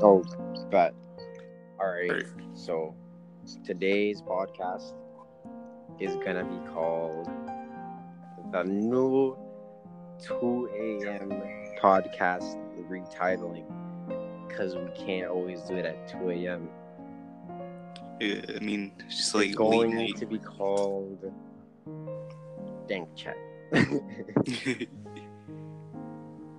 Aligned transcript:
Oh, 0.00 0.22
but 0.70 0.94
all 1.80 1.88
right. 1.88 2.10
Right. 2.10 2.24
So 2.54 2.94
today's 3.64 4.22
podcast 4.22 4.94
is 5.98 6.14
gonna 6.16 6.44
be 6.44 6.58
called 6.72 7.28
the 8.52 8.62
new 8.62 9.36
2 10.22 10.70
a.m. 11.02 11.30
podcast 11.82 12.56
retitling 12.88 13.66
because 14.46 14.76
we 14.76 14.88
can't 14.96 15.28
always 15.28 15.62
do 15.62 15.74
it 15.74 15.84
at 15.84 16.08
2 16.08 16.30
a.m. 16.30 16.68
Yeah, 18.20 18.40
I 18.56 18.60
mean, 18.60 18.92
it's 19.00 19.16
just 19.16 19.34
like 19.34 19.50
it's 19.50 19.58
late 19.58 19.70
going 19.70 19.96
night. 19.96 20.16
to 20.16 20.26
be 20.26 20.38
called 20.38 21.32
Dank 22.88 23.08
Chat. 23.16 23.36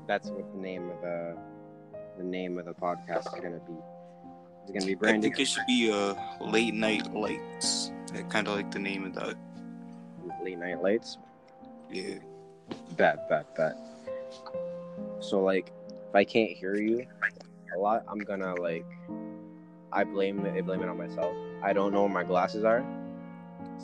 That's 0.07 0.29
what 0.29 0.51
the 0.53 0.59
name 0.59 0.89
of 0.89 1.01
the 1.01 1.37
the 2.19 2.25
name 2.25 2.59
of 2.59 2.65
the 2.65 2.73
podcast 2.73 3.33
is 3.33 3.41
gonna 3.41 3.59
be. 3.59 3.73
It's 4.63 4.73
gonna 4.73 4.85
be 4.85 4.93
branded. 4.93 5.19
I 5.19 5.35
think 5.35 5.39
it 5.39 5.47
should 5.47 5.65
be 5.65 5.89
uh 5.91 6.13
late 6.41 6.73
night 6.73 7.11
lights. 7.13 7.91
I 8.13 8.21
kind 8.23 8.47
of 8.47 8.55
like 8.55 8.69
the 8.71 8.79
name 8.79 9.05
of 9.05 9.15
that. 9.15 9.35
Late 10.43 10.59
Night 10.59 10.81
Lights. 10.81 11.17
Yeah. 11.89 12.15
Bet, 12.97 13.27
bet, 13.29 13.55
bet. 13.55 13.75
So 15.21 15.41
like, 15.41 15.71
if 15.89 16.13
I 16.13 16.23
can't 16.23 16.51
hear 16.51 16.75
you 16.75 17.05
a 17.75 17.79
lot, 17.79 18.03
I'm 18.07 18.19
gonna 18.19 18.53
like, 18.55 18.85
I 19.91 20.03
blame 20.03 20.45
it. 20.45 20.57
I 20.57 20.61
blame 20.61 20.83
it 20.83 20.89
on 20.89 20.97
myself. 20.97 21.35
I 21.63 21.73
don't 21.73 21.93
know 21.93 22.01
where 22.01 22.11
my 22.11 22.23
glasses 22.23 22.63
are, 22.63 22.85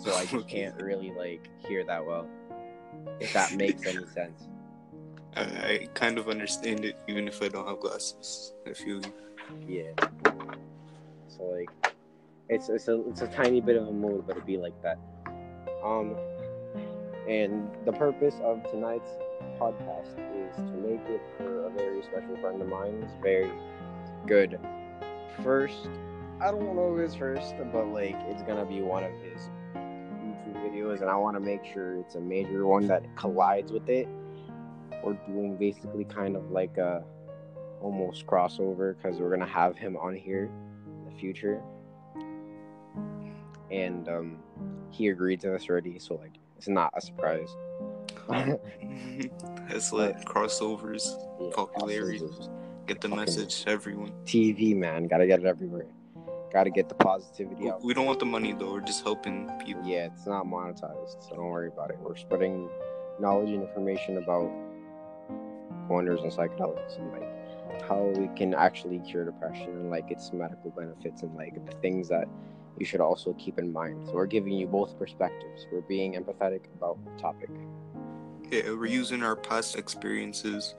so 0.04 0.14
I 0.14 0.26
just 0.26 0.48
can't 0.50 0.80
really 0.82 1.12
like 1.18 1.50
hear 1.68 1.84
that 1.86 2.06
well. 2.06 2.28
If 3.20 3.32
that 3.34 3.54
makes 3.54 3.86
any 3.86 4.06
sense. 4.08 4.48
I, 5.36 5.90
kind 5.94 6.18
of 6.18 6.30
understand 6.30 6.86
it, 6.86 6.98
even 7.08 7.28
if 7.28 7.42
I 7.42 7.50
don't 7.50 7.68
have 7.68 7.80
glasses. 7.80 8.54
I 8.66 8.74
feel 8.74 9.02
you. 9.02 9.14
Yeah. 9.68 10.06
So 11.28 11.44
like, 11.44 11.70
it's 12.50 12.70
it's 12.70 12.88
a 12.88 13.08
it's 13.10 13.22
a 13.22 13.28
tiny 13.28 13.60
bit 13.62 13.76
of 13.76 13.88
a 13.88 13.92
mood, 13.92 14.26
but 14.26 14.38
it'd 14.38 14.48
be 14.48 14.58
like 14.58 14.80
that. 14.82 14.98
Um, 15.84 16.16
and 17.28 17.70
the 17.86 17.92
purpose 17.92 18.36
of 18.44 18.64
tonight's 18.72 19.10
podcast 19.60 20.14
is 20.36 20.56
to 20.56 20.78
make 20.78 21.02
it 21.08 21.22
for 21.38 21.66
a 21.66 21.70
very 21.72 22.02
special 22.04 22.38
friend 22.38 22.62
of 22.62 22.68
mine. 22.68 23.02
It's 23.04 23.14
very 23.22 23.52
good. 24.26 24.60
First, 25.44 25.90
I 26.40 26.52
don't 26.52 26.76
know 26.76 26.96
it's 26.98 27.16
first, 27.16 27.56
but 27.74 27.88
like 27.88 28.16
it's 28.28 28.44
gonna 28.44 28.66
be 28.66 28.82
one 28.82 29.04
of 29.04 29.12
his 29.22 29.50
YouTube 29.76 30.64
videos, 30.64 31.02
and 31.02 31.10
I 31.10 31.16
want 31.18 31.36
to 31.36 31.42
make 31.42 31.66
sure 31.66 31.98
it's 31.98 32.16
a 32.16 32.22
major 32.22 32.66
one 32.66 32.88
that 32.88 33.04
collides 33.16 33.72
with 33.72 33.90
it. 33.90 34.08
We're 35.06 35.14
doing 35.28 35.56
basically 35.58 36.04
kind 36.06 36.36
of 36.36 36.50
like 36.52 36.78
a 36.78 37.04
almost 37.82 38.26
crossover 38.26 38.96
because 38.98 39.20
we're 39.20 39.30
gonna 39.30 39.46
have 39.46 39.78
him 39.78 39.96
on 39.98 40.16
here 40.16 40.50
in 40.88 41.06
the 41.14 41.20
future, 41.20 41.62
and 43.72 44.08
um, 44.10 44.38
he 44.90 45.10
agreed 45.10 45.42
to 45.42 45.50
this 45.50 45.68
already, 45.70 46.00
so 46.00 46.16
like 46.16 46.34
it's 46.58 46.68
not 46.68 46.92
a 46.96 47.02
surprise. 47.02 47.50
That's 49.70 49.92
like 49.94 50.26
crossovers, 50.26 51.06
Yeah, 51.40 51.50
Popularity. 51.54 52.20
crosses 52.20 52.50
get 52.88 53.02
the 53.02 53.10
message 53.10 53.64
everyone. 53.68 54.12
TV 54.26 54.76
man, 54.76 55.08
gotta 55.08 55.28
get 55.28 55.40
it 55.40 55.46
everywhere. 55.46 55.86
Gotta 56.54 56.70
get 56.70 56.88
the 56.88 56.96
positivity 56.96 57.70
out. 57.70 57.84
We 57.84 57.94
don't 57.94 58.06
want 58.06 58.20
the 58.20 58.26
money 58.26 58.54
though. 58.54 58.72
We're 58.74 58.82
just 58.82 59.04
helping 59.04 59.50
people. 59.66 59.84
Yeah, 59.86 60.06
it's 60.06 60.26
not 60.26 60.46
monetized, 60.46 61.22
so 61.28 61.36
don't 61.36 61.50
worry 61.50 61.68
about 61.68 61.92
it. 61.92 61.98
We're 62.00 62.16
spreading 62.16 62.70
knowledge 63.20 63.50
and 63.50 63.62
information 63.64 64.18
about 64.18 64.50
wonders 65.90 66.22
and 66.22 66.32
psychedelics 66.32 66.98
and 66.98 67.12
like 67.12 67.84
how 67.88 68.04
we 68.16 68.28
can 68.36 68.54
actually 68.54 69.00
cure 69.00 69.26
depression 69.26 69.70
and 69.70 69.90
like 69.90 70.10
its 70.12 70.32
medical 70.34 70.72
benefits 70.72 71.24
and 71.24 71.36
like 71.36 71.54
the 71.66 71.76
things 71.78 72.08
that 72.10 72.28
you 72.78 72.86
should 72.86 73.02
also 73.02 73.34
keep 73.34 73.58
in 73.58 73.72
mind. 73.72 74.08
So 74.08 74.14
we're 74.14 74.26
giving 74.26 74.54
you 74.54 74.68
both 74.68 74.98
perspectives. 74.98 75.68
We're 75.72 75.82
being 75.82 76.14
empathetic 76.14 76.62
about 76.76 76.98
the 77.06 77.22
topic. 77.22 77.50
Yeah, 78.52 78.72
we're 78.72 78.86
using 78.86 79.24
our 79.24 79.36
past 79.36 79.78
experiences 79.78 80.76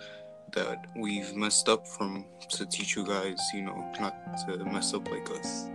that 0.53 0.87
we've 0.97 1.35
messed 1.35 1.69
up 1.69 1.87
from 1.87 2.27
to 2.51 2.67
teach 2.67 2.97
you 2.97 3.05
guys, 3.05 3.39
you 3.53 3.63
know, 3.63 3.93
not 4.01 4.15
to 4.47 4.65
mess 4.67 4.95
up 4.95 5.11
like 5.11 5.31
us. 5.31 5.69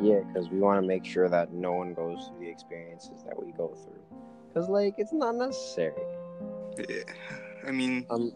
Yeah, 0.00 0.20
because 0.20 0.48
we 0.48 0.58
want 0.58 0.80
to 0.80 0.86
make 0.86 1.04
sure 1.04 1.28
that 1.28 1.52
no 1.52 1.72
one 1.72 1.92
goes 1.92 2.28
through 2.28 2.40
the 2.40 2.48
experiences 2.48 3.22
that 3.26 3.40
we 3.40 3.52
go 3.52 3.68
through. 3.68 4.18
Because 4.48 4.68
like 4.68 4.94
it's 4.96 5.12
not 5.12 5.34
necessary. 5.34 6.02
Yeah. 6.78 7.02
I 7.66 7.72
mean, 7.72 8.06
Um, 8.08 8.32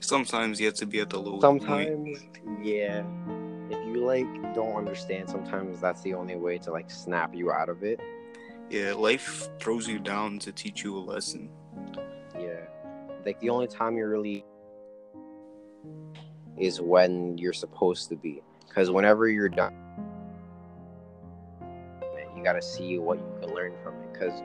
sometimes 0.00 0.60
you 0.60 0.66
have 0.66 0.74
to 0.76 0.86
be 0.86 1.00
at 1.00 1.10
the 1.10 1.18
lowest 1.18 1.42
point. 1.42 1.62
sometimes 1.62 2.24
yeah. 2.62 3.02
If 3.68 3.84
you 3.86 4.04
like 4.04 4.54
don't 4.54 4.76
understand 4.76 5.28
sometimes 5.28 5.80
that's 5.80 6.02
the 6.02 6.14
only 6.14 6.36
way 6.36 6.58
to 6.58 6.70
like 6.70 6.90
snap 6.90 7.34
you 7.34 7.50
out 7.50 7.68
of 7.68 7.82
it. 7.82 8.00
Yeah, 8.70 8.92
life 8.94 9.48
throws 9.60 9.88
you 9.88 9.98
down 9.98 10.38
to 10.40 10.52
teach 10.52 10.82
you 10.84 10.96
a 10.96 11.00
lesson. 11.00 11.50
yeah. 12.38 12.66
Like 13.24 13.40
the 13.40 13.50
only 13.50 13.66
time 13.66 13.96
you're 13.96 14.08
really 14.08 14.44
is 16.56 16.80
when 16.80 17.36
you're 17.38 17.52
supposed 17.52 18.08
to 18.08 18.16
be. 18.16 18.42
Because 18.66 18.90
whenever 18.90 19.28
you're 19.28 19.48
done 19.48 19.74
you 22.36 22.44
got 22.44 22.52
to 22.52 22.62
see 22.62 22.98
what 22.98 23.18
you 23.18 23.34
can 23.40 23.54
learn 23.54 23.72
from 23.82 23.94
it. 23.94 24.12
Because 24.12 24.42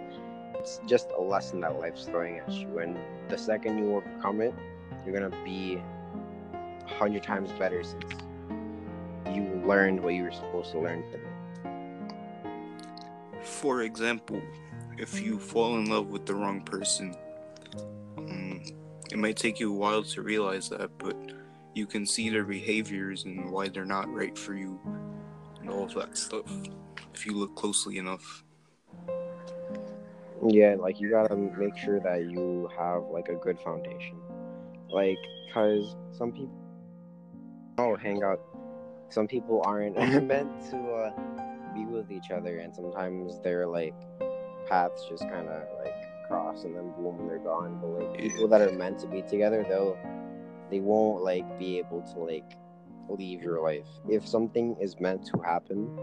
it's 0.62 0.80
just 0.86 1.10
a 1.18 1.22
lesson 1.22 1.60
that 1.60 1.80
life's 1.80 2.06
throwing 2.06 2.38
at 2.38 2.52
you 2.52 2.78
and 2.78 2.96
the 3.30 3.38
second 3.38 3.80
you 3.80 3.96
overcome 3.96 4.42
it 4.42 4.54
you're 5.04 5.14
gonna 5.20 5.44
be 5.44 5.82
a 6.86 6.94
hundred 6.94 7.24
times 7.24 7.52
better 7.54 7.84
since 7.84 8.14
you 9.34 9.42
learned 9.66 10.00
what 10.04 10.14
you 10.14 10.22
were 10.22 10.32
supposed 10.32 10.72
to 10.72 10.80
learn 10.80 11.04
from 11.10 11.20
it 11.20 11.32
For 13.44 13.82
example, 13.82 14.40
if 15.00 15.20
you 15.20 15.40
fall 15.40 15.78
in 15.78 15.90
love 15.90 16.08
with 16.10 16.28
the 16.28 16.36
wrong 16.36 16.62
person, 16.62 17.16
um, 18.20 18.62
it 19.12 19.18
might 19.18 19.38
take 19.38 19.60
you 19.60 19.74
a 19.74 19.76
while 19.76 20.04
to 20.04 20.22
realize 20.22 20.70
that, 20.70 20.92
but 21.00 21.18
you 21.74 21.88
can 21.88 22.06
see 22.06 22.30
their 22.30 22.44
behaviors 22.44 23.26
and 23.26 23.50
why 23.50 23.68
they're 23.68 23.84
not 23.84 24.08
right 24.14 24.38
for 24.38 24.54
you 24.54 24.80
and 25.60 25.72
all 25.72 25.86
of 25.86 25.96
that 25.96 26.16
stuff 26.16 26.52
if 27.16 27.26
you 27.26 27.34
look 27.34 27.56
closely 27.56 27.98
enough. 27.98 28.44
Yeah, 30.48 30.76
like 30.80 31.00
you 31.00 31.10
gotta 31.10 31.36
make 31.36 31.78
sure 31.78 32.00
that 32.00 32.26
you 32.30 32.70
have 32.78 33.04
like 33.12 33.30
a 33.30 33.36
good 33.36 33.60
foundation. 33.60 34.18
Like, 34.90 35.18
cause 35.54 35.96
some 36.12 36.32
people 36.32 36.52
oh 37.78 37.96
hang 37.96 38.24
out. 38.24 38.42
Some 39.10 39.28
people 39.28 39.62
aren't 39.66 39.96
meant 40.28 40.70
to 40.72 40.78
uh, 40.78 41.12
be 41.74 41.86
with 41.86 42.12
each 42.12 42.32
other, 42.32 42.60
and 42.60 42.74
sometimes 42.74 43.40
their 43.42 43.68
like 43.68 43.96
paths 44.68 45.06
just 45.10 45.24
kind 45.24 45.48
of 45.48 45.64
like 45.84 46.28
cross, 46.28 46.64
and 46.64 46.76
then 46.76 46.92
boom, 46.98 47.28
they're 47.28 47.40
gone. 47.40 47.80
But 47.82 47.90
like 47.90 48.20
people 48.20 48.48
that 48.48 48.62
are 48.62 48.72
meant 48.72 49.00
to 49.00 49.08
be 49.08 49.22
together, 49.22 49.64
they'll 49.68 49.98
they 50.72 50.80
won't 50.80 51.24
like 51.24 51.60
be 51.60 51.78
able 51.78 52.02
to 52.14 52.20
like 52.20 52.58
leave 53.10 53.44
your 53.44 53.62
life. 53.62 53.88
If 54.10 54.28
something 54.28 54.76
is 54.80 55.00
meant 55.00 55.26
to 55.28 55.40
happen, 55.40 56.00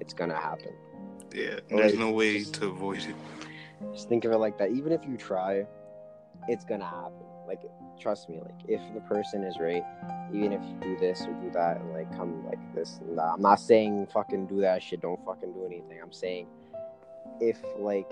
it's 0.00 0.12
gonna 0.12 0.36
happen. 0.36 0.72
Yeah, 1.34 1.60
there's 1.68 1.92
Like, 1.92 2.00
no 2.00 2.10
way 2.12 2.38
just- 2.38 2.54
to 2.54 2.66
avoid 2.68 2.98
it. 3.00 3.14
Just 3.92 4.08
think 4.08 4.24
of 4.24 4.32
it 4.32 4.38
like 4.38 4.58
that. 4.58 4.70
Even 4.70 4.92
if 4.92 5.04
you 5.06 5.16
try, 5.16 5.66
it's 6.48 6.64
gonna 6.64 6.84
happen. 6.84 7.12
Like, 7.46 7.60
trust 7.98 8.28
me. 8.28 8.40
Like, 8.40 8.54
if 8.68 8.80
the 8.94 9.00
person 9.02 9.42
is 9.44 9.58
right, 9.58 9.84
even 10.32 10.52
if 10.52 10.60
you 10.62 10.74
do 10.80 10.98
this 10.98 11.22
or 11.26 11.32
do 11.34 11.50
that, 11.50 11.80
and 11.80 11.92
like 11.92 12.10
come 12.16 12.44
like 12.46 12.58
this, 12.74 12.98
and 12.98 13.16
that. 13.16 13.24
I'm 13.34 13.42
not 13.42 13.60
saying 13.60 14.06
fucking 14.12 14.46
do 14.46 14.60
that 14.60 14.82
shit. 14.82 15.00
Don't 15.00 15.24
fucking 15.24 15.52
do 15.52 15.64
anything. 15.64 15.98
I'm 16.02 16.12
saying 16.12 16.46
if 17.40 17.62
like 17.78 18.10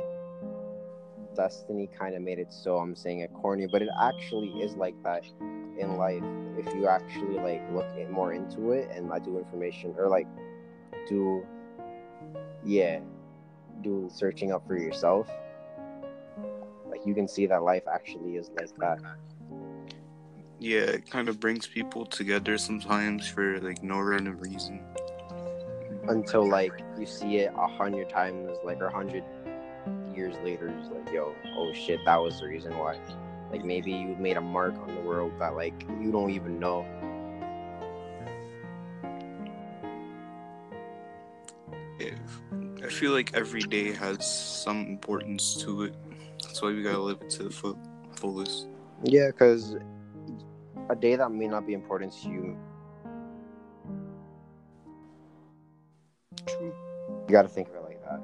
destiny 1.34 1.86
kind 1.98 2.14
of 2.14 2.22
made 2.22 2.38
it 2.38 2.52
so, 2.52 2.78
I'm 2.78 2.94
saying 2.96 3.20
it 3.20 3.32
corny, 3.34 3.66
but 3.66 3.82
it 3.82 3.88
actually 4.00 4.48
is 4.62 4.74
like 4.76 4.94
that 5.02 5.24
in 5.78 5.96
life. 5.96 6.22
If 6.56 6.72
you 6.74 6.88
actually 6.88 7.38
like 7.38 7.62
look 7.72 7.86
more 8.10 8.32
into 8.32 8.70
it 8.72 8.90
and 8.94 9.08
like 9.08 9.24
do 9.24 9.36
information 9.38 9.94
or 9.98 10.08
like 10.08 10.26
do, 11.08 11.44
yeah, 12.66 12.98
do 13.82 14.10
searching 14.12 14.52
up 14.52 14.66
for 14.66 14.76
yourself. 14.76 15.30
Like 16.90 17.06
you 17.06 17.14
can 17.14 17.28
see 17.28 17.46
that 17.46 17.62
life 17.62 17.84
actually 17.92 18.36
is 18.36 18.50
like 18.58 18.76
that. 18.78 18.98
Yeah, 20.58 20.80
it 20.80 21.10
kind 21.10 21.28
of 21.28 21.38
brings 21.38 21.66
people 21.66 22.06
together 22.06 22.58
sometimes 22.58 23.28
for 23.28 23.60
like 23.60 23.82
no 23.82 24.00
random 24.00 24.38
reason. 24.40 24.82
until 26.08 26.48
like 26.48 26.72
you 26.98 27.06
see 27.06 27.38
it 27.38 27.52
a 27.56 27.66
hundred 27.66 28.08
times 28.08 28.56
like 28.64 28.80
or 28.80 28.86
a 28.86 28.92
hundred 28.92 29.24
years 30.14 30.36
later 30.44 30.69
it's 30.78 30.88
like 30.88 31.12
yo 31.12 31.34
oh 31.56 31.72
shit 31.72 31.98
that 32.04 32.16
was 32.16 32.40
the 32.40 32.46
reason 32.46 32.76
why. 32.78 32.98
Like 33.50 33.64
maybe 33.64 33.92
you 33.92 34.16
made 34.19 34.36
a 34.36 34.40
mark 34.40 34.74
on 34.78 34.94
the 34.94 35.00
world 35.02 35.32
that 35.38 35.54
like 35.54 35.86
you 36.00 36.10
don't 36.10 36.30
even 36.30 36.58
know 36.58 36.84
I 42.86 42.88
feel 42.88 43.10
like 43.10 43.34
every 43.34 43.62
day 43.62 43.90
has 43.92 44.24
some 44.62 44.86
importance 44.86 45.56
to 45.62 45.82
it. 45.82 45.94
That's 46.40 46.62
why 46.62 46.68
we 46.68 46.84
gotta 46.84 47.00
live 47.00 47.20
it 47.20 47.30
to 47.30 47.42
the 47.42 47.50
full, 47.50 47.76
fullest. 48.14 48.68
Yeah, 49.02 49.26
because 49.26 49.76
a 50.88 50.94
day 50.94 51.16
that 51.16 51.32
may 51.32 51.48
not 51.48 51.66
be 51.66 51.74
important 51.74 52.12
to 52.22 52.28
you. 52.28 52.56
True. 56.46 56.72
You 57.28 57.32
gotta 57.32 57.48
think 57.48 57.68
of 57.70 57.74
it 57.74 57.82
like 57.82 58.00
that. 58.04 58.20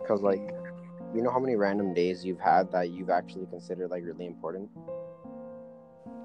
Because, 0.00 0.20
like, 0.22 0.52
you 1.14 1.22
know 1.22 1.30
how 1.30 1.38
many 1.38 1.54
random 1.54 1.94
days 1.94 2.24
you've 2.24 2.40
had 2.40 2.72
that 2.72 2.90
you've 2.90 3.10
actually 3.10 3.46
considered, 3.46 3.90
like, 3.90 4.02
really 4.04 4.26
important? 4.26 4.68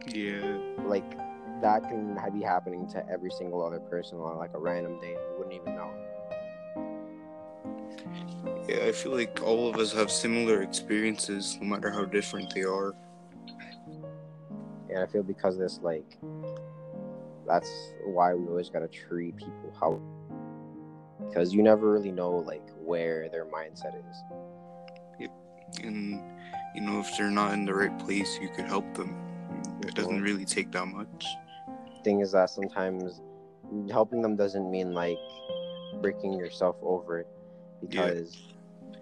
Yeah. 0.08 0.58
Like, 0.88 1.18
that 1.62 1.84
can 1.84 2.18
be 2.34 2.42
happening 2.42 2.88
to 2.90 3.08
every 3.10 3.30
single 3.32 3.64
other 3.64 3.80
person 3.80 4.18
on, 4.18 4.38
like, 4.38 4.56
a 4.56 4.60
random 4.60 5.00
day. 5.00 5.16
You 5.54 5.62
wouldn't 5.62 5.70
even 5.70 5.76
know. 5.76 5.92
Yeah, 8.68 8.86
I 8.88 8.92
feel 8.92 9.12
like 9.12 9.42
all 9.44 9.70
of 9.70 9.78
us 9.78 9.94
have 9.94 10.10
similar 10.10 10.62
experiences, 10.62 11.58
no 11.62 11.68
matter 11.68 11.92
how 11.92 12.06
different 12.06 12.54
they 12.54 12.64
are. 12.64 12.94
And 14.90 15.00
I 15.00 15.06
feel 15.06 15.24
because 15.24 15.56
of 15.56 15.62
this, 15.62 15.80
like, 15.82 16.18
that's 17.48 17.70
why 18.06 18.34
we 18.34 18.48
always 18.48 18.70
got 18.70 18.80
to 18.80 18.88
treat 18.88 19.36
people 19.38 19.74
how. 19.80 20.00
Because 21.28 21.54
you 21.54 21.64
never 21.64 21.92
really 21.92 22.12
know, 22.12 22.38
like, 22.38 22.68
where 22.84 23.30
their 23.30 23.46
mindset 23.46 23.96
is. 24.10 24.18
Yep. 25.20 25.32
And, 25.84 26.22
you 26.76 26.82
know, 26.82 27.00
if 27.00 27.18
they're 27.18 27.32
not 27.32 27.54
in 27.54 27.66
the 27.66 27.74
right 27.74 27.98
place, 28.00 28.40
you 28.42 28.50
could 28.50 28.66
help 28.66 28.94
them. 28.94 29.16
It 29.82 29.96
doesn't 29.96 30.22
really 30.22 30.46
take 30.46 30.72
that 30.72 30.86
much. 30.86 31.26
thing 32.04 32.20
is 32.20 32.34
that 32.34 32.50
sometimes 32.50 33.22
helping 33.92 34.22
them 34.22 34.36
doesn't 34.36 34.70
mean 34.70 34.94
like 34.94 35.18
breaking 36.02 36.34
yourself 36.34 36.76
over 36.82 37.20
it 37.20 37.28
because 37.82 38.38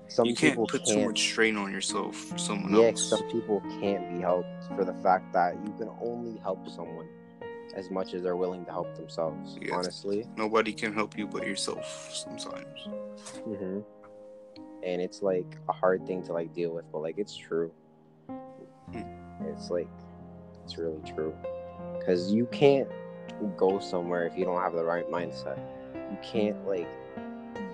some 0.08 0.28
you 0.28 0.36
can't 0.36 0.54
people 0.54 0.68
put 0.68 0.84
can't 0.86 1.00
too 1.00 1.06
much 1.06 1.20
strain 1.20 1.56
on 1.58 1.72
yourself 1.72 2.16
for 2.16 2.38
someone 2.38 2.74
yeah 2.76 2.88
else. 2.88 3.10
some 3.10 3.24
people 3.30 3.62
can't 3.80 4.14
be 4.14 4.20
helped 4.22 4.66
for 4.76 4.84
the 4.84 4.94
fact 4.96 5.32
that 5.34 5.56
you 5.66 5.74
can 5.78 5.90
only 6.02 6.38
help 6.40 6.68
someone 6.70 7.08
as 7.76 7.90
much 7.90 8.14
as 8.14 8.22
they're 8.22 8.36
willing 8.36 8.66
to 8.66 8.72
help 8.72 8.94
themselves 8.96 9.58
Yes. 9.62 9.72
honestly 9.74 10.26
Nobody 10.36 10.74
can 10.74 10.94
help 10.94 11.18
you 11.18 11.28
but 11.28 11.46
yourself 11.46 12.10
sometimes. 12.14 12.88
hmm 13.46 13.80
and 14.84 15.00
it's 15.02 15.22
like 15.22 15.58
a 15.70 15.74
hard 15.74 16.06
thing 16.08 16.24
to 16.24 16.34
like 16.34 16.54
deal 16.54 16.72
with 16.74 16.86
but 16.92 17.00
like 17.00 17.18
it's 17.18 17.36
true 17.36 17.72
it's 19.46 19.70
like 19.70 19.88
it's 20.64 20.78
really 20.78 21.02
true 21.06 21.34
because 22.00 22.32
you 22.32 22.46
can't 22.48 22.88
go 23.58 23.80
somewhere 23.80 24.26
if 24.26 24.38
you 24.38 24.46
don't 24.46 24.62
have 24.62 24.74
the 24.74 24.84
right 24.84 25.10
mindset. 25.10 25.60
You 25.94 26.18
can't 26.22 26.66
like 26.68 26.88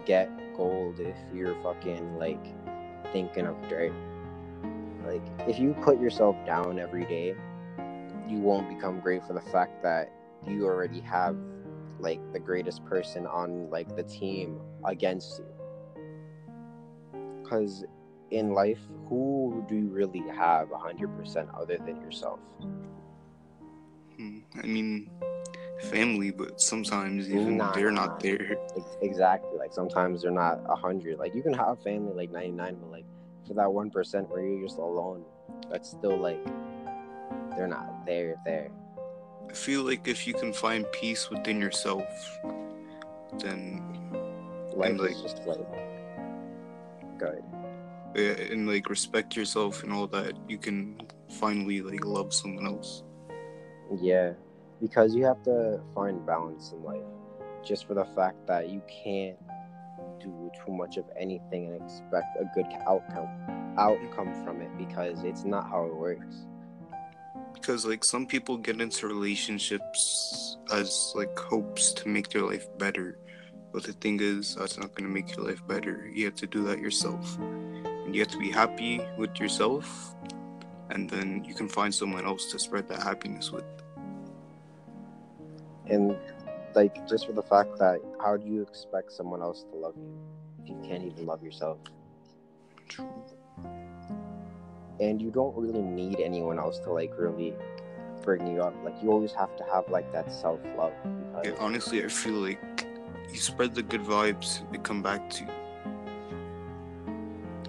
get 0.06 0.30
gold 0.56 1.00
if 1.00 1.18
you're 1.34 1.56
fucking 1.62 2.18
like 2.18 2.44
thinking 3.12 3.46
of 3.46 3.56
dirt. 3.70 3.94
Like 5.06 5.24
if 5.48 5.60
you 5.60 5.74
put 5.82 6.00
yourself 6.00 6.36
down 6.46 6.80
every 6.80 7.06
day 7.06 7.36
you 8.30 8.40
won't 8.40 8.68
become 8.70 9.00
great 9.00 9.26
for 9.26 9.34
the 9.34 9.42
fact 9.42 9.82
that 9.84 10.12
you 10.46 10.66
already 10.66 11.00
have 11.00 11.38
like 12.00 12.20
the 12.34 12.40
greatest 12.40 12.86
person 12.86 13.26
on 13.26 13.70
like 13.70 13.96
the 13.96 14.04
team 14.04 14.60
against 14.86 15.40
you. 15.40 15.46
Because 17.42 17.86
in 18.32 18.54
life 18.54 18.80
who 19.08 19.66
do 19.70 19.76
you 19.76 19.88
really 19.88 20.24
have 20.36 20.68
100% 20.70 21.48
other 21.60 21.78
than 21.78 22.02
yourself? 22.02 22.40
Hmm, 24.18 24.40
I 24.62 24.68
mean, 24.68 25.10
family, 25.82 26.32
but 26.32 26.60
sometimes 26.60 27.30
even 27.30 27.58
Nah, 27.58 27.72
they're 27.74 27.92
not 27.92 28.20
there. 28.20 28.58
Exactly 29.02 29.58
like 29.58 29.74
sometimes 29.74 30.22
they're 30.22 30.32
not 30.32 30.60
a 30.66 30.76
100 30.76 31.20
like 31.20 31.36
you 31.36 31.42
can 31.42 31.54
have 31.54 31.82
family 31.84 32.14
like 32.14 32.32
99 32.32 32.78
but 32.82 32.92
like 32.92 33.06
for 33.48 33.54
that 33.54 33.68
1% 33.68 34.30
where 34.30 34.46
you're 34.46 34.68
just 34.68 34.78
alone 34.78 35.24
that's 35.70 35.92
still 35.92 36.18
like 36.18 36.44
they're 37.56 37.68
not 37.68 38.06
there 38.06 38.36
there. 38.46 38.70
I 39.50 39.54
feel 39.54 39.84
like 39.84 40.08
if 40.08 40.28
you 40.28 40.34
can 40.34 40.52
find 40.52 40.86
peace 40.92 41.30
within 41.30 41.62
yourself, 41.62 42.04
then 43.40 43.82
life 44.76 45.00
like- 45.00 45.12
is 45.12 45.22
just 45.22 45.46
like 45.46 45.60
good 47.18 47.44
and 48.18 48.68
like 48.68 48.90
respect 48.90 49.36
yourself 49.36 49.84
and 49.84 49.94
all 49.94 50.08
that, 50.08 50.34
you 50.48 50.58
can 50.58 51.00
finally 51.30 51.82
like 51.82 52.04
love 52.06 52.34
someone 52.34 52.66
else. 52.66 53.04
Yeah, 54.00 54.34
because 54.82 55.16
you 55.16 55.26
have 55.26 55.42
to 55.44 55.80
find 55.94 56.26
balance 56.26 56.72
in 56.72 56.84
life. 56.84 57.02
Just 57.64 57.88
for 57.88 57.94
the 57.94 58.06
fact 58.16 58.48
that 58.48 58.70
you 58.70 58.82
can't 58.88 59.38
do 60.20 60.52
too 60.66 60.72
much 60.72 60.98
of 60.98 61.06
anything 61.20 61.68
and 61.68 61.82
expect 61.82 62.38
a 62.40 62.46
good 62.56 62.66
outcome 62.88 63.28
outcome 63.78 64.34
from 64.44 64.62
it 64.62 64.70
because 64.78 65.24
it's 65.24 65.44
not 65.44 65.70
how 65.70 65.86
it 65.86 65.96
works. 65.96 66.46
Because 67.54 67.86
like 67.86 68.04
some 68.04 68.26
people 68.26 68.58
get 68.58 68.82
into 68.82 69.08
relationships 69.08 70.58
as 70.72 71.14
like 71.16 71.38
hopes 71.38 71.92
to 71.94 72.08
make 72.08 72.30
their 72.30 72.44
life 72.44 72.68
better. 72.78 73.20
But 73.74 73.84
the 73.84 73.94
thing 73.94 74.20
is, 74.22 74.56
that's 74.56 74.78
not 74.80 74.96
gonna 74.96 75.10
make 75.10 75.36
your 75.36 75.46
life 75.46 75.66
better. 75.68 76.10
You 76.12 76.26
have 76.26 76.36
to 76.36 76.48
do 76.48 76.64
that 76.66 76.80
yourself. 76.80 77.38
And 77.38 78.16
you 78.16 78.22
have 78.22 78.32
to 78.32 78.40
be 78.40 78.50
happy 78.50 79.02
with 79.18 79.40
yourself 79.40 80.16
and 80.90 81.10
then 81.10 81.44
you 81.44 81.54
can 81.54 81.68
find 81.68 81.94
someone 81.94 82.26
else 82.26 82.52
to 82.52 82.60
spread 82.60 82.88
that 82.90 83.04
happiness 83.04 83.52
with. 83.52 83.66
And 85.90 86.16
like 86.76 87.08
just 87.08 87.26
for 87.26 87.34
the 87.34 87.44
fact 87.44 87.78
that 87.80 88.00
how 88.22 88.38
do 88.38 88.48
you 88.48 88.62
expect 88.62 89.12
someone 89.12 89.42
else 89.42 89.64
to 89.72 89.76
love 89.76 89.96
you 89.98 90.14
if 90.62 90.70
you 90.70 90.78
can't 90.88 91.04
even 91.04 91.26
love 91.26 91.44
yourself? 91.44 91.78
And 95.00 95.22
you 95.22 95.30
don't 95.32 95.56
really 95.56 95.82
need 95.82 96.20
anyone 96.20 96.60
else 96.60 96.80
to 96.80 96.92
like 96.92 97.12
really 97.18 97.54
bring 98.24 98.48
you 98.48 98.62
up. 98.62 98.76
Like 98.84 98.96
you 99.02 99.12
always 99.12 99.32
have 99.34 99.56
to 99.58 99.64
have 99.66 99.90
like 99.90 100.12
that 100.12 100.32
self 100.32 100.60
love 100.78 100.94
Yeah, 101.44 101.52
honestly, 101.60 102.04
I 102.04 102.08
feel 102.08 102.34
like 102.34 102.86
you 103.32 103.38
spread 103.38 103.76
the 103.76 103.84
good 103.84 104.02
vibes, 104.02 104.70
they 104.72 104.78
come 104.78 105.02
back 105.02 105.30
to 105.32 105.44
you. 105.44 105.52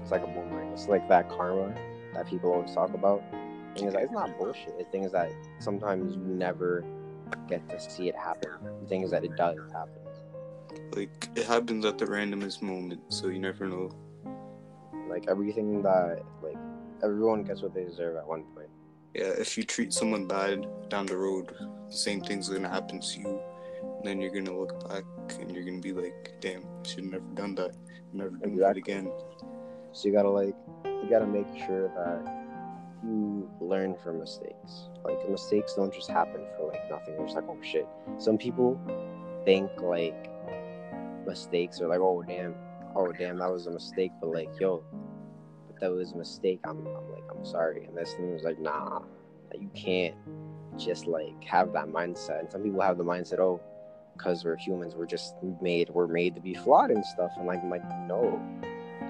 It's 0.01 0.11
like 0.11 0.23
a 0.23 0.27
boomerang. 0.27 0.73
It's 0.73 0.89
like 0.89 1.09
that 1.09 1.29
karma 1.29 1.75
that 2.15 2.27
people 2.27 2.53
always 2.53 2.73
talk 2.73 2.95
about. 2.95 3.23
Thing 3.77 3.89
is, 3.89 3.95
that 3.95 4.03
it's 4.03 4.13
not 4.13 4.37
bullshit. 4.39 4.79
The 4.79 4.85
thing 4.85 5.05
is 5.05 5.13
that 5.13 5.31
sometimes 5.61 6.15
you 6.17 6.23
never 6.23 6.85
get 7.49 7.69
to 7.71 7.81
see 7.81 8.09
it 8.09 8.17
happen. 8.17 8.53
The 8.83 8.89
thing 8.89 9.03
is 9.03 9.11
that 9.11 9.25
it 9.25 9.37
does 9.37 9.59
happen. 9.73 9.95
Like 10.93 11.29
it 11.35 11.47
happens 11.47 11.85
at 11.85 11.99
the 11.99 12.07
randomest 12.07 12.63
moment, 12.63 13.01
so 13.09 13.29
you 13.29 13.39
never 13.39 13.67
know. 13.67 13.91
Like 15.09 15.27
everything 15.29 15.83
that 15.83 16.23
like 16.43 16.57
everyone 17.03 17.45
gets 17.45 17.63
what 17.63 17.75
they 17.75 17.85
deserve 17.85 18.17
at 18.17 18.27
one 18.27 18.45
point. 18.55 18.69
Yeah, 19.15 19.33
if 19.39 19.57
you 19.57 19.65
treat 19.65 19.93
someone 19.93 20.27
bad 20.27 20.67
down 20.89 21.07
the 21.07 21.17
road, 21.17 21.55
the 21.89 21.97
same 21.97 22.21
thing's 22.21 22.49
gonna 22.49 22.69
happen 22.69 23.01
to 23.01 23.21
you. 23.21 23.41
And 23.83 24.05
then 24.05 24.21
you're 24.21 24.31
gonna 24.31 24.57
look 24.57 24.89
back 24.89 25.05
and 25.41 25.51
you're 25.51 25.65
gonna 25.65 25.81
be 25.81 25.93
like, 25.93 26.35
damn, 26.41 26.63
I 26.63 26.89
should 26.89 27.05
have 27.05 27.13
never 27.13 27.25
done 27.35 27.55
that. 27.57 27.75
Never 28.13 28.31
do 28.31 28.57
that 28.57 28.77
again. 28.77 29.11
So 29.93 30.09
you 30.09 30.15
gotta 30.15 30.31
like 30.31 30.55
you 30.85 31.07
gotta 31.09 31.27
make 31.27 31.47
sure 31.67 31.89
that 31.89 32.38
you 33.05 33.51
learn 33.61 33.97
from 34.03 34.19
mistakes. 34.19 34.89
Like 35.05 35.29
mistakes 35.29 35.75
don't 35.75 35.93
just 35.93 36.11
happen 36.11 36.43
for 36.57 36.69
like 36.69 36.91
nothing. 36.91 37.17
They're 37.17 37.27
just 37.27 37.37
like 37.37 37.49
oh 37.49 37.59
shit. 37.63 37.87
Some 38.19 38.39
people 38.39 38.81
think 39.45 39.71
like 39.81 40.31
mistakes 41.27 41.81
are 41.81 41.89
like 41.89 42.01
oh 42.01 42.23
damn, 42.27 42.55
oh 42.95 43.13
damn 43.13 43.39
that 43.39 43.51
was 43.51 43.67
a 43.67 43.71
mistake, 43.71 44.13
but 44.21 44.31
like 44.31 44.51
yo, 44.61 44.83
but 45.67 45.81
that 45.81 45.91
was 45.91 46.13
a 46.13 46.17
mistake. 46.17 46.61
I'm, 46.65 46.87
I'm 46.87 47.13
like 47.13 47.25
I'm 47.31 47.45
sorry, 47.45 47.85
and 47.85 47.97
this 47.97 48.15
thing 48.15 48.33
was 48.33 48.43
like 48.43 48.59
nah, 48.59 49.01
that 49.51 49.61
you 49.61 49.71
can't 49.75 50.15
just 50.77 51.07
like 51.07 51.43
have 51.45 51.73
that 51.73 51.89
mindset. 51.89 52.41
And 52.41 52.51
some 52.51 52.63
people 52.63 52.81
have 52.81 52.99
the 52.99 53.05
mindset 53.05 53.39
oh, 53.39 53.61
because 54.17 54.45
we're 54.45 54.57
humans, 54.57 54.95
we're 54.97 55.07
just 55.07 55.35
made 55.61 55.91
we're 55.91 56.07
made 56.07 56.35
to 56.35 56.41
be 56.41 56.55
flawed 56.55 56.91
and 56.91 57.05
stuff. 57.05 57.31
And 57.37 57.47
like 57.47 57.63
I'm 57.63 57.71
like 57.71 57.89
no, 58.07 58.41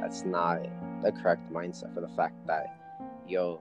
that's 0.01 0.25
not 0.25 0.63
the 1.03 1.13
correct 1.13 1.51
mindset 1.53 1.95
for 1.95 2.01
the 2.01 2.09
fact 2.09 2.35
that 2.47 2.75
yo 3.27 3.61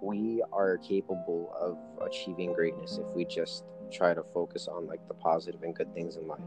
we 0.00 0.42
are 0.52 0.78
capable 0.78 1.52
of 1.58 1.78
achieving 2.06 2.52
greatness 2.52 2.98
if 2.98 3.06
we 3.14 3.24
just 3.24 3.64
try 3.92 4.14
to 4.14 4.22
focus 4.22 4.68
on 4.68 4.86
like 4.86 5.06
the 5.08 5.14
positive 5.14 5.62
and 5.62 5.74
good 5.74 5.92
things 5.94 6.16
in 6.16 6.26
life 6.26 6.40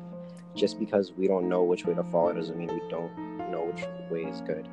just 0.55 0.79
because 0.79 1.13
we 1.13 1.27
don't 1.27 1.47
know 1.47 1.63
which 1.63 1.85
way 1.85 1.93
to 1.93 2.03
follow 2.05 2.33
doesn't 2.33 2.57
mean 2.57 2.67
we 2.67 2.89
don't 2.89 3.15
know 3.51 3.71
which 3.71 3.85
way 4.11 4.29
is 4.29 4.41
good 4.41 4.67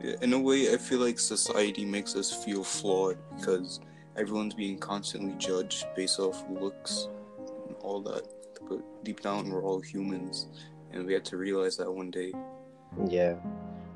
in 0.00 0.32
a 0.32 0.38
way, 0.38 0.72
I 0.72 0.76
feel 0.76 1.00
like 1.00 1.18
society 1.18 1.84
makes 1.84 2.14
us 2.14 2.32
feel 2.44 2.62
flawed 2.62 3.18
because 3.36 3.80
everyone's 4.16 4.54
being 4.54 4.78
constantly 4.78 5.34
judged 5.38 5.86
based 5.96 6.20
off 6.20 6.44
looks 6.48 7.08
and 7.66 7.74
all 7.80 8.00
that. 8.02 8.22
But 8.68 8.80
deep 9.04 9.20
down, 9.20 9.50
we're 9.50 9.64
all 9.64 9.80
humans, 9.80 10.46
and 10.92 11.04
we 11.04 11.14
have 11.14 11.24
to 11.24 11.36
realize 11.36 11.76
that 11.78 11.90
one 11.90 12.10
day. 12.10 12.32
yeah 13.08 13.34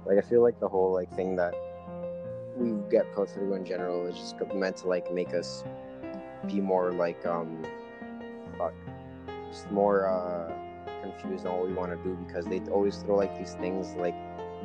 like 0.04 0.18
i 0.18 0.20
feel 0.20 0.42
like 0.42 0.58
the 0.60 0.68
whole 0.68 0.92
like 0.92 1.10
thing 1.14 1.36
that 1.36 1.54
we 2.62 2.90
get 2.90 3.12
put 3.12 3.28
through 3.28 3.54
in 3.54 3.64
general 3.64 4.06
is 4.06 4.16
just 4.16 4.36
meant 4.54 4.76
to 4.76 4.88
like 4.88 5.12
make 5.12 5.34
us 5.34 5.64
be 6.46 6.60
more 6.60 6.92
like 6.92 7.24
um 7.26 7.64
fuck 8.56 8.72
just 9.50 9.70
more 9.70 10.06
uh 10.06 10.52
confused 11.02 11.46
on 11.46 11.58
what 11.58 11.66
we 11.68 11.74
want 11.74 11.90
to 11.90 11.98
do 12.08 12.14
because 12.26 12.46
they 12.46 12.60
always 12.70 12.96
throw 12.98 13.16
like 13.16 13.36
these 13.38 13.54
things 13.54 13.94
like 13.96 14.14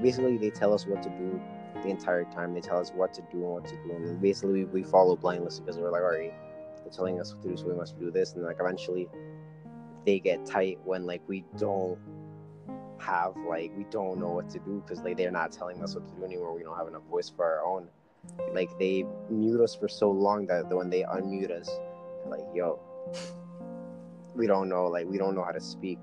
basically 0.01 0.37
they 0.37 0.49
tell 0.49 0.73
us 0.73 0.85
what 0.85 1.01
to 1.01 1.09
do 1.09 1.41
the 1.81 1.89
entire 1.89 2.23
time 2.25 2.53
they 2.53 2.61
tell 2.61 2.79
us 2.79 2.91
what 2.91 3.13
to 3.13 3.21
do 3.31 3.37
and 3.37 3.53
what 3.53 3.65
to 3.65 3.75
do 3.83 3.91
and 3.91 4.21
basically 4.21 4.65
we 4.65 4.83
follow 4.83 5.15
blindly 5.15 5.49
because 5.59 5.77
we're 5.77 5.91
like 5.91 6.01
alright 6.01 6.33
they're 6.83 6.93
telling 6.93 7.19
us 7.19 7.33
what 7.33 7.43
to 7.43 7.49
do 7.49 7.57
so 7.57 7.65
we 7.67 7.73
must 7.73 7.99
do 7.99 8.11
this 8.11 8.33
and 8.33 8.43
like 8.43 8.57
eventually 8.59 9.07
they 10.05 10.19
get 10.19 10.45
tight 10.45 10.79
when 10.85 11.05
like 11.05 11.21
we 11.27 11.43
don't 11.57 11.97
have 12.99 13.35
like 13.47 13.71
we 13.77 13.85
don't 13.89 14.19
know 14.19 14.29
what 14.29 14.49
to 14.51 14.59
do 14.59 14.83
because 14.85 15.03
like 15.03 15.17
they're 15.17 15.31
not 15.31 15.51
telling 15.51 15.81
us 15.83 15.95
what 15.95 16.07
to 16.07 16.13
do 16.15 16.23
anymore. 16.23 16.53
We 16.53 16.63
don't 16.63 16.77
have 16.77 16.87
enough 16.87 17.03
voice 17.09 17.29
for 17.29 17.45
our 17.45 17.65
own. 17.65 17.87
Like 18.53 18.69
they 18.79 19.05
mute 19.29 19.61
us 19.61 19.75
for 19.75 19.87
so 19.87 20.11
long 20.11 20.47
that 20.47 20.67
when 20.69 20.89
they 20.89 21.03
unmute 21.03 21.51
us, 21.51 21.69
like 22.25 22.45
yo, 22.53 22.79
we 24.35 24.47
don't 24.47 24.69
know. 24.69 24.85
Like 24.85 25.07
we 25.07 25.17
don't 25.17 25.35
know 25.35 25.43
how 25.43 25.51
to 25.51 25.61
speak. 25.61 25.99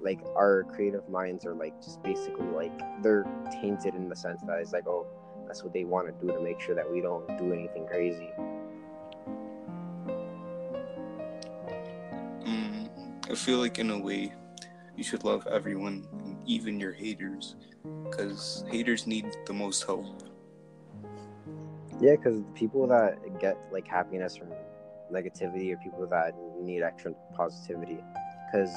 Like 0.00 0.20
our 0.36 0.64
creative 0.64 1.08
minds 1.08 1.46
are 1.46 1.54
like 1.54 1.80
just 1.82 2.02
basically 2.02 2.46
like 2.46 2.78
they're 3.02 3.26
tainted 3.50 3.94
in 3.94 4.08
the 4.08 4.16
sense 4.16 4.42
that 4.46 4.58
it's 4.58 4.72
like 4.72 4.86
oh 4.86 5.06
that's 5.46 5.62
what 5.62 5.72
they 5.72 5.84
want 5.84 6.06
to 6.06 6.26
do 6.26 6.32
to 6.32 6.40
make 6.40 6.60
sure 6.60 6.74
that 6.74 6.90
we 6.90 7.00
don't 7.00 7.26
do 7.38 7.52
anything 7.52 7.86
crazy. 7.86 8.30
Mm, 12.44 12.88
I 13.30 13.34
feel 13.34 13.58
like 13.58 13.78
in 13.78 13.90
a 13.90 13.98
way, 13.98 14.32
you 14.96 15.04
should 15.04 15.24
love 15.24 15.46
everyone, 15.46 16.06
even 16.46 16.78
your 16.78 16.92
haters, 16.92 17.56
because 18.04 18.64
haters 18.70 19.06
need 19.06 19.26
the 19.46 19.52
most 19.52 19.84
help. 19.84 20.22
Yeah, 22.00 22.16
because 22.16 22.42
people 22.54 22.86
that 22.88 23.40
get 23.40 23.56
like 23.72 23.86
happiness 23.86 24.36
from 24.36 24.48
negativity 25.12 25.72
or 25.72 25.76
people 25.78 26.06
that 26.06 26.34
need 26.60 26.82
extra 26.82 27.12
positivity, 27.36 27.98
because 28.46 28.72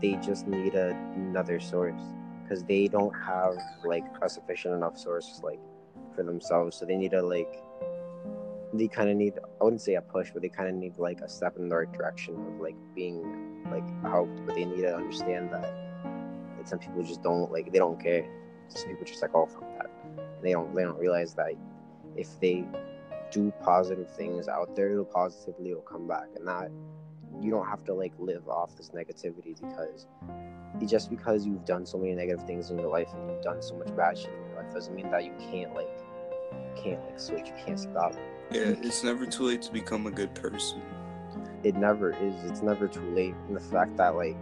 they 0.00 0.12
just 0.24 0.46
need 0.46 0.74
a, 0.74 0.90
another 1.16 1.60
source, 1.60 2.00
because 2.42 2.62
they 2.64 2.88
don't 2.88 3.12
have 3.12 3.56
like 3.84 4.04
a 4.22 4.28
sufficient 4.28 4.74
enough 4.74 4.98
source 4.98 5.40
like 5.42 5.60
for 6.14 6.22
themselves, 6.22 6.76
so 6.76 6.84
they 6.84 6.96
need 6.96 7.10
to 7.10 7.22
like 7.22 7.62
they 8.74 8.88
kind 8.88 9.08
of 9.08 9.16
need 9.16 9.34
I 9.60 9.64
wouldn't 9.64 9.82
say 9.82 9.94
a 9.94 10.02
push, 10.02 10.30
but 10.32 10.42
they 10.42 10.48
kind 10.48 10.68
of 10.68 10.74
need 10.74 10.98
like 10.98 11.20
a 11.20 11.28
step 11.28 11.56
in 11.56 11.68
the 11.68 11.76
right 11.76 11.92
direction 11.92 12.34
of 12.34 12.60
like 12.60 12.76
being 12.94 13.62
like 13.70 13.84
helped, 14.02 14.44
but 14.44 14.54
they 14.54 14.64
need 14.64 14.82
to 14.82 14.94
understand 14.94 15.50
that 15.52 15.72
some 16.64 16.78
people 16.78 17.02
just 17.02 17.22
don't 17.22 17.52
like 17.52 17.72
they 17.72 17.78
don't 17.78 18.00
care. 18.00 18.26
Some 18.68 18.88
people 18.88 19.04
just 19.04 19.22
like 19.22 19.34
oh 19.34 19.46
fuck 19.46 19.78
that. 19.78 19.90
and 20.16 20.42
They 20.42 20.52
don't 20.52 20.74
they 20.74 20.82
don't 20.82 20.98
realize 20.98 21.34
that 21.34 21.52
if 22.16 22.28
they 22.40 22.64
do 23.30 23.52
positive 23.62 24.10
things 24.14 24.48
out 24.48 24.74
there, 24.76 24.92
it'll 24.92 25.04
positively 25.04 25.74
will 25.74 25.82
come 25.82 26.06
back, 26.08 26.28
and 26.36 26.46
that 26.46 26.70
you 27.40 27.50
don't 27.50 27.66
have 27.66 27.84
to 27.84 27.94
like 27.94 28.12
live 28.18 28.48
off 28.48 28.76
this 28.76 28.90
negativity 28.90 29.60
because 29.60 30.06
just 30.86 31.10
because 31.10 31.46
you've 31.46 31.64
done 31.64 31.86
so 31.86 31.98
many 31.98 32.14
negative 32.14 32.44
things 32.46 32.70
in 32.70 32.78
your 32.78 32.88
life 32.88 33.08
and 33.14 33.30
you've 33.30 33.42
done 33.42 33.62
so 33.62 33.76
much 33.76 33.94
bad 33.96 34.18
shit 34.18 34.30
in 34.30 34.48
your 34.50 34.62
life 34.62 34.72
doesn't 34.72 34.94
mean 34.94 35.10
that 35.10 35.24
you 35.24 35.32
can't 35.38 35.74
like 35.74 35.88
can't 36.76 37.02
like 37.04 37.18
switch, 37.18 37.46
you 37.46 37.64
can't 37.64 37.78
stop. 37.78 38.14
Yeah, 38.50 38.74
it's 38.82 39.02
never 39.02 39.26
too 39.26 39.44
late 39.44 39.62
to 39.62 39.72
become 39.72 40.06
a 40.06 40.10
good 40.10 40.34
person. 40.34 40.80
It 41.62 41.76
never 41.76 42.12
is. 42.12 42.34
It's 42.44 42.62
never 42.62 42.86
too 42.86 43.14
late. 43.14 43.34
And 43.48 43.56
the 43.56 43.60
fact 43.60 43.96
that 43.96 44.14
like 44.14 44.36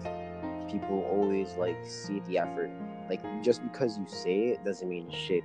people 0.71 1.07
always 1.11 1.55
like 1.55 1.77
see 1.85 2.21
the 2.21 2.39
effort. 2.39 2.71
Like 3.09 3.23
just 3.43 3.63
because 3.63 3.99
you 3.99 4.07
say 4.09 4.49
it 4.49 4.65
doesn't 4.65 4.89
mean 4.89 5.11
shit. 5.11 5.45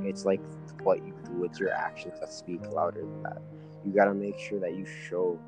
It's 0.00 0.24
like 0.24 0.40
what 0.82 1.04
you 1.04 1.14
do 1.24 1.32
with 1.32 1.58
your 1.58 1.72
actions 1.72 2.18
that 2.20 2.32
speak 2.32 2.60
louder 2.70 3.00
than 3.00 3.22
that. 3.24 3.42
You 3.84 3.92
gotta 3.92 4.14
make 4.14 4.38
sure 4.38 4.60
that 4.60 4.74
you 4.74 4.86
show 4.86 5.38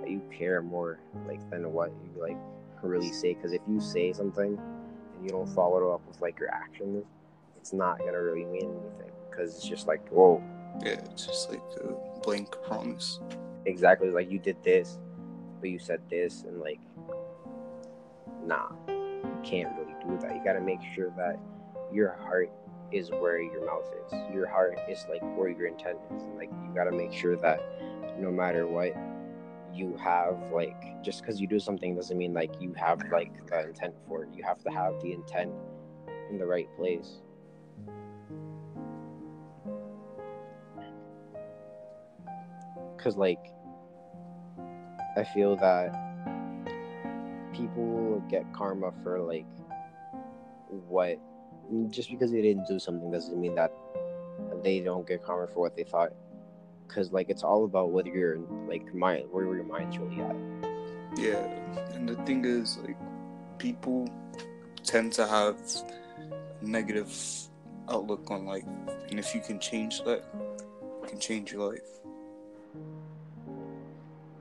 that 0.00 0.10
you 0.10 0.22
care 0.36 0.62
more 0.62 1.00
like 1.26 1.48
than 1.50 1.72
what 1.72 1.90
you 2.04 2.20
like 2.20 2.36
really 2.82 3.12
say. 3.12 3.34
Because 3.34 3.52
if 3.52 3.62
you 3.68 3.80
say 3.80 4.12
something 4.12 4.58
and 5.14 5.24
you 5.24 5.30
don't 5.30 5.48
follow 5.48 5.78
it 5.78 5.94
up 5.94 6.06
with 6.06 6.20
like 6.20 6.38
your 6.38 6.50
actions, 6.50 7.04
it's 7.58 7.72
not 7.72 7.98
gonna 7.98 8.22
really 8.22 8.44
mean 8.44 8.70
anything. 8.70 9.12
Because 9.30 9.56
it's 9.56 9.66
just 9.66 9.86
like 9.86 10.06
whoa, 10.10 10.42
Yeah, 10.80 11.00
it's 11.10 11.26
just 11.26 11.50
like 11.50 11.62
a 11.82 12.20
blank 12.20 12.56
promise. 12.62 13.20
exactly 13.66 14.10
like 14.10 14.30
you 14.30 14.38
did 14.38 14.62
this, 14.62 14.98
but 15.60 15.70
you 15.70 15.78
said 15.78 16.00
this, 16.10 16.44
and 16.44 16.60
like, 16.60 16.80
nah, 18.44 18.68
you 18.88 19.38
can't 19.42 19.72
really 19.78 19.94
do 20.06 20.18
that. 20.20 20.34
You 20.34 20.42
gotta 20.44 20.60
make 20.60 20.80
sure 20.94 21.10
that 21.16 21.38
your 21.92 22.12
heart 22.14 22.50
is 22.92 23.10
where 23.10 23.40
your 23.40 23.64
mouth 23.66 23.86
is. 24.06 24.34
Your 24.34 24.46
heart 24.46 24.78
is 24.88 25.04
like 25.08 25.22
where 25.36 25.48
your 25.48 25.66
intent 25.66 25.98
is. 26.14 26.22
And, 26.22 26.36
like, 26.36 26.50
you 26.50 26.74
gotta 26.74 26.92
make 26.92 27.12
sure 27.12 27.36
that 27.36 27.60
no 28.18 28.30
matter 28.30 28.66
what 28.66 28.94
you 29.72 29.96
have, 29.96 30.38
like, 30.52 31.02
just 31.02 31.20
because 31.20 31.40
you 31.40 31.46
do 31.46 31.58
something 31.58 31.94
doesn't 31.94 32.16
mean 32.16 32.32
like 32.32 32.52
you 32.60 32.72
have 32.74 33.02
like 33.10 33.46
the 33.48 33.68
intent 33.68 33.94
for 34.06 34.24
it. 34.24 34.28
You 34.34 34.44
have 34.44 34.62
to 34.64 34.70
have 34.70 35.00
the 35.02 35.12
intent 35.12 35.52
in 36.30 36.38
the 36.38 36.46
right 36.46 36.68
place. 36.76 37.20
Cause 43.04 43.16
like 43.18 43.52
I 45.16 45.24
feel 45.24 45.56
that 45.56 45.92
people 47.52 48.24
get 48.30 48.50
karma 48.54 48.92
for 49.02 49.20
like 49.20 49.44
what 50.88 51.20
just 51.90 52.10
because 52.10 52.32
they 52.32 52.40
didn't 52.40 52.66
do 52.66 52.78
something 52.78 53.10
doesn't 53.10 53.38
mean 53.38 53.54
that 53.56 53.72
they 54.62 54.80
don't 54.80 55.06
get 55.06 55.22
karma 55.22 55.46
for 55.46 55.60
what 55.60 55.76
they 55.76 55.84
thought. 55.84 56.14
Cause 56.88 57.12
like 57.12 57.28
it's 57.28 57.42
all 57.42 57.64
about 57.64 57.90
whether 57.90 58.08
you're 58.08 58.38
like 58.66 58.94
mind 58.94 59.26
where 59.30 59.44
your 59.44 59.64
mind's 59.64 59.98
really 59.98 60.22
at. 60.22 60.36
Yeah, 61.16 61.46
and 61.92 62.08
the 62.08 62.16
thing 62.24 62.44
is, 62.44 62.78
like, 62.78 62.96
people 63.58 64.08
tend 64.82 65.12
to 65.12 65.26
have 65.26 65.56
negative 66.60 67.14
outlook 67.88 68.30
on 68.30 68.46
life, 68.46 68.64
and 69.10 69.18
if 69.18 69.34
you 69.34 69.40
can 69.40 69.60
change 69.60 70.02
that, 70.04 70.24
you 70.34 71.08
can 71.08 71.20
change 71.20 71.52
your 71.52 71.70
life. 71.70 71.82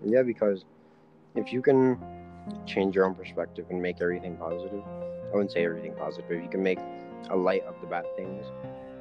Yeah, 0.06 0.24
because 0.24 0.66
if 1.36 1.52
you 1.54 1.62
can 1.62 1.98
change 2.66 2.96
your 2.96 3.06
own 3.06 3.16
perspective 3.16 3.66
and 3.70 3.82
make 3.82 4.02
everything 4.02 4.36
positive, 4.38 4.84
I 4.84 5.36
wouldn't 5.36 5.52
say 5.52 5.66
everything 5.66 5.94
positive. 5.96 6.42
You 6.42 6.50
can 6.50 6.62
make 6.62 6.80
a 7.30 7.36
light 7.36 7.64
of 7.64 7.76
the 7.82 7.88
bad 7.88 8.06
things 8.16 8.46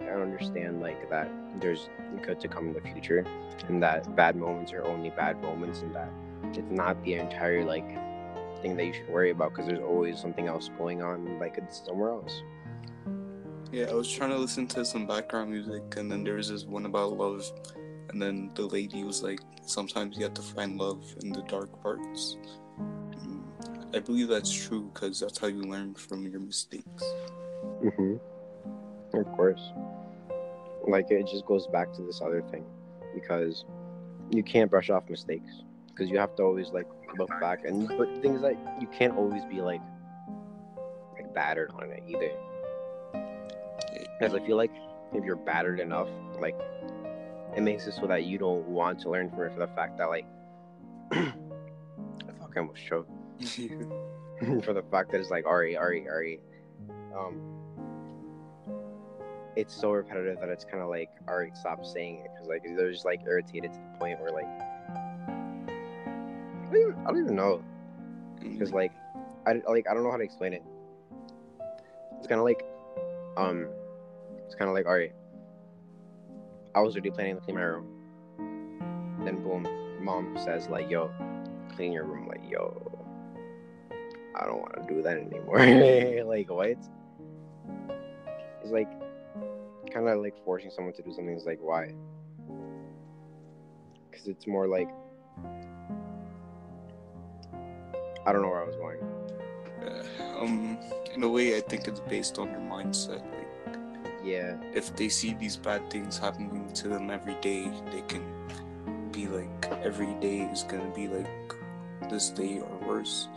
and 0.00 0.22
understand 0.22 0.80
like 0.80 1.08
that 1.10 1.28
there's 1.60 1.88
good 2.22 2.40
to 2.40 2.48
come 2.48 2.68
in 2.68 2.72
the 2.72 2.80
future 2.80 3.24
and 3.68 3.82
that 3.82 4.14
bad 4.16 4.36
moments 4.36 4.72
are 4.72 4.84
only 4.84 5.10
bad 5.10 5.40
moments 5.42 5.80
and 5.80 5.94
that 5.94 6.08
it's 6.52 6.70
not 6.70 7.02
the 7.04 7.14
entire 7.14 7.64
like 7.64 7.88
thing 8.60 8.76
that 8.76 8.86
you 8.86 8.92
should 8.92 9.08
worry 9.08 9.30
about 9.30 9.50
because 9.50 9.66
there's 9.66 9.82
always 9.82 10.18
something 10.18 10.46
else 10.46 10.70
going 10.78 11.02
on 11.02 11.38
like 11.38 11.58
it's 11.58 11.84
somewhere 11.84 12.10
else. 12.10 12.42
Yeah, 13.72 13.86
I 13.86 13.94
was 13.94 14.10
trying 14.10 14.30
to 14.30 14.36
listen 14.36 14.66
to 14.68 14.84
some 14.84 15.06
background 15.06 15.50
music, 15.50 15.96
and 15.96 16.12
then 16.12 16.24
there 16.24 16.34
was 16.34 16.50
this 16.50 16.66
one 16.66 16.84
about 16.84 17.16
love, 17.16 17.50
and 18.12 18.20
then 18.20 18.50
the 18.54 18.66
lady 18.66 19.04
was 19.04 19.22
like, 19.22 19.40
"Sometimes 19.64 20.16
you 20.16 20.24
have 20.24 20.34
to 20.34 20.42
find 20.42 20.78
love 20.78 21.04
in 21.22 21.32
the 21.32 21.42
dark 21.42 21.70
parts." 21.82 22.36
And 22.78 23.42
I 23.94 23.98
believe 23.98 24.28
that's 24.28 24.52
true 24.52 24.90
because 24.92 25.20
that's 25.20 25.38
how 25.38 25.48
you 25.48 25.62
learn 25.62 25.94
from 25.94 26.26
your 26.26 26.40
mistakes. 26.40 27.04
Mm-hmm. 27.82 28.16
Of 29.18 29.26
course. 29.32 29.60
Like 30.86 31.10
it 31.10 31.26
just 31.26 31.46
goes 31.46 31.66
back 31.66 31.92
to 31.94 32.02
this 32.02 32.20
other 32.20 32.42
thing 32.42 32.64
because 33.14 33.64
you 34.30 34.42
can't 34.42 34.70
brush 34.70 34.90
off 34.90 35.08
mistakes 35.08 35.62
because 35.88 36.10
you 36.10 36.18
have 36.18 36.34
to 36.36 36.42
always 36.42 36.68
like 36.70 36.86
look 37.18 37.30
back 37.40 37.64
and 37.64 37.86
but 37.98 38.08
things 38.22 38.40
that 38.40 38.56
you 38.80 38.86
can't 38.86 39.14
always 39.16 39.44
be 39.44 39.60
like 39.60 39.82
like 41.14 41.32
battered 41.34 41.70
on 41.74 41.90
it 41.90 42.02
either. 42.08 42.32
Because 44.18 44.34
I 44.34 44.44
feel 44.46 44.56
like 44.56 44.72
if 45.12 45.24
you're 45.24 45.36
battered 45.36 45.80
enough, 45.80 46.08
like 46.40 46.58
it 47.56 47.62
makes 47.62 47.86
it 47.86 47.92
so 47.92 48.06
that 48.06 48.24
you 48.24 48.38
don't 48.38 48.66
want 48.66 48.98
to 49.00 49.10
learn 49.10 49.30
from 49.30 49.42
it 49.42 49.52
for 49.52 49.60
the 49.60 49.68
fact 49.68 49.98
that 49.98 50.08
like 50.08 50.26
I 51.12 51.32
fucking 52.40 52.58
almost 52.58 52.84
choked. 52.84 53.10
for 54.64 54.72
the 54.72 54.82
fact 54.90 55.12
that 55.12 55.20
it's 55.20 55.30
like 55.30 55.46
Ari, 55.46 55.76
Ari, 55.76 56.08
Ari. 56.08 56.40
Um, 57.16 57.40
it's 59.56 59.74
so 59.74 59.90
repetitive 59.90 60.40
that 60.40 60.48
it's 60.48 60.64
kind 60.64 60.82
of 60.82 60.88
like 60.88 61.10
Ari, 61.28 61.52
stop 61.54 61.84
saying 61.84 62.20
it 62.24 62.30
because 62.32 62.48
like 62.48 62.62
they're 62.64 62.90
just 62.90 63.04
like 63.04 63.20
irritated 63.26 63.72
to 63.72 63.78
the 63.78 63.98
point 63.98 64.20
where 64.20 64.30
like 64.30 64.46
I 65.68 66.72
don't 66.72 66.80
even, 66.80 66.94
I 67.00 67.10
don't 67.10 67.24
even 67.24 67.36
know 67.36 67.62
because 68.40 68.72
like 68.72 68.92
I 69.46 69.60
like 69.68 69.86
I 69.88 69.94
don't 69.94 70.02
know 70.02 70.10
how 70.10 70.16
to 70.16 70.24
explain 70.24 70.54
it. 70.54 70.62
It's 72.18 72.26
kind 72.26 72.38
of 72.40 72.44
like 72.44 72.64
um, 73.36 73.68
it's 74.46 74.54
kind 74.54 74.68
of 74.68 74.74
like 74.74 74.86
Ari. 74.86 75.12
I 76.74 76.80
was 76.80 76.94
already 76.94 77.10
planning 77.10 77.36
to 77.36 77.40
clean 77.42 77.56
my 77.56 77.62
room. 77.62 77.86
Then 79.24 79.42
boom, 79.42 79.66
mom 80.00 80.36
says 80.42 80.68
like, 80.68 80.90
"Yo, 80.90 81.10
clean 81.76 81.92
your 81.92 82.04
room." 82.04 82.26
Like, 82.26 82.40
yo, 82.48 83.06
I 84.34 84.46
don't 84.46 84.60
want 84.60 84.74
to 84.74 84.94
do 84.94 85.02
that 85.02 85.18
anymore. 85.18 86.24
like, 86.26 86.50
what? 86.50 86.76
It's 88.62 88.70
like 88.70 88.90
kind 89.92 90.08
of 90.08 90.20
like 90.20 90.34
forcing 90.44 90.70
someone 90.70 90.94
to 90.94 91.02
do 91.02 91.12
something. 91.12 91.36
Is 91.36 91.44
like, 91.44 91.60
why? 91.60 91.92
Because 94.10 94.26
it's 94.26 94.46
more 94.46 94.66
like 94.66 94.88
I 98.24 98.32
don't 98.32 98.42
know 98.42 98.48
where 98.48 98.62
I 98.62 98.66
was 98.66 98.76
going. 98.76 98.98
Uh, 99.84 100.40
um, 100.40 100.78
in 101.14 101.22
a 101.22 101.28
way, 101.28 101.56
I 101.56 101.60
think 101.60 101.88
it's 101.88 102.00
based 102.00 102.38
on 102.38 102.50
your 102.50 102.60
mindset. 102.60 103.22
Yeah, 104.24 104.56
if 104.72 104.94
they 104.94 105.08
see 105.08 105.34
these 105.34 105.56
bad 105.56 105.90
things 105.90 106.16
happening 106.16 106.72
to 106.74 106.88
them 106.88 107.10
every 107.10 107.34
day, 107.40 107.70
they 107.90 108.02
can 108.02 108.22
be 109.10 109.26
like, 109.26 109.48
every 109.82 110.14
day 110.20 110.42
is 110.42 110.62
gonna 110.62 110.92
be 110.94 111.08
like 111.08 111.54
this 112.08 112.30
day 112.30 112.60
or 112.60 112.88
worse. 112.88 113.28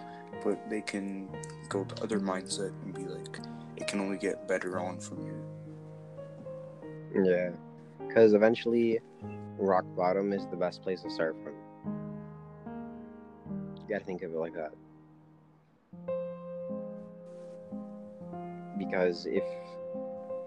but 0.44 0.70
they 0.70 0.82
can 0.82 1.28
go 1.70 1.84
to 1.84 2.04
other 2.04 2.20
mindset 2.20 2.72
and 2.84 2.94
be 2.94 3.06
like, 3.06 3.40
it 3.78 3.88
can 3.88 4.00
only 4.00 4.18
get 4.18 4.48
better 4.48 4.80
on 4.80 5.00
from 5.00 5.24
here. 5.24 5.42
Yeah, 7.26 7.50
because 8.08 8.34
eventually, 8.34 9.00
rock 9.58 9.86
bottom 9.96 10.34
is 10.34 10.46
the 10.48 10.56
best 10.56 10.84
place 10.84 11.02
to 11.02 11.10
start 11.10 11.36
from. 11.44 11.54
You 13.78 13.90
gotta 13.90 14.06
think 14.06 14.22
of 14.22 14.34
it 14.34 14.38
like 14.38 14.54
that. 14.54 14.72
Because 18.78 19.26
if, 19.26 19.44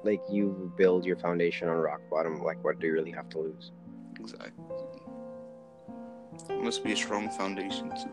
like, 0.05 0.23
you 0.31 0.73
build 0.77 1.05
your 1.05 1.17
foundation 1.17 1.69
on 1.69 1.77
rock 1.77 2.01
bottom, 2.11 2.43
like, 2.43 2.63
what 2.63 2.79
do 2.79 2.87
you 2.87 2.93
really 2.93 3.11
have 3.11 3.29
to 3.31 3.39
lose? 3.39 3.73
Exactly. 4.21 4.65
It 6.51 6.63
must 6.63 6.85
be 6.85 6.93
a 6.93 6.97
strong 6.97 7.31
foundation 7.31 7.91
too. 7.91 8.11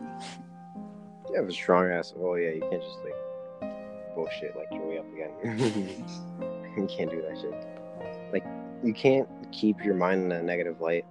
You 1.30 1.36
have 1.36 1.48
a 1.48 1.52
strong 1.52 1.90
ass. 1.90 2.12
Well, 2.14 2.38
yeah, 2.38 2.50
you 2.50 2.60
can't 2.60 2.82
just 2.82 2.98
like 3.04 4.14
bullshit 4.14 4.56
like 4.56 4.68
your 4.72 4.86
way 4.86 4.98
up 4.98 5.06
again. 5.12 5.30
you 6.76 6.86
can't 6.86 7.10
do 7.10 7.22
that 7.22 7.38
shit. 7.40 8.32
Like, 8.32 8.44
you 8.82 8.92
can't 8.92 9.28
keep 9.52 9.84
your 9.84 9.94
mind 9.94 10.24
in 10.24 10.32
a 10.32 10.42
negative 10.42 10.80
light. 10.80 11.04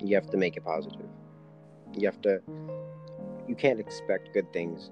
You 0.00 0.14
have 0.16 0.28
to 0.30 0.36
make 0.36 0.56
it 0.56 0.64
positive. 0.64 1.06
You 1.94 2.06
have 2.06 2.20
to. 2.22 2.40
You 3.48 3.54
can't 3.54 3.78
expect 3.78 4.32
good 4.34 4.52
things 4.52 4.90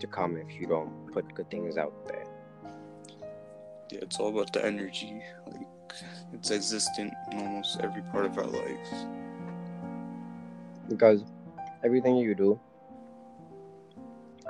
to 0.00 0.06
come 0.06 0.36
if 0.36 0.60
you 0.60 0.66
don't 0.66 1.12
put 1.12 1.34
good 1.34 1.50
things 1.50 1.76
out 1.76 2.06
there. 2.06 2.23
Yeah, 3.90 4.00
it's 4.02 4.18
all 4.18 4.28
about 4.28 4.52
the 4.52 4.64
energy. 4.64 5.22
Like 5.46 5.66
it's 6.32 6.50
existent 6.50 7.12
in 7.32 7.38
almost 7.38 7.80
every 7.80 8.02
part 8.02 8.26
of 8.26 8.38
our 8.38 8.46
lives. 8.46 8.90
Because 10.88 11.24
everything 11.84 12.16
you 12.16 12.34
do, 12.34 12.58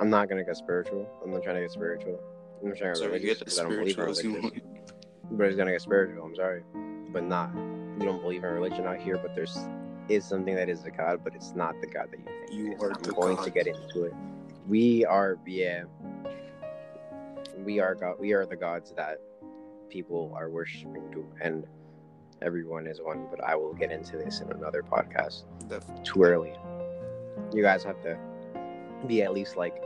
I'm 0.01 0.11
not 0.11 0.29
gonna 0.29 0.45
get 0.45 0.57
spiritual. 0.57 1.09
I'm 1.23 1.31
not 1.31 1.43
trying 1.43 1.57
to 1.57 1.63
get 1.63 1.71
spiritual. 1.73 2.19
I'm 2.63 2.69
not 2.69 2.79
trying 2.79 2.95
to 2.95 2.99
So 2.99 3.11
get 3.11 3.21
you 3.23 3.29
religious 3.29 3.39
get 3.39 3.39
the 3.39 3.45
'cause 3.45 3.59
I 3.59 3.63
don't 3.63 3.73
believe 3.73 3.99
in 3.99 4.15
spiritual 4.15 4.33
religion. 4.41 4.63
But 5.33 5.47
it's 5.47 5.57
gonna 5.57 5.73
get 5.73 5.81
spiritual. 5.83 6.25
I'm 6.25 6.35
sorry, 6.35 6.63
but 7.13 7.25
not. 7.25 7.55
You 7.55 8.01
don't 8.07 8.21
believe 8.23 8.43
in 8.45 8.53
religion 8.53 8.87
out 8.87 8.99
here, 8.99 9.19
but 9.19 9.35
there's 9.35 9.57
is 10.09 10.25
something 10.25 10.55
that 10.55 10.69
is 10.69 10.85
a 10.85 10.91
god, 10.91 11.21
but 11.25 11.35
it's 11.35 11.55
not 11.55 11.81
the 11.81 11.87
god 11.87 12.11
that 12.11 12.19
you 12.19 12.25
think. 12.27 12.53
You 12.53 12.77
are 12.85 12.93
I'm 12.93 13.03
the 13.03 13.13
going 13.13 13.43
to 13.43 13.51
get 13.51 13.67
into 13.67 14.05
it. 14.05 14.13
We 14.69 15.05
are, 15.07 15.39
yeah. 15.47 15.85
We 17.59 17.81
are 17.81 17.95
God. 17.95 18.17
We 18.19 18.33
are 18.33 18.47
the 18.47 18.57
gods 18.57 18.93
that 18.97 19.19
people 19.89 20.33
are 20.37 20.51
worshiping 20.51 21.11
to, 21.13 21.27
and 21.41 21.65
everyone 22.43 22.87
is 22.87 23.01
one. 23.01 23.27
But 23.31 23.43
I 23.45 23.55
will 23.55 23.75
get 23.75 23.91
into 23.91 24.17
this 24.17 24.41
in 24.41 24.51
another 24.51 24.83
podcast. 24.83 25.45
Too 26.05 26.23
early. 26.23 26.55
You 27.53 27.63
guys 27.63 27.85
have 27.85 28.01
to 28.03 28.19
be 29.07 29.23
at 29.23 29.33
least 29.33 29.57
like 29.57 29.83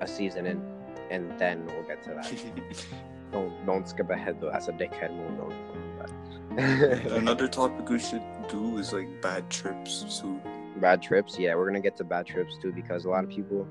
a 0.00 0.06
season 0.06 0.46
in, 0.46 0.62
and 1.10 1.38
then 1.38 1.66
we'll 1.66 1.84
get 1.84 2.02
to 2.04 2.10
that. 2.10 2.84
Don't 3.32 3.64
don't 3.64 3.88
skip 3.88 4.10
ahead 4.10 4.40
though. 4.40 4.50
That's 4.50 4.68
a 4.68 4.72
dickhead 4.72 5.16
move. 5.16 5.38
Don't, 5.38 5.50
don't 5.50 6.78
do 6.78 7.06
that. 7.06 7.12
Another 7.12 7.48
topic 7.48 7.88
we 7.88 7.98
should 7.98 8.22
do 8.48 8.76
is 8.76 8.92
like 8.92 9.08
bad 9.22 9.48
trips. 9.48 10.04
So 10.08 10.38
bad 10.76 11.00
trips. 11.00 11.38
Yeah, 11.38 11.54
we're 11.54 11.66
gonna 11.66 11.80
get 11.80 11.96
to 11.96 12.04
bad 12.04 12.26
trips 12.26 12.58
too 12.58 12.72
because 12.72 13.06
a 13.06 13.08
lot 13.08 13.24
of 13.24 13.30
people 13.30 13.66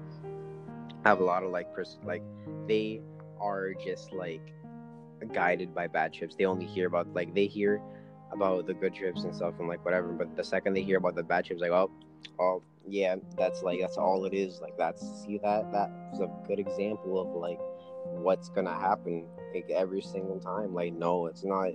have 1.03 1.20
a 1.20 1.24
lot 1.24 1.43
of 1.43 1.51
like 1.51 1.74
pers- 1.74 2.00
like 2.03 2.24
they 2.67 3.01
are 3.39 3.74
just 3.74 4.13
like 4.13 4.53
guided 5.34 5.74
by 5.74 5.88
bad 5.88 6.13
trips. 6.13 6.36
They 6.36 6.46
only 6.46 6.65
hear 6.65 6.88
about 6.88 7.13
like 7.13 7.33
they 7.33 7.48
hear 7.48 7.81
about 8.31 8.66
the 8.66 8.74
good 8.74 8.94
trips 8.94 9.24
and 9.24 9.35
stuff 9.35 9.55
and 9.59 9.68
like 9.68 9.83
whatever. 9.83 10.09
But 10.09 10.35
the 10.35 10.44
second 10.44 10.74
they 10.74 10.83
hear 10.83 10.98
about 10.98 11.16
the 11.16 11.24
bad 11.24 11.46
trips, 11.46 11.61
like 11.61 11.72
oh, 11.72 11.92
oh 12.40 12.64
yeah, 12.87 13.16
that's 13.37 13.61
like 13.61 13.79
that's 13.79 13.98
all 13.98 14.25
it 14.25 14.33
is. 14.33 14.59
Like 14.61 14.77
that's 14.77 15.01
see 15.24 15.40
that 15.44 15.72
that's 15.72 16.20
a 16.20 16.29
good 16.48 16.59
example 16.59 17.20
of 17.20 17.27
like 17.35 17.59
what's 18.03 18.50
gonna 18.50 18.74
happen 18.74 19.25
like 19.53 19.70
every 19.70 20.01
single 20.01 20.40
time. 20.40 20.74
Like 20.74 20.94
no, 20.94 21.27
it's 21.27 21.44
not. 21.44 21.72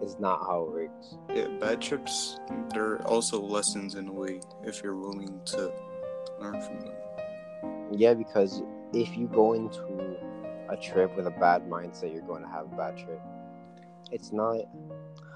It's 0.00 0.18
not 0.18 0.40
how 0.46 0.62
it 0.62 0.72
works. 0.72 1.16
yeah, 1.34 1.48
bad 1.60 1.80
trips. 1.82 2.38
They're 2.72 3.02
also 3.06 3.38
lessons 3.40 3.96
in 3.96 4.08
a 4.08 4.12
way 4.12 4.40
if 4.62 4.82
you're 4.82 4.96
willing 4.96 5.40
to 5.46 5.72
learn 6.40 6.60
from 6.62 6.80
them. 6.80 6.92
Yeah, 7.96 8.14
because 8.14 8.62
if 8.92 9.16
you 9.16 9.26
go 9.28 9.52
into 9.52 10.16
a 10.68 10.76
trip 10.76 11.16
with 11.16 11.26
a 11.26 11.30
bad 11.30 11.68
mindset, 11.68 12.12
you're 12.12 12.26
going 12.26 12.42
to 12.42 12.48
have 12.48 12.66
a 12.72 12.76
bad 12.76 12.96
trip. 12.96 13.20
It's 14.10 14.32
not 14.32 14.58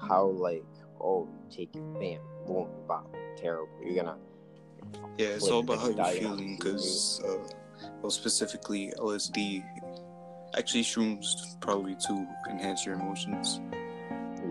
how 0.01 0.27
like 0.27 0.63
oh 1.01 1.27
you 1.49 1.55
take 1.55 1.75
it, 1.75 1.93
bam, 1.99 2.19
boom, 2.45 2.67
bam, 2.87 3.03
terrible. 3.37 3.69
You're 3.83 4.03
gonna 4.03 4.17
Yeah, 5.17 5.27
it's 5.29 5.47
all 5.47 5.59
about 5.59 5.79
how 5.79 5.89
you're 5.89 6.05
feeling 6.05 6.57
because, 6.57 7.21
uh, 7.25 7.37
well, 8.01 8.09
specifically 8.09 8.93
LSD, 8.97 9.63
actually 10.57 10.83
shrooms 10.83 11.25
probably 11.61 11.95
to 12.07 12.27
enhance 12.49 12.85
your 12.85 12.95
emotions. 12.95 13.59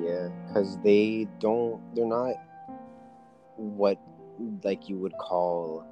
yeah, 0.03 0.29
because 0.47 0.79
they 0.83 1.29
don't. 1.39 1.81
They're 1.95 2.07
not 2.07 2.35
what 3.57 3.99
like 4.63 4.89
you 4.89 4.97
would 4.99 5.17
call 5.19 5.85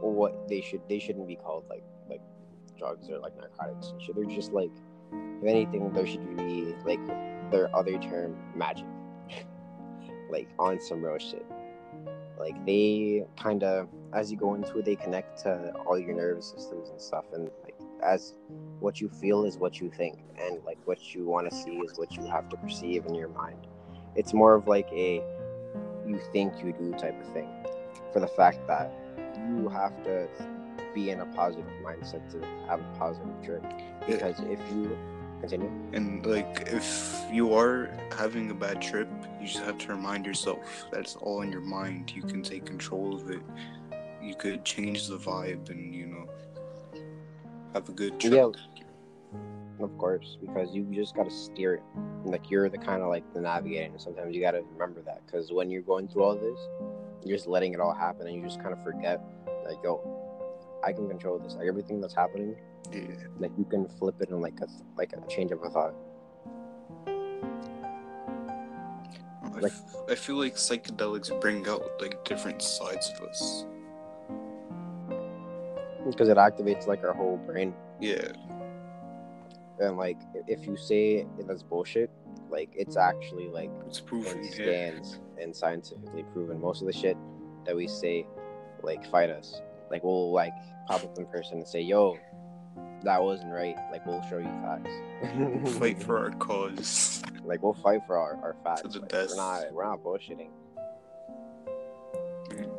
what 0.00 0.48
they 0.48 0.60
should. 0.60 0.80
They 0.88 0.98
shouldn't 0.98 1.26
be 1.26 1.36
called 1.36 1.64
like 1.68 1.84
like 2.08 2.22
drugs 2.78 3.08
or 3.08 3.18
like 3.18 3.36
narcotics 3.36 3.88
and 3.88 4.02
shit. 4.02 4.14
They're 4.16 4.24
just 4.24 4.52
like 4.52 4.70
if 5.12 5.46
anything, 5.46 5.92
there 5.92 6.06
should 6.06 6.36
be 6.36 6.74
like 6.84 7.04
their 7.50 7.74
other 7.74 7.98
term 7.98 8.36
magic. 8.54 8.86
like 10.30 10.48
on 10.58 10.80
some 10.80 11.04
real 11.04 11.18
shit. 11.18 11.46
Like 12.38 12.64
they 12.66 13.24
kind 13.36 13.64
of, 13.64 13.88
as 14.12 14.30
you 14.30 14.36
go 14.36 14.54
into 14.54 14.78
it, 14.78 14.84
they 14.84 14.96
connect 14.96 15.42
to 15.42 15.72
all 15.86 15.98
your 15.98 16.14
nervous 16.14 16.50
systems 16.50 16.90
and 16.90 17.00
stuff, 17.00 17.24
and 17.32 17.50
like 17.64 17.74
as 18.02 18.34
what 18.78 19.00
you 19.00 19.08
feel 19.08 19.44
is 19.44 19.58
what 19.58 19.80
you 19.80 19.90
think, 19.90 20.18
and 20.40 20.62
like 20.64 20.78
what 20.84 21.14
you 21.14 21.24
want 21.24 21.50
to 21.50 21.56
see 21.56 21.76
is 21.78 21.98
what 21.98 22.16
you 22.16 22.24
have 22.26 22.48
to 22.50 22.56
perceive 22.56 23.06
in 23.06 23.14
your 23.14 23.28
mind. 23.28 23.66
It's 24.14 24.32
more 24.32 24.54
of 24.54 24.68
like 24.68 24.88
a 24.92 25.22
you 26.06 26.20
think 26.32 26.54
you 26.64 26.72
do 26.72 26.92
type 26.92 27.20
of 27.20 27.32
thing, 27.32 27.48
for 28.12 28.20
the 28.20 28.28
fact 28.28 28.66
that 28.68 28.92
you 29.48 29.68
have 29.68 30.02
to 30.04 30.28
be 30.94 31.10
in 31.10 31.20
a 31.20 31.26
positive 31.26 31.66
mindset 31.84 32.30
to 32.32 32.40
have 32.68 32.80
a 32.80 32.98
positive 32.98 33.42
trip. 33.44 33.64
Because 34.06 34.38
if 34.40 34.58
you 34.70 34.96
continue, 35.40 35.70
And 35.92 36.24
like, 36.26 36.64
if 36.66 37.20
you 37.32 37.54
are 37.54 37.90
having 38.16 38.50
a 38.50 38.54
bad 38.54 38.80
trip, 38.82 39.08
you 39.40 39.46
just 39.46 39.64
have 39.64 39.78
to 39.78 39.88
remind 39.88 40.26
yourself 40.26 40.86
that 40.90 41.00
it's 41.00 41.16
all 41.16 41.42
in 41.42 41.52
your 41.52 41.60
mind. 41.60 42.12
You 42.14 42.22
can 42.22 42.42
take 42.42 42.64
control 42.64 43.14
of 43.14 43.30
it. 43.30 43.40
You 44.22 44.34
could 44.34 44.64
change 44.64 45.06
the 45.08 45.16
vibe, 45.16 45.70
and 45.70 45.94
you 45.94 46.06
know, 46.06 46.28
have 47.74 47.88
a 47.88 47.92
good 47.92 48.18
trip. 48.18 48.32
Yeah, 48.32 48.50
of 49.84 49.96
course, 49.96 50.36
because 50.40 50.74
you 50.74 50.84
just 50.90 51.14
gotta 51.14 51.30
steer 51.30 51.74
it. 51.74 51.82
Like 52.24 52.50
you're 52.50 52.68
the 52.68 52.78
kind 52.78 53.02
of 53.02 53.08
like 53.08 53.32
the 53.32 53.40
navigator, 53.40 53.92
and 53.92 54.00
sometimes 54.00 54.34
you 54.34 54.40
gotta 54.40 54.62
remember 54.72 55.00
that. 55.02 55.24
Because 55.24 55.52
when 55.52 55.70
you're 55.70 55.82
going 55.82 56.08
through 56.08 56.24
all 56.24 56.34
this, 56.34 56.58
you're 57.24 57.36
just 57.36 57.48
letting 57.48 57.74
it 57.74 57.80
all 57.80 57.94
happen, 57.94 58.26
and 58.26 58.34
you 58.34 58.42
just 58.42 58.60
kind 58.60 58.72
of 58.72 58.82
forget, 58.82 59.20
like, 59.68 59.78
yo, 59.84 60.00
I 60.82 60.92
can 60.92 61.08
control 61.08 61.38
this. 61.38 61.54
Like 61.54 61.66
everything 61.68 62.00
that's 62.00 62.14
happening, 62.14 62.56
Yeah. 62.92 63.02
like 63.38 63.52
you 63.58 63.64
can 63.64 63.86
flip 63.88 64.20
it 64.20 64.30
in 64.30 64.40
like 64.40 64.58
a 64.60 64.66
like 64.96 65.12
a 65.12 65.20
change 65.28 65.52
of 65.52 65.62
a 65.62 65.68
thought. 65.70 65.94
I 69.44 69.60
Like- 69.60 69.72
f- 69.72 69.96
I 70.08 70.14
feel 70.14 70.36
like 70.36 70.54
psychedelics 70.54 71.38
bring 71.40 71.66
out 71.68 71.82
like 72.00 72.24
different 72.24 72.62
sides 72.62 73.10
of 73.14 73.28
us. 73.28 73.66
Because 76.06 76.28
it 76.28 76.36
activates 76.36 76.86
like 76.86 77.04
our 77.04 77.12
whole 77.12 77.36
brain, 77.38 77.74
Yeah. 78.00 78.32
and 79.80 79.96
like 79.98 80.16
if 80.46 80.66
you 80.66 80.76
say 80.76 81.26
that's 81.46 81.62
bullshit, 81.62 82.10
like 82.50 82.70
it's 82.74 82.96
actually 82.96 83.48
like 83.48 83.70
It's 83.86 84.00
proven. 84.00 84.38
in 84.38 84.44
Yeah. 84.44 84.52
scans 84.52 85.20
and 85.40 85.54
scientifically 85.54 86.22
proven. 86.32 86.60
Most 86.60 86.80
of 86.80 86.86
the 86.86 86.92
shit 86.92 87.16
that 87.64 87.74
we 87.76 87.86
say, 87.88 88.26
like, 88.82 89.08
fight 89.10 89.30
us. 89.30 89.60
Like, 89.90 90.04
we'll 90.04 90.32
like 90.32 90.52
pop 90.86 91.02
up 91.04 91.18
in 91.18 91.26
person 91.26 91.58
and 91.58 91.66
say, 91.66 91.80
"Yo, 91.80 92.16
that 93.04 93.22
wasn't 93.22 93.52
right." 93.52 93.76
Like, 93.90 94.04
we'll 94.06 94.22
show 94.28 94.38
you 94.38 94.44
facts. 94.62 94.90
Fight 95.78 96.02
for 96.02 96.18
our 96.18 96.30
cause. 96.32 97.22
Like, 97.44 97.62
we'll 97.62 97.74
fight 97.74 98.02
for 98.06 98.18
our, 98.18 98.34
our 98.42 98.56
facts. 98.62 98.82
the 98.94 99.00
Like, 99.00 99.08
death. 99.08 99.28
we're 99.30 99.36
not 99.36 99.72
we're 99.72 99.84
not 99.84 100.02
bullshitting. 100.04 100.50
Mm. 102.50 102.70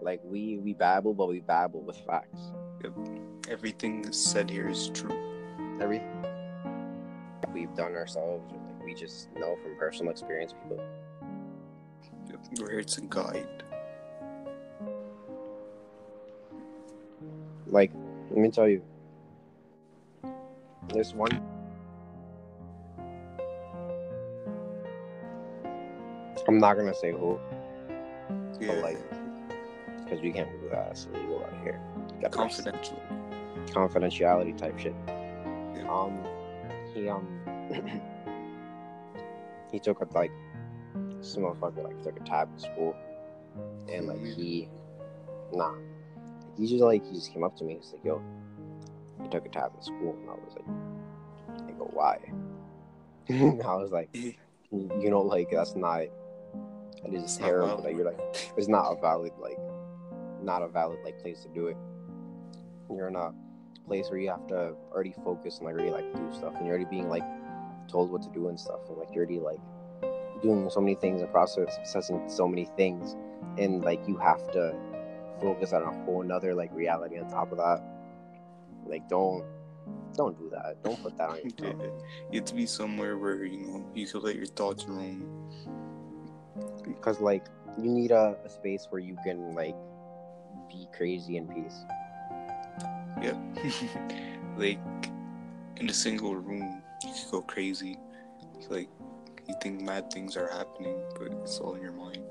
Like, 0.00 0.20
we 0.24 0.58
we 0.58 0.72
babble, 0.72 1.14
but 1.14 1.28
we 1.28 1.40
babble 1.40 1.82
with 1.82 1.98
facts. 2.06 2.40
Everything 3.48 4.10
said 4.12 4.48
here 4.50 4.68
is 4.68 4.88
true. 4.94 5.14
Everything 5.80 6.24
we've 7.52 7.74
done 7.74 7.94
ourselves, 7.94 8.50
or 8.52 8.56
like 8.58 8.84
we 8.84 8.94
just 8.94 9.28
know 9.34 9.56
from 9.62 9.76
personal 9.78 10.10
experience. 10.10 10.52
People, 10.62 10.84
We're 12.60 12.70
here 12.70 12.82
to 12.84 13.00
guide. 13.02 13.62
Like, 17.66 17.92
let 18.30 18.38
me 18.38 18.50
tell 18.50 18.68
you, 18.68 18.82
this 20.88 21.12
one. 21.14 21.42
I'm 26.48 26.58
not 26.58 26.74
gonna 26.76 26.94
say 26.94 27.10
who, 27.10 27.38
Yeah. 28.60 28.68
but 28.68 28.78
like 28.82 28.98
because 30.04 30.20
we 30.20 30.30
can't 30.30 30.48
do 30.60 30.68
that. 30.70 30.92
It's 30.92 31.06
illegal 31.06 31.44
out 31.44 31.62
here. 31.64 31.80
Confidential. 32.30 33.02
confidentiality 33.66 34.56
type 34.56 34.78
shit. 34.78 34.94
Yeah. 35.08 35.88
Um, 35.90 36.18
he 36.94 37.08
um, 37.08 37.26
he 39.72 39.80
took 39.80 40.00
a 40.00 40.06
like, 40.14 40.30
some 41.20 41.42
motherfucker 41.42 41.82
like 41.82 42.00
took 42.02 42.16
a 42.20 42.22
tab 42.22 42.48
in 42.52 42.58
school, 42.60 42.94
and 43.92 44.06
like 44.06 44.24
he, 44.24 44.68
nah, 45.52 45.74
he 46.56 46.66
just 46.66 46.82
like 46.82 47.04
he 47.06 47.12
just 47.12 47.32
came 47.32 47.44
up 47.44 47.56
to 47.56 47.64
me. 47.64 47.74
He's 47.80 47.92
like, 47.92 48.04
"Yo, 48.04 48.22
he 49.22 49.28
took 49.28 49.46
a 49.46 49.48
tab 49.48 49.72
in 49.74 49.82
school," 49.82 50.16
and 50.20 50.30
I 50.30 50.34
was 50.34 50.56
like, 50.56 51.68
"I 51.68 51.72
go, 51.78 51.90
why?" 51.92 52.18
And 53.28 53.62
I 53.66 53.74
was 53.74 53.90
like, 53.90 54.08
"You 54.14 55.10
know, 55.10 55.20
like 55.20 55.50
that's 55.50 55.74
not, 55.74 56.02
that 57.02 57.12
is 57.12 57.24
It's 57.24 57.36
terrible 57.36 57.82
that 57.82 57.94
you're 57.94 58.04
like, 58.04 58.20
it's 58.56 58.68
not 58.68 58.90
a 58.90 59.00
valid 59.00 59.32
like, 59.40 59.58
not 60.42 60.62
a 60.62 60.68
valid 60.68 60.98
like 61.04 61.18
place 61.20 61.42
to 61.42 61.48
do 61.48 61.66
it. 61.66 61.76
You're 62.90 63.08
in 63.08 63.16
a 63.16 63.32
place 63.86 64.10
where 64.10 64.18
you 64.18 64.30
have 64.30 64.46
to 64.48 64.74
already 64.92 65.14
focus 65.24 65.58
and 65.58 65.66
like 65.66 65.74
already 65.74 65.90
like 65.90 66.12
do 66.14 66.32
stuff, 66.32 66.54
and 66.56 66.66
you're 66.66 66.74
already 66.76 66.90
being 66.90 67.08
like 67.08 67.24
told 67.88 68.10
what 68.10 68.22
to 68.22 68.30
do 68.30 68.48
and 68.48 68.58
stuff, 68.58 68.80
and 68.88 68.96
like 68.96 69.08
you're 69.12 69.24
already 69.24 69.40
like 69.40 69.60
doing 70.42 70.68
so 70.70 70.80
many 70.80 70.94
things 70.94 71.20
and 71.20 71.30
processing 71.30 72.28
so 72.28 72.48
many 72.48 72.66
things, 72.76 73.16
and 73.58 73.84
like 73.84 74.06
you 74.06 74.16
have 74.16 74.50
to 74.52 74.74
focus 75.40 75.72
on 75.72 75.82
a 75.82 76.04
whole 76.04 76.22
nother 76.22 76.54
like 76.54 76.70
reality 76.74 77.18
on 77.18 77.28
top 77.30 77.52
of 77.52 77.58
that. 77.58 77.82
Like 78.86 79.08
don't 79.08 79.44
don't 80.16 80.38
do 80.38 80.48
that. 80.50 80.82
Don't 80.82 81.00
put 81.02 81.16
that 81.18 81.28
on 81.30 81.36
Yeah. 81.58 81.66
yourself. 81.66 81.92
You 82.32 82.40
have 82.40 82.44
to 82.46 82.54
be 82.54 82.66
somewhere 82.66 83.18
where 83.18 83.44
you 83.44 83.66
know 83.66 83.84
you 83.94 84.06
can 84.06 84.22
let 84.22 84.36
your 84.36 84.46
thoughts 84.46 84.84
roam. 84.86 85.50
because 86.84 87.20
like 87.20 87.46
you 87.78 87.90
need 87.90 88.10
a, 88.10 88.36
a 88.44 88.48
space 88.48 88.86
where 88.90 89.00
you 89.00 89.16
can 89.24 89.54
like 89.54 89.76
be 90.70 90.88
crazy 90.96 91.36
in 91.36 91.46
peace. 91.48 91.76
Yep. 93.22 93.36
like 94.56 94.78
in 95.76 95.90
a 95.90 95.92
single 95.92 96.34
room, 96.36 96.82
you 97.04 97.12
could 97.12 97.30
go 97.30 97.42
crazy. 97.42 97.98
Like 98.70 98.88
you 99.48 99.54
think 99.62 99.80
mad 99.82 100.10
things 100.10 100.36
are 100.36 100.48
happening, 100.50 100.96
but 101.18 101.28
it's 101.42 101.58
all 101.58 101.74
in 101.74 101.82
your 101.82 101.92
mind. 101.92 102.22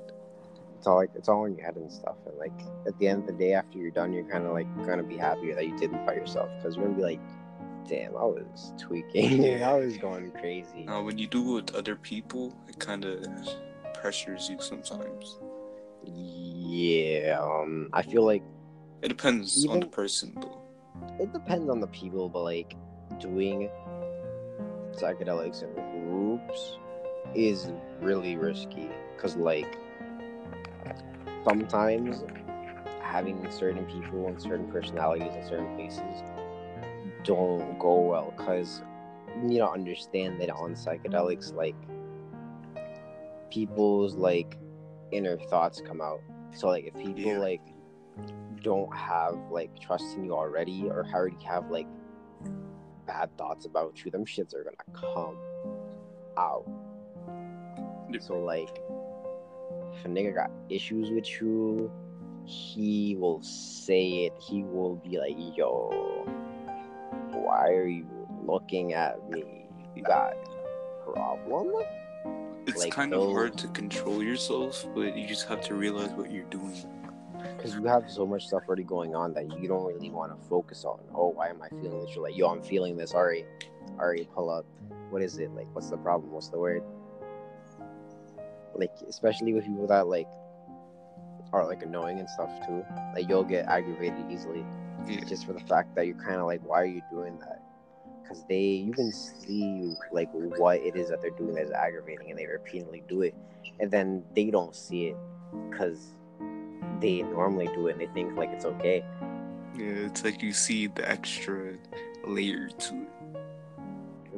It's 0.86 0.90
all 0.92 0.98
like 0.98 1.10
it's 1.16 1.30
all 1.30 1.46
in 1.46 1.56
your 1.56 1.66
head 1.66 1.78
and 1.78 1.92
stuff. 1.92 2.14
And 2.28 2.38
like 2.38 2.52
at 2.86 2.96
the 3.00 3.08
end 3.08 3.22
of 3.22 3.26
the 3.26 3.34
day, 3.34 3.54
after 3.54 3.80
you're 3.80 3.90
done, 3.90 4.14
you're 4.14 4.24
kind 4.30 4.46
of 4.46 4.52
like 4.52 4.68
gonna 4.86 5.02
be 5.02 5.18
happier 5.18 5.56
that 5.56 5.66
you 5.68 5.76
did 5.80 5.92
it 5.92 6.06
by 6.06 6.14
yourself 6.14 6.48
because 6.58 6.76
you're 6.76 6.86
gonna 6.86 6.96
be 6.96 7.02
like, 7.02 7.20
damn, 7.90 8.16
I 8.16 8.24
was 8.24 8.72
tweaking, 8.78 9.64
I 9.64 9.74
was 9.80 9.98
going 9.98 10.30
crazy. 10.34 10.84
Now, 10.86 11.02
when 11.02 11.18
you 11.18 11.26
do 11.26 11.58
it 11.58 11.72
with 11.72 11.76
other 11.76 11.96
people, 11.96 12.56
it 12.68 12.78
kind 12.78 13.04
of 13.04 13.26
pressures 13.96 14.48
you 14.48 14.58
sometimes. 14.62 15.40
Yeah, 16.04 17.40
um, 17.42 17.90
I 17.92 18.04
feel 18.04 18.24
like 18.24 18.44
It 19.02 19.08
depends 19.08 19.66
on 19.66 19.80
the 19.80 19.88
person, 19.88 20.38
though. 20.40 20.62
it 21.20 21.34
depends 21.34 21.68
on 21.68 21.80
the 21.80 21.88
people, 21.88 22.30
but 22.30 22.44
like 22.44 22.76
doing 23.20 23.72
psychedelics 24.92 25.64
in 25.64 25.74
groups 25.74 26.78
is 27.34 27.72
really 28.02 28.38
risky 28.38 28.88
because 29.16 29.36
like 29.36 29.80
sometimes 31.44 32.24
having 33.02 33.50
certain 33.52 33.86
people 33.86 34.28
and 34.28 34.42
certain 34.42 34.68
personalities 34.72 35.34
in 35.36 35.44
certain 35.48 35.76
places 35.76 36.24
don't 37.24 37.78
go 37.80 38.00
well 38.02 38.34
because 38.36 38.82
you 39.42 39.48
need 39.48 39.58
to 39.60 39.70
understand 39.70 40.40
that 40.42 40.50
on 40.50 40.74
psychedelics 40.74 41.54
like 41.54 41.76
people's 43.50 44.16
like 44.16 44.58
inner 45.12 45.38
thoughts 45.50 45.82
come 45.86 46.02
out 46.02 46.22
so 46.54 46.68
like 46.68 46.86
if 46.86 46.94
people 46.96 47.32
Yeah. 47.32 47.38
like 47.38 47.62
don't 48.62 48.94
have 48.96 49.36
like 49.52 49.80
trust 49.80 50.16
in 50.16 50.26
you 50.26 50.34
already 50.34 50.88
or 50.90 51.06
already 51.14 51.38
have 51.46 51.70
like 51.70 51.88
bad 53.06 53.30
thoughts 53.38 53.66
about 53.66 54.04
you, 54.04 54.12
them 54.12 54.26
shits 54.26 54.54
are 54.56 54.64
gonna 54.64 54.78
come 54.94 55.38
out. 56.38 56.66
So 58.20 58.40
like 58.40 58.82
if 59.96 60.06
a 60.06 60.08
nigga 60.08 60.36
got 60.36 60.52
issues 60.70 61.10
with 61.12 61.30
you, 61.42 61.92
he 62.46 63.16
will 63.16 63.42
say 63.42 64.26
it. 64.26 64.34
He 64.40 64.64
will 64.64 64.96
be 64.96 65.18
like, 65.18 65.36
yo, 65.58 66.26
why 67.32 67.70
are 67.70 67.88
you 67.88 68.06
looking 68.46 68.94
at 68.94 69.18
me? 69.30 69.68
You 69.96 70.04
got 70.04 70.34
a 70.34 71.12
problem? 71.12 71.84
It's 72.68 72.84
Like 72.84 72.92
kind 72.92 73.14
of 73.14 73.32
hard 73.32 73.58
to 73.60 73.68
control 73.70 74.24
yourself, 74.24 74.86
but 74.96 75.16
you 75.16 75.28
just 75.28 75.48
have 75.48 75.62
to 75.62 75.76
realize 75.76 76.10
what 76.12 76.32
you're 76.32 76.46
doing. 76.46 76.76
Because 77.56 77.76
you 77.76 77.84
have 77.86 78.10
so 78.10 78.26
much 78.26 78.48
stuff 78.48 78.64
already 78.68 78.84
going 78.84 79.16
on 79.16 79.34
that 79.34 79.60
you 79.60 79.68
don't 79.68 79.86
really 79.86 80.10
want 80.10 80.32
to 80.32 80.48
focus 80.50 80.84
on. 80.84 81.00
Oh, 81.14 81.30
why 81.30 81.50
am 81.50 81.62
I 81.62 81.70
feeling 81.70 82.02
this? 82.04 82.16
You're 82.16 82.24
like, 82.24 82.36
yo, 82.36 82.48
I'm 82.48 82.62
feeling 82.62 82.98
this. 82.98 83.14
Alright, 83.14 83.46
alright, 84.00 84.28
pull 84.34 84.50
up. 84.50 84.66
What 85.12 85.22
is 85.22 85.38
it? 85.38 85.52
Like, 85.54 85.68
what's 85.74 85.90
the 85.90 85.98
problem? 85.98 86.32
What's 86.32 86.50
the 86.50 86.58
word? 86.58 86.84
Like, 88.76 88.92
especially 89.08 89.54
with 89.54 89.66
people 89.66 89.88
that 89.88 90.08
like 90.08 90.28
are 91.54 91.66
like 91.66 91.84
annoying 91.84 92.20
and 92.20 92.30
stuff 92.30 92.50
too. 92.68 92.86
Like, 93.14 93.30
you'll 93.30 93.44
get 93.44 93.66
aggravated 93.68 94.26
easily 94.30 94.66
Yeah. 95.08 95.24
just 95.26 95.46
for 95.46 95.54
the 95.54 95.60
fact 95.62 95.96
that 95.96 96.06
you're 96.08 96.16
kind 96.18 96.36
of 96.36 96.46
like, 96.46 96.62
why 96.66 96.82
are 96.82 96.86
you 96.86 97.02
doing 97.12 97.40
that? 97.40 97.62
Because 98.22 98.44
they, 98.50 98.62
you 98.62 98.92
can 98.92 99.12
see 99.12 99.94
like 100.12 100.30
what 100.34 100.80
it 100.82 100.96
is 100.96 101.10
that 101.10 101.22
they're 101.22 101.30
doing 101.32 101.54
that's 101.56 101.72
aggravating, 101.72 102.30
and 102.32 102.40
they 102.40 102.48
repeatedly 102.48 103.04
do 103.08 103.22
it, 103.22 103.36
and 103.80 103.92
then 103.92 104.24
they 104.36 104.46
don't 104.50 104.76
see 104.76 105.06
it 105.08 105.18
because 105.70 106.08
they 107.00 107.22
normally 107.22 107.68
do 107.68 107.88
it, 107.88 107.92
and 107.94 108.02
they 108.02 108.08
think 108.08 108.36
like 108.36 108.50
it's 108.50 108.66
okay. 108.66 109.06
Yeah, 109.78 110.08
it's 110.08 110.24
like 110.24 110.42
you 110.42 110.54
see 110.54 110.88
the 110.88 111.08
extra 111.08 111.74
layer 112.26 112.70
to 112.70 112.96
it. 112.96 113.10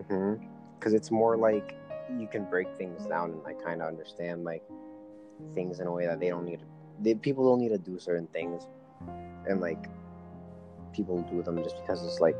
Mm-hmm. 0.10 0.46
Because 0.78 0.94
it's 0.94 1.10
more 1.10 1.38
like 1.38 1.74
you 2.18 2.28
can 2.28 2.46
break 2.46 2.68
things 2.78 3.06
down 3.06 3.32
and 3.32 3.44
like 3.44 3.64
kind 3.64 3.82
of 3.82 3.88
understand 3.88 4.44
like 4.44 4.64
things 5.54 5.80
in 5.80 5.88
a 5.88 5.92
way 5.92 6.06
that 6.06 6.20
they 6.20 6.30
don't 6.30 6.46
need. 6.46 6.60
To, 6.60 6.66
they, 7.02 7.16
people 7.16 7.50
don't 7.50 7.60
need 7.60 7.70
to 7.70 7.78
do 7.78 8.00
certain 8.00 8.28
things, 8.28 8.66
and 9.48 9.60
like 9.62 9.86
people 10.94 11.22
do 11.30 11.42
them 11.44 11.64
just 11.64 11.78
because 11.82 12.04
it's 12.06 12.20
like 12.20 12.36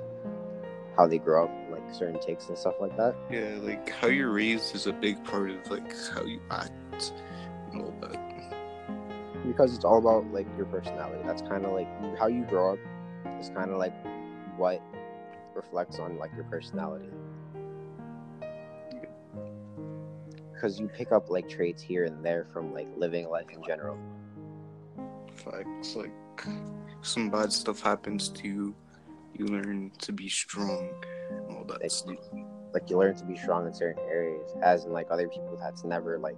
how 0.96 1.08
they 1.08 1.20
grow 1.20 1.46
up, 1.46 1.52
like 1.70 1.94
certain 1.94 2.20
takes 2.20 2.48
and 2.50 2.58
stuff 2.58 2.76
like 2.80 2.96
that. 2.98 3.16
Yeah, 3.30 3.58
like 3.62 3.90
how 3.90 4.08
you're 4.08 4.32
raised 4.32 4.76
is 4.76 4.88
a 4.88 4.94
big 4.94 5.24
part 5.24 5.52
of 5.52 5.70
like 5.70 5.94
how 6.10 6.24
you 6.24 6.42
act 6.50 7.14
and 7.72 7.82
all 7.82 7.94
that. 8.02 8.18
because 9.46 9.76
it's 9.76 9.86
all 9.86 10.00
about 10.00 10.32
like 10.34 10.48
your 10.58 10.66
personality. 10.66 11.22
That's 11.26 11.42
kind 11.44 11.66
of 11.66 11.74
like 11.74 11.88
how 12.18 12.28
you 12.28 12.44
grow 12.44 12.74
up. 12.74 12.80
Is 13.40 13.50
kind 13.50 13.70
of 13.70 13.78
like 13.78 13.94
what 14.56 14.82
reflects 15.54 16.00
on 16.00 16.18
like 16.18 16.32
your 16.36 16.46
personality. 16.46 17.10
Because 20.58 20.80
you 20.80 20.88
pick 20.88 21.12
up 21.12 21.30
like 21.30 21.48
traits 21.48 21.84
here 21.84 22.06
and 22.06 22.26
there 22.26 22.46
from 22.52 22.74
like 22.74 22.88
living 22.98 23.30
life 23.30 23.46
in 23.54 23.62
general. 23.64 23.96
Facts 25.36 25.96
like 25.96 26.12
some 27.02 27.30
bad 27.30 27.54
stuff 27.54 27.80
happens 27.82 28.30
to 28.30 28.48
you, 28.48 28.76
you 29.36 29.46
learn 29.46 29.92
to 30.00 30.12
be 30.12 30.28
strong 30.28 30.90
and 31.30 31.56
all 31.56 31.64
that 31.66 31.82
Like, 31.82 31.92
stuff. 31.92 32.16
like 32.74 32.90
you 32.90 32.98
learn 32.98 33.16
to 33.18 33.26
be 33.26 33.38
strong 33.38 33.68
in 33.68 33.74
certain 33.74 34.02
areas, 34.10 34.50
as 34.64 34.86
in 34.86 34.92
like 34.92 35.08
other 35.12 35.28
people 35.28 35.58
that's 35.62 35.84
never 35.84 36.18
like 36.18 36.38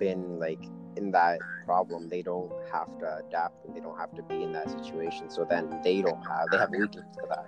been 0.00 0.40
like 0.40 0.58
in 0.96 1.12
that 1.12 1.38
problem. 1.64 2.08
They 2.08 2.22
don't 2.22 2.50
have 2.72 2.98
to 2.98 3.18
adapt 3.24 3.64
and 3.64 3.76
they 3.76 3.80
don't 3.80 3.96
have 3.96 4.12
to 4.16 4.22
be 4.24 4.42
in 4.42 4.50
that 4.52 4.70
situation. 4.70 5.30
So 5.30 5.46
then 5.48 5.80
they 5.84 6.02
don't 6.02 6.22
have 6.26 6.50
they 6.50 6.58
have 6.58 6.70
weakness 6.70 7.04
to 7.14 7.26
that. 7.28 7.46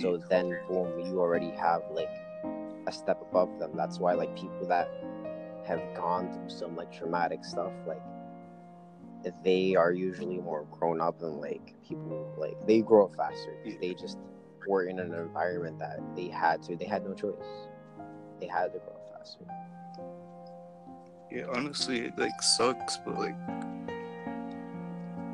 So 0.00 0.18
then, 0.30 0.56
boom, 0.68 1.00
you 1.04 1.18
already 1.18 1.50
have 1.50 1.82
like 1.92 2.08
a 2.86 2.92
step 2.92 3.20
above 3.22 3.58
them. 3.58 3.72
That's 3.76 3.98
why 3.98 4.14
like 4.14 4.34
people 4.36 4.66
that 4.68 4.90
have 5.66 5.82
gone 5.94 6.32
through 6.32 6.50
some 6.50 6.76
like 6.76 6.90
traumatic 6.92 7.44
stuff, 7.44 7.72
like 7.86 8.02
they 9.44 9.74
are 9.74 9.92
usually 9.92 10.38
more 10.38 10.66
grown 10.70 11.00
up 11.00 11.18
than 11.20 11.40
like 11.40 11.74
people 11.86 12.34
like 12.38 12.56
they 12.66 12.80
grow 12.80 13.04
up 13.06 13.14
faster. 13.14 13.54
'cause 13.62 13.74
They 13.80 13.94
just 13.94 14.18
were 14.66 14.84
in 14.84 14.98
an 14.98 15.14
environment 15.14 15.78
that 15.78 16.00
they 16.16 16.28
had 16.28 16.62
to. 16.64 16.76
They 16.76 16.86
had 16.86 17.04
no 17.04 17.14
choice. 17.14 17.34
They 18.40 18.46
had 18.46 18.72
to 18.72 18.78
grow 18.78 18.94
up 18.94 19.18
faster. 19.18 19.44
Yeah, 21.30 21.46
honestly, 21.54 22.00
it 22.06 22.18
like 22.18 22.42
sucks, 22.42 22.96
but 22.98 23.18
like 23.18 23.36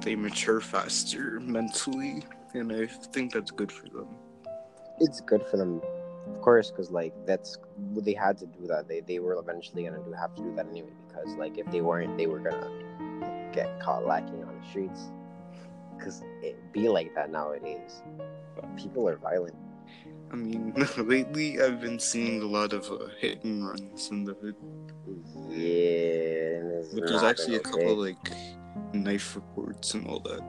they 0.03 0.15
mature 0.15 0.61
faster 0.61 1.41
mentally, 1.41 2.23
and 2.55 2.73
I 2.73 2.87
think 2.87 3.33
that's 3.33 3.51
good 3.51 3.73
for 3.73 3.89
them. 3.89 4.09
It's 5.01 5.21
good 5.21 5.45
for 5.47 5.57
them, 5.57 5.81
of 6.27 6.41
course, 6.41 6.71
because 6.71 6.91
like 6.91 7.15
that's 7.27 7.59
they 7.97 8.15
had 8.15 8.39
to 8.39 8.47
do 8.47 8.67
that. 8.67 8.89
They 8.89 9.01
they 9.01 9.19
were 9.19 9.35
eventually 9.35 9.85
gonna 9.85 10.03
do 10.03 10.12
have 10.12 10.35
to 10.37 10.43
do 10.43 10.55
that 10.57 10.67
anyway 10.69 10.91
because 11.09 11.35
like 11.37 11.59
if 11.59 11.71
they 11.71 11.81
weren't, 11.81 12.17
they 12.17 12.27
were 12.27 12.41
gonna 12.41 12.71
get 13.53 13.81
caught 13.81 14.07
lacking 14.07 14.45
on 14.45 14.61
the 14.61 14.67
streets. 14.69 15.11
Because 15.97 16.23
it 16.43 16.57
be 16.73 16.89
like 16.89 17.15
that 17.15 17.31
nowadays. 17.31 18.03
People 18.77 19.09
are 19.09 19.17
violent. 19.17 19.57
I 20.31 20.37
mean, 20.37 20.75
lately 20.99 21.61
I've 21.61 21.81
been 21.81 21.99
seeing 21.99 22.43
a 22.43 22.47
lot 22.47 22.73
of 22.73 22.91
uh, 22.91 23.07
hit 23.19 23.43
and 23.45 23.67
runs 23.67 24.11
in 24.11 24.25
the 24.25 24.35
hood. 24.35 24.57
Yeah, 25.49 26.83
But 26.95 27.07
there's 27.07 27.23
actually 27.23 27.57
a 27.57 27.61
couple 27.61 28.03
okay. 28.03 28.15
like 28.15 28.33
knife 28.93 29.37
reports 29.37 29.95
and 29.95 30.07
all 30.07 30.21
that. 30.21 30.43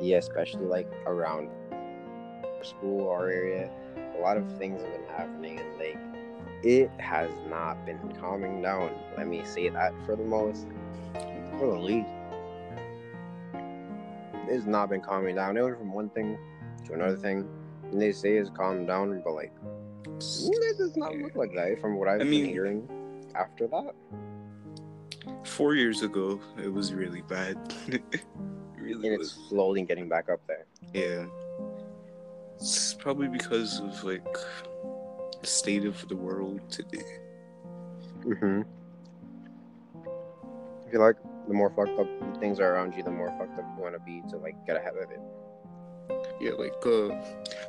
Yeah, 0.00 0.18
especially 0.18 0.66
like 0.66 0.90
around 1.06 1.48
school 2.62 3.00
or 3.00 3.28
area, 3.30 3.70
lot 4.22 4.36
of 4.36 4.50
things 4.58 4.82
have 4.82 4.92
been 4.92 5.06
happening, 5.16 5.58
and 5.58 5.78
like 5.78 5.98
it 6.64 6.90
has 6.98 7.30
not 7.48 7.84
been 7.84 7.98
calming 8.20 8.62
down. 8.62 8.90
Let 9.16 9.26
me 9.26 9.44
say 9.44 9.68
that 9.68 9.92
for 10.06 10.16
the 10.16 10.24
most, 10.24 10.66
for 11.58 11.66
the 11.72 11.78
least. 11.78 12.08
It's 14.48 14.66
not 14.66 14.88
been 14.90 15.00
calming 15.00 15.36
down. 15.36 15.56
It 15.56 15.62
went 15.62 15.78
from 15.78 15.92
one 15.92 16.08
thing 16.10 16.36
to 16.86 16.92
another 16.94 17.16
thing, 17.16 17.48
and 17.90 18.00
they 18.00 18.12
say 18.12 18.34
it's 18.36 18.50
calmed 18.50 18.86
down, 18.86 19.20
but 19.24 19.32
like 19.34 19.52
it 20.04 20.78
does 20.78 20.96
not 20.96 21.16
look 21.16 21.34
like 21.36 21.54
that 21.54 21.80
from 21.80 21.96
what 21.96 22.08
I've 22.08 22.16
I 22.20 22.24
been 22.24 22.30
mean- 22.30 22.46
hearing. 22.46 22.88
After 23.34 23.66
that, 23.68 23.94
Four 25.44 25.74
years 25.74 26.02
ago, 26.02 26.38
it 26.62 26.70
was 26.72 26.92
really 26.92 27.22
bad. 27.22 27.56
really 28.76 29.08
and 29.08 29.18
was. 29.18 29.28
it's 29.32 29.48
slowly 29.48 29.82
getting 29.82 30.06
back 30.08 30.28
up 30.28 30.40
there. 30.46 30.66
Yeah. 30.92 31.24
It's 32.62 32.94
probably 32.94 33.26
because 33.26 33.80
of 33.80 34.04
like 34.04 34.24
the 35.40 35.46
state 35.48 35.84
of 35.84 36.06
the 36.06 36.14
world 36.14 36.60
today. 36.70 37.18
Mm-hmm. 38.20 38.62
I 40.86 40.90
feel 40.92 41.00
like 41.00 41.16
the 41.48 41.54
more 41.54 41.70
fucked 41.70 41.98
up 41.98 42.06
things 42.38 42.60
are 42.60 42.72
around 42.72 42.94
you, 42.94 43.02
the 43.02 43.10
more 43.10 43.34
fucked 43.36 43.58
up 43.58 43.64
you 43.76 43.82
want 43.82 43.94
to 43.96 43.98
be 43.98 44.22
to 44.30 44.36
like 44.36 44.54
get 44.64 44.76
ahead 44.76 44.94
of 44.94 45.10
it. 45.10 45.18
Yeah, 46.40 46.52
like 46.52 46.86
uh, 46.86 47.20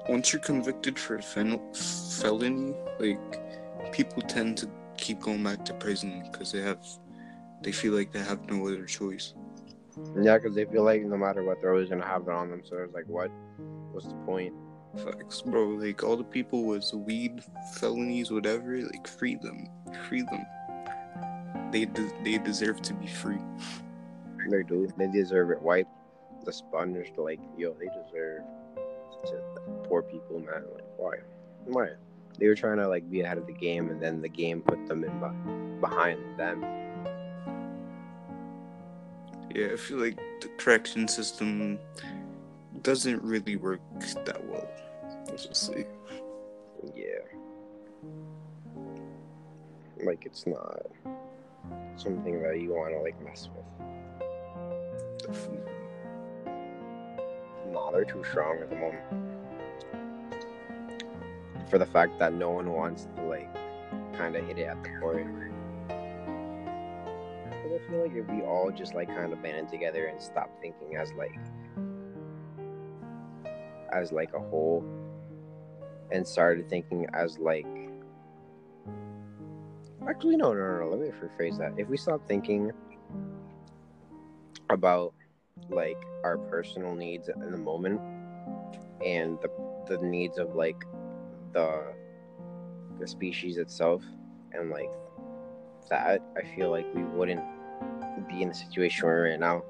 once 0.09 0.31
you're 0.31 0.43
convicted 0.43 0.99
for 0.99 1.15
a 1.15 1.23
fen- 1.23 1.73
felony, 1.73 2.75
like 2.99 3.91
people 3.93 4.21
tend 4.21 4.59
to 4.59 4.69
keep 4.97 5.21
going 5.21 5.43
back 5.43 5.65
to 5.65 5.73
prison 5.73 6.21
because 6.31 6.51
they 6.51 6.61
have, 6.61 6.85
they 7.63 7.71
feel 7.71 7.93
like 7.93 8.11
they 8.11 8.19
have 8.19 8.47
no 8.47 8.67
other 8.67 8.85
choice. 8.85 9.33
Yeah, 10.21 10.37
because 10.37 10.53
they 10.53 10.65
feel 10.65 10.83
like 10.83 11.01
no 11.01 11.17
matter 11.17 11.43
what, 11.43 11.61
they're 11.61 11.71
always 11.71 11.89
gonna 11.89 12.05
have 12.05 12.27
it 12.27 12.29
on 12.29 12.51
them. 12.51 12.61
So 12.63 12.77
it's 12.77 12.93
like, 12.93 13.07
what? 13.07 13.31
What's 13.91 14.05
the 14.05 14.13
point? 14.25 14.53
Facts, 14.97 15.41
bro. 15.41 15.69
Like 15.69 16.03
all 16.03 16.15
the 16.15 16.23
people 16.23 16.65
with 16.65 16.93
weed 16.93 17.43
felonies, 17.73 18.31
whatever, 18.31 18.77
like 18.77 19.07
free 19.07 19.35
them, 19.35 19.67
free 20.07 20.21
them. 20.21 20.45
They 21.71 21.85
de- 21.85 22.13
they 22.23 22.37
deserve 22.37 22.81
to 22.83 22.93
be 22.93 23.07
free. 23.07 23.39
They 24.49 24.61
do. 24.63 24.87
They 24.97 25.07
deserve 25.07 25.49
it. 25.49 25.61
Wipe 25.61 25.87
the 26.45 26.53
sponge. 26.53 27.11
Like, 27.17 27.39
yo, 27.57 27.73
they 27.73 27.87
deserve 27.87 28.43
to 29.25 29.41
poor 29.85 30.03
people, 30.03 30.39
man. 30.39 30.63
Like, 30.73 30.85
why? 30.97 31.15
Why? 31.65 31.87
They 32.37 32.47
were 32.47 32.55
trying 32.55 32.77
to 32.77 32.87
like 32.87 33.09
be 33.09 33.21
ahead 33.21 33.37
of 33.37 33.47
the 33.47 33.53
game, 33.53 33.89
and 33.89 34.01
then 34.01 34.21
the 34.21 34.29
game 34.29 34.61
put 34.61 34.85
them 34.87 35.03
in 35.03 35.19
be- 35.19 35.79
behind 35.79 36.19
them. 36.37 36.63
Yeah, 39.55 39.69
I 39.73 39.77
feel 39.77 39.97
like 39.97 40.17
the 40.41 40.49
correction 40.57 41.07
system 41.07 41.79
doesn't 42.81 43.21
really 43.23 43.55
work 43.55 43.81
that 44.25 44.43
well. 44.47 44.67
Let's 45.33 45.47
just 45.47 45.65
say. 45.65 45.87
Yeah. 46.93 47.25
Like, 50.05 50.27
it's 50.27 50.45
not 50.45 50.85
something 51.95 52.43
that 52.43 52.61
you 52.61 52.75
want 52.75 52.93
to 52.93 52.99
like 52.99 53.19
mess 53.19 53.49
with. 53.55 53.65
Definitely. 55.17 55.71
Nah, 57.71 57.89
they're 57.89 58.05
too 58.05 58.23
strong 58.23 58.59
at 58.59 58.69
the 58.69 58.75
moment. 58.75 59.01
For 61.67 61.79
the 61.79 61.87
fact 61.87 62.19
that 62.19 62.35
no 62.35 62.51
one 62.51 62.71
wants 62.71 63.07
to 63.15 63.23
like 63.23 63.51
kind 64.15 64.35
of 64.35 64.45
hit 64.45 64.59
it 64.59 64.67
at 64.67 64.83
the 64.83 64.89
point. 65.01 65.27
I 65.89 67.79
feel 67.89 68.03
like 68.03 68.15
if 68.15 68.27
we 68.27 68.43
all 68.43 68.71
just 68.71 68.93
like 68.93 69.07
kind 69.07 69.33
of 69.33 69.41
banded 69.41 69.67
together 69.69 70.05
and 70.05 70.21
stop 70.21 70.51
thinking 70.61 70.95
as 70.95 71.11
like 71.13 71.35
as 73.91 74.11
like 74.11 74.35
a 74.35 74.39
whole 74.39 74.85
and 76.11 76.27
started 76.27 76.69
thinking 76.69 77.07
as 77.13 77.39
like 77.39 77.67
actually 80.07 80.35
no 80.35 80.53
no 80.53 80.79
no, 80.79 80.89
let 80.89 80.99
me 80.99 81.09
rephrase 81.09 81.57
that. 81.57 81.73
If 81.77 81.87
we 81.87 81.97
stop 81.97 82.27
thinking 82.27 82.71
about 84.69 85.13
like 85.69 85.97
our 86.23 86.37
personal 86.37 86.95
needs 86.95 87.29
in 87.29 87.51
the 87.51 87.57
moment 87.57 88.01
and 89.05 89.37
the 89.41 89.49
the 89.87 90.05
needs 90.05 90.37
of 90.37 90.55
like 90.55 90.83
the 91.53 91.93
the 92.99 93.07
species 93.07 93.57
itself 93.57 94.03
and 94.53 94.69
like 94.69 94.91
that 95.89 96.21
I 96.37 96.55
feel 96.55 96.69
like 96.69 96.85
we 96.93 97.03
wouldn't 97.03 97.43
be 98.27 98.41
in 98.41 98.49
the 98.49 98.55
situation 98.55 99.05
we're 99.05 99.27
in 99.27 99.41
now 99.41 99.63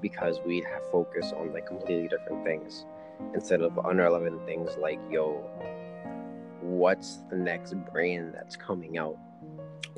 because 0.00 0.40
we'd 0.46 0.64
have 0.64 0.82
focus 0.90 1.32
on 1.36 1.52
like 1.52 1.66
completely 1.66 2.08
different 2.08 2.44
things 2.44 2.86
instead 3.34 3.60
of 3.62 3.78
unrelevant 3.86 4.44
things 4.46 4.70
like 4.80 4.98
yo 5.10 5.34
what's 6.60 7.18
the 7.30 7.36
next 7.36 7.74
brand 7.92 8.34
that's 8.34 8.56
coming 8.56 8.98
out 8.98 9.16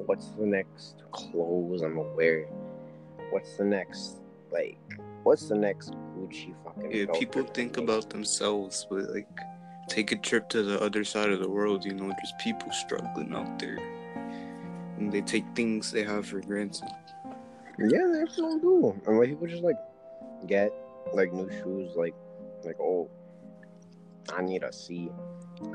what's 0.07 0.29
the 0.39 0.47
next 0.47 1.03
clothes 1.11 1.83
i'm 1.83 1.97
gonna 1.97 2.09
wear 2.15 2.45
what's 3.31 3.57
the 3.57 3.65
next 3.65 4.21
like 4.53 4.79
what's 5.23 5.49
the 5.49 5.55
next 5.55 5.93
gucci 6.17 6.55
fucking 6.65 6.91
Yeah, 6.91 7.07
people 7.15 7.43
think 7.45 7.77
about 7.79 8.11
themselves, 8.11 8.87
but 8.91 9.09
like, 9.15 9.29
take 9.89 10.13
a 10.13 10.17
trip 10.17 10.49
to 10.51 10.63
the 10.63 10.81
other 10.83 11.05
side 11.05 11.31
of 11.31 11.39
the 11.41 11.49
world. 11.49 11.85
You 11.85 11.95
know, 11.95 12.07
there's 12.09 12.33
people 12.41 12.71
struggling 12.73 13.33
out 13.35 13.59
there, 13.59 13.79
and 14.99 15.13
they 15.13 15.21
take 15.23 15.45
things 15.55 15.91
they 15.93 16.03
have 16.03 16.27
for 16.27 16.41
granted. 16.41 16.89
yeah 17.79 18.07
they 18.13 18.25
still 18.31 18.59
do 18.59 19.01
and 19.07 19.19
like 19.19 19.29
people 19.31 19.47
just 19.47 19.63
like 19.63 19.79
get 20.47 20.71
like 21.15 21.33
new 21.33 21.49
shoes 21.51 21.93
like 21.97 22.15
like 22.67 22.81
oh 22.81 23.11
i 24.37 24.43
need 24.43 24.61
to 24.61 24.73
see 24.73 25.11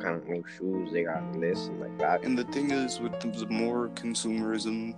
kind 0.01 0.15
of 0.15 0.27
new 0.27 0.43
shoes 0.57 0.91
they 0.91 1.03
got 1.03 1.21
this 1.39 1.67
and 1.67 1.79
like 1.79 1.97
that 1.97 2.23
And 2.23 2.37
the 2.37 2.43
thing 2.45 2.71
is, 2.71 2.99
with 2.99 3.17
the, 3.19 3.47
more 3.49 3.89
consumerism, 3.89 4.95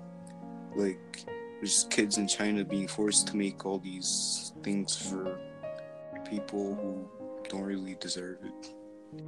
like, 0.75 1.25
there's 1.59 1.85
kids 1.89 2.17
in 2.17 2.27
China 2.27 2.63
being 2.63 2.87
forced 2.87 3.27
to 3.27 3.37
make 3.37 3.65
all 3.65 3.79
these 3.79 4.53
things 4.63 4.95
for 4.95 5.37
people 6.29 6.75
who 6.75 7.07
don't 7.49 7.63
really 7.63 7.95
deserve 7.99 8.37
it. 8.43 8.73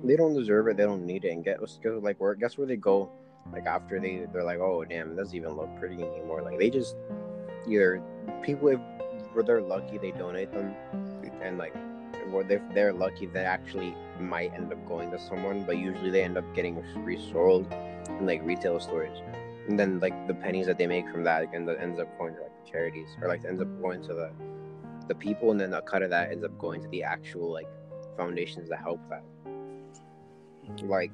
they 0.04 0.16
don't 0.16 0.34
deserve 0.34 0.68
it. 0.68 0.78
They 0.78 0.84
don't 0.84 1.06
need 1.06 1.26
it. 1.26 1.32
And 1.32 1.44
get 1.44 1.60
like 2.02 2.20
where 2.20 2.36
guess 2.36 2.58
where 2.58 2.68
they 2.68 2.78
go 2.78 3.12
like 3.52 3.66
after 3.66 4.00
they 4.00 4.28
they're 4.32 4.44
like 4.44 4.60
oh 4.60 4.86
damn 4.86 5.12
it 5.12 5.16
doesn't 5.16 5.36
even 5.36 5.54
look 5.54 5.70
pretty 5.78 5.96
anymore. 5.96 6.42
Like 6.42 6.60
they 6.60 6.70
just 6.70 6.96
either 7.68 8.02
people 8.44 8.70
if 8.70 8.80
where 9.34 9.44
they're 9.44 9.62
lucky 9.62 9.98
they 9.98 10.12
donate 10.12 10.52
them 10.52 10.76
and 11.42 11.58
like 11.58 11.74
where 12.30 12.44
they 12.44 12.60
they're 12.74 12.94
lucky 12.94 13.26
they 13.26 13.44
actually 13.44 13.96
might 14.20 14.54
end 14.54 14.72
up 14.72 14.86
going 14.88 15.12
to 15.12 15.20
someone, 15.20 15.64
but 15.64 15.78
usually 15.78 16.12
they 16.12 16.24
end 16.24 16.38
up 16.38 16.46
getting 16.56 16.84
resold 17.04 17.72
in 18.08 18.26
like 18.26 18.42
retail 18.44 18.80
stores. 18.80 19.18
And 19.68 19.80
then 19.80 20.00
like 20.00 20.28
the 20.28 20.34
pennies 20.34 20.66
that 20.68 20.78
they 20.78 20.88
make 20.88 21.10
from 21.10 21.24
that 21.24 21.54
ends 21.54 21.70
up, 21.70 21.78
ends 21.80 22.00
up 22.00 22.18
going 22.18 22.36
to 22.36 22.42
like 22.42 22.66
charities 22.66 23.10
or 23.22 23.28
like 23.28 23.46
ends 23.46 23.62
up 23.62 23.82
going 23.82 24.02
to 24.04 24.14
the 24.14 24.32
the 25.08 25.16
people 25.16 25.52
and 25.52 25.60
then 25.60 25.74
a 25.74 25.82
cut 25.82 26.04
of 26.04 26.10
that 26.10 26.32
ends 26.32 26.44
up 26.44 26.58
going 26.58 26.82
to 26.82 26.88
the 26.90 27.04
actual 27.04 27.52
like 27.52 27.68
foundations 28.16 28.70
that 28.70 28.80
help 28.80 29.00
that 29.10 29.24
like 30.84 31.12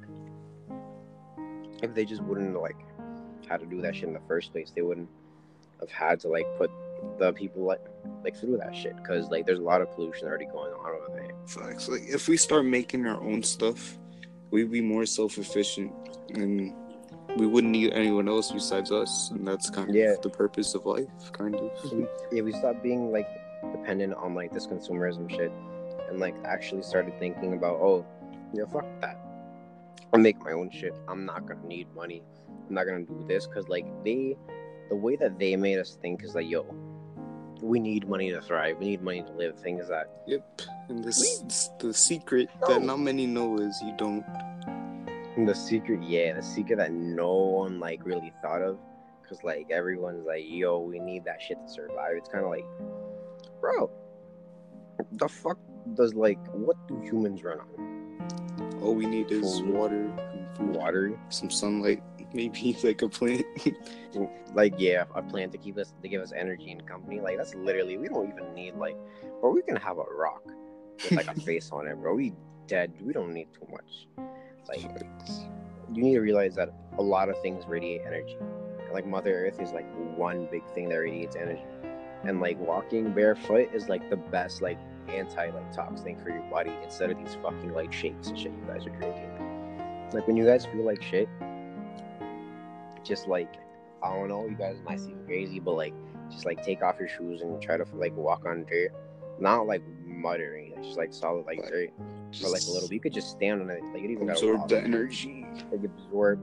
if 1.82 1.94
they 1.94 2.04
just 2.04 2.22
wouldn't 2.22 2.60
like 2.60 2.76
had 3.48 3.60
to 3.60 3.66
do 3.66 3.80
that 3.80 3.94
shit 3.94 4.04
in 4.04 4.12
the 4.12 4.20
first 4.28 4.52
place 4.52 4.70
they 4.74 4.82
wouldn't 4.82 5.08
have 5.80 5.90
had 5.90 6.20
to 6.20 6.28
like 6.28 6.46
put 6.58 6.70
the 7.18 7.32
people 7.32 7.62
like 7.64 7.80
like 8.24 8.36
through 8.36 8.56
that 8.56 8.74
shit 8.74 8.96
because 8.96 9.28
like 9.30 9.46
there's 9.46 9.58
a 9.58 9.62
lot 9.62 9.80
of 9.80 9.90
pollution 9.94 10.26
already 10.28 10.46
going 10.46 10.72
on 10.72 10.86
over 10.86 11.16
there 11.16 11.30
Facts. 11.46 11.88
Like, 11.88 12.02
if 12.08 12.28
we 12.28 12.36
start 12.36 12.64
making 12.66 13.06
our 13.06 13.20
own 13.22 13.42
stuff, 13.42 13.96
we'd 14.50 14.70
be 14.70 14.80
more 14.82 15.06
self-efficient, 15.06 15.90
and 16.34 16.74
we 17.36 17.46
wouldn't 17.46 17.70
need 17.72 17.92
anyone 17.92 18.28
else 18.28 18.50
besides 18.52 18.90
us. 18.92 19.30
And 19.30 19.46
that's 19.48 19.70
kind 19.70 19.94
Yeah. 19.94 20.12
of 20.14 20.22
the 20.22 20.28
purpose 20.30 20.74
of 20.74 20.84
life, 20.84 21.08
kind 21.32 21.54
of. 21.54 21.70
we, 21.92 22.06
if 22.32 22.44
we 22.44 22.52
stop 22.52 22.82
being 22.82 23.10
like 23.12 23.28
dependent 23.72 24.14
on 24.14 24.34
like 24.34 24.52
this 24.52 24.66
consumerism 24.66 25.30
shit 25.30 25.52
and 26.08 26.18
like 26.20 26.34
actually 26.44 26.82
started 26.82 27.18
thinking 27.18 27.54
about 27.54 27.76
oh 27.80 28.06
yeah 28.54 28.64
fuck 28.72 28.86
that 29.00 29.18
i'll 30.12 30.20
make 30.20 30.38
my 30.44 30.52
own 30.52 30.70
shit 30.70 30.94
i'm 31.08 31.26
not 31.26 31.44
gonna 31.46 31.66
need 31.66 31.86
money 31.94 32.22
i'm 32.68 32.74
not 32.74 32.86
gonna 32.86 33.02
do 33.02 33.24
this 33.26 33.46
because 33.48 33.68
like 33.68 33.84
they 34.04 34.36
the 34.90 34.94
way 34.96 35.16
that 35.16 35.38
they 35.40 35.56
made 35.56 35.76
us 35.76 35.98
think 36.00 36.22
is 36.22 36.34
like 36.36 36.48
yo 36.48 36.64
we 37.60 37.78
need 37.80 38.08
money 38.08 38.30
to 38.30 38.40
thrive 38.40 38.76
we 38.78 38.86
need 38.86 39.02
money 39.02 39.22
to 39.22 39.32
live 39.32 39.56
things 39.58 39.88
that 39.88 40.08
Yep. 40.26 40.62
And 40.88 41.04
this, 41.04 41.40
this 41.40 41.70
the 41.78 41.92
secret 41.92 42.48
No. 42.62 42.68
that 42.68 42.82
not 42.82 42.98
many 43.00 43.26
know 43.26 43.58
is 43.58 43.74
you 43.82 43.94
don't. 43.96 44.24
the 45.46 45.54
secret 45.54 46.02
yeah 46.02 46.34
the 46.34 46.42
secret 46.42 46.76
that 46.76 46.92
no 46.92 47.32
one 47.34 47.78
like 47.80 48.04
really 48.04 48.32
thought 48.42 48.62
of 48.62 48.78
because 49.22 49.42
like 49.44 49.70
everyone's 49.70 50.26
like 50.26 50.44
yo 50.46 50.78
we 50.80 50.98
need 50.98 51.24
that 51.24 51.40
shit 51.40 51.58
to 51.66 51.72
survive 51.72 52.16
it's 52.16 52.28
kind 52.28 52.44
of 52.44 52.50
like 52.50 52.64
bro 53.60 53.90
the 55.12 55.28
fuck 55.28 55.58
does 55.94 56.14
like 56.14 56.38
what 56.52 56.76
do 56.88 57.00
humans 57.00 57.42
run 57.44 57.58
on 57.60 58.80
All 58.82 58.94
we 58.94 59.06
need 59.06 59.30
is 59.30 59.60
Food. 59.60 59.68
water 59.70 60.02
and 60.34 60.56
food, 60.56 60.76
water 60.76 61.18
some 61.28 61.50
sunlight. 61.50 62.02
Maybe 62.32 62.76
like 62.82 63.02
a 63.02 63.08
plant. 63.08 63.46
like 64.54 64.74
yeah, 64.78 65.04
a 65.14 65.22
plant 65.22 65.52
to 65.52 65.58
keep 65.58 65.78
us 65.78 65.94
to 66.02 66.08
give 66.08 66.22
us 66.22 66.32
energy 66.36 66.70
and 66.70 66.86
company. 66.86 67.20
Like 67.20 67.38
that's 67.38 67.54
literally 67.54 67.96
we 67.96 68.08
don't 68.08 68.28
even 68.28 68.54
need 68.54 68.74
like, 68.74 68.96
or 69.40 69.52
we 69.52 69.62
can 69.62 69.76
have 69.76 69.98
a 69.98 70.04
rock 70.14 70.42
with 70.44 71.12
like 71.12 71.28
a 71.28 71.40
face 71.40 71.70
on 71.72 71.86
it, 71.88 71.96
bro. 71.96 72.14
We 72.14 72.34
dead. 72.66 72.92
We 73.00 73.12
don't 73.12 73.32
need 73.32 73.48
too 73.54 73.66
much. 73.70 74.08
Like 74.68 74.82
you 75.92 76.02
need 76.02 76.14
to 76.14 76.20
realize 76.20 76.54
that 76.56 76.70
a 76.98 77.02
lot 77.02 77.28
of 77.28 77.40
things 77.40 77.66
radiate 77.66 78.02
energy. 78.06 78.36
Like 78.92 79.06
Mother 79.06 79.46
Earth 79.46 79.60
is 79.60 79.72
like 79.72 79.86
one 80.16 80.48
big 80.50 80.66
thing 80.74 80.88
that 80.90 80.96
radiates 80.96 81.36
energy, 81.36 81.64
and 82.24 82.40
like 82.40 82.58
walking 82.58 83.12
barefoot 83.12 83.70
is 83.74 83.88
like 83.88 84.08
the 84.10 84.16
best 84.16 84.62
like 84.62 84.78
anti 85.08 85.50
like 85.50 85.72
tox 85.72 86.02
thing 86.02 86.18
for 86.18 86.30
your 86.30 86.42
body 86.50 86.72
instead 86.82 87.10
of 87.10 87.18
these 87.18 87.36
fucking 87.42 87.72
like 87.72 87.92
shakes 87.92 88.28
and 88.28 88.38
shit 88.38 88.52
you 88.52 88.64
guys 88.66 88.86
are 88.86 88.90
drinking. 88.90 89.30
Like 90.12 90.26
when 90.26 90.36
you 90.36 90.46
guys 90.46 90.66
feel 90.66 90.84
like 90.84 91.02
shit, 91.02 91.28
just 93.08 93.26
like 93.26 93.54
I 94.02 94.14
don't 94.14 94.28
know, 94.28 94.46
you 94.46 94.54
guys 94.54 94.76
might 94.84 95.00
seem 95.00 95.18
crazy, 95.26 95.58
but 95.58 95.72
like 95.72 95.94
just 96.30 96.46
like 96.46 96.62
take 96.62 96.82
off 96.82 96.96
your 97.00 97.08
shoes 97.08 97.40
and 97.42 97.60
try 97.60 97.76
to 97.76 97.84
like 97.94 98.14
walk 98.16 98.44
on 98.46 98.64
dirt, 98.64 98.92
not 99.40 99.66
like 99.66 99.82
muttering, 100.04 100.74
just 100.82 100.96
like 100.96 101.12
solid 101.12 101.46
like 101.46 101.66
dirt, 101.68 101.90
for 102.40 102.48
like 102.48 102.62
a 102.62 102.70
little. 102.70 102.88
Bit. 102.88 102.94
You 102.94 103.00
could 103.00 103.14
just 103.14 103.30
stand 103.30 103.62
on 103.62 103.70
it, 103.70 103.82
like 103.92 104.02
you 104.02 104.10
even 104.10 104.30
absorb 104.30 104.68
the 104.68 104.80
energy, 104.80 105.46
like 105.72 105.82
absorb, 105.82 106.40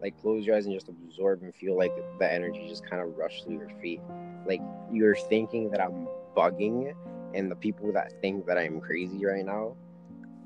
like 0.00 0.20
close 0.20 0.44
your 0.44 0.56
eyes 0.56 0.66
and 0.66 0.74
just 0.74 0.88
absorb 0.88 1.42
and 1.42 1.54
feel 1.54 1.76
like 1.76 1.92
the 2.18 2.32
energy 2.32 2.66
just 2.68 2.84
kind 2.88 3.02
of 3.02 3.16
rush 3.16 3.44
through 3.44 3.58
your 3.58 3.70
feet. 3.80 4.00
Like 4.46 4.60
you're 4.90 5.16
thinking 5.16 5.70
that 5.70 5.80
I'm 5.80 6.08
bugging, 6.36 6.94
and 7.34 7.50
the 7.50 7.56
people 7.56 7.92
that 7.92 8.12
think 8.20 8.46
that 8.46 8.58
I'm 8.58 8.80
crazy 8.80 9.24
right 9.24 9.44
now 9.44 9.76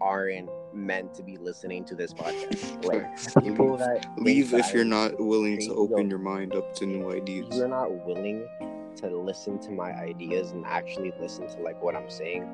aren't 0.00 0.50
meant 0.74 1.14
to 1.14 1.22
be 1.22 1.36
listening 1.36 1.84
to 1.86 1.94
this 1.94 2.12
podcast. 2.12 2.84
Like 2.84 3.44
people 3.44 3.76
that 3.76 4.06
leave 4.18 4.52
if 4.54 4.72
you're 4.72 4.84
not 4.84 5.20
willing 5.20 5.58
to 5.60 5.74
open 5.74 6.08
your 6.08 6.18
mind 6.18 6.54
up 6.54 6.74
to 6.76 6.86
new 6.86 7.12
ideas. 7.12 7.56
You're 7.56 7.68
not 7.68 7.90
willing 8.06 8.46
to 8.96 9.16
listen 9.16 9.58
to 9.60 9.70
my 9.70 9.92
ideas 9.92 10.50
and 10.50 10.64
actually 10.66 11.12
listen 11.20 11.48
to 11.48 11.60
like 11.60 11.82
what 11.82 11.94
I'm 11.94 12.10
saying 12.10 12.48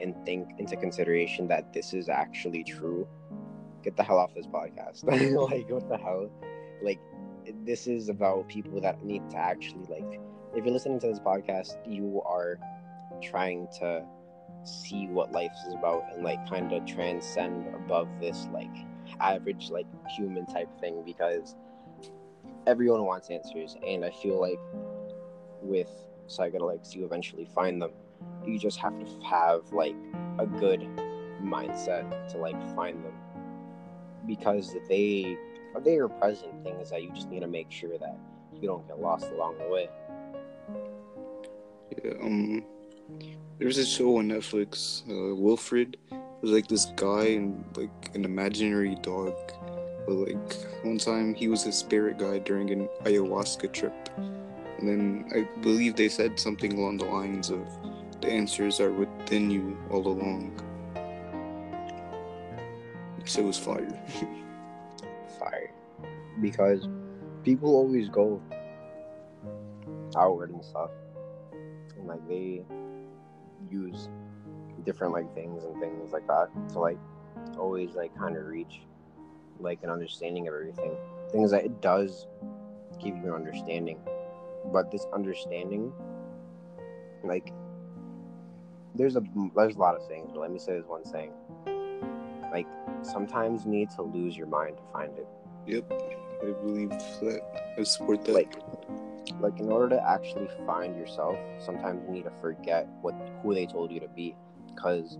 and 0.00 0.14
think 0.24 0.50
into 0.58 0.76
consideration 0.76 1.48
that 1.48 1.72
this 1.72 1.92
is 1.92 2.08
actually 2.08 2.64
true. 2.64 3.06
Get 3.82 3.96
the 3.96 4.02
hell 4.02 4.18
off 4.18 4.34
this 4.34 4.46
podcast. 4.46 5.04
like 5.50 5.70
what 5.70 5.88
the 5.88 5.96
hell? 5.96 6.30
Like 6.82 7.00
this 7.64 7.86
is 7.86 8.08
about 8.08 8.48
people 8.48 8.80
that 8.80 9.02
need 9.02 9.28
to 9.30 9.36
actually 9.36 9.86
like 9.88 10.20
if 10.54 10.64
you're 10.64 10.72
listening 10.72 10.98
to 11.00 11.06
this 11.08 11.20
podcast, 11.20 11.76
you 11.86 12.22
are 12.24 12.58
trying 13.22 13.68
to 13.78 14.04
see 14.68 15.06
what 15.08 15.32
life 15.32 15.52
is 15.66 15.74
about 15.74 16.04
and 16.14 16.22
like 16.22 16.48
kind 16.48 16.72
of 16.72 16.84
transcend 16.86 17.66
above 17.74 18.08
this 18.20 18.48
like 18.52 18.70
average 19.20 19.70
like 19.70 19.86
human 20.16 20.46
type 20.46 20.68
thing 20.80 21.02
because 21.04 21.56
everyone 22.66 23.04
wants 23.04 23.30
answers 23.30 23.76
and 23.86 24.04
i 24.04 24.10
feel 24.10 24.40
like 24.40 24.58
with 25.62 25.90
psychedelics 26.28 26.94
you 26.94 27.04
eventually 27.04 27.44
find 27.44 27.80
them. 27.80 27.90
You 28.46 28.58
just 28.58 28.78
have 28.78 28.98
to 28.98 29.06
have 29.24 29.72
like 29.72 29.96
a 30.38 30.46
good 30.46 30.80
mindset 31.42 32.28
to 32.32 32.38
like 32.38 32.60
find 32.74 33.04
them 33.04 33.14
because 34.26 34.74
they 34.88 35.36
they 35.84 35.96
are 35.96 36.08
present 36.08 36.62
things 36.64 36.90
that 36.90 37.02
you 37.02 37.10
just 37.12 37.28
need 37.28 37.40
to 37.40 37.46
make 37.46 37.70
sure 37.70 37.98
that 37.98 38.18
you 38.60 38.66
don't 38.66 38.86
get 38.86 39.00
lost 39.00 39.26
along 39.26 39.58
the 39.58 39.68
way. 39.68 39.88
Yeah 42.04 42.12
um 42.22 42.64
there's 43.58 43.78
a 43.78 43.84
show 43.84 44.18
on 44.18 44.28
Netflix, 44.28 45.02
uh, 45.10 45.34
Wilfred. 45.34 45.96
It 46.10 46.42
was 46.42 46.52
like 46.52 46.68
this 46.68 46.86
guy 46.96 47.24
and 47.24 47.64
like 47.76 48.10
an 48.14 48.24
imaginary 48.24 48.96
dog. 49.02 49.34
But 50.06 50.14
like 50.14 50.54
one 50.84 50.98
time 50.98 51.34
he 51.34 51.48
was 51.48 51.66
a 51.66 51.72
spirit 51.72 52.18
guide 52.18 52.44
during 52.44 52.70
an 52.70 52.88
ayahuasca 53.02 53.72
trip. 53.72 53.94
And 54.16 54.88
then 54.88 55.30
I 55.34 55.60
believe 55.60 55.96
they 55.96 56.08
said 56.08 56.38
something 56.38 56.78
along 56.78 56.98
the 56.98 57.06
lines 57.06 57.50
of 57.50 57.66
the 58.20 58.30
answers 58.30 58.78
are 58.80 58.92
within 58.92 59.50
you 59.50 59.76
all 59.90 60.06
along. 60.06 60.62
So 63.24 63.40
it 63.40 63.44
was 63.44 63.58
fire. 63.58 63.88
fire. 65.38 65.70
Because 66.40 66.86
people 67.42 67.74
always 67.74 68.08
go 68.08 68.40
outward 70.16 70.50
and 70.50 70.64
stuff. 70.64 70.90
And 71.96 72.06
like 72.06 72.26
they 72.28 72.64
use 73.70 74.08
different 74.84 75.12
like 75.12 75.32
things 75.34 75.64
and 75.64 75.80
things 75.80 76.12
like 76.12 76.26
that 76.26 76.48
to 76.70 76.78
like 76.78 76.98
always 77.58 77.94
like 77.94 78.16
kind 78.16 78.36
of 78.36 78.46
reach 78.46 78.80
like 79.60 79.82
an 79.82 79.90
understanding 79.90 80.48
of 80.48 80.54
everything. 80.54 80.96
Things 81.32 81.50
that 81.50 81.64
it 81.64 81.80
does 81.80 82.26
give 83.02 83.16
you 83.16 83.26
an 83.26 83.32
understanding, 83.32 83.98
but 84.72 84.90
this 84.90 85.06
understanding, 85.12 85.92
like, 87.22 87.52
there's 88.94 89.16
a 89.16 89.22
there's 89.54 89.76
a 89.76 89.78
lot 89.78 89.94
of 89.94 90.06
things, 90.08 90.30
but 90.32 90.40
let 90.40 90.50
me 90.50 90.58
say 90.58 90.78
this 90.78 90.86
one 90.86 91.04
thing. 91.04 91.32
Like, 92.50 92.66
sometimes 93.02 93.64
you 93.64 93.70
need 93.70 93.90
to 93.90 94.02
lose 94.02 94.36
your 94.36 94.46
mind 94.46 94.76
to 94.78 94.82
find 94.92 95.12
it. 95.18 95.26
Yep, 95.66 95.92
I 96.42 96.52
believe 96.64 96.90
that. 96.90 97.42
I 97.78 97.82
support 97.82 98.24
that. 98.24 98.32
Like, 98.32 98.54
like 99.40 99.58
in 99.60 99.70
order 99.70 99.90
to 99.90 100.08
actually 100.08 100.48
find 100.66 100.96
yourself 100.96 101.36
sometimes 101.58 102.02
you 102.06 102.10
need 102.10 102.24
to 102.24 102.32
forget 102.40 102.88
what 103.02 103.14
who 103.42 103.54
they 103.54 103.66
told 103.66 103.92
you 103.92 104.00
to 104.00 104.08
be. 104.08 104.34
Because 104.74 105.18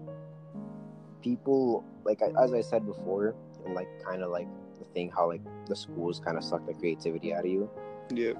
people 1.20 1.84
like 2.04 2.20
as 2.40 2.52
i 2.52 2.60
said 2.60 2.86
before 2.86 3.34
and 3.64 3.74
like 3.74 3.88
kind 4.04 4.22
of 4.22 4.30
like 4.30 4.46
the 4.78 4.84
thing 4.94 5.10
how 5.14 5.28
like 5.28 5.40
the 5.66 5.76
schools 5.76 6.20
kind 6.24 6.36
of 6.36 6.44
suck 6.44 6.64
the 6.66 6.74
creativity 6.74 7.34
out 7.34 7.40
of 7.40 7.50
you. 7.50 7.70
Yeah. 8.10 8.32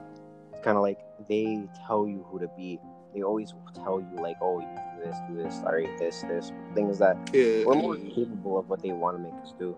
It's 0.53 0.65
kind 0.65 0.77
of 0.77 0.83
like 0.83 0.99
they 1.29 1.67
tell 1.87 2.09
you 2.09 2.25
who 2.31 2.39
to 2.39 2.49
be. 2.57 2.79
They 3.15 3.23
always 3.23 3.53
tell 3.75 4.01
you 4.01 4.23
like 4.23 4.37
oh 4.41 4.61
you 4.61 4.67
do 4.67 5.05
this 5.05 5.17
do 5.29 5.37
this 5.37 5.55
all 5.65 5.73
right 5.73 5.99
this 5.99 6.23
this 6.23 6.53
things 6.75 6.99
that 6.99 7.17
yeah, 7.33 7.65
we're 7.65 7.75
more 7.75 7.97
capable 7.97 8.59
of 8.59 8.69
what 8.69 8.83
they 8.83 8.93
want 8.93 9.17
to 9.17 9.23
make 9.23 9.35
us 9.43 9.55
do. 9.59 9.77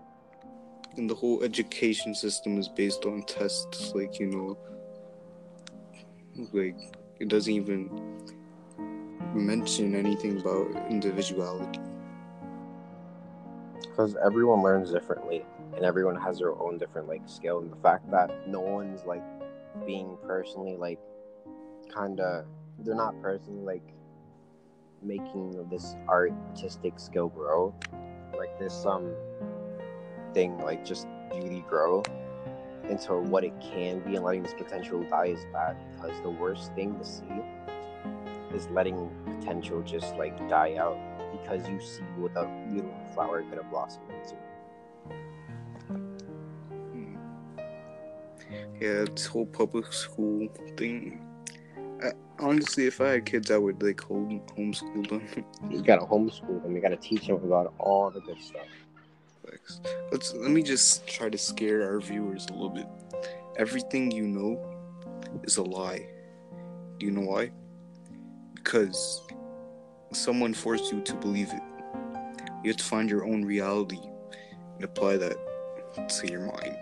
And 0.97 1.09
the 1.09 1.15
whole 1.15 1.41
education 1.43 2.13
system 2.13 2.57
is 2.57 2.67
based 2.67 3.05
on 3.05 3.23
tests 3.23 3.93
like 3.95 4.19
you 4.19 4.27
know 4.27 4.57
like 6.51 6.77
it 7.19 7.29
doesn't 7.29 7.53
even 7.53 7.89
mention 9.33 9.95
anything 9.95 10.39
about 10.39 10.67
individuality. 10.89 11.79
Because 13.81 14.15
everyone 14.23 14.61
learns 14.61 14.91
differently, 14.91 15.45
and 15.75 15.85
everyone 15.85 16.15
has 16.15 16.39
their 16.39 16.53
own 16.53 16.77
different 16.77 17.07
like 17.07 17.21
skill. 17.25 17.59
And 17.59 17.71
the 17.71 17.75
fact 17.77 18.09
that 18.11 18.47
no 18.47 18.61
one's 18.61 19.05
like 19.05 19.23
being 19.85 20.17
personally 20.25 20.75
like 20.75 20.99
kind 21.93 22.19
of 22.19 22.45
they're 22.79 22.95
not 22.95 23.19
personally 23.21 23.63
like 23.63 23.93
making 25.01 25.67
this 25.69 25.95
artistic 26.07 26.99
skill 26.99 27.29
grow, 27.29 27.73
like 28.37 28.57
this 28.59 28.85
um 28.85 29.11
thing 30.33 30.57
like 30.59 30.85
just 30.85 31.07
beauty 31.31 31.63
grow 31.67 32.03
into 32.89 33.13
what 33.15 33.43
it 33.43 33.53
can 33.61 33.99
be 33.99 34.15
and 34.15 34.25
letting 34.25 34.43
this 34.43 34.53
potential 34.53 35.03
die 35.09 35.27
is 35.27 35.45
bad 35.53 35.75
because 35.95 36.19
the 36.21 36.29
worst 36.29 36.73
thing 36.73 36.97
to 36.97 37.05
see 37.05 37.23
is 38.53 38.67
letting 38.69 39.09
potential 39.25 39.81
just 39.81 40.15
like 40.15 40.37
die 40.49 40.75
out 40.75 40.97
because 41.31 41.67
you 41.67 41.79
see 41.79 42.03
what 42.17 42.31
a 42.35 42.45
beautiful 42.69 42.93
flower 43.13 43.41
could 43.43 43.57
have 43.57 43.69
blossomed 43.69 44.05
into. 44.11 44.35
Hmm. 46.91 47.15
Yeah, 48.79 49.05
this 49.13 49.25
whole 49.25 49.45
public 49.45 49.91
school 49.93 50.47
thing. 50.77 51.25
I, 52.03 52.11
honestly, 52.39 52.87
if 52.87 52.99
I 52.99 53.09
had 53.09 53.25
kids, 53.25 53.51
I 53.51 53.57
would 53.57 53.81
like 53.81 54.01
home 54.01 54.41
homeschool 54.57 55.07
them. 55.09 55.27
you 55.69 55.81
gotta 55.81 56.05
homeschool 56.05 56.61
them. 56.63 56.75
You 56.75 56.81
gotta 56.81 56.97
teach 56.97 57.27
them 57.27 57.37
about 57.37 57.73
all 57.77 58.09
the 58.09 58.21
good 58.21 58.41
stuff. 58.41 58.67
Let's 60.11 60.33
let 60.33 60.51
me 60.51 60.63
just 60.63 61.07
try 61.07 61.29
to 61.29 61.37
scare 61.37 61.83
our 61.83 61.99
viewers 61.99 62.47
a 62.47 62.53
little 62.53 62.69
bit. 62.69 62.87
Everything 63.57 64.11
you 64.11 64.27
know 64.27 64.59
is 65.43 65.57
a 65.57 65.63
lie. 65.63 66.07
Do 66.97 67.05
you 67.05 67.11
know 67.11 67.21
why? 67.21 67.51
Because 68.63 69.21
someone 70.13 70.53
forced 70.53 70.91
you 70.91 71.01
to 71.01 71.15
believe 71.15 71.49
it. 71.51 71.61
You 72.63 72.69
have 72.69 72.77
to 72.77 72.83
find 72.83 73.09
your 73.09 73.25
own 73.25 73.43
reality 73.43 73.99
and 74.75 74.83
apply 74.83 75.17
that 75.17 75.35
to 76.09 76.31
your 76.31 76.41
mind. 76.41 76.77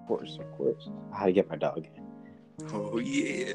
of 0.00 0.06
course, 0.08 0.38
of 0.40 0.52
course. 0.56 0.88
How 1.12 1.26
to 1.26 1.32
get 1.32 1.48
my 1.48 1.56
dog? 1.56 1.86
Oh 2.72 2.98
yeah 2.98 3.52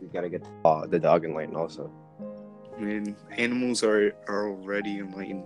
You 0.00 0.08
gotta 0.12 0.28
get 0.28 0.44
uh, 0.64 0.86
the 0.86 0.98
dog 0.98 1.24
enlightened 1.24 1.56
also. 1.56 1.92
I 2.76 2.80
mean, 2.80 3.14
animals 3.36 3.84
are 3.84 4.14
are 4.26 4.48
already 4.48 4.98
enlightened. 4.98 5.44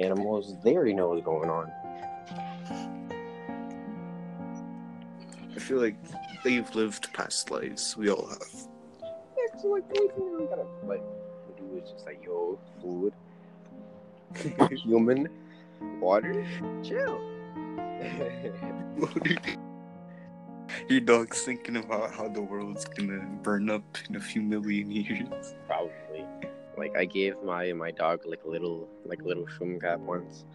Animals, 0.00 0.54
they 0.62 0.76
already 0.76 0.94
know 0.94 1.08
what's 1.08 1.24
going 1.24 1.50
on. 1.50 1.70
Feel 5.60 5.78
like 5.78 5.96
they've 6.42 6.74
lived 6.74 7.12
past 7.12 7.50
lives. 7.50 7.96
We 7.96 8.10
all 8.10 8.26
have. 8.26 8.68
Yeah, 9.02 9.46
cause 9.52 9.64
like 9.64 9.84
we 9.90 10.46
gotta 10.46 10.66
like 10.84 11.02
do 11.56 11.80
is 11.82 11.90
just 11.90 12.06
like, 12.06 12.22
yo, 12.24 12.58
food, 12.80 13.12
human, 14.84 15.28
water, 16.00 16.44
chill. 16.82 17.20
Your 20.88 21.00
dog's 21.00 21.42
thinking 21.42 21.76
about 21.76 22.12
how 22.12 22.28
the 22.28 22.40
world's 22.40 22.84
gonna 22.84 23.20
burn 23.42 23.70
up 23.70 23.84
in 24.08 24.16
a 24.16 24.20
few 24.20 24.42
million 24.42 24.90
years. 24.90 25.54
Probably. 25.66 26.26
Like 26.76 26.96
I 26.96 27.04
gave 27.04 27.34
my 27.44 27.72
my 27.72 27.90
dog 27.90 28.22
like 28.24 28.44
a 28.44 28.48
little 28.48 28.88
like 29.04 29.20
a 29.20 29.24
little 29.24 29.46
shumgat 29.46 29.98
once, 29.98 30.46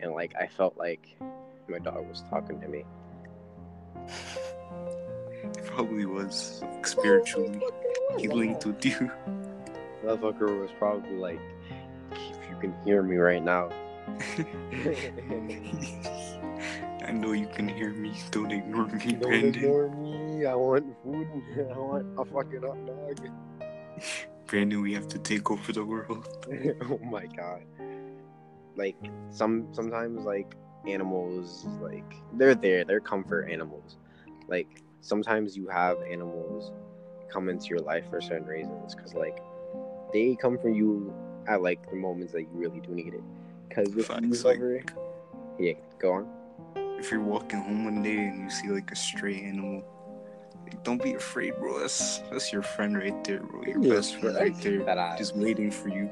and 0.00 0.12
like 0.12 0.34
I 0.38 0.46
felt 0.46 0.76
like 0.76 1.16
my 1.68 1.78
dog 1.78 2.06
was 2.08 2.22
talking 2.28 2.60
to 2.60 2.68
me. 2.68 2.84
It 5.42 5.64
probably 5.66 6.06
was 6.06 6.60
like, 6.62 6.86
spiritually. 6.86 7.60
Linked 8.18 8.66
with 8.66 8.84
you. 8.84 9.10
That 10.04 10.20
fucker 10.20 10.60
was 10.60 10.70
probably 10.78 11.16
like, 11.16 11.40
if 12.12 12.50
you 12.50 12.56
can 12.60 12.74
hear 12.84 13.02
me 13.02 13.16
right 13.16 13.42
now. 13.42 13.70
I 17.06 17.12
know 17.12 17.32
you 17.32 17.46
can 17.48 17.68
hear 17.68 17.90
me. 17.90 18.12
Don't 18.30 18.50
ignore 18.52 18.86
me, 18.86 19.12
Don't 19.12 19.20
Brandon. 19.20 19.54
ignore 19.54 19.88
me. 19.90 20.46
I 20.46 20.54
want 20.54 20.86
food. 21.02 21.26
I 21.74 21.78
want 21.78 22.06
a 22.18 22.24
fucking 22.24 22.62
hot 22.62 22.86
dog. 22.86 23.30
Brandon, 24.46 24.80
we 24.82 24.92
have 24.94 25.08
to 25.08 25.18
take 25.18 25.50
over 25.50 25.72
the 25.72 25.84
world. 25.84 26.26
oh 26.82 26.98
my 26.98 27.26
god. 27.26 27.62
Like 28.76 28.96
some 29.30 29.68
sometimes 29.72 30.24
like 30.24 30.54
animals 30.86 31.66
like 31.80 32.14
they're 32.34 32.54
there, 32.54 32.84
they're 32.84 33.00
comfort 33.00 33.48
animals. 33.50 33.96
Like 34.50 34.82
sometimes 35.00 35.56
you 35.56 35.68
have 35.68 35.96
animals 36.02 36.72
come 37.32 37.48
into 37.48 37.66
your 37.66 37.78
life 37.78 38.04
for 38.10 38.20
certain 38.20 38.46
reasons 38.46 38.94
cuz 38.94 39.14
like 39.14 39.38
they 40.12 40.36
come 40.36 40.58
for 40.58 40.68
you 40.68 41.14
at 41.46 41.62
like 41.62 41.88
the 41.90 41.96
moments 41.96 42.32
that 42.32 42.42
you 42.42 42.48
really 42.52 42.80
do 42.80 42.90
need 42.92 43.14
it. 43.14 43.22
Cuz 43.70 43.96
if 43.96 44.06
Facts, 44.06 44.44
like- 44.44 44.56
ever 44.56 44.82
Yeah, 45.58 45.74
go 45.98 46.12
on. 46.14 46.28
If 46.98 47.10
you're 47.10 47.22
walking 47.22 47.60
home 47.60 47.84
one 47.84 48.02
day 48.02 48.16
and 48.16 48.42
you 48.42 48.50
see 48.50 48.68
like 48.68 48.90
a 48.90 48.96
stray 48.96 49.40
animal, 49.40 49.82
like, 50.64 50.82
don't 50.84 51.02
be 51.02 51.14
afraid, 51.14 51.54
bro. 51.58 51.78
That's 51.78 52.18
that's 52.30 52.52
your 52.52 52.62
friend 52.62 52.96
right 52.96 53.22
there, 53.24 53.40
bro. 53.40 53.62
Your 53.62 53.80
Yeah, 53.82 53.94
best 53.94 54.16
friend 54.16 54.36
right 54.36 54.54
there, 54.60 54.84
that 54.84 55.16
just 55.16 55.34
waiting 55.36 55.70
for 55.70 55.88
you. 55.88 56.10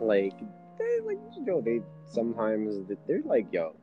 like 0.00 0.38
they 0.78 1.00
like 1.04 1.18
yo 1.36 1.42
know, 1.44 1.60
they 1.60 1.80
sometimes 2.06 2.74
they're 3.06 3.22
like 3.24 3.46
yo 3.52 3.74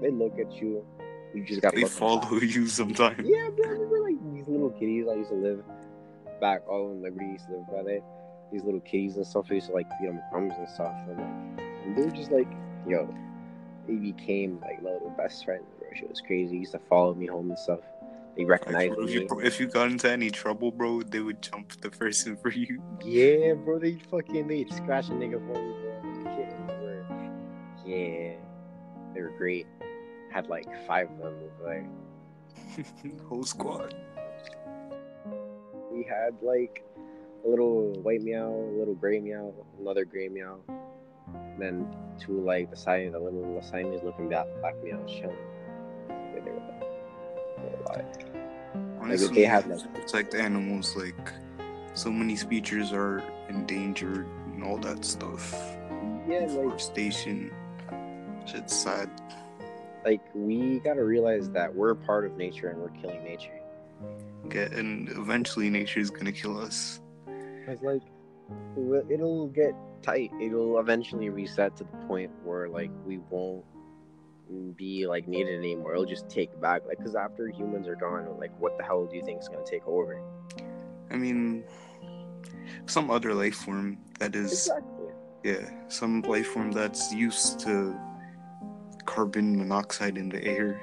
they 0.00 0.10
look 0.10 0.38
at 0.38 0.52
you 0.60 0.84
you 1.34 1.44
just 1.44 1.60
gotta 1.62 1.76
They 1.76 1.84
follow 1.84 2.36
you 2.40 2.66
sometimes. 2.66 3.20
yeah 3.24 3.48
bro 3.50 3.66
I 3.66 3.72
remember 3.72 4.00
like 4.00 4.34
these 4.34 4.48
little 4.48 4.70
kitties 4.70 5.06
I 5.10 5.14
used 5.14 5.30
to 5.30 5.36
live 5.36 5.62
back 6.40 6.62
oh, 6.68 6.72
all 6.72 6.92
in 6.92 7.02
Liberty 7.02 7.26
used 7.26 7.46
to 7.46 7.52
live 7.52 7.66
by 7.66 7.82
there. 7.82 8.00
These 8.52 8.62
little 8.62 8.80
kitties 8.80 9.16
and 9.16 9.26
stuff 9.26 9.46
I 9.50 9.54
used 9.54 9.68
to 9.68 9.72
like 9.72 9.88
feed 9.98 10.08
them 10.08 10.20
crumbs 10.30 10.54
and 10.56 10.68
stuff 10.68 10.94
and 11.08 11.18
like 11.18 11.64
and 11.84 11.96
they're 11.96 12.10
just 12.10 12.30
like 12.30 12.48
yo 12.86 13.12
they 13.86 13.94
became 13.94 14.60
like 14.60 14.82
my 14.82 14.92
little 14.92 15.10
best 15.16 15.44
friends 15.44 15.64
bro. 15.78 15.88
Shit 15.94 16.08
was 16.08 16.20
crazy. 16.20 16.52
They 16.52 16.58
used 16.58 16.72
to 16.72 16.78
follow 16.78 17.14
me 17.14 17.26
home 17.26 17.50
and 17.50 17.58
stuff. 17.58 17.80
They 18.36 18.44
recognized 18.44 18.94
bro, 18.94 19.04
if, 19.04 19.10
me. 19.10 19.14
you, 19.14 19.40
if 19.42 19.60
you 19.60 19.68
got 19.68 19.90
into 19.90 20.10
any 20.10 20.28
trouble, 20.28 20.72
bro, 20.72 21.02
they 21.02 21.20
would 21.20 21.40
jump 21.40 21.80
the 21.80 21.90
person 21.90 22.36
for 22.36 22.50
you. 22.50 22.82
yeah 23.04 23.54
bro 23.54 23.78
they 23.78 23.98
fucking 24.10 24.48
they'd 24.48 24.72
scratch 24.72 25.08
a 25.08 25.12
nigga 25.12 25.34
for 25.34 25.60
me 25.60 25.74
bro. 25.80 25.94
Were 26.82 27.06
yeah 27.86 28.34
they 29.14 29.20
were 29.20 29.32
great 29.38 29.66
had 30.34 30.48
like 30.48 30.66
five 30.84 31.08
of 31.12 31.18
them 31.18 31.34
there 31.64 31.86
Whole 33.28 33.44
squad. 33.44 33.94
we 35.92 36.02
had 36.02 36.34
like 36.42 36.84
a 37.44 37.48
little 37.48 37.92
white 38.02 38.20
meow, 38.22 38.48
a 38.50 38.74
little 38.76 38.94
gray 38.94 39.20
meow, 39.20 39.52
another 39.78 40.04
gray 40.04 40.28
meow, 40.28 40.58
then 41.56 41.86
two 42.18 42.40
like 42.40 42.68
the 42.70 42.76
side 42.76 43.12
the 43.12 43.18
little 43.18 43.62
Siamese 43.62 44.00
looking 44.02 44.28
black, 44.28 44.46
black 44.60 44.74
meows 44.82 45.08
chilling. 45.08 45.36
They 46.08 46.40
were, 46.50 46.56
like, 46.56 46.80
they 46.80 47.62
were 47.62 47.84
alive. 47.86 48.04
Honestly, 49.00 49.34
they 49.36 49.44
have, 49.44 49.68
like- 49.68 49.80
it's 49.96 50.14
like 50.14 50.30
the 50.32 50.40
animals. 50.40 50.96
Like, 50.96 51.32
so 51.94 52.10
many 52.10 52.34
species 52.34 52.92
are 52.92 53.22
endangered 53.48 54.26
and 54.52 54.64
all 54.64 54.78
that 54.78 55.04
stuff. 55.04 55.52
Yeah, 56.26 56.38
like 56.40 56.48
Deforestation. 56.48 57.52
Shit's 58.46 58.74
sad. 58.76 59.08
Like 60.04 60.20
we 60.34 60.80
gotta 60.80 61.02
realize 61.04 61.50
that 61.50 61.74
we're 61.74 61.90
a 61.90 61.96
part 61.96 62.24
of 62.26 62.36
nature 62.36 62.68
and 62.68 62.78
we're 62.80 62.88
killing 62.90 63.22
nature. 63.24 63.58
Get 64.48 64.72
and 64.72 65.08
eventually 65.10 65.70
nature's 65.70 66.10
gonna 66.10 66.32
kill 66.32 66.58
us. 66.58 67.00
It's 67.66 67.82
like 67.82 68.02
it'll- 68.76 69.10
it'll 69.10 69.48
get 69.48 69.74
tight. 70.02 70.30
It'll 70.40 70.78
eventually 70.78 71.30
reset 71.30 71.76
to 71.78 71.84
the 71.84 71.96
point 72.06 72.30
where 72.44 72.68
like 72.68 72.90
we 73.06 73.18
won't 73.30 73.64
be 74.76 75.06
like 75.06 75.26
needed 75.26 75.58
anymore. 75.58 75.92
It'll 75.94 76.04
just 76.04 76.28
take 76.28 76.60
back 76.60 76.82
like 76.86 76.98
because 76.98 77.14
after 77.14 77.48
humans 77.48 77.88
are 77.88 77.96
gone, 77.96 78.28
like 78.38 78.52
what 78.60 78.76
the 78.76 78.84
hell 78.84 79.06
do 79.06 79.16
you 79.16 79.24
think 79.24 79.40
is 79.40 79.48
gonna 79.48 79.64
take 79.64 79.86
over? 79.86 80.20
I 81.10 81.16
mean, 81.16 81.64
some 82.86 83.10
other 83.10 83.32
life 83.32 83.54
form 83.56 83.98
that 84.18 84.34
is, 84.34 84.52
Exactly. 84.52 85.08
yeah, 85.44 85.70
some 85.88 86.20
life 86.22 86.48
form 86.48 86.72
that's 86.72 87.12
used 87.14 87.60
to 87.60 87.98
carbon 89.06 89.56
monoxide 89.56 90.16
in 90.18 90.28
the 90.28 90.42
air. 90.44 90.80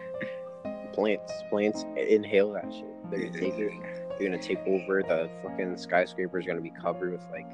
Plants, 0.93 1.31
plants 1.49 1.85
inhale 1.95 2.51
that 2.53 2.71
shit. 2.71 2.85
They're 3.09 3.19
gonna 3.19 3.39
take 3.39 3.53
it. 3.53 3.71
They're 4.19 4.29
gonna 4.29 4.41
take 4.41 4.59
over. 4.67 5.01
The 5.03 5.29
fucking 5.43 5.77
skyscraper 5.77 6.39
is 6.39 6.45
gonna 6.45 6.61
be 6.61 6.71
covered 6.71 7.11
with 7.13 7.23
like 7.31 7.47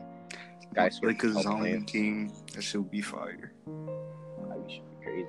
skyscraper 0.71 1.27
Like 1.27 1.37
a 1.37 1.41
zombie 1.41 1.69
plants. 1.71 1.91
king, 1.91 2.31
that 2.53 2.61
should 2.61 2.89
be 2.89 3.01
fire. 3.01 3.51
That 3.65 4.63
should 4.69 4.83
be 4.99 5.03
crazy. 5.03 5.27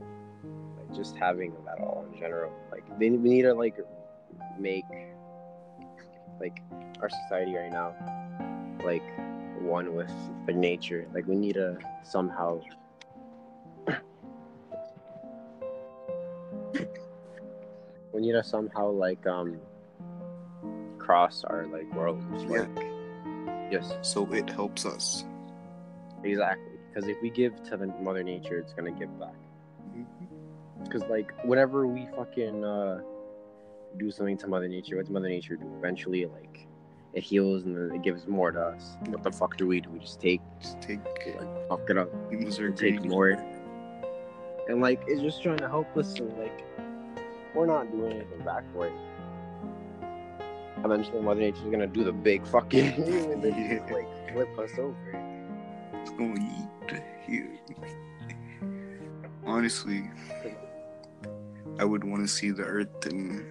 Like 0.00 0.96
just 0.96 1.16
having 1.16 1.52
that 1.64 1.78
all 1.80 2.06
in 2.12 2.18
general. 2.18 2.52
Like 2.70 2.84
they, 2.98 3.10
we 3.10 3.28
need 3.30 3.42
to 3.42 3.54
like 3.54 3.76
make 4.58 4.84
like 6.40 6.60
our 7.00 7.08
society 7.08 7.54
right 7.54 7.72
now 7.72 7.94
like 8.84 9.02
one 9.60 9.94
with 9.94 10.10
the 10.46 10.52
nature. 10.52 11.06
Like 11.14 11.26
we 11.26 11.36
need 11.36 11.54
to 11.54 11.78
somehow 12.02 12.60
we 18.12 18.20
need 18.20 18.32
to 18.32 18.44
somehow 18.44 18.90
like 18.90 19.26
um 19.26 19.58
cross 20.98 21.44
our 21.44 21.66
like 21.66 21.92
worlds. 21.94 22.24
Yeah. 22.44 22.66
Like 22.74 22.86
yes, 23.70 23.94
So 24.02 24.30
it 24.32 24.48
helps 24.50 24.84
us. 24.86 25.24
exactly. 26.22 26.66
Because 26.88 27.08
if 27.08 27.16
we 27.22 27.30
give 27.30 27.62
to 27.70 27.76
the 27.76 27.86
mother 27.86 28.22
nature, 28.22 28.58
it's 28.58 28.74
gonna 28.74 28.92
give 28.92 29.18
back. 29.18 29.34
Because 30.84 31.02
like 31.04 31.32
whenever 31.44 31.86
we 31.86 32.06
fucking 32.16 32.64
uh, 32.64 33.00
do 33.96 34.10
something 34.10 34.36
to 34.38 34.46
Mother 34.48 34.68
Nature, 34.68 34.96
what's 34.96 35.08
Mother 35.10 35.28
Nature 35.28 35.56
do? 35.56 35.64
Eventually, 35.78 36.26
like 36.26 36.66
it 37.14 37.22
heals 37.22 37.64
and 37.64 37.76
then 37.76 37.94
it 37.96 38.02
gives 38.02 38.26
more 38.26 38.50
to 38.50 38.60
us. 38.60 38.96
What 39.06 39.22
the 39.22 39.30
fuck 39.30 39.56
do 39.56 39.66
we 39.66 39.80
do? 39.80 39.90
We 39.90 40.00
just 40.00 40.20
take 40.20 40.40
Just 40.60 40.80
take 40.82 41.00
like 41.38 41.68
fuck 41.68 41.88
it 41.88 41.96
up, 41.98 42.10
take 42.76 43.04
more, 43.04 43.32
and 44.68 44.80
like 44.80 45.02
it's 45.06 45.20
just 45.20 45.42
trying 45.42 45.58
to 45.58 45.68
help 45.68 45.96
us. 45.96 46.18
And 46.18 46.36
like 46.38 46.64
we're 47.54 47.66
not 47.66 47.90
doing 47.90 48.12
anything 48.12 48.44
back 48.44 48.64
for 48.72 48.86
it. 48.86 48.92
Eventually, 50.84 51.20
Mother 51.20 51.40
Nature's 51.40 51.70
gonna 51.70 51.86
do 51.86 52.04
the 52.04 52.12
big 52.12 52.46
fucking 52.46 52.86
and 53.32 53.42
then 53.42 53.78
just, 53.78 53.92
like 53.92 54.08
flip 54.32 54.58
us 54.58 54.78
over. 54.78 54.96
It's 55.94 56.10
gonna 56.10 56.68
eat 56.90 57.02
you. 57.28 57.58
Honestly, 59.44 60.10
I 61.78 61.84
would 61.84 62.04
want 62.04 62.22
to 62.22 62.28
see 62.28 62.50
the 62.50 62.62
Earth 62.62 63.06
and 63.06 63.44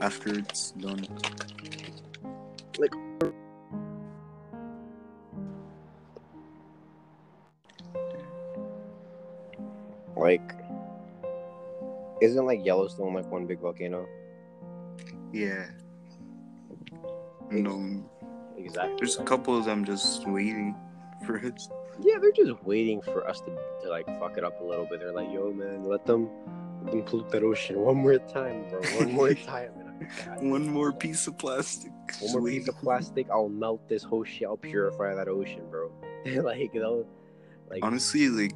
after 0.00 0.38
it's 0.38 0.70
done. 0.72 1.06
Like, 2.78 2.94
isn't 12.20 12.44
like 12.46 12.64
Yellowstone 12.64 13.14
like 13.14 13.30
one 13.30 13.46
big 13.46 13.60
volcano? 13.60 14.06
Yeah. 15.32 15.66
No, 17.50 18.04
Exactly. 18.56 18.96
there's 18.98 19.18
a 19.18 19.24
couple 19.24 19.56
of 19.56 19.64
them 19.64 19.84
just 19.84 20.26
waiting 20.28 20.76
for 21.26 21.38
us. 21.38 21.68
Yeah, 22.00 22.18
they're 22.20 22.32
just 22.32 22.62
waiting 22.64 23.00
for 23.02 23.26
us 23.28 23.40
to, 23.40 23.56
to 23.82 23.88
like 23.88 24.06
fuck 24.20 24.36
it 24.38 24.44
up 24.44 24.60
a 24.60 24.64
little 24.64 24.86
bit. 24.86 25.00
They're 25.00 25.12
like, 25.12 25.32
yo, 25.32 25.52
man, 25.52 25.84
let 25.84 26.06
them, 26.06 26.28
let 26.82 26.92
them 26.92 27.02
pollute 27.02 27.30
that 27.30 27.42
ocean 27.42 27.80
one 27.80 27.96
more 27.96 28.18
time, 28.18 28.68
bro. 28.68 28.80
One 28.98 29.12
more 29.12 29.34
time. 29.52 29.70
One 30.40 30.66
more 30.66 30.92
piece 30.92 31.26
of 31.26 31.36
plastic. 31.38 31.90
one 32.20 32.32
more 32.32 32.50
piece 32.50 32.68
of 32.68 32.76
plastic, 32.76 33.28
I'll 33.30 33.48
melt 33.50 33.86
this 33.88 34.02
whole 34.02 34.24
shit. 34.24 34.46
I'll 34.48 34.56
purify 34.56 35.14
that 35.14 35.28
ocean, 35.28 35.62
bro. 35.70 35.90
like, 36.42 36.72
you 36.72 36.80
know, 36.80 37.06
like, 37.68 37.84
Honestly, 37.84 38.28
like 38.28 38.54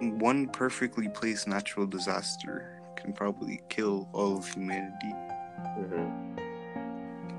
one 0.00 0.48
perfectly 0.48 1.08
placed 1.08 1.48
natural 1.48 1.86
disaster 1.86 2.80
can 2.96 3.12
probably 3.12 3.60
kill 3.68 4.08
all 4.12 4.38
of 4.38 4.48
humanity. 4.48 5.12
mhm. 5.78 6.36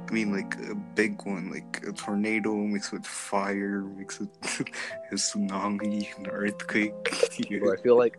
I 0.10 0.14
mean, 0.14 0.32
like 0.32 0.56
a 0.70 0.74
big 0.74 1.26
one, 1.26 1.52
like 1.52 1.84
a 1.86 1.92
tornado 1.92 2.56
mixed 2.56 2.94
with 2.94 3.06
fire, 3.06 3.82
mixed 3.82 4.22
with 4.22 4.30
a 5.12 5.16
tsunami, 5.16 6.18
an 6.18 6.28
earthquake. 6.28 6.94
Yeah. 7.50 7.72
I 7.72 7.76
feel 7.82 7.98
like 7.98 8.18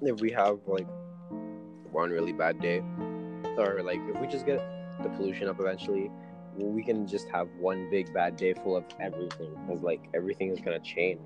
if 0.00 0.20
we 0.20 0.30
have 0.32 0.58
like 0.66 0.86
one 1.92 2.10
really 2.10 2.32
bad 2.32 2.58
day, 2.60 2.82
or 3.58 3.82
like 3.82 4.00
if 4.08 4.20
we 4.20 4.26
just 4.26 4.46
get 4.46 4.58
the 5.02 5.10
pollution 5.10 5.48
up 5.48 5.60
eventually, 5.60 6.10
we 6.56 6.82
can 6.82 7.06
just 7.06 7.28
have 7.28 7.48
one 7.58 7.88
big 7.90 8.12
bad 8.14 8.36
day 8.36 8.54
full 8.54 8.76
of 8.76 8.84
everything. 8.98 9.54
Because 9.66 9.82
like 9.82 10.08
everything 10.14 10.50
is 10.50 10.60
gonna 10.60 10.80
change. 10.80 11.20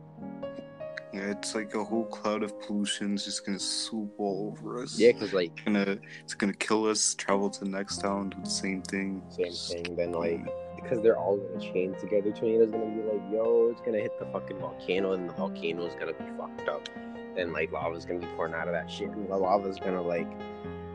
Yeah, 1.13 1.31
it's 1.31 1.55
like 1.55 1.75
a 1.75 1.83
whole 1.83 2.05
cloud 2.05 2.43
of 2.43 2.61
pollution 2.61 3.15
is 3.15 3.25
just 3.25 3.45
gonna 3.45 3.59
swoop 3.59 4.13
all 4.19 4.53
over 4.53 4.83
us. 4.83 4.99
Yeah, 4.99 5.13
because 5.13 5.33
like 5.33 5.53
gonna 5.65 5.99
it's 6.23 6.35
gonna 6.35 6.53
kill 6.53 6.87
us. 6.87 7.15
Travel 7.15 7.51
to 7.51 7.65
the 7.65 7.71
next 7.71 7.99
town, 7.99 8.31
do 8.31 8.37
the 8.43 8.49
same 8.49 8.83
thing. 8.83 9.23
same 9.31 9.53
thing. 9.85 9.97
Then 9.97 10.13
like 10.13 10.47
because 10.77 11.03
they're 11.03 11.19
all 11.19 11.37
gonna 11.37 11.61
chain 11.61 11.95
together. 11.99 12.31
Tornado's 12.31 12.71
gonna 12.71 12.87
be 12.87 13.03
like, 13.03 13.33
yo, 13.33 13.71
it's 13.71 13.81
gonna 13.81 13.99
hit 13.99 14.19
the 14.19 14.27
fucking 14.27 14.59
volcano, 14.59 15.13
and 15.13 15.29
the 15.29 15.35
volcano 15.35 15.85
is 15.85 15.95
gonna 15.95 16.13
be 16.13 16.25
fucked 16.39 16.69
up. 16.69 16.89
Then 17.35 17.53
like 17.53 17.73
lava's 17.73 18.05
gonna 18.05 18.21
be 18.21 18.27
pouring 18.37 18.55
out 18.55 18.69
of 18.69 18.75
that 18.75 18.91
shit, 18.91 19.11
and 19.11 19.29
the 19.29 19.37
lava's 19.37 19.79
gonna 19.79 20.03
like 20.03 20.31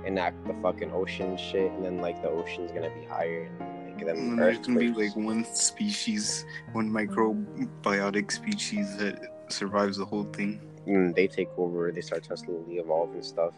enact 0.05 0.45
the 0.45 0.55
fucking 0.61 0.91
ocean 0.91 1.35
shit, 1.35 1.71
and 1.71 1.83
then 1.83 1.97
like 1.97 2.21
the 2.21 2.29
ocean's 2.29 2.71
gonna 2.71 2.89
be 2.89 3.05
higher, 3.05 3.49
and 3.59 4.01
And 4.01 4.39
there's 4.39 4.59
gonna 4.59 4.79
be 4.79 4.91
like 4.91 5.15
one 5.15 5.45
species, 5.45 6.45
one 6.73 6.89
microbiotic 6.89 8.31
species 8.31 8.97
that 8.97 9.34
survives 9.51 9.97
the 9.97 10.05
whole 10.05 10.25
thing. 10.25 10.59
and 10.85 11.15
they 11.15 11.27
take 11.27 11.49
over. 11.57 11.91
They 11.91 12.01
start 12.01 12.23
to 12.25 12.37
slowly 12.37 12.77
evolve 12.77 13.13
and 13.13 13.25
stuff. 13.25 13.53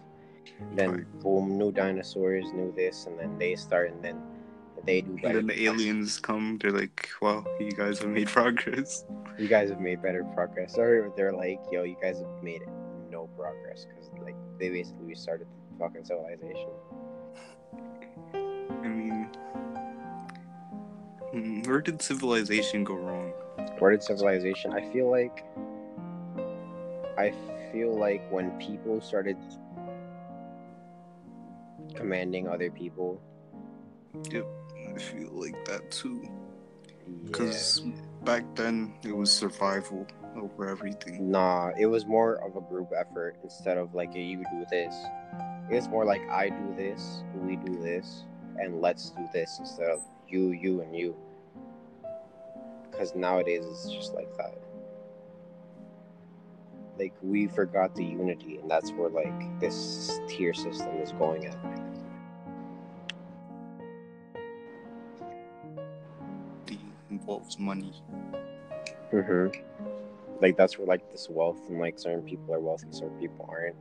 Then 0.76 1.06
boom, 1.22 1.58
new 1.58 1.72
dinosaurs, 1.72 2.46
new 2.54 2.72
this, 2.76 3.06
and 3.06 3.20
then 3.20 3.38
they 3.38 3.56
start, 3.56 3.92
and 3.92 4.02
then 4.04 4.22
they 4.86 5.02
do 5.02 5.20
And 5.24 5.36
then 5.36 5.48
the 5.48 5.64
aliens 5.66 6.20
come. 6.20 6.58
They're 6.62 6.72
like, 6.72 7.10
"Wow, 7.22 7.46
you 7.60 7.72
guys 7.72 8.00
have 8.00 8.10
made 8.10 8.28
progress." 8.40 9.04
You 9.38 9.48
guys 9.48 9.70
have 9.70 9.82
made 9.82 10.02
better 10.02 10.24
progress, 10.34 10.78
or 10.78 11.12
they're 11.16 11.34
like, 11.34 11.60
yo, 11.72 11.84
you 11.84 11.98
guys 12.02 12.18
have 12.20 12.42
made 12.42 12.62
no 13.12 13.28
progress 13.38 13.86
because 13.86 14.10
like 14.24 14.36
they 14.58 14.70
basically 14.70 15.14
started 15.16 15.48
the 15.72 15.78
fucking 15.78 16.06
civilization. 16.06 16.70
I 18.34 18.88
mean, 18.88 19.30
hmm, 21.32 21.62
where 21.64 21.82
did 21.82 22.02
civilization 22.02 22.84
go 22.84 22.96
wrong? 22.96 23.32
Where 23.80 23.92
did 23.92 24.02
civilization? 24.04 24.74
I 24.74 24.82
feel 24.92 25.12
like 25.12 25.44
I 27.18 27.34
feel 27.72 27.98
like 27.98 28.30
when 28.32 28.52
people 28.60 29.02
started 29.02 29.38
commanding 31.96 32.48
other 32.48 32.70
people, 32.70 33.22
I 34.16 35.00
feel 35.00 35.32
like 35.32 35.66
that 35.66 35.90
too. 35.92 36.22
yeah. 36.24 36.30
Because 37.26 37.82
back 38.24 38.44
then 38.56 38.94
it 39.04 39.16
was 39.16 39.32
survival 39.32 40.06
over 40.36 40.70
everything. 40.70 41.32
Nah, 41.32 41.72
it 41.78 41.88
was 41.88 42.06
more 42.06 42.36
of 42.44 42.56
a 42.56 42.62
group 42.62 42.92
effort 42.96 43.38
instead 43.44 43.78
of 43.78 43.96
like 43.96 44.14
you 44.16 44.44
do 44.52 44.66
this. 44.70 44.94
It's 45.70 45.88
more 45.88 46.06
like 46.06 46.22
I 46.30 46.50
do 46.50 46.76
this, 46.76 47.24
we 47.36 47.56
do 47.58 47.82
this, 47.82 48.26
and 48.58 48.80
let's 48.80 49.10
do 49.12 49.28
this 49.34 49.58
instead 49.60 49.90
of 49.90 50.02
you, 50.28 50.52
you, 50.52 50.82
and 50.82 50.96
you. 50.96 51.16
Because 52.90 53.16
nowadays 53.16 53.66
it's 53.66 53.92
just 53.92 54.14
like 54.14 54.36
that. 54.38 54.54
Like 56.98 57.14
we 57.22 57.48
forgot 57.48 57.96
the 57.96 58.04
unity, 58.04 58.58
and 58.58 58.70
that's 58.70 58.92
where 58.92 59.10
like 59.10 59.60
this 59.60 60.20
tier 60.28 60.54
system 60.54 60.98
is 60.98 61.12
going 61.14 61.46
at. 61.46 61.58
It 66.68 66.80
involves 67.12 67.60
money. 67.60 67.94
Mm-hmm. 69.14 69.60
Like 70.42 70.58
that's 70.58 70.78
where 70.78 70.88
like 70.88 71.12
this 71.12 71.30
wealth 71.30 71.62
and 71.70 71.80
like 71.80 72.00
certain 72.00 72.24
people 72.24 72.54
are 72.54 72.60
wealthy, 72.60 72.88
certain 72.92 73.20
people 73.20 73.48
aren't. 73.50 73.76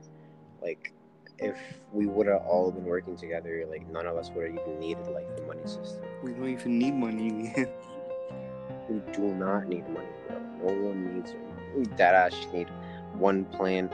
Like 0.60 0.92
if 1.38 1.58
we 1.92 2.06
would 2.06 2.26
have 2.26 2.42
all 2.42 2.70
been 2.70 2.84
working 2.84 3.16
together, 3.16 3.64
like 3.70 3.88
none 3.90 4.06
of 4.06 4.16
us 4.16 4.30
would 4.34 4.46
have 4.46 4.58
even 4.60 4.80
needed 4.80 5.06
like 5.08 5.36
the 5.36 5.42
money 5.42 5.62
system. 5.64 6.02
We 6.22 6.32
don't 6.32 6.48
even 6.48 6.78
need 6.78 6.94
money. 6.94 7.66
We 8.88 9.00
do 9.12 9.34
not 9.34 9.66
need 9.66 9.88
money, 9.88 10.06
bro. 10.28 10.38
No 10.72 10.88
one 10.88 11.14
needs 11.16 11.32
it. 11.32 11.40
We 11.76 11.84
dead 11.96 12.14
ass 12.14 12.34
need 12.52 12.68
one 13.18 13.44
plant, 13.44 13.92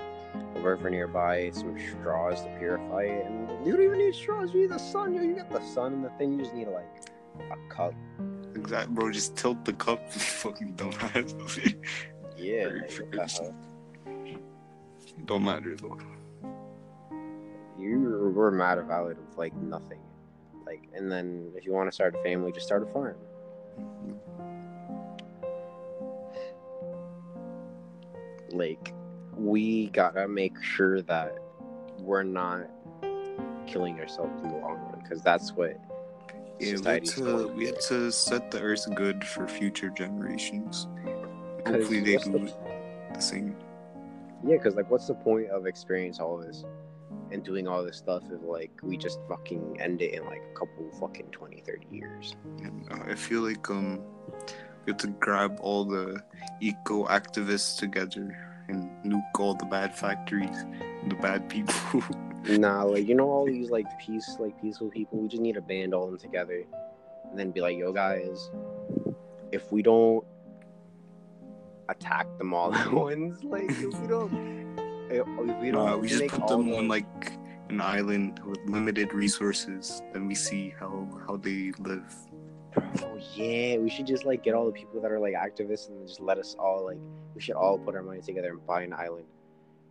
a 0.56 0.60
river 0.60 0.90
nearby, 0.90 1.50
some 1.52 1.76
straws 1.78 2.42
to 2.42 2.48
purify 2.58 3.02
it, 3.02 3.26
and 3.26 3.66
you 3.66 3.72
don't 3.72 3.84
even 3.84 3.98
need 3.98 4.14
straws. 4.14 4.52
You 4.52 4.62
need 4.62 4.70
the 4.70 4.78
sun. 4.78 5.14
Yo, 5.14 5.22
you 5.22 5.34
got 5.34 5.50
the 5.50 5.64
sun 5.64 5.92
and 5.94 6.04
the 6.04 6.10
thing. 6.10 6.32
You 6.32 6.42
just 6.42 6.54
need 6.54 6.68
like 6.68 6.86
a 7.50 7.74
cup. 7.74 7.94
Exactly, 8.54 8.94
bro. 8.94 9.10
Just 9.10 9.36
tilt 9.36 9.64
the 9.64 9.72
cup. 9.72 10.00
You 10.14 10.20
fucking 10.20 10.74
dumbass. 10.74 11.74
Yeah. 12.36 12.64
Very 12.68 12.80
like, 12.80 12.90
what 12.90 13.12
the 13.12 13.18
first. 13.18 13.38
hell? 13.38 13.54
don't 15.26 15.44
matter 15.44 15.76
though. 15.76 15.98
you 17.78 18.32
were 18.34 18.50
mad 18.50 18.78
about 18.78 19.12
it 19.12 19.18
of 19.18 19.38
like 19.38 19.54
nothing. 19.54 20.00
Like, 20.66 20.88
and 20.94 21.10
then 21.12 21.52
if 21.54 21.64
you 21.64 21.72
want 21.72 21.88
to 21.88 21.94
start 21.94 22.14
a 22.16 22.22
family, 22.22 22.50
just 22.50 22.66
start 22.66 22.82
a 22.82 22.86
farm. 22.86 23.16
Like, 28.50 28.92
we 29.36 29.88
gotta 29.88 30.28
make 30.28 30.60
sure 30.62 31.02
that 31.02 31.36
we're 31.98 32.22
not 32.22 32.68
killing 33.66 33.98
ourselves 34.00 34.42
in 34.42 34.48
the 34.50 34.56
long 34.56 34.78
run, 34.90 35.00
because 35.02 35.22
that's 35.22 35.52
what 35.52 35.78
Yeah, 36.58 36.76
we 36.78 36.84
had, 36.84 37.04
to, 37.06 37.46
we 37.48 37.66
had 37.66 37.80
to 37.88 38.12
set 38.12 38.50
the 38.50 38.60
earth 38.60 38.86
good 38.94 39.24
for 39.24 39.48
future 39.48 39.88
generations. 39.90 40.86
Hopefully 41.66 42.00
they 42.00 42.16
do 42.18 42.32
the- 42.32 42.54
the 43.14 43.20
same. 43.20 43.56
Yeah, 44.44 44.56
because 44.56 44.74
like, 44.74 44.90
what's 44.90 45.06
the 45.06 45.14
point 45.14 45.48
of 45.50 45.66
experience 45.66 46.18
all 46.18 46.36
this 46.36 46.64
and 47.30 47.42
doing 47.44 47.66
all 47.68 47.82
this 47.84 47.96
stuff 47.96 48.24
if 48.30 48.42
like 48.42 48.70
we 48.82 48.96
just 48.96 49.18
fucking 49.28 49.80
end 49.80 50.02
it 50.02 50.14
in 50.14 50.24
like 50.26 50.42
a 50.50 50.58
couple 50.58 50.90
fucking 51.00 51.26
20, 51.30 51.62
30 51.64 51.86
years? 51.90 52.34
And 52.62 52.86
uh, 52.90 53.04
I 53.08 53.14
feel 53.14 53.40
like 53.42 53.70
um, 53.70 54.00
we 54.84 54.90
have 54.92 54.96
to 54.98 55.08
grab 55.08 55.58
all 55.60 55.84
the 55.84 56.20
eco 56.60 57.06
activists 57.06 57.78
together 57.78 58.36
and 58.68 58.88
nuke 59.04 59.38
all 59.40 59.54
the 59.54 59.66
bad 59.66 59.94
factories 59.94 60.64
the 61.08 61.14
bad 61.16 61.48
people. 61.48 62.02
Nah, 62.48 62.82
like 62.82 63.06
you 63.06 63.14
know 63.14 63.30
all 63.30 63.46
these 63.46 63.70
like 63.70 63.86
peace, 64.00 64.36
like 64.40 64.60
peaceful 64.60 64.88
people. 64.90 65.18
We 65.20 65.28
just 65.28 65.40
need 65.40 65.54
to 65.54 65.60
band 65.62 65.94
all 65.94 66.06
them 66.06 66.18
together, 66.18 66.64
and 67.30 67.38
then 67.38 67.52
be 67.52 67.60
like, 67.60 67.76
"Yo, 67.78 67.92
guys, 67.92 68.50
if 69.52 69.70
we 69.70 69.80
don't 69.80 70.24
attack 71.88 72.26
them 72.38 72.52
all 72.52 72.74
at 72.74 72.92
once, 73.06 73.44
like 73.44 73.70
if 73.70 73.80
we 74.00 74.08
don't, 74.08 74.76
if 75.08 75.24
we 75.60 75.70
don't, 75.70 75.88
Uh, 75.88 75.96
we 75.98 76.08
just 76.08 76.26
put 76.26 76.48
them 76.48 76.68
the- 76.70 76.76
on 76.78 76.88
like 76.88 77.32
an 77.68 77.80
island 77.80 78.40
with 78.44 78.58
limited 78.66 79.14
resources, 79.14 80.02
then 80.12 80.26
we 80.26 80.34
see 80.34 80.74
how 80.80 81.06
how 81.28 81.36
they 81.36 81.70
live. 81.78 82.12
Oh 82.76 83.18
yeah, 83.34 83.78
we 83.78 83.90
should 83.90 84.06
just 84.06 84.24
like 84.24 84.42
get 84.42 84.54
all 84.54 84.66
the 84.66 84.72
people 84.72 85.00
that 85.00 85.10
are 85.10 85.18
like 85.20 85.34
activists 85.34 85.88
and 85.88 86.06
just 86.06 86.20
let 86.20 86.38
us 86.38 86.56
all 86.58 86.84
like 86.86 86.98
we 87.34 87.40
should 87.40 87.54
all 87.54 87.78
put 87.78 87.94
our 87.94 88.02
money 88.02 88.20
together 88.20 88.50
and 88.50 88.66
buy 88.66 88.82
an 88.82 88.92
island, 88.92 89.24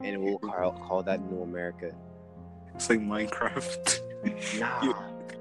and 0.01 0.23
we'll 0.23 0.39
call 0.39 0.71
call 0.73 1.03
that 1.03 1.21
New 1.31 1.41
America. 1.43 1.91
It's 2.75 2.89
like 2.89 2.99
Minecraft. 2.99 3.99
Nah, 4.59 4.81
You- 4.83 4.95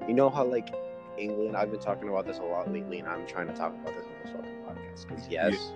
you 0.07 0.13
know 0.15 0.29
how 0.29 0.43
like 0.43 0.73
England. 1.17 1.55
I've 1.55 1.69
been 1.69 1.79
talking 1.79 2.09
about 2.09 2.25
this 2.25 2.39
a 2.39 2.43
lot 2.43 2.71
lately, 2.73 2.97
and 2.99 3.07
I'm 3.07 3.27
trying 3.27 3.45
to 3.47 3.53
talk 3.53 3.73
about 3.73 3.93
this 3.95 4.05
on 4.05 4.11
this 4.23 4.31
fucking 4.31 4.55
podcast. 4.67 5.07
'cause 5.07 5.27
yes, 5.29 5.71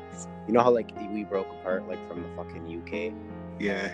you 0.48 0.54
know 0.54 0.62
how 0.62 0.72
like 0.72 0.90
we 1.12 1.24
broke 1.24 1.48
apart 1.62 1.88
like 1.88 2.00
from 2.08 2.24
the 2.24 2.30
fucking 2.36 2.66
UK, 2.82 3.14
yeah, 3.60 3.90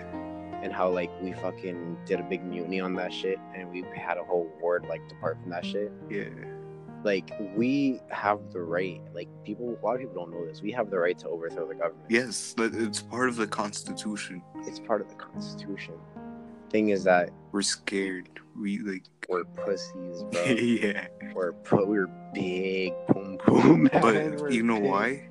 and 0.62 0.72
how 0.72 0.88
like 0.90 1.10
we 1.22 1.32
fucking 1.34 1.98
did 2.06 2.20
a 2.20 2.22
big 2.22 2.42
mutiny 2.44 2.80
on 2.80 2.94
that 2.94 3.12
shit, 3.12 3.38
and 3.54 3.70
we 3.70 3.84
had 3.94 4.16
a 4.16 4.24
whole 4.24 4.50
ward 4.60 4.86
like 4.88 5.06
depart 5.08 5.36
from 5.42 5.50
that 5.50 5.64
shit. 5.66 5.92
yeah. 6.08 6.24
Like 7.04 7.32
we 7.56 8.00
have 8.10 8.38
the 8.52 8.60
right. 8.62 9.00
Like 9.14 9.28
people, 9.44 9.76
a 9.80 9.84
lot 9.84 9.94
of 9.94 10.00
people 10.00 10.14
don't 10.14 10.30
know 10.32 10.46
this. 10.46 10.62
We 10.62 10.70
have 10.72 10.90
the 10.90 10.98
right 10.98 11.18
to 11.20 11.28
overthrow 11.28 11.66
the 11.66 11.74
government. 11.74 12.06
Yes, 12.08 12.54
but 12.56 12.74
it's 12.74 13.02
part 13.02 13.28
of 13.28 13.36
the 13.36 13.46
Constitution. 13.46 14.42
it's 14.66 14.78
part 14.78 15.00
of 15.00 15.08
the 15.08 15.14
Constitution. 15.16 15.94
Thing 16.70 16.88
is 16.90 17.04
that 17.04 17.30
We're 17.50 17.62
scared. 17.62 18.28
We 18.58 18.78
like, 18.78 19.04
we're 19.28 19.44
pussies, 19.44 20.22
bro. 20.30 20.42
yeah. 20.44 21.06
we're 21.34 21.52
we're 21.84 22.06
big 22.34 22.92
boom 23.08 23.38
boom. 23.46 23.88
But 24.00 24.14
We're 24.40 24.50
you 24.50 24.62
know 24.62 24.80
big. 24.80 24.90
why? 24.90 25.28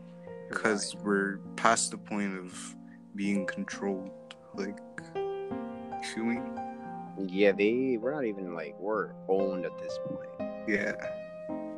Because 0.50 0.96
we're 1.04 1.38
past 1.56 1.92
the 1.92 1.98
point 1.98 2.38
of 2.38 2.76
being 3.16 3.46
controlled. 3.46 4.12
Like? 4.56 4.78
Yeah, 7.18 7.52
they 7.52 7.98
we're 8.02 8.14
not 8.14 8.26
even 8.26 8.54
like 8.54 8.76
we're 8.80 9.12
owned 9.30 9.66
at 9.66 9.78
this 9.80 9.98
point, 10.06 10.30
Yeah. 10.68 10.94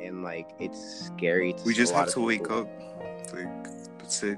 And 0.04 0.24
like 0.24 0.49
it's 0.60 1.06
scary. 1.08 1.54
To 1.54 1.64
We 1.64 1.74
just 1.74 1.93
have 1.93 2.10
to 2.10 2.20
wake 2.20 2.49
up. 2.49 2.68
Like, 3.34 3.64
that's 3.97 4.24
it. 4.24 4.38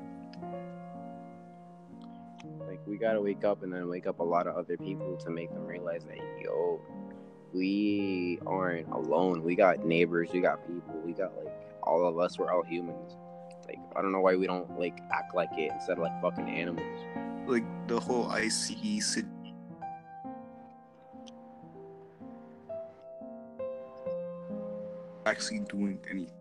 Like 2.68 2.80
we 2.86 2.97
gotta 2.97 3.22
wake 3.22 3.43
up 3.43 3.63
and 3.63 3.74
then 3.74 3.88
wake 3.88 4.07
up 4.07 4.20
a 4.20 4.24
lot 4.24 4.47
of 4.47 4.55
other 4.55 4.78
people 4.78 5.18
to 5.18 5.30
make 5.30 5.51
them 5.51 5.66
realize 5.66 6.05
that 6.05 6.18
yo, 6.41 6.82
we 7.53 8.39
aren't 8.45 8.88
alone. 8.89 9.43
We 9.43 9.55
got 9.55 9.86
neighbors, 9.86 10.30
we 10.34 10.41
got 10.41 10.66
people, 10.68 11.01
we 11.05 11.13
got 11.13 11.36
like 11.38 11.53
all 11.84 12.07
of 12.07 12.20
us. 12.20 12.38
We're 12.38 12.51
all 12.51 12.63
humans. 12.63 13.18
Like 13.68 13.80
I 13.95 14.01
don't 14.01 14.11
know 14.11 14.22
why 14.22 14.36
we 14.36 14.47
don't 14.47 14.80
like 14.80 14.99
act 15.11 15.36
like 15.36 15.49
it 15.57 15.72
instead 15.74 15.97
of 15.97 16.03
like 16.03 16.22
fucking 16.22 16.49
animals. 16.49 16.86
Like 17.47 17.63
the 17.88 17.99
whole 17.99 18.28
ICE 18.30 18.76
sit- 19.01 19.26
actually 25.26 25.59
doing 25.59 25.99
anything. 26.09 26.32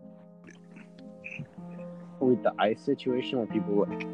With 2.19 2.43
the 2.43 2.53
ice 2.59 2.81
situation, 2.81 3.39
where 3.39 3.47
people 3.47 3.85
like, 3.87 4.07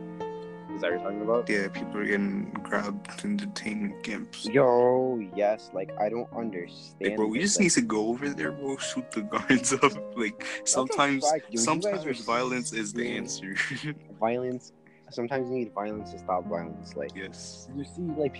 is 0.74 0.82
that 0.82 0.92
what 0.92 0.92
you're 0.92 1.00
talking 1.00 1.22
about? 1.22 1.50
Yeah, 1.50 1.68
people 1.68 1.98
are 1.98 2.06
getting 2.06 2.50
grabbed 2.64 3.24
in 3.24 3.38
detainment 3.38 4.04
camps. 4.04 4.46
Yo, 4.46 5.22
yes. 5.36 5.70
Like 5.74 5.92
I 6.00 6.10
don't 6.10 6.32
understand. 6.36 6.96
Like, 7.02 7.16
bro, 7.18 7.28
we 7.28 7.40
just 7.40 7.58
like, 7.58 7.66
need 7.66 7.72
to 7.72 7.82
go 7.82 8.08
over 8.08 8.30
there, 8.30 8.52
bro. 8.52 8.78
Shoot 8.78 9.12
the 9.12 9.22
guards 9.22 9.74
up. 9.84 10.18
Like 10.18 10.46
sometimes, 10.66 11.30
fact, 11.30 11.46
yo, 11.50 11.52
you 11.52 11.58
guys 11.58 11.66
sometimes 11.66 12.22
violence 12.22 12.74
is 12.74 12.94
the 12.94 13.08
answer. 13.16 13.56
violence. 14.20 14.72
Sometimes 15.12 15.50
you 15.50 15.58
need 15.58 15.74
violence 15.74 16.14
to 16.14 16.20
stop 16.20 16.48
violence. 16.48 16.96
Like 16.96 17.12
yes. 17.16 17.68
you 17.76 17.84
see, 17.84 18.02
like, 18.18 18.38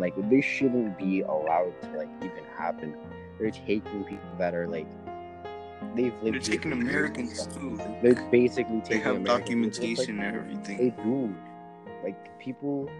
like 0.00 0.14
this 0.30 0.44
shouldn't 0.44 0.98
be 0.98 1.20
allowed 1.22 1.72
to 1.82 1.88
like 1.96 2.08
even 2.22 2.44
happen. 2.56 2.96
They're 3.38 3.50
taking 3.50 4.04
people 4.04 4.30
that 4.38 4.54
are 4.54 4.68
like 4.68 4.86
they've 5.94 6.12
lived. 6.22 6.34
They're 6.34 6.40
taking 6.40 6.72
Americans 6.72 7.46
too. 7.48 7.76
They're 8.02 8.14
basically 8.30 8.80
taking. 8.80 8.98
They 8.98 9.04
have 9.04 9.16
Americans. 9.16 9.78
It's 9.78 9.98
like- 9.98 10.06
documentation 10.06 10.20
and 10.20 10.36
everything. 10.36 10.76
They 10.78 11.02
do. 11.02 11.34
Like 12.04 12.38
people, 12.40 12.90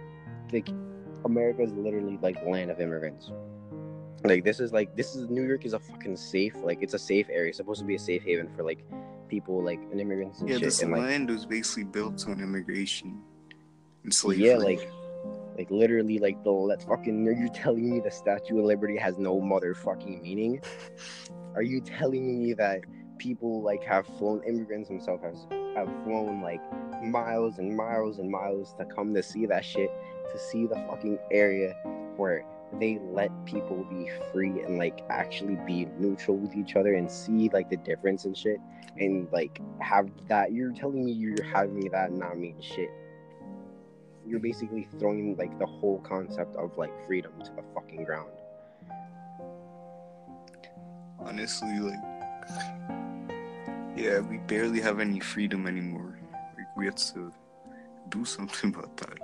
like 0.51 0.69
America 1.25 1.61
is 1.63 1.73
literally 1.73 2.17
like 2.21 2.43
land 2.45 2.71
of 2.71 2.79
immigrants. 2.79 3.31
Like 4.23 4.43
this 4.45 4.59
is 4.61 4.71
like 4.71 4.95
this 4.95 5.15
is 5.15 5.29
New 5.29 5.43
York 5.43 5.65
is 5.65 5.73
a 5.73 5.79
fucking 5.79 6.15
safe 6.15 6.55
like 6.63 6.79
it's 6.81 6.93
a 6.93 6.99
safe 6.99 7.27
area. 7.29 7.49
It's 7.49 7.57
supposed 7.57 7.81
to 7.81 7.85
be 7.85 7.95
a 7.95 7.99
safe 7.99 8.23
haven 8.23 8.49
for 8.55 8.63
like 8.63 8.79
people 9.27 9.61
like 9.61 9.79
and 9.91 9.99
immigrants 9.99 10.39
and 10.39 10.47
Yeah, 10.47 10.55
shit. 10.55 10.63
this 10.63 10.81
and 10.81 10.91
like 10.93 11.01
land 11.01 11.29
was 11.29 11.45
basically 11.45 11.83
built 11.83 12.25
on 12.29 12.39
immigration 12.39 13.21
and 14.05 14.13
slavery. 14.13 14.47
yeah, 14.47 14.55
like 14.57 14.89
like 15.57 15.69
literally 15.69 16.19
like 16.19 16.43
the 16.43 16.51
let 16.51 16.83
fucking 16.83 17.27
are 17.27 17.31
you 17.31 17.49
telling 17.49 17.89
me 17.89 17.99
the 17.99 18.11
Statue 18.11 18.59
of 18.59 18.65
Liberty 18.65 18.97
has 18.97 19.17
no 19.17 19.39
motherfucking 19.39 20.21
meaning? 20.21 20.61
Are 21.55 21.61
you 21.61 21.81
telling 21.81 22.39
me 22.39 22.53
that 22.53 22.81
people 23.17 23.61
like 23.61 23.83
have 23.83 24.07
flown 24.17 24.41
immigrants 24.47 24.89
themselves 24.89 25.23
has 25.23 25.47
have 25.75 25.87
flown 26.03 26.41
like 26.41 26.61
miles 27.03 27.57
and 27.57 27.75
miles 27.75 28.19
and 28.19 28.29
miles 28.29 28.73
to 28.79 28.85
come 28.85 29.13
to 29.13 29.23
see 29.23 29.45
that 29.45 29.63
shit, 29.63 29.91
to 30.31 30.39
see 30.39 30.65
the 30.65 30.75
fucking 30.89 31.19
area 31.31 31.73
where 32.17 32.45
they 32.79 32.99
let 33.11 33.29
people 33.45 33.85
be 33.89 34.09
free 34.31 34.61
and 34.63 34.77
like 34.77 35.01
actually 35.09 35.57
be 35.67 35.85
neutral 35.99 36.37
with 36.37 36.55
each 36.55 36.75
other 36.75 36.95
and 36.95 37.11
see 37.11 37.49
like 37.53 37.69
the 37.69 37.77
difference 37.77 38.25
and 38.25 38.35
shit 38.35 38.57
and 38.97 39.27
like 39.31 39.61
have 39.79 40.09
that 40.27 40.51
you're 40.51 40.71
telling 40.71 41.05
me 41.05 41.11
you're 41.11 41.43
having 41.43 41.87
that 41.89 42.11
not 42.11 42.37
mean 42.37 42.59
shit 42.61 42.89
you're 44.25 44.39
basically 44.39 44.87
throwing 44.99 45.35
like 45.37 45.57
the 45.59 45.65
whole 45.65 45.99
concept 45.99 46.55
of 46.55 46.77
like 46.77 46.91
freedom 47.05 47.31
to 47.43 47.51
the 47.55 47.63
fucking 47.73 48.03
ground 48.03 48.31
honestly, 51.25 51.79
like, 51.79 51.99
yeah, 53.95 54.19
we 54.19 54.37
barely 54.37 54.81
have 54.81 54.99
any 54.99 55.19
freedom 55.19 55.67
anymore. 55.67 56.19
Like, 56.57 56.77
we 56.77 56.85
have 56.85 56.95
to 57.13 57.31
do 58.09 58.25
something 58.35 58.73
about 58.73 58.95
that. 58.97 59.19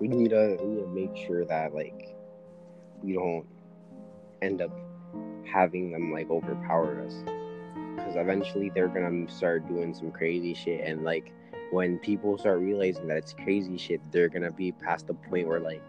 we 0.00 0.08
need 0.08 0.30
to 0.30 0.58
we 0.60 0.66
need 0.68 0.80
to 0.80 0.88
make 0.88 1.16
sure 1.26 1.44
that 1.44 1.74
like 1.74 2.14
we 3.02 3.12
don't 3.14 3.46
end 4.42 4.60
up 4.60 4.72
having 5.46 5.92
them 5.92 6.12
like 6.12 6.28
overpower 6.30 7.00
us 7.00 7.14
because 7.96 8.16
eventually 8.16 8.70
they're 8.74 8.88
gonna 8.88 9.28
start 9.30 9.66
doing 9.68 9.94
some 9.94 10.10
crazy 10.10 10.52
shit 10.52 10.80
and 10.84 11.04
like 11.04 11.32
when 11.70 11.98
people 11.98 12.36
start 12.38 12.60
realizing 12.60 13.06
that 13.06 13.16
it's 13.16 13.32
crazy 13.32 13.76
shit 13.76 14.00
they're 14.12 14.28
gonna 14.28 14.52
be 14.52 14.72
past 14.72 15.06
the 15.06 15.14
point 15.14 15.46
where 15.46 15.60
like 15.60 15.82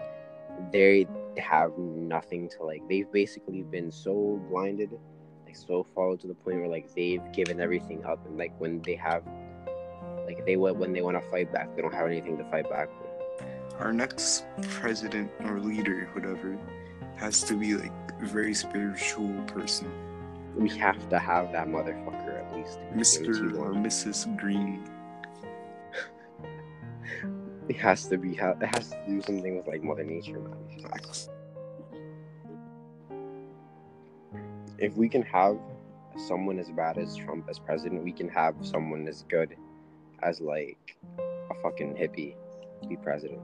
they 0.71 1.05
have 1.38 1.78
nothing 1.78 2.49
to 2.49 2.63
like 2.63 2.82
they've 2.88 3.11
basically 3.11 3.61
been 3.63 3.91
so 3.91 4.41
blinded 4.49 4.91
like 5.45 5.55
so 5.55 5.84
followed 5.84 6.19
to 6.19 6.28
the 6.28 6.34
point 6.34 6.57
where 6.57 6.69
like 6.69 6.93
they've 6.95 7.32
given 7.34 7.59
everything 7.59 8.03
up 8.05 8.26
and 8.26 8.38
like 8.38 8.53
when 8.59 8.82
they 8.84 8.95
have 8.95 9.23
like 10.26 10.45
they 10.45 10.55
when 10.57 10.93
they 10.93 11.01
want 11.01 11.21
to 11.21 11.30
fight 11.30 11.51
back 11.51 11.76
they 11.76 11.82
don't 11.82 11.93
have 11.93 12.07
anything 12.07 12.38
to 12.38 12.43
fight 12.45 12.69
back 12.69 12.89
with 13.01 13.80
Our 13.80 13.91
next 13.91 14.45
president 14.69 15.30
or 15.43 15.59
leader, 15.59 16.09
whatever, 16.13 16.57
has 17.17 17.43
to 17.43 17.55
be 17.55 17.76
like 17.76 17.91
a 18.21 18.26
very 18.26 18.53
spiritual 18.53 19.34
person. 19.47 19.91
we 20.55 20.69
have 20.78 21.09
to 21.09 21.19
have 21.19 21.51
that 21.51 21.67
motherfucker 21.67 22.39
at 22.39 22.55
least. 22.55 22.80
Mr. 22.95 23.57
or 23.59 23.73
Mrs. 23.73 24.26
Green. 24.38 24.84
It 27.68 27.78
has 27.78 28.05
to 28.07 28.18
be. 28.18 28.32
It 28.34 28.76
has 28.76 28.89
to 28.89 29.03
do 29.07 29.22
something 29.22 29.57
with 29.57 29.68
like 29.68 29.82
Mother 29.84 30.03
Nature, 30.03 30.39
man. 30.39 30.55
If 34.78 34.93
we 34.95 35.09
can 35.09 35.24
have 35.24 35.57
someone 36.28 36.59
as 36.59 36.70
bad 36.70 36.97
as 36.97 37.16
Trump 37.16 37.47
as 37.49 37.57
president, 37.57 38.03
we 38.03 38.11
can 38.11 38.30
have 38.30 38.55
someone 38.61 39.07
as 39.07 39.24
good 39.30 39.55
as 40.22 40.41
like 40.41 40.97
a 41.18 41.55
fucking 41.61 41.95
hippie 41.95 42.36
be 42.88 42.95
president. 42.97 43.41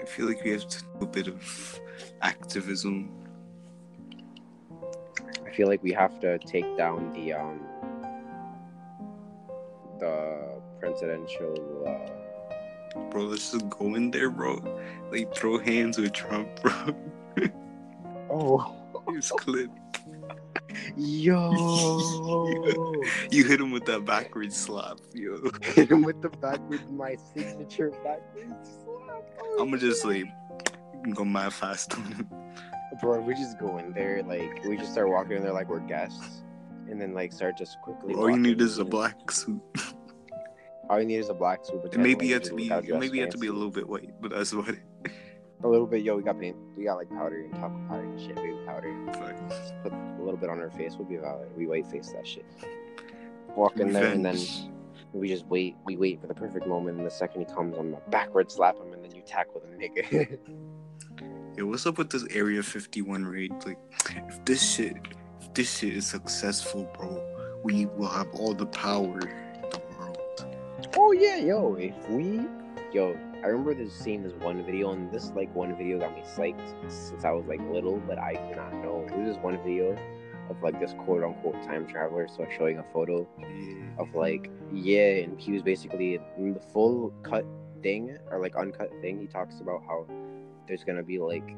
I 0.00 0.04
feel 0.04 0.26
like 0.26 0.42
we 0.44 0.50
have 0.50 0.66
to 0.68 0.82
do 0.82 0.88
a 1.00 1.06
bit 1.06 1.26
of 1.28 1.80
activism. 2.22 3.10
I 5.46 5.50
feel 5.50 5.68
like 5.68 5.82
we 5.82 5.92
have 5.92 6.20
to 6.20 6.38
take 6.38 6.76
down 6.76 7.12
the 7.12 7.32
um 7.34 7.60
the 9.98 10.59
presidential. 10.80 11.54
Uh, 11.86 13.00
Bro, 13.10 13.22
let's 13.26 13.52
just 13.52 13.68
go 13.70 13.94
in 13.94 14.10
there, 14.10 14.30
bro. 14.30 14.58
Like, 15.12 15.32
throw 15.32 15.58
hands 15.58 15.96
with 15.98 16.12
Trump, 16.12 16.48
bro. 16.62 16.94
oh, 18.28 18.74
He's 19.12 19.30
clip. 19.30 19.70
yo! 20.96 21.50
You 23.30 23.44
hit 23.44 23.60
him 23.60 23.70
with 23.70 23.84
that 23.86 24.04
backward 24.04 24.52
slap, 24.52 24.98
yo. 25.14 25.38
Hit 25.62 25.90
him 25.90 26.02
with 26.02 26.20
the 26.20 26.28
backwards, 26.30 26.90
my 26.90 27.16
signature 27.34 27.90
backwards 28.04 28.70
slap. 28.84 29.24
Oh, 29.40 29.62
I'ma 29.62 29.76
just 29.76 30.04
like 30.04 30.24
go 31.14 31.24
mad 31.24 31.52
fast 31.52 31.94
on 31.94 32.04
him. 32.04 32.28
Bro, 33.00 33.20
we 33.20 33.34
just 33.34 33.58
go 33.58 33.78
in 33.78 33.92
there, 33.92 34.22
like 34.24 34.64
we 34.64 34.76
just 34.76 34.92
start 34.92 35.08
walking 35.08 35.36
in 35.36 35.42
there 35.42 35.52
like 35.52 35.68
we're 35.68 35.78
guests, 35.80 36.42
and 36.90 37.00
then 37.00 37.14
like 37.14 37.32
start 37.32 37.56
just 37.56 37.80
quickly. 37.82 38.14
All 38.14 38.28
you 38.30 38.36
need 38.36 38.60
is 38.60 38.78
a 38.78 38.84
black 38.84 39.30
suit. 39.30 39.60
All 40.90 40.98
you 40.98 41.06
need 41.06 41.18
is 41.18 41.28
a 41.28 41.34
black 41.34 41.60
And 41.92 42.02
maybe 42.02 42.26
you 42.26 42.34
have 42.34 42.42
to 42.42 42.54
be 42.54 42.64
look 42.64 42.72
out 42.72 42.84
dressed 42.84 43.00
maybe 43.00 43.20
have 43.20 43.30
to 43.30 43.38
be 43.38 43.46
a 43.46 43.52
little 43.52 43.70
bit 43.70 43.88
white, 43.88 44.10
but 44.20 44.32
that's 44.32 44.50
about 44.50 44.70
it. 44.70 44.80
A 45.62 45.68
little 45.68 45.86
bit, 45.86 46.02
yo. 46.02 46.16
We 46.16 46.24
got 46.24 46.40
paint. 46.40 46.56
We 46.76 46.84
got 46.84 46.96
like 46.96 47.08
powder 47.10 47.38
and 47.38 47.54
talcum 47.54 47.86
powder 47.86 48.02
and 48.02 48.20
shit. 48.20 48.34
Baby 48.34 48.56
powder. 48.66 48.92
Facts. 49.12 49.72
Put 49.84 49.92
a 49.92 50.16
little 50.18 50.36
bit 50.36 50.50
on 50.50 50.58
our 50.58 50.70
face. 50.70 50.96
We'll 50.98 51.06
be 51.06 51.16
valid. 51.16 51.48
We 51.56 51.68
white 51.68 51.86
face 51.86 52.10
that 52.10 52.26
shit. 52.26 52.44
Walk 53.54 53.78
in 53.78 53.92
there 53.92 54.06
and 54.06 54.24
then 54.24 54.36
we 55.12 55.28
just 55.28 55.46
wait. 55.46 55.76
We 55.84 55.96
wait 55.96 56.20
for 56.20 56.26
the 56.26 56.34
perfect 56.34 56.66
moment. 56.66 56.98
And 56.98 57.06
the 57.06 57.10
second 57.10 57.42
he 57.42 57.54
comes, 57.54 57.76
I'm 57.78 57.92
gonna 57.92 58.02
backward 58.08 58.50
slap 58.50 58.76
him, 58.76 58.92
and 58.92 59.04
then 59.04 59.14
you 59.14 59.22
tackle 59.22 59.62
the 59.64 59.76
nigga. 59.76 60.38
Yo, 61.56 61.66
what's 61.66 61.86
up 61.86 61.98
with 61.98 62.10
this 62.10 62.26
Area 62.30 62.64
51 62.64 63.26
raid? 63.26 63.52
Like, 63.64 63.78
if 64.28 64.44
this 64.44 64.74
shit, 64.74 64.96
if 65.40 65.54
this 65.54 65.78
shit 65.78 65.94
is 65.94 66.06
successful, 66.06 66.90
bro, 66.96 67.22
we 67.62 67.86
will 67.86 68.08
have 68.08 68.28
all 68.34 68.54
the 68.54 68.66
power 68.66 69.20
in 69.20 69.28
the 69.28 69.28
world. 69.28 69.49
Oh 70.96 71.12
yeah, 71.12 71.36
yo, 71.36 71.74
if 71.74 71.94
we 72.10 72.40
yo, 72.92 73.16
I 73.44 73.46
remember 73.46 73.74
this 73.74 73.94
seeing 73.94 74.24
this 74.24 74.32
one 74.34 74.64
video 74.64 74.90
and 74.90 75.10
this 75.12 75.30
like 75.36 75.54
one 75.54 75.76
video 75.76 76.00
got 76.00 76.14
me 76.16 76.22
psyched 76.22 76.90
since 76.90 77.24
I 77.24 77.30
was 77.30 77.46
like 77.46 77.60
little, 77.70 77.98
but 78.08 78.18
I 78.18 78.32
did 78.32 78.56
not 78.56 78.72
know. 78.74 79.06
It 79.06 79.16
was 79.16 79.34
this 79.34 79.42
one 79.42 79.56
video 79.62 79.96
of 80.48 80.60
like 80.62 80.80
this 80.80 80.92
quote 81.04 81.22
unquote 81.22 81.62
time 81.62 81.86
traveler, 81.86 82.26
so 82.26 82.44
showing 82.58 82.78
a 82.78 82.84
photo 82.92 83.28
of 83.98 84.14
like 84.14 84.50
yeah, 84.72 85.22
and 85.22 85.40
he 85.40 85.52
was 85.52 85.62
basically 85.62 86.18
in 86.36 86.54
the 86.54 86.60
full 86.60 87.12
cut 87.22 87.44
thing 87.82 88.18
or 88.28 88.40
like 88.40 88.56
uncut 88.56 88.90
thing, 89.00 89.20
he 89.20 89.26
talks 89.28 89.60
about 89.60 89.82
how 89.86 90.06
there's 90.66 90.82
gonna 90.82 91.04
be 91.04 91.20
like 91.20 91.56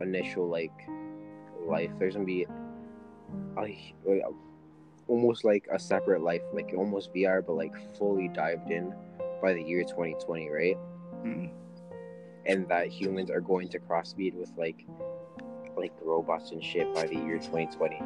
initial 0.00 0.48
like 0.48 0.72
life. 1.66 1.90
There's 1.98 2.14
gonna 2.14 2.24
be 2.24 2.46
like, 3.56 3.94
like 4.06 4.22
almost 5.08 5.44
like 5.44 5.66
a 5.72 5.78
separate 5.78 6.22
life, 6.22 6.42
like 6.52 6.72
almost 6.76 7.12
VR, 7.14 7.44
but 7.44 7.54
like 7.54 7.72
fully 7.96 8.28
dived 8.28 8.70
in 8.70 8.94
by 9.42 9.52
the 9.52 9.62
year 9.62 9.82
2020, 9.82 10.48
right? 10.50 10.78
Mm. 11.24 11.50
And 12.46 12.68
that 12.68 12.88
humans 12.88 13.30
are 13.30 13.40
going 13.40 13.68
to 13.68 13.78
crossbreed 13.78 14.34
with 14.34 14.52
like 14.56 14.84
like 15.76 15.92
robots 16.02 16.52
and 16.52 16.62
shit 16.62 16.92
by 16.94 17.06
the 17.06 17.14
year 17.14 17.38
2020. 17.38 18.00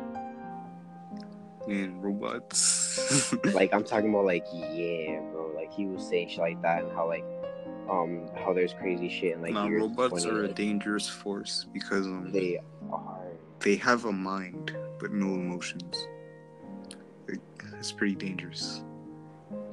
And 1.69 2.03
robots. 2.03 3.35
Like 3.45 3.73
I'm 3.73 3.85
talking 3.85 4.11
about 4.11 4.25
like 4.25 4.45
yeah, 4.53 5.21
bro. 5.33 5.53
Like 5.55 5.73
he 5.73 5.87
was 5.87 6.07
saying 6.07 6.29
shit 6.29 6.39
like 6.39 6.63
that 6.63 6.85
and 6.85 6.93
how 6.93 7.09
like 7.09 7.25
um 7.89 8.29
how 8.37 8.53
there's 8.53 8.75
crazy 8.75 9.09
shit 9.09 9.35
and 9.35 9.43
like 9.43 9.53
nah, 9.53 9.67
robots 9.67 10.25
20, 10.25 10.31
are 10.31 10.45
a 10.45 10.49
dangerous 10.49 11.09
force 11.09 11.67
because 11.73 12.07
um, 12.07 12.31
they 12.33 12.59
are 12.91 13.27
they 13.61 13.77
have 13.77 14.05
a 14.05 14.13
mind 14.13 14.77
but 14.99 15.13
no 15.13 15.27
emotions. 15.27 16.07
It's 17.79 17.93
pretty 17.93 18.15
dangerous. 18.15 18.83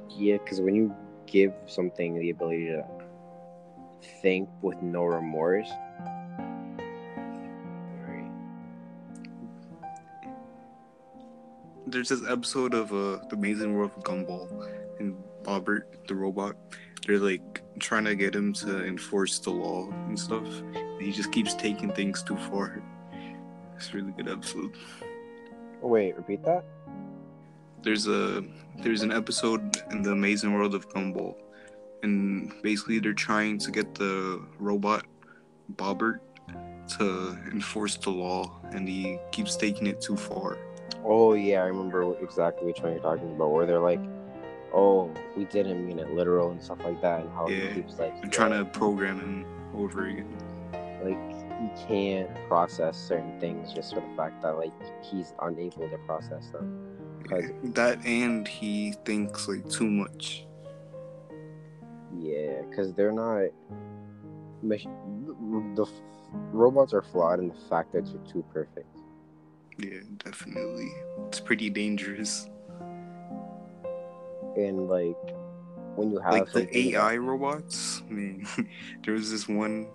yeah 0.10 0.38
because 0.38 0.62
when 0.62 0.76
you 0.76 0.96
give 1.26 1.54
something 1.66 2.20
the 2.20 2.30
ability 2.30 2.68
to 2.68 2.86
think 4.22 4.48
with 4.62 4.82
no 4.82 5.04
remorse 5.04 5.70
There's 11.88 12.10
this 12.10 12.22
episode 12.28 12.74
of 12.74 12.92
uh, 12.92 13.24
The 13.30 13.36
Amazing 13.36 13.76
World 13.76 13.92
of 13.96 14.04
Gumball, 14.04 14.50
and 15.00 15.16
Bobert, 15.44 15.84
the 16.08 16.16
robot, 16.16 16.56
they're 17.06 17.20
like 17.20 17.62
trying 17.80 18.06
to 18.06 18.16
get 18.16 18.36
him 18.36 18.54
to 18.54 18.86
enforce 18.86 19.38
the 19.40 19.52
law 19.52 19.90
and 20.08 20.20
stuff. 20.20 20.48
And 20.74 21.02
he 21.02 21.12
just 21.12 21.32
keeps 21.32 21.54
taking 21.54 21.92
things 21.92 22.24
too 22.24 22.38
far. 22.38 22.82
It's 23.76 23.94
a 23.94 23.98
really 23.98 24.12
good 24.14 24.28
episode. 24.28 24.76
oh, 25.84 25.88
wait 25.88 26.16
repeat 26.16 26.44
that 26.44 26.66
There's 27.86 28.08
a 28.08 28.44
there's 28.80 29.04
an 29.04 29.12
episode 29.12 29.78
in 29.92 30.02
The 30.02 30.12
Amazing 30.12 30.52
World 30.56 30.74
of 30.74 30.90
Gumball, 30.90 31.36
and 32.02 32.52
basically 32.64 32.98
they're 32.98 33.14
trying 33.14 33.60
to 33.60 33.70
get 33.70 33.94
the 33.94 34.44
robot 34.58 35.06
Bobert 35.76 36.18
to 36.98 37.38
enforce 37.52 37.96
the 37.98 38.10
law, 38.10 38.60
and 38.72 38.90
he 38.90 39.20
keeps 39.32 39.56
taking 39.56 39.86
it 39.86 40.02
too 40.02 40.18
far. 40.18 40.58
Oh 41.04 41.36
yeah, 41.36 41.62
I 41.62 41.68
remember 41.68 42.18
exactly 42.24 42.66
which 42.66 42.82
one 42.82 42.94
you're 42.94 43.04
talking 43.04 43.32
about. 43.36 43.52
Where 43.52 43.68
they're 43.68 43.80
like, 43.80 44.02
"Oh, 44.74 45.14
we 45.38 45.46
didn't 45.46 45.86
mean 45.86 46.00
it 46.00 46.10
literal" 46.10 46.50
and 46.50 46.60
stuff 46.60 46.80
like 46.84 47.00
that, 47.04 47.22
and 47.22 47.30
how 47.34 47.48
Yeah, 47.48 47.68
he 47.68 47.82
keeps 47.82 48.00
like 48.00 48.16
I'm 48.24 48.32
trying 48.32 48.52
to 48.52 48.66
program 48.66 49.20
him 49.20 49.46
over 49.76 50.08
again. 50.08 50.36
like 51.04 51.22
he 51.62 51.86
can't 51.88 52.30
process 52.48 52.98
certain 52.98 53.40
things 53.40 53.72
just 53.74 53.94
for 53.94 54.00
the 54.02 54.16
fact 54.18 54.42
that 54.42 54.58
like 54.58 54.74
he's 55.04 55.36
unable 55.40 55.88
to 55.88 56.00
process 56.00 56.50
them. 56.50 57.05
That 57.30 58.06
and 58.06 58.48
he 58.48 58.94
thinks 59.06 59.48
like 59.48 59.68
too 59.70 59.90
much. 59.90 60.46
yeah, 62.20 62.62
because 62.70 62.94
they're 62.94 63.12
not. 63.12 63.50
The 64.64 65.88
robots 66.52 66.94
are 66.94 67.02
flawed 67.02 67.40
in 67.40 67.50
the 67.50 67.56
fact 67.70 67.94
that 67.94 68.06
they're 68.06 68.32
too 68.32 68.44
perfect. 68.52 68.88
Yeah, 69.78 70.00
definitely. 70.24 70.92
It's 71.28 71.40
pretty 71.40 71.70
dangerous. 71.70 72.50
And 74.56 74.88
like 74.88 75.18
when 75.96 76.12
you 76.12 76.20
have 76.20 76.32
like 76.32 76.52
the 76.52 76.96
AI 76.96 77.18
robots, 77.18 78.02
man. 78.10 78.48
there 79.04 79.14
was 79.14 79.32
this 79.32 79.48
one 79.48 79.88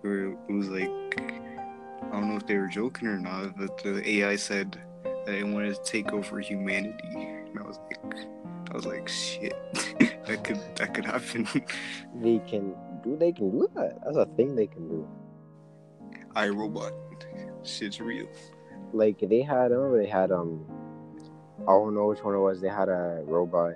where 0.00 0.30
it 0.30 0.52
was 0.52 0.68
like 0.68 0.90
I 1.18 2.10
don't 2.12 2.28
know 2.28 2.36
if 2.36 2.46
they 2.46 2.56
were 2.56 2.68
joking 2.68 3.08
or 3.08 3.18
not, 3.18 3.56
but 3.56 3.78
the 3.82 4.08
AI 4.08 4.36
said 4.36 4.80
that 5.26 5.34
it 5.34 5.46
wanted 5.46 5.74
to 5.74 5.82
take 5.82 6.12
over 6.12 6.40
humanity. 6.40 7.08
And 7.14 7.58
I 7.58 7.62
was 7.62 7.78
like 7.88 8.14
I 8.70 8.74
was 8.74 8.86
like 8.86 9.08
shit. 9.08 9.54
that 10.26 10.44
could 10.44 10.60
that 10.76 10.94
could 10.94 11.04
happen. 11.04 11.46
they 12.22 12.38
can 12.46 12.74
do, 13.04 13.16
they 13.16 13.32
can 13.32 13.50
do 13.50 13.68
that. 13.74 13.98
That's 14.04 14.16
a 14.16 14.26
thing 14.36 14.56
they 14.56 14.66
can 14.66 14.88
do. 14.88 15.08
I 16.34 16.48
robot. 16.48 16.92
Shit's 17.64 18.00
real. 18.00 18.26
like 18.92 19.18
they 19.20 19.42
had 19.42 19.70
I 19.72 19.76
remember 19.76 20.02
they 20.02 20.08
had 20.08 20.32
um 20.32 20.64
I 21.60 21.72
don't 21.72 21.94
know 21.94 22.06
which 22.06 22.24
one 22.24 22.34
it 22.34 22.38
was. 22.40 22.60
They 22.60 22.68
had 22.68 22.88
a 22.88 23.22
robot 23.24 23.74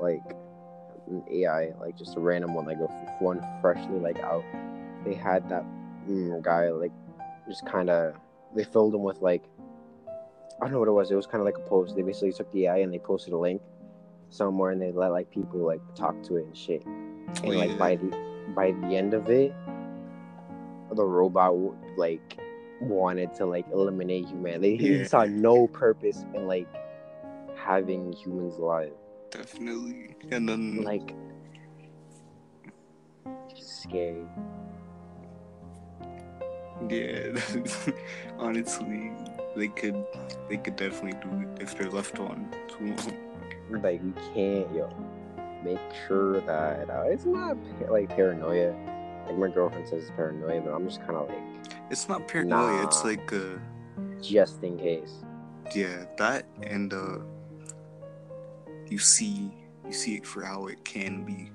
like 0.00 0.22
an 1.08 1.24
AI, 1.30 1.72
like 1.80 1.96
just 1.96 2.16
a 2.16 2.20
random 2.20 2.54
one, 2.54 2.66
like 2.66 2.78
a 2.78 2.84
f- 2.84 3.20
one 3.20 3.44
freshly 3.60 3.98
like 3.98 4.18
out. 4.20 4.44
They 5.04 5.14
had 5.14 5.48
that 5.48 5.64
mm, 6.08 6.40
guy 6.42 6.70
like 6.70 6.92
just 7.48 7.66
kind 7.66 7.90
of 7.90 8.14
they 8.54 8.64
filled 8.64 8.94
him 8.94 9.02
with 9.02 9.20
like 9.20 9.42
I 10.60 10.64
don't 10.64 10.72
know 10.72 10.78
what 10.80 10.88
it 10.88 10.92
was. 10.92 11.10
It 11.10 11.14
was 11.14 11.26
kind 11.26 11.40
of 11.40 11.44
like 11.44 11.56
a 11.58 11.68
post. 11.68 11.94
They 11.94 12.02
basically 12.02 12.32
took 12.32 12.50
the 12.52 12.66
AI 12.66 12.78
and 12.78 12.92
they 12.92 12.98
posted 12.98 13.32
a 13.32 13.38
link 13.38 13.62
somewhere 14.30 14.72
and 14.72 14.82
they 14.82 14.90
let 14.92 15.12
like 15.12 15.30
people 15.30 15.60
like 15.60 15.80
talk 15.94 16.20
to 16.24 16.36
it 16.36 16.46
and 16.46 16.56
shit. 16.56 16.84
And 17.44 17.54
like 17.56 17.78
by 17.78 17.96
the 17.96 18.10
by 18.54 18.72
the 18.72 18.96
end 18.96 19.14
of 19.14 19.28
it, 19.30 19.52
the 20.94 21.04
robot 21.04 21.54
like 21.96 22.38
wanted 22.80 23.34
to 23.34 23.46
like 23.46 23.66
eliminate 23.72 24.26
humanity. 24.26 24.76
He 24.76 24.96
Yeah. 24.98 25.04
saw 25.06 25.24
no 25.24 25.66
purpose 25.68 26.24
in 26.34 26.46
like 26.46 26.66
having 27.56 28.12
humans 28.12 28.56
alive. 28.56 28.92
Definitely. 29.30 30.16
And 30.30 30.48
then 30.48 30.82
Like, 30.82 31.14
scary. 33.54 34.24
Yeah, 36.88 37.38
honestly, 38.38 39.12
they 39.58 39.68
could 39.68 40.04
they 40.48 40.56
could 40.56 40.76
definitely 40.76 41.18
do 41.20 41.42
it 41.42 41.62
if 41.62 41.76
they're 41.76 41.90
left 41.90 42.18
on 42.18 42.48
too 42.68 42.94
long. 42.94 43.82
Like, 43.82 44.00
we 44.02 44.12
can't, 44.32 44.72
yo, 44.74 44.88
make 45.62 45.78
sure 46.06 46.40
that 46.40 46.88
uh, 46.88 47.02
it's 47.02 47.26
not 47.26 47.56
like 47.90 48.08
paranoia. 48.08 48.74
Like 49.26 49.36
my 49.36 49.48
girlfriend 49.48 49.86
says 49.88 50.04
it's 50.04 50.12
paranoia, 50.12 50.62
but 50.62 50.72
I'm 50.72 50.86
just 50.88 51.00
kind 51.00 51.16
of 51.16 51.28
like, 51.28 51.38
It's 51.90 52.08
not 52.08 52.26
paranoia. 52.26 52.84
It's 52.84 53.04
like 53.04 53.30
uh, 53.32 53.58
just 54.22 54.62
in 54.62 54.78
case. 54.78 55.16
yeah, 55.74 56.04
that 56.16 56.46
and 56.62 56.94
uh, 56.94 57.18
you 58.88 58.98
see 58.98 59.52
you 59.84 59.92
see 59.92 60.14
it 60.16 60.26
for 60.26 60.42
how 60.42 60.66
it 60.68 60.82
can 60.84 61.24
be. 61.24 61.50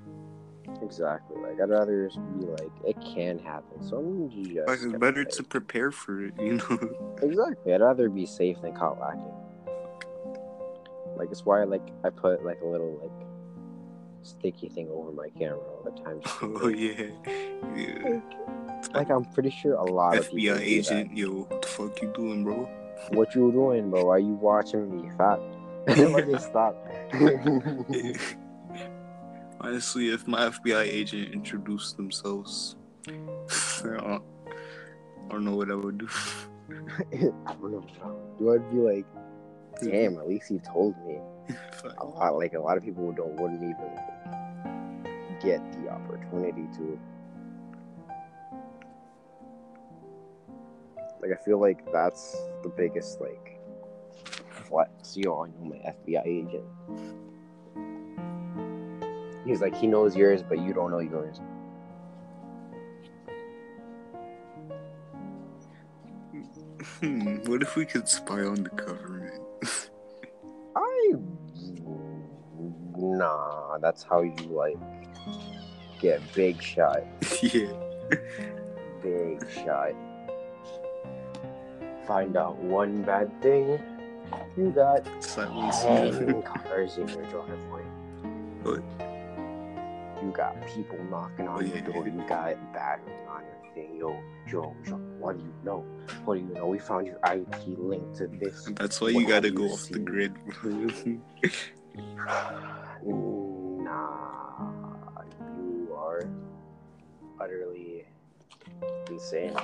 Exactly. 0.84 1.40
Like 1.40 1.60
I'd 1.60 1.70
rather 1.70 2.06
just 2.06 2.18
be 2.38 2.46
like, 2.46 2.70
it 2.84 2.96
can 3.14 3.38
happen. 3.38 3.82
So 3.82 3.98
I'm 3.98 4.30
just. 4.30 4.66
Like 4.66 4.78
it's 4.82 4.98
better 4.98 5.24
like- 5.24 5.30
to 5.30 5.42
prepare 5.42 5.90
for 5.90 6.24
it, 6.24 6.34
you 6.38 6.54
know. 6.54 7.18
Exactly. 7.22 7.74
I'd 7.74 7.80
rather 7.80 8.08
be 8.08 8.26
safe 8.26 8.60
than 8.60 8.74
caught 8.74 9.00
lacking. 9.00 9.32
Like 11.16 11.30
it's 11.30 11.44
why 11.44 11.64
like 11.64 11.86
I 12.04 12.10
put 12.10 12.44
like 12.44 12.60
a 12.60 12.66
little 12.66 12.98
like 13.00 13.26
sticky 14.22 14.68
thing 14.68 14.88
over 14.90 15.12
my 15.12 15.28
camera 15.30 15.58
all 15.58 15.82
the 15.84 15.92
time. 16.02 16.20
oh 16.42 16.68
yeah, 16.68 17.06
yeah. 17.76 18.20
Like 18.92 19.10
I'm 19.10 19.24
pretty 19.24 19.50
sure 19.50 19.74
a 19.74 19.84
lot 19.84 20.16
of 20.18 20.30
people 20.30 20.56
FBI 20.56 20.60
agent, 20.60 21.16
yo, 21.16 21.44
what 21.44 21.62
the 21.62 21.68
fuck 21.68 22.02
you 22.02 22.12
doing, 22.14 22.44
bro? 22.44 22.68
What 23.10 23.34
you 23.34 23.52
doing, 23.52 23.90
bro? 23.90 24.10
Are 24.10 24.18
you 24.18 24.34
watching 24.34 24.90
me, 24.90 25.10
fat? 25.16 25.40
Stop. 26.40 26.74
Honestly, 29.66 30.10
if 30.10 30.28
my 30.28 30.50
FBI 30.50 30.82
agent 30.82 31.32
introduced 31.32 31.96
themselves, 31.96 32.76
I 33.08 33.12
don't, 33.82 34.22
I 34.46 35.32
don't 35.32 35.42
know 35.42 35.56
what 35.56 35.70
I 35.70 35.74
would 35.74 35.96
do. 35.96 36.08
I 36.68 37.54
don't 37.54 37.72
know. 37.72 37.80
what 37.80 38.02
I 38.02 38.08
would 38.10 38.38
do 38.38 38.52
I'd 38.52 38.70
be 38.70 38.76
like, 38.76 39.06
damn. 39.82 40.18
At 40.18 40.28
least 40.28 40.50
he 40.50 40.58
told 40.58 40.94
me. 41.06 41.18
A 41.98 42.04
lot 42.04 42.36
like 42.36 42.52
a 42.52 42.58
lot 42.60 42.76
of 42.76 42.84
people 42.84 43.10
don't 43.12 43.40
wouldn't 43.40 43.62
even 43.62 43.74
get 45.42 45.60
the 45.72 45.90
opportunity 45.90 46.66
to. 46.76 46.98
Like 51.20 51.32
I 51.32 51.42
feel 51.42 51.58
like 51.58 51.90
that's 51.90 52.36
the 52.62 52.70
biggest 52.70 53.20
like 53.20 53.60
flex. 54.50 55.16
Yo, 55.16 55.42
I 55.42 55.48
know 55.48 55.70
my 55.70 55.76
FBI 55.76 56.26
agent. 56.26 56.64
He's 59.44 59.60
like 59.60 59.74
he 59.74 59.86
knows 59.86 60.16
yours, 60.16 60.42
but 60.42 60.58
you 60.58 60.72
don't 60.72 60.90
know 60.90 61.00
yours. 61.00 61.40
Hmm, 67.00 67.36
what 67.46 67.62
if 67.62 67.76
we 67.76 67.84
could 67.84 68.08
spy 68.08 68.40
on 68.40 68.62
the 68.62 68.70
government? 68.70 69.42
I 70.76 71.12
nah, 72.96 73.78
that's 73.78 74.02
how 74.02 74.22
you 74.22 74.34
like 74.48 74.78
get 76.00 76.20
big 76.34 76.62
shot. 76.62 77.02
yeah. 77.42 77.72
Big 79.02 79.50
shot. 79.50 79.92
Find 82.06 82.36
out 82.36 82.56
one 82.56 83.02
bad 83.02 83.30
thing, 83.42 83.80
you 84.56 84.70
got 84.70 85.06
Silence. 85.22 85.82
cars 86.44 86.98
in 86.98 87.08
your 87.08 87.24
driveway. 87.26 87.82
What? 88.62 89.03
You 90.24 90.30
got 90.30 90.66
people 90.66 90.98
knocking 91.10 91.46
on 91.48 91.58
Oh, 91.58 91.60
your 91.60 91.80
door. 91.82 92.08
You 92.08 92.24
got 92.26 92.72
battery 92.72 93.12
on 93.28 93.42
your 93.42 93.74
thing. 93.74 93.96
Yo, 93.98 94.18
Joe, 94.48 94.74
Joe, 94.82 94.96
what 95.18 95.36
do 95.36 95.44
you 95.44 95.52
know? 95.62 95.84
What 96.24 96.36
do 96.36 96.40
you 96.40 96.54
know? 96.54 96.66
We 96.66 96.78
found 96.78 97.06
your 97.06 97.18
IP 97.30 97.76
linked 97.76 98.16
to 98.16 98.28
this. 98.28 98.70
That's 98.76 99.02
why 99.02 99.12
What 99.12 99.20
you 99.20 99.28
gotta 99.28 99.50
go 99.50 99.64
you 99.64 99.72
off 99.72 99.86
the 99.90 99.98
grid. 99.98 100.34
nah, 103.04 104.70
you 105.58 105.94
are 105.94 106.22
utterly 107.38 108.06
insane. 109.10 109.54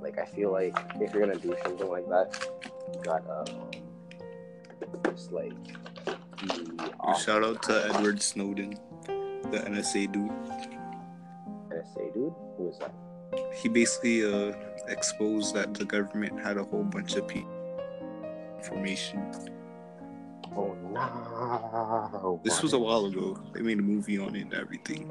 Like 0.00 0.18
I 0.18 0.24
feel 0.24 0.50
like 0.50 0.76
if 1.00 1.14
you're 1.14 1.24
gonna 1.24 1.38
do 1.38 1.54
something 1.62 1.88
like 1.88 2.08
that, 2.08 2.48
you 2.94 3.00
gotta 3.04 3.44
um, 3.52 3.70
just 5.04 5.30
like 5.30 5.52
Shout 7.24 7.44
out 7.44 7.62
to 7.64 7.86
Edward 7.94 8.20
Snowden, 8.20 8.76
the 9.52 9.58
NSA 9.58 10.10
dude. 10.10 10.30
NSA 11.68 12.14
dude? 12.14 12.32
Who 12.56 12.68
is 12.70 12.78
that? 12.78 12.92
He 13.54 13.68
basically 13.68 14.24
uh, 14.24 14.54
exposed 14.88 15.54
that 15.54 15.74
the 15.74 15.84
government 15.84 16.40
had 16.40 16.56
a 16.56 16.64
whole 16.64 16.82
bunch 16.82 17.14
of 17.16 17.28
pe- 17.28 17.44
information. 18.58 19.20
Oh 20.56 20.74
no! 20.90 22.40
This 22.44 22.62
was 22.62 22.72
a 22.72 22.78
while 22.78 23.06
ago. 23.06 23.38
They 23.52 23.60
made 23.60 23.78
a 23.78 23.82
movie 23.82 24.18
on 24.18 24.34
it 24.36 24.42
and 24.42 24.54
everything. 24.54 25.10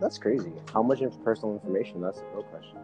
That's 0.00 0.18
crazy. 0.18 0.52
How 0.72 0.82
much 0.82 1.00
of 1.00 1.22
personal 1.24 1.54
information? 1.54 2.00
That's 2.00 2.18
a 2.18 2.24
real 2.34 2.42
question. 2.44 2.78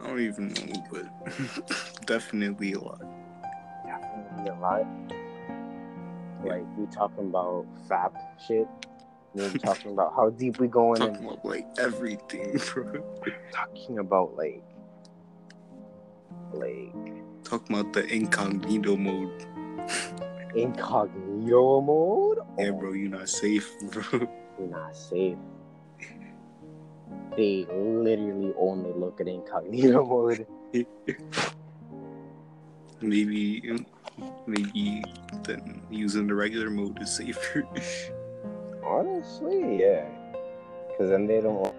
I 0.00 0.06
don't 0.06 0.20
even 0.20 0.48
know, 0.52 0.84
but 0.90 2.06
definitely 2.06 2.72
a 2.72 2.80
lot. 2.80 3.02
Definitely 3.84 4.50
a 4.50 4.60
lot. 4.60 4.86
Like 6.48 6.64
we 6.76 6.86
talking 6.86 7.28
about 7.28 7.66
FAP 7.88 8.14
shit. 8.46 8.66
We're 9.34 9.50
talking 9.58 9.92
about 9.92 10.14
how 10.14 10.30
deep 10.30 10.58
we 10.58 10.66
going 10.68 10.96
Talking 11.00 11.16
and 11.16 11.26
about 11.26 11.44
like 11.44 11.66
everything, 11.78 12.58
bro. 12.74 13.02
talking 13.52 13.98
about 13.98 14.34
like 14.36 14.62
like 16.52 16.94
Talking 17.44 17.78
about 17.78 17.92
the 17.92 18.04
incognito 18.12 18.96
mode. 18.96 19.44
incognito 20.54 21.80
mode. 21.80 22.38
Yeah, 22.58 22.70
bro, 22.70 22.92
you're 22.92 23.10
not 23.10 23.28
safe, 23.28 23.70
bro. 23.90 24.26
We're 24.58 24.66
not 24.68 24.96
safe. 24.96 25.36
They 27.36 27.66
literally 27.70 28.54
only 28.58 28.92
look 28.94 29.20
at 29.20 29.28
incognito 29.28 30.04
mode. 30.06 30.46
maybe, 33.00 33.62
maybe 34.46 35.04
then 35.42 35.82
using 35.90 36.26
the 36.26 36.34
regular 36.34 36.70
mode 36.70 37.00
is 37.02 37.16
safer. 37.16 37.64
Honestly, 38.84 39.80
yeah. 39.80 40.06
Because 40.88 41.10
then 41.10 41.26
they 41.26 41.40
don't. 41.40 41.74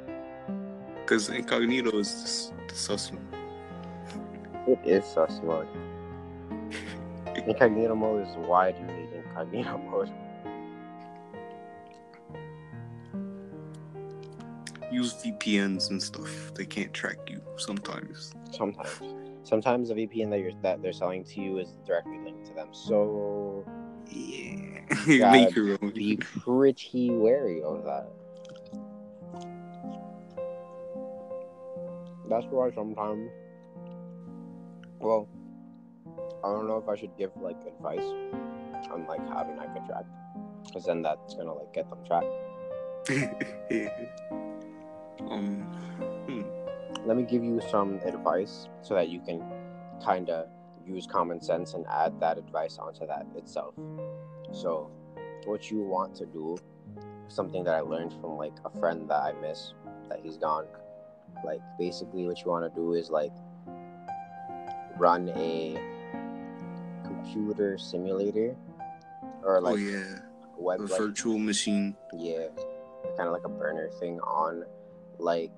Because 1.01 1.29
incognito 1.29 1.97
is 1.97 2.11
just 2.11 2.53
the 2.67 2.75
sus 2.75 3.11
one. 3.11 3.27
It 4.67 4.79
is 4.85 5.05
sus 5.05 5.41
mode. 5.43 5.67
Incognito 7.47 7.95
mode 7.95 8.27
is 8.27 8.35
why 8.35 8.71
do 8.71 8.79
you 8.79 8.87
need 8.87 9.09
incognito 9.13 9.77
mode? 9.89 10.11
Use 14.91 15.13
VPNs 15.15 15.89
and 15.89 16.01
stuff. 16.01 16.53
They 16.55 16.65
can't 16.65 16.93
track 16.93 17.17
you 17.29 17.41
sometimes. 17.57 18.33
Sometimes. 18.51 19.01
Sometimes 19.43 19.89
the 19.89 19.95
VPN 19.95 20.29
that 20.31 20.39
you're 20.39 20.51
that 20.61 20.81
they're 20.81 20.91
selling 20.91 21.23
to 21.23 21.41
you 21.41 21.59
is 21.59 21.77
directly 21.85 22.17
to 22.47 22.53
them. 22.53 22.69
So 22.71 23.65
Yeah. 24.09 24.81
Gotta 24.89 25.31
Make 25.31 25.55
your 25.55 25.77
own. 25.81 25.91
be 25.91 26.17
pretty 26.17 27.11
wary 27.11 27.61
of 27.61 27.83
that. 27.85 28.07
That's 32.29 32.45
why 32.47 32.71
sometimes 32.71 33.29
well 34.99 35.27
I 36.43 36.47
don't 36.51 36.67
know 36.67 36.77
if 36.77 36.87
I 36.87 36.95
should 36.95 37.15
give 37.17 37.31
like 37.41 37.57
advice 37.67 38.03
on 38.91 39.05
like 39.07 39.25
having 39.29 39.57
that 39.57 39.73
get 39.73 39.85
tracked. 39.87 40.09
Because 40.65 40.85
then 40.85 41.01
that's 41.01 41.33
gonna 41.35 41.53
like 41.53 41.73
get 41.73 41.89
them 41.89 41.99
tracked. 42.05 42.25
um, 45.31 45.61
hmm. 46.27 46.41
let 47.07 47.15
me 47.15 47.23
give 47.23 47.43
you 47.43 47.61
some 47.69 47.99
advice 48.05 48.67
so 48.81 48.93
that 48.95 49.07
you 49.09 49.21
can 49.21 49.41
kind 50.03 50.29
of 50.29 50.47
use 50.87 51.05
common 51.05 51.41
sense 51.41 51.73
and 51.73 51.85
add 51.87 52.19
that 52.19 52.37
advice 52.37 52.77
onto 52.77 53.05
that 53.07 53.25
itself. 53.35 53.73
So, 54.51 54.89
what 55.45 55.69
you 55.69 55.81
want 55.81 56.15
to 56.15 56.25
do, 56.25 56.57
something 57.27 57.63
that 57.63 57.75
I 57.75 57.81
learned 57.81 58.13
from 58.21 58.37
like 58.37 58.53
a 58.65 58.79
friend 58.79 59.09
that 59.09 59.21
I 59.21 59.33
miss, 59.41 59.73
that 60.09 60.19
he's 60.23 60.37
gone. 60.37 60.65
Like, 61.45 61.61
basically, 61.77 62.25
what 62.25 62.39
you 62.43 62.49
want 62.49 62.71
to 62.71 62.79
do 62.79 62.93
is 62.93 63.09
like 63.09 63.33
run 64.97 65.29
a 65.35 65.77
computer 67.03 67.77
simulator 67.77 68.55
or 69.43 69.57
oh 69.57 69.61
like 69.61 69.79
yeah, 69.79 70.19
web 70.57 70.79
a 70.79 70.83
like, 70.83 70.99
virtual 70.99 71.37
machine. 71.37 71.95
yeah, 72.17 72.47
kind 73.15 73.27
of 73.27 73.33
like 73.33 73.45
a 73.45 73.49
burner 73.49 73.89
thing 73.99 74.19
on 74.21 74.63
like 75.19 75.51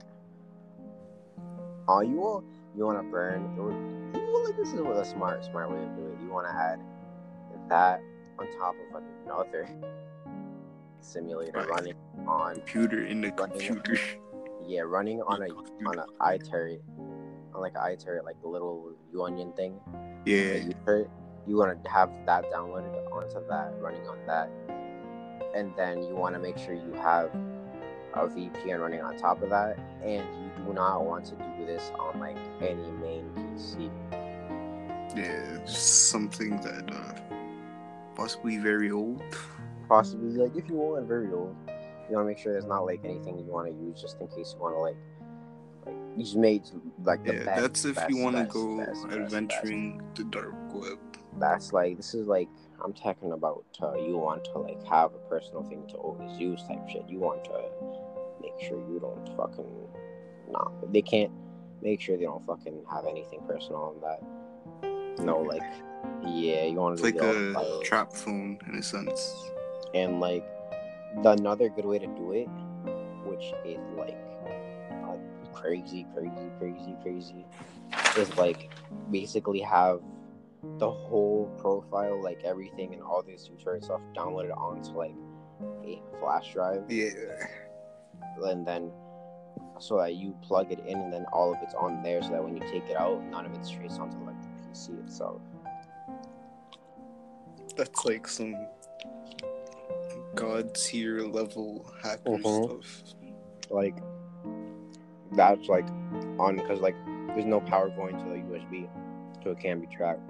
oh 1.87 2.01
you 2.01 2.15
will 2.15 2.43
you 2.75 2.85
want 2.85 2.97
to 2.97 3.03
burn 3.03 3.55
will, 4.31 4.45
like 4.45 4.57
this 4.57 4.69
is 4.73 4.79
a 4.79 5.05
smart 5.05 5.43
smart 5.45 5.69
way 5.71 5.81
of 5.83 5.95
doing 5.95 6.13
it. 6.13 6.21
You 6.23 6.29
want 6.29 6.47
to 6.47 6.53
add 6.53 6.79
that 7.69 8.01
on 8.39 8.47
top 8.57 8.75
of 8.93 9.03
another 9.25 9.67
simulator 11.01 11.51
Right. 11.59 11.69
running 11.69 11.93
on 12.27 12.55
Computer 12.55 13.05
in 13.05 13.21
the 13.21 13.31
computer. 13.31 13.97
yeah 14.65 14.81
running 14.81 15.21
on 15.21 15.41
a 15.41 15.47
on 15.87 15.97
a 15.99 16.05
iTerry 16.21 16.79
on 17.53 17.61
like 17.61 17.73
a 17.75 17.79
iTerry 17.79 18.23
like 18.23 18.39
the 18.41 18.47
little 18.47 18.91
onion 19.21 19.51
thing. 19.53 19.79
Yeah, 20.25 20.55
you 21.47 21.55
want 21.57 21.83
to 21.83 21.89
have 21.89 22.09
that 22.25 22.45
downloaded 22.51 22.93
onto 23.11 23.39
that, 23.47 23.73
running 23.79 24.05
on 24.07 24.17
that, 24.27 24.49
and 25.55 25.73
then 25.75 26.03
you 26.03 26.15
want 26.15 26.35
to 26.35 26.39
make 26.39 26.57
sure 26.57 26.73
you 26.73 26.93
have 27.01 27.31
a 28.25 28.27
VPN 28.29 28.79
running 28.79 29.01
on 29.01 29.17
top 29.17 29.41
of 29.41 29.49
that, 29.49 29.77
and 30.03 30.23
you 30.23 30.65
do 30.65 30.73
not 30.73 31.03
want 31.05 31.25
to 31.25 31.35
do 31.35 31.65
this 31.65 31.91
on 31.99 32.19
like 32.19 32.37
any 32.61 32.89
main 33.01 33.29
PC. 33.35 33.89
yeah, 35.15 35.65
something 35.65 36.57
that 36.61 36.89
uh, 36.93 37.35
possibly 38.15 38.57
very 38.57 38.91
old. 38.91 39.21
Possibly 39.87 40.29
like 40.37 40.55
if 40.55 40.67
you 40.69 40.75
want 40.75 41.07
very 41.07 41.31
old, 41.33 41.55
you 42.09 42.15
want 42.15 42.25
to 42.25 42.29
make 42.29 42.37
sure 42.37 42.53
there's 42.53 42.65
not 42.65 42.85
like 42.85 43.01
anything 43.03 43.37
you 43.39 43.51
want 43.51 43.67
to 43.67 43.73
use 43.73 43.99
just 44.01 44.19
in 44.21 44.27
case 44.27 44.53
you 44.55 44.61
want 44.61 44.75
to 44.75 44.79
like 44.79 44.95
like 45.85 46.17
just 46.17 46.35
made 46.35 46.63
like 47.03 47.23
the 47.25 47.33
Yeah, 47.35 47.43
best. 47.45 47.61
that's 47.61 47.85
if 47.85 47.95
best, 47.95 48.09
you 48.09 48.17
want 48.17 48.35
to 48.35 48.43
go 48.43 48.77
best. 48.85 49.05
adventuring 49.05 50.01
the 50.15 50.25
dark 50.25 50.53
web. 50.73 50.99
that's 51.39 51.71
like 51.73 51.97
this 51.97 52.13
is 52.13 52.27
like 52.27 52.49
I'm 52.83 52.93
talking 52.93 53.31
about 53.31 53.65
uh, 53.81 53.95
you 53.95 54.15
want 54.17 54.43
to 54.45 54.59
like 54.59 54.81
have 54.85 55.13
a 55.15 55.19
personal 55.29 55.63
thing 55.63 55.85
to 55.89 55.95
always 55.95 56.37
use 56.39 56.61
type 56.67 56.87
shit. 56.89 57.03
You 57.09 57.19
want 57.19 57.43
to 57.45 57.51
make 58.49 58.67
sure 58.67 58.77
you 58.77 58.99
don't 58.99 59.37
fucking 59.37 59.87
nah. 60.49 60.69
They 60.91 61.01
can't 61.01 61.31
make 61.81 62.01
sure 62.01 62.17
they 62.17 62.25
don't 62.25 62.45
fucking 62.45 62.83
have 62.91 63.05
anything 63.05 63.41
personal 63.47 63.95
on 63.95 64.01
that. 64.01 65.23
No, 65.23 65.39
like 65.39 65.61
yeah, 66.23 66.65
you 66.65 66.75
want 66.75 66.97
to 66.97 67.03
like 67.03 67.15
a 67.15 67.79
trap 67.83 68.13
phone 68.13 68.59
in 68.67 68.75
a 68.75 68.83
sense. 68.83 69.35
and 69.93 70.19
like 70.19 70.45
the 71.23 71.31
another 71.31 71.69
good 71.69 71.85
way 71.85 71.99
to 71.99 72.07
do 72.07 72.31
it, 72.31 72.47
which 73.25 73.53
is 73.65 73.79
like 73.97 74.17
crazy, 75.53 76.05
crazy, 76.13 76.49
crazy, 76.57 76.95
crazy, 77.01 77.45
is 78.17 78.37
like 78.37 78.71
basically 79.11 79.59
have 79.59 80.01
the 80.77 80.89
whole 80.89 81.53
profile, 81.59 82.21
like 82.21 82.43
everything 82.43 82.93
and 82.93 83.01
all 83.01 83.21
this 83.23 83.47
tutorial 83.47 83.83
stuff 83.83 84.01
downloaded 84.15 84.55
onto 84.57 84.91
like 84.91 85.13
a 85.83 86.01
flash 86.19 86.53
drive, 86.53 86.83
Yeah, 86.89 87.09
and 88.45 88.65
then 88.65 88.91
so 89.79 89.97
that 89.97 90.15
you 90.15 90.35
plug 90.41 90.71
it 90.71 90.79
in, 90.85 90.97
and 90.99 91.11
then 91.13 91.25
all 91.31 91.53
of 91.53 91.57
it's 91.61 91.73
on 91.73 92.03
there, 92.03 92.21
so 92.21 92.29
that 92.31 92.43
when 92.43 92.53
you 92.55 92.61
take 92.71 92.89
it 92.89 92.97
out, 92.97 93.23
none 93.25 93.45
of 93.45 93.53
it's 93.53 93.69
traced 93.69 93.99
onto 93.99 94.17
like 94.25 94.35
the 94.41 94.47
PC 94.69 94.99
itself. 95.05 95.41
that's 97.77 98.03
like 98.03 98.27
some 98.27 98.53
god 100.35 100.73
tier 100.75 101.21
level 101.21 101.85
hacker 102.03 102.31
Mhm. 102.31 102.65
stuff. 102.65 103.15
like 103.69 103.95
that's 105.31 105.67
like 105.69 105.87
on 106.39 106.57
because 106.57 106.81
like 106.81 106.95
there's 107.27 107.45
no 107.45 107.61
power 107.61 107.89
going 107.89 108.17
to 108.17 108.23
the 108.25 108.35
USB, 108.35 108.89
so 109.43 109.51
it 109.51 109.59
can't 109.59 109.79
be 109.79 109.87
tracked. 109.95 110.29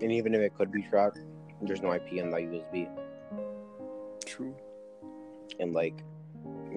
And 0.00 0.10
even 0.10 0.34
if 0.34 0.40
it 0.40 0.54
could 0.56 0.72
be 0.72 0.82
tracked, 0.82 1.18
there's 1.60 1.80
no 1.82 1.92
IP 1.92 2.20
on 2.20 2.30
the 2.30 2.38
USB, 2.38 2.88
True. 4.24 4.54
And 5.62 5.72
like 5.72 6.04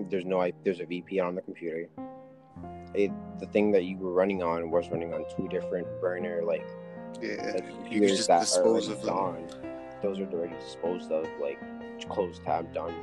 there's 0.10 0.26
no 0.26 0.50
there's 0.64 0.80
a 0.80 0.86
VPN 0.86 1.26
on 1.28 1.36
the 1.36 1.42
computer. 1.42 1.90
It, 2.94 3.12
the 3.40 3.48
thing 3.48 3.72
that 3.74 3.84
you 3.84 3.98
were 3.98 4.14
running 4.14 4.42
on 4.42 4.72
was 4.72 4.90
running 4.90 5.14
on 5.14 5.26
two 5.36 5.50
different 5.50 5.86
burner 6.00 6.42
like, 6.44 6.66
Yeah, 7.22 7.52
like 7.56 7.92
you 7.92 8.08
just 8.08 8.28
that 8.28 8.42
dispose 8.42 8.88
of 8.88 9.02
them. 9.02 9.48
Those 10.02 10.20
are 10.20 10.28
already 10.28 10.56
disposed 10.56 11.12
of, 11.12 11.28
like 11.42 11.60
closed 12.10 12.44
tab 12.44 12.74
done. 12.74 12.94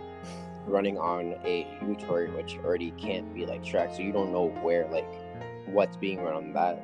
Running 0.67 0.97
on 0.97 1.35
a 1.45 1.67
uTorrent 1.83 2.37
which 2.37 2.57
already 2.65 2.93
can't 2.93 3.35
be 3.35 3.45
like 3.45 3.65
tracked, 3.65 3.97
so 3.97 4.03
you 4.03 4.13
don't 4.13 4.33
know 4.33 4.49
where 4.63 4.89
like 4.89 5.09
what's 5.67 5.97
being 5.97 6.23
run 6.23 6.35
on 6.35 6.53
that. 6.53 6.81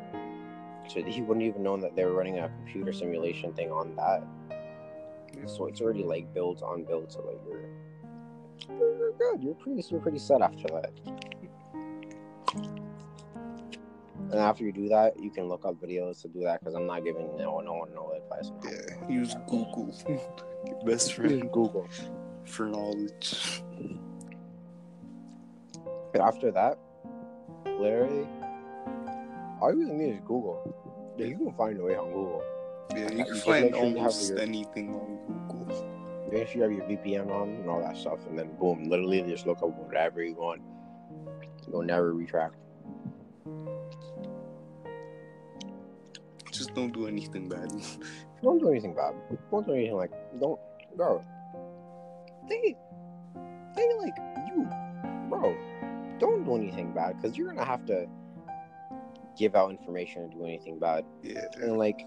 So 0.88 1.02
he 1.02 1.22
wouldn't 1.22 1.46
even 1.46 1.62
know 1.62 1.76
that 1.76 1.94
they 1.94 2.04
were 2.04 2.14
running 2.14 2.38
a 2.38 2.48
computer 2.48 2.92
simulation 2.92 3.52
thing 3.52 3.70
on 3.70 3.94
that. 3.96 4.24
So 5.46 5.66
it's 5.66 5.80
already 5.80 6.02
like 6.02 6.34
built 6.34 6.62
on 6.62 6.84
built, 6.84 7.12
so 7.12 7.20
like 7.20 7.38
you're 7.46 7.68
you're 8.68 9.12
good. 9.12 9.42
You're 9.42 9.54
pretty 9.54 9.82
you're 9.90 10.00
pretty 10.00 10.18
set 10.18 10.42
after 10.42 10.64
that. 10.74 10.90
And 14.30 14.34
after 14.40 14.62
you 14.64 14.72
do 14.72 14.88
that, 14.90 15.18
you 15.18 15.30
can 15.30 15.48
look 15.48 15.64
up 15.64 15.76
videos 15.80 16.20
to 16.22 16.28
do 16.28 16.40
that 16.42 16.60
because 16.60 16.74
I'm 16.74 16.86
not 16.86 17.02
giving 17.04 17.34
no 17.38 17.60
no 17.60 17.74
one 17.74 17.94
no 17.94 18.12
advice 18.12 18.50
Yeah, 18.64 19.08
use. 19.08 19.34
Google. 19.48 19.94
Your 20.06 20.74
best 20.84 21.08
Use 21.08 21.12
friend. 21.12 21.42
Google. 21.52 21.88
for 22.44 22.66
knowledge. 22.66 23.62
And 26.14 26.22
after 26.22 26.50
that, 26.52 26.78
literally, 27.64 28.26
all 29.60 29.72
you 29.72 29.78
really 29.80 29.92
need 29.96 30.14
is 30.14 30.20
Google. 30.20 31.14
Yeah, 31.16 31.26
you 31.26 31.36
can 31.36 31.52
find 31.52 31.78
a 31.78 31.82
way 31.84 31.96
on 31.96 32.08
Google. 32.12 32.42
Yeah, 32.92 33.10
you 33.12 33.24
can 33.24 33.34
find 33.36 33.64
make 33.66 33.74
sure 33.74 33.84
you 33.84 33.96
have 33.96 33.96
almost 33.96 34.32
anything 34.38 34.94
on 34.94 35.18
Google. 35.48 35.97
Make 36.30 36.48
sure 36.48 36.56
you 36.56 36.62
have 36.62 36.90
your 36.90 36.98
VPN 36.98 37.30
on 37.30 37.48
and 37.50 37.68
all 37.70 37.80
that 37.80 37.96
stuff, 37.96 38.26
and 38.28 38.38
then 38.38 38.50
boom, 38.58 38.84
literally 38.84 39.22
just 39.22 39.46
look 39.46 39.62
up 39.62 39.70
whatever 39.70 40.22
you 40.22 40.34
want. 40.34 40.60
You'll 41.66 41.82
never 41.82 42.12
retract. 42.12 42.56
Just 46.52 46.74
don't 46.74 46.92
do 46.92 47.06
anything 47.06 47.48
bad. 47.48 47.70
Don't 48.42 48.58
do 48.60 48.70
anything 48.70 48.94
bad. 48.94 49.14
Don't 49.50 49.66
do 49.66 49.72
anything 49.74 49.96
like 49.96 50.12
don't 50.38 50.60
bro. 50.96 51.24
They 52.48 52.76
they 53.74 53.88
like 53.98 54.16
you, 54.46 54.68
bro. 55.28 55.56
Don't 56.20 56.44
do 56.44 56.54
anything 56.54 56.92
bad 56.92 57.20
because 57.20 57.36
you're 57.36 57.48
gonna 57.48 57.64
have 57.64 57.84
to 57.86 58.06
give 59.36 59.56
out 59.56 59.70
information 59.72 60.22
and 60.22 60.32
do 60.32 60.44
anything 60.44 60.78
bad, 60.78 61.04
Yeah. 61.22 61.46
and 61.56 61.78
like 61.78 62.06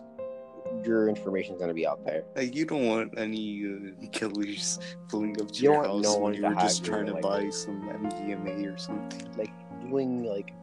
your 0.85 1.09
information's 1.09 1.59
gonna 1.59 1.73
be 1.73 1.85
out 1.87 2.03
there. 2.05 2.23
Like 2.35 2.55
you 2.55 2.65
don't 2.65 2.87
want 2.87 3.13
any 3.17 3.63
uh, 3.65 4.07
killers 4.11 4.79
pulling 5.09 5.39
up 5.41 5.51
to 5.51 5.61
You 5.63 5.71
your 5.73 5.83
don't 5.83 5.91
want 5.93 6.05
house 6.05 6.15
no 6.15 6.19
when 6.21 6.33
you're 6.35 6.53
just 6.55 6.83
trying 6.85 7.05
to 7.07 7.13
like- 7.13 7.21
buy 7.21 7.49
some 7.49 7.81
MDMA 7.89 8.73
or 8.73 8.77
something. 8.77 9.29
like 9.37 9.51
doing 9.81 10.23
like 10.23 10.53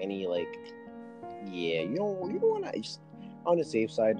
any 0.00 0.26
like 0.26 0.54
yeah 1.46 1.80
you 1.82 1.96
don't 1.96 2.30
you 2.32 2.38
don't 2.38 2.50
want 2.62 2.72
to 2.72 2.78
just 2.80 3.00
on 3.46 3.56
the 3.58 3.64
safe 3.64 3.90
side 3.90 4.18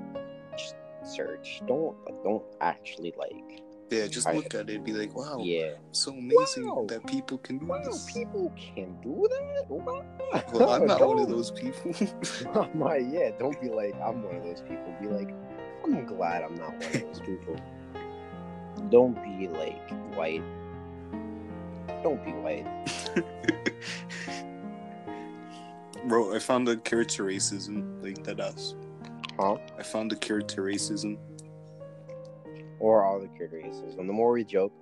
just 0.57 0.75
search 1.05 1.61
don't 1.67 1.97
don't 2.25 2.43
actually 2.61 3.15
like 3.19 3.63
Yeah, 3.91 4.07
just 4.07 4.27
I- 4.27 4.35
look 4.35 4.55
at 4.55 4.69
it, 4.69 4.85
be 4.85 4.93
like, 4.93 5.15
wow, 5.17 5.41
yeah 5.43 5.71
so 5.93 6.13
amazing 6.13 6.67
Wow. 6.69 6.85
that 6.89 7.07
people 7.07 7.39
can 7.39 7.59
do 7.59 7.67
wow 7.67 7.83
this. 7.83 8.05
people 8.13 8.53
can 8.57 9.01
do 9.01 9.27
that 9.31 9.65
wow. 9.71 10.05
Well, 10.53 10.71
I'm 10.71 10.87
not 10.93 11.01
one 11.07 11.19
of 11.21 11.29
those 11.29 11.51
people. 11.51 11.93
I'm 12.55 12.79
not 12.79 12.97
yeah 13.11 13.31
don't 13.39 13.59
be 13.61 13.69
like 13.69 13.95
i'm 14.03 14.23
one 14.23 14.37
of 14.37 14.45
those 14.45 14.61
people 14.61 14.95
be 15.01 15.09
like 15.09 15.35
i'm 15.85 16.05
glad 16.05 16.43
i'm 16.43 16.55
not 16.57 16.73
one 16.73 16.83
of 16.83 16.93
those 16.93 17.21
people 17.21 17.57
don't 18.91 19.15
be 19.25 19.49
like 19.49 19.91
white 20.17 20.43
don't 22.03 22.23
be 22.25 22.33
white 22.33 22.67
Bro, 26.07 26.35
I 26.35 26.39
found 26.39 26.69
a 26.69 26.77
cure 26.77 27.05
to 27.05 27.23
racism, 27.23 28.03
like 28.03 28.23
that 28.25 28.41
us. 28.41 28.75
huh 29.39 29.57
I 29.79 29.83
found 29.83 30.13
a 30.13 30.17
cure 30.17 30.41
to 30.41 30.61
racism. 30.61 31.19
Or 32.81 33.05
all 33.05 33.21
the 33.21 33.29
curiouses. 33.29 33.97
And 33.99 34.09
the 34.09 34.13
more 34.13 34.33
we 34.33 34.45
joke 34.45 34.73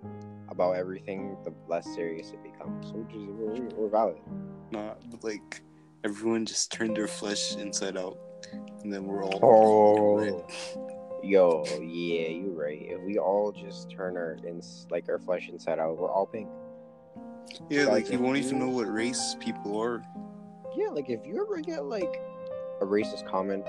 about 0.49 0.72
everything, 0.76 1.36
the 1.44 1.53
less 1.68 1.84
serious 1.94 2.30
it 2.30 2.42
becomes. 2.42 2.86
So 2.88 3.07
just, 3.11 3.26
we're, 3.26 3.68
we're 3.76 3.88
valid. 3.88 4.18
Not 4.70 4.99
like 5.22 5.62
everyone 6.05 6.44
just 6.47 6.70
turned 6.72 6.97
their 6.97 7.09
flesh 7.09 7.57
inside 7.57 7.97
out, 7.97 8.18
and 8.82 8.92
then 8.92 9.05
we're 9.07 9.24
all 9.24 9.38
Oh, 9.42 10.47
yo, 11.22 11.64
yeah, 11.80 12.28
you're 12.28 12.51
right. 12.53 12.78
If 12.82 13.01
we 13.03 13.18
all 13.18 13.53
just 13.53 13.90
turn 13.90 14.16
our 14.16 14.36
ins 14.47 14.86
like 14.90 15.09
our 15.09 15.18
flesh 15.18 15.49
inside 15.49 15.78
out, 15.78 15.97
we're 15.99 16.11
all 16.11 16.26
pink. 16.26 16.49
Yeah, 17.70 17.84
Like, 17.84 18.05
like 18.05 18.12
you 18.12 18.18
won't 18.18 18.38
you- 18.38 18.44
even 18.44 18.59
know 18.59 18.68
what 18.68 18.92
race 18.92 19.36
people 19.40 19.80
are. 19.80 20.03
Yeah, 20.76 20.88
like 20.88 21.09
if 21.09 21.24
you 21.26 21.40
ever 21.40 21.61
get 21.61 21.84
like 21.86 22.20
a 22.80 22.84
racist 22.84 23.26
comment, 23.26 23.64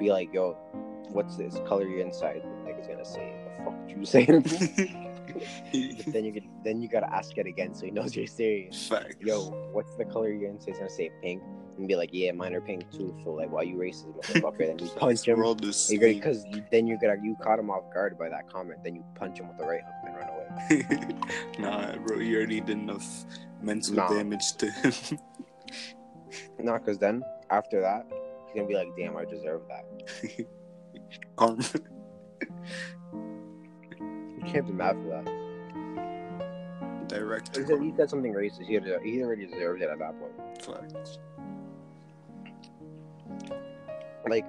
be 0.00 0.10
like, 0.10 0.32
"Yo, 0.34 0.54
what's 1.12 1.36
this 1.36 1.58
color 1.66 1.86
your 1.86 2.00
inside?" 2.00 2.42
The 2.42 2.70
nigga's 2.70 2.88
gonna 2.88 3.04
say, 3.04 3.32
"The 3.39 3.39
fuck 3.64 3.86
did 3.88 3.96
you 3.98 4.04
say?" 4.04 4.26
to 4.26 4.40
me?" 4.40 5.06
but 6.04 6.12
then 6.12 6.24
you 6.24 6.32
get, 6.32 6.42
then 6.64 6.82
you 6.82 6.88
gotta 6.88 7.12
ask 7.14 7.36
it 7.38 7.46
again 7.46 7.74
so 7.74 7.84
he 7.86 7.90
knows 7.92 8.14
you're 8.16 8.26
serious. 8.26 8.88
Facts. 8.88 9.16
yo, 9.20 9.44
what's 9.72 9.94
the 9.94 10.04
color 10.04 10.30
you're 10.32 10.48
gonna 10.50 10.60
say? 10.60 10.70
He's 10.72 10.78
gonna 10.78 10.90
say 10.90 11.10
pink 11.22 11.42
and 11.78 11.86
be 11.88 11.94
like, 11.96 12.10
yeah, 12.12 12.32
mine 12.32 12.52
are 12.52 12.60
pink 12.60 12.90
too. 12.90 13.14
So 13.24 13.30
like, 13.32 13.50
why 13.50 13.62
you 13.62 13.76
racist, 13.76 14.12
motherfucker? 14.20 14.58
then 14.58 14.78
you 14.80 14.88
punch 14.96 15.26
him. 15.26 15.38
We're 15.38 15.46
all 15.46 15.54
the 15.54 15.66
You're 15.66 15.72
same. 15.72 15.98
because 16.00 16.44
then 16.72 16.86
you're 16.86 16.98
gonna 16.98 17.16
you 17.22 17.36
caught 17.42 17.58
him 17.58 17.70
off 17.70 17.84
guard 17.94 18.18
by 18.18 18.28
that 18.28 18.50
comment. 18.52 18.82
Then 18.84 18.96
you 18.96 19.04
punch 19.14 19.38
him 19.38 19.48
with 19.48 19.56
the 19.58 19.64
right 19.64 19.80
hook 19.82 19.94
and 20.04 20.16
run 20.16 20.28
away. 20.28 21.16
nah, 21.58 21.96
bro, 22.04 22.18
you 22.18 22.36
already 22.36 22.60
did 22.60 22.76
enough 22.78 23.24
mental 23.62 23.94
Nah. 23.94 24.08
damage 24.12 24.52
to 24.58 24.70
him. 24.70 24.92
Not 26.58 26.80
because 26.84 26.98
then 26.98 27.22
after 27.50 27.80
that 27.80 28.06
he's 28.46 28.54
gonna 28.56 28.66
be 28.68 28.74
like, 28.74 28.88
damn, 28.98 29.16
I 29.16 29.24
deserve 29.24 29.62
that. 29.68 30.46
Karma. 31.36 31.62
You 34.40 34.46
can't 34.50 34.66
be 34.66 34.72
mad 34.72 34.96
for 34.96 35.08
that. 35.08 35.26
Direct. 37.08 37.56
He 37.56 37.64
said, 37.64 37.82
he 37.82 37.92
said 37.96 38.08
something 38.08 38.32
racist. 38.32 38.66
He, 38.66 38.74
had, 38.74 38.84
he 39.04 39.22
already 39.22 39.46
deserved 39.46 39.82
it 39.82 39.90
at 39.90 39.98
that 39.98 40.14
point. 40.18 40.32
Facts. 40.62 41.18
Like 44.28 44.46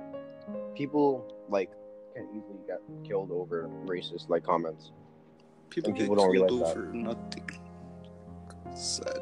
people 0.76 1.26
like 1.50 1.72
can 2.14 2.28
easily 2.30 2.60
get 2.68 2.80
killed 3.04 3.32
over 3.32 3.70
racist 3.86 4.30
like 4.30 4.44
comments. 4.44 4.92
People, 5.70 5.94
people 5.94 6.16
don't 6.16 6.32
killed 6.34 6.52
realize 6.52 6.74
that. 6.74 6.80
over 6.80 6.94
nothing. 6.94 7.50
Sad. 8.76 9.20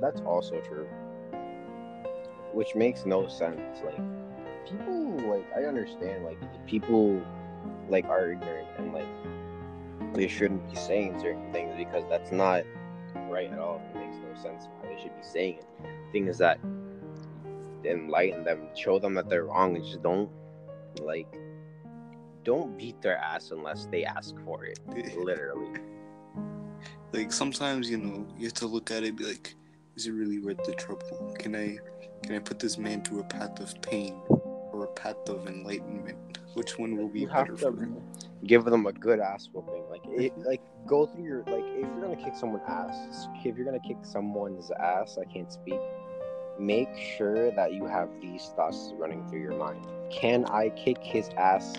That's 0.00 0.20
also 0.22 0.60
true. 0.60 0.88
Which 2.52 2.74
makes 2.74 3.06
no 3.06 3.28
sense. 3.28 3.80
Like 3.84 3.96
people 4.66 5.16
like 5.28 5.46
I 5.56 5.64
understand 5.64 6.24
like 6.24 6.38
people 6.66 7.20
like 7.88 8.04
are 8.06 8.32
ignorant 8.32 8.68
and 8.78 8.92
like 8.92 9.06
they 10.14 10.28
shouldn't 10.28 10.68
be 10.70 10.76
saying 10.76 11.18
certain 11.20 11.52
things 11.52 11.74
because 11.76 12.04
that's 12.08 12.32
not 12.32 12.64
right 13.28 13.50
at 13.50 13.58
all. 13.58 13.82
It 13.94 13.98
makes 13.98 14.16
no 14.16 14.42
sense 14.42 14.68
why 14.80 14.94
they 14.94 15.00
should 15.00 15.16
be 15.16 15.22
saying 15.22 15.58
it. 15.58 15.66
Thing 16.12 16.28
is 16.28 16.38
that 16.38 16.58
enlighten 17.84 18.44
them, 18.44 18.68
show 18.76 18.98
them 18.98 19.14
that 19.14 19.28
they're 19.28 19.44
wrong 19.44 19.76
and 19.76 19.84
just 19.84 20.02
don't 20.02 20.30
like 21.00 21.26
don't 22.44 22.76
beat 22.76 23.00
their 23.00 23.16
ass 23.18 23.50
unless 23.50 23.86
they 23.86 24.04
ask 24.04 24.34
for 24.44 24.64
it. 24.64 24.78
Literally. 25.16 25.80
Like 27.12 27.32
sometimes, 27.32 27.90
you 27.90 27.98
know, 27.98 28.26
you 28.36 28.46
have 28.46 28.54
to 28.54 28.66
look 28.66 28.90
at 28.90 29.04
it 29.04 29.10
and 29.10 29.18
be 29.18 29.24
like, 29.24 29.54
is 29.96 30.06
it 30.06 30.12
really 30.12 30.38
worth 30.38 30.62
the 30.64 30.74
trouble? 30.74 31.34
Can 31.38 31.54
I 31.54 31.78
can 32.22 32.36
I 32.36 32.38
put 32.38 32.58
this 32.58 32.78
man 32.78 33.02
through 33.02 33.20
a 33.20 33.24
path 33.24 33.60
of 33.60 33.80
pain 33.82 34.20
or 34.28 34.84
a 34.84 34.88
path 34.88 35.28
of 35.28 35.46
enlightenment? 35.46 36.38
Which 36.54 36.78
one 36.78 36.96
will 36.96 37.08
be 37.08 37.20
you 37.20 37.26
better 37.28 37.52
have 37.52 37.60
for 37.60 37.76
him? 37.76 37.96
Give 38.46 38.64
them 38.64 38.86
a 38.86 38.92
good 38.92 39.20
ass 39.20 39.48
whooping. 39.52 39.84
Like 39.90 40.02
it, 40.06 40.36
like 40.38 40.60
go 40.86 41.06
through 41.06 41.24
your 41.24 41.38
like 41.46 41.64
if 41.64 41.80
you're 41.88 42.00
gonna 42.00 42.16
kick 42.16 42.34
someone's 42.34 42.64
ass, 42.68 43.28
if 43.44 43.56
you're 43.56 43.64
gonna 43.64 43.80
kick 43.80 43.98
someone's 44.02 44.70
ass, 44.72 45.18
I 45.20 45.24
can't 45.32 45.52
speak. 45.52 45.80
Make 46.58 46.88
sure 47.16 47.50
that 47.52 47.72
you 47.72 47.86
have 47.86 48.08
these 48.20 48.52
thoughts 48.54 48.92
running 48.98 49.26
through 49.28 49.40
your 49.40 49.56
mind. 49.56 49.86
Can 50.10 50.44
I 50.46 50.68
kick 50.70 50.98
his 50.98 51.28
ass 51.30 51.74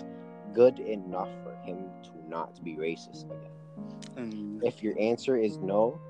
good 0.52 0.78
enough 0.80 1.28
for 1.42 1.54
him 1.64 1.78
to 2.04 2.10
not 2.28 2.62
be 2.64 2.74
racist 2.74 3.26
again? 3.26 4.60
If 4.62 4.82
your 4.82 4.98
answer 4.98 5.36
is 5.36 5.58
no, 5.58 6.00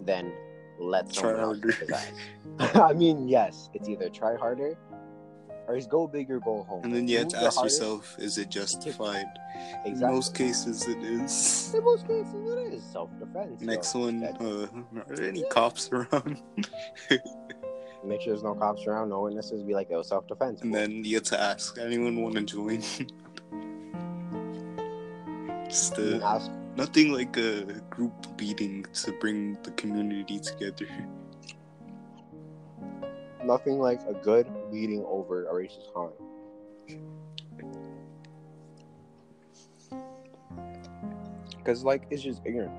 then 0.00 0.32
let's 0.78 1.16
Try 1.16 1.38
harder. 1.38 1.68
kick 1.72 1.80
his 1.80 1.90
ass. 1.90 2.12
I 2.74 2.92
mean, 2.94 3.28
yes, 3.28 3.68
it's 3.74 3.88
either 3.88 4.08
try 4.08 4.36
harder 4.36 4.76
or 5.68 5.76
it's 5.76 5.86
go 5.86 6.06
big 6.06 6.30
or 6.30 6.40
go 6.40 6.62
home. 6.64 6.82
and 6.82 6.94
then 6.94 7.06
you 7.06 7.18
have 7.18 7.28
to 7.28 7.36
ask 7.36 7.56
hardest? 7.56 7.78
yourself, 7.80 8.16
is 8.18 8.38
it 8.38 8.48
justified? 8.48 9.26
In 9.84 10.00
most 10.00 10.34
cases, 10.34 10.88
it 10.88 10.96
is. 10.98 11.74
In 11.74 11.84
most 11.84 12.08
cases, 12.08 12.34
it 12.34 12.72
is 12.72 12.82
self-defense. 12.84 13.60
Next 13.60 13.88
so 13.88 13.98
one, 14.00 14.24
uh, 14.24 14.66
are 15.08 15.14
there 15.14 15.28
any 15.28 15.44
cops 15.50 15.90
around? 15.92 16.40
make 18.04 18.20
sure 18.22 18.32
there's 18.32 18.42
no 18.42 18.54
cops 18.54 18.86
around, 18.86 19.10
no 19.10 19.20
witnesses. 19.20 19.62
Be 19.62 19.74
like, 19.74 19.90
yo, 19.90 20.00
self-defense. 20.02 20.62
And 20.62 20.74
then 20.74 21.04
you 21.04 21.16
have 21.16 21.24
to 21.24 21.38
ask, 21.38 21.76
anyone 21.78 22.22
want 22.22 22.36
to 22.36 22.42
join? 22.42 22.82
Just 25.68 25.98
uh, 25.98 26.18
ask, 26.24 26.50
nothing 26.76 27.12
like 27.12 27.36
a 27.36 27.64
group 27.90 28.14
beating 28.38 28.86
to 29.02 29.12
bring 29.20 29.58
the 29.64 29.70
community 29.72 30.40
together. 30.40 30.88
Nothing 33.48 33.80
like 33.80 34.00
a 34.06 34.12
good 34.12 34.46
beating 34.70 35.02
over 35.08 35.46
a 35.46 35.52
racist 35.52 35.92
comment. 35.94 36.14
Because 41.56 41.82
like 41.82 42.06
it's 42.10 42.22
just 42.22 42.42
ignorant. 42.44 42.74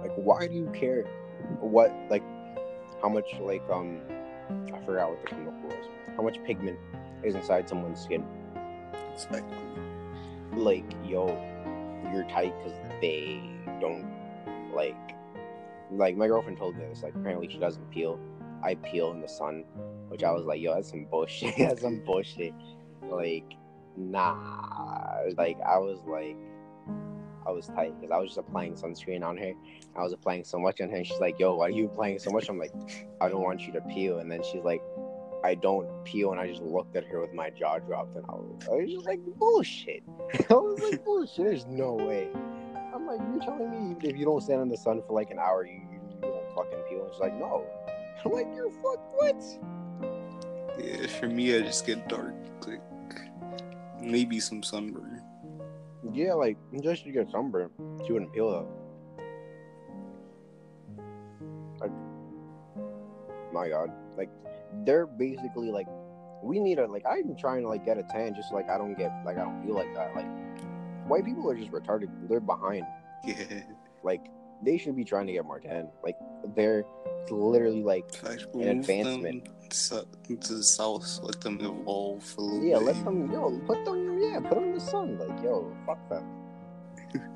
Like, 0.00 0.12
why 0.16 0.48
do 0.48 0.54
you 0.54 0.70
care? 0.74 1.04
What 1.60 1.92
like 2.10 2.24
how 3.02 3.10
much 3.10 3.26
like 3.40 3.62
um 3.70 4.00
I 4.74 4.84
forgot 4.84 5.10
what 5.10 5.20
the 5.22 5.28
chemical 5.28 5.68
was. 5.68 5.86
How 6.16 6.22
much 6.22 6.42
pigment 6.44 6.78
is 7.22 7.34
inside 7.34 7.68
someone's 7.68 8.00
skin? 8.00 8.24
Exactly. 9.12 9.56
like 10.56 10.84
yo 11.04 11.26
you're 12.12 12.24
tight 12.24 12.54
because 12.58 12.78
they 13.02 13.40
don't 13.80 14.06
like 14.74 14.96
like 15.92 16.16
my 16.16 16.26
girlfriend 16.26 16.56
told 16.56 16.76
me 16.76 16.84
this 16.86 17.02
like 17.02 17.14
apparently 17.14 17.48
she 17.48 17.58
doesn't 17.58 17.88
peel 17.90 18.18
i 18.62 18.74
peel 18.76 19.10
in 19.12 19.20
the 19.20 19.28
sun 19.28 19.64
which 20.08 20.22
i 20.22 20.30
was 20.30 20.44
like 20.44 20.60
yo 20.60 20.74
that's 20.74 20.90
some 20.90 21.06
bullshit 21.10 21.54
that's 21.58 21.82
some 21.82 22.02
bullshit 22.04 22.54
like 23.02 23.54
nah 23.96 25.22
like 25.36 25.58
i 25.66 25.78
was 25.78 25.98
like 26.06 26.36
i 27.46 27.50
was 27.50 27.66
tight 27.68 27.98
because 28.00 28.12
I 28.12 28.18
was 28.18 28.28
just 28.28 28.38
applying 28.38 28.74
sunscreen 28.74 29.24
on 29.24 29.36
her. 29.38 29.52
I 29.96 30.02
was 30.02 30.12
applying 30.12 30.44
so 30.44 30.58
much 30.58 30.80
on 30.80 30.90
her. 30.90 31.04
She's 31.04 31.20
like, 31.20 31.38
"Yo, 31.38 31.56
why 31.56 31.66
are 31.66 31.70
you 31.70 31.86
applying 31.86 32.18
so 32.18 32.30
much?" 32.30 32.48
I'm 32.48 32.58
like, 32.58 32.72
"I 33.20 33.28
don't 33.28 33.42
want 33.42 33.66
you 33.66 33.72
to 33.72 33.80
peel." 33.82 34.18
And 34.18 34.30
then 34.30 34.42
she's 34.42 34.62
like, 34.62 34.82
"I 35.42 35.54
don't 35.54 35.88
peel." 36.04 36.32
And 36.32 36.40
I 36.40 36.48
just 36.48 36.62
looked 36.62 36.96
at 36.96 37.04
her 37.04 37.20
with 37.20 37.32
my 37.32 37.50
jaw 37.50 37.78
dropped, 37.78 38.16
and 38.16 38.24
I 38.28 38.32
was, 38.32 38.68
I 38.68 38.74
was 38.76 38.90
just 38.90 39.06
like, 39.06 39.20
"Bullshit." 39.38 40.02
I 40.50 40.54
was 40.54 40.80
like, 40.82 41.04
"Bullshit." 41.04 41.44
There's 41.44 41.66
no 41.66 41.94
way. 41.94 42.28
I'm 42.94 43.06
like, 43.06 43.20
"You're 43.20 43.42
telling 43.42 43.70
me 43.88 43.96
if 44.08 44.16
you 44.16 44.24
don't 44.24 44.42
stand 44.42 44.62
in 44.62 44.68
the 44.68 44.76
sun 44.76 45.02
for 45.06 45.14
like 45.14 45.30
an 45.30 45.38
hour, 45.38 45.66
you, 45.66 45.80
you, 45.90 46.00
you 46.14 46.20
don't 46.20 46.54
fucking 46.54 46.78
peel?" 46.88 47.04
And 47.04 47.12
she's 47.12 47.20
like, 47.20 47.34
"No." 47.34 47.64
I'm 48.24 48.32
like, 48.32 48.46
"You're 48.54 48.70
fuck 48.70 49.00
what?" 49.16 49.42
Yeah, 50.78 51.06
for 51.06 51.26
me, 51.28 51.56
I 51.56 51.60
just 51.62 51.86
get 51.86 52.08
dark, 52.08 52.34
like 52.66 52.82
maybe 54.00 54.40
some 54.40 54.62
sunburn. 54.62 55.22
Yeah, 56.12 56.34
like 56.34 56.56
just 56.82 57.04
to 57.04 57.12
get 57.12 57.30
sunburn, 57.30 57.70
she 58.06 58.12
wouldn't 58.12 58.32
peel 58.32 58.50
though. 58.50 58.68
Like, 61.80 61.92
my 63.52 63.68
God, 63.68 63.90
like 64.16 64.30
they're 64.84 65.06
basically 65.06 65.70
like, 65.70 65.86
we 66.42 66.58
need 66.58 66.78
a 66.78 66.86
like. 66.86 67.04
I'm 67.08 67.36
trying 67.36 67.62
to 67.62 67.68
like 67.68 67.84
get 67.84 67.98
a 67.98 68.02
tan, 68.04 68.34
just 68.34 68.52
like 68.52 68.70
I 68.70 68.78
don't 68.78 68.96
get 68.96 69.12
like 69.26 69.36
I 69.36 69.44
don't 69.44 69.62
feel 69.64 69.74
like 69.74 69.92
that. 69.94 70.14
Like, 70.16 70.26
white 71.06 71.24
people 71.24 71.50
are 71.50 71.54
just 71.56 71.70
retarded. 71.70 72.08
They're 72.28 72.40
behind. 72.40 72.86
Yeah, 73.22 73.34
Like, 74.02 74.22
they 74.64 74.78
should 74.78 74.96
be 74.96 75.04
trying 75.04 75.26
to 75.26 75.34
get 75.34 75.44
more 75.44 75.60
tan. 75.60 75.88
Like, 76.02 76.16
they're 76.56 76.84
literally 77.30 77.82
like, 77.82 78.12
Flash 78.14 78.46
An 78.54 78.68
advancement. 78.80 79.48
to 79.70 80.54
the 80.54 80.62
south, 80.62 81.20
let 81.22 81.40
them 81.40 81.58
evolve 81.60 82.34
a 82.38 82.40
little 82.40 82.64
yeah, 82.64 82.78
bit. 82.78 82.86
let 82.86 83.04
them, 83.04 83.30
yo, 83.30 83.58
put 83.66 83.84
them, 83.84 84.18
yeah, 84.20 84.40
put 84.40 84.54
them 84.54 84.64
in 84.64 84.74
the 84.74 84.80
sun. 84.80 85.18
Like, 85.18 85.42
yo, 85.42 85.74
fuck 85.86 86.08
them. 86.08 86.24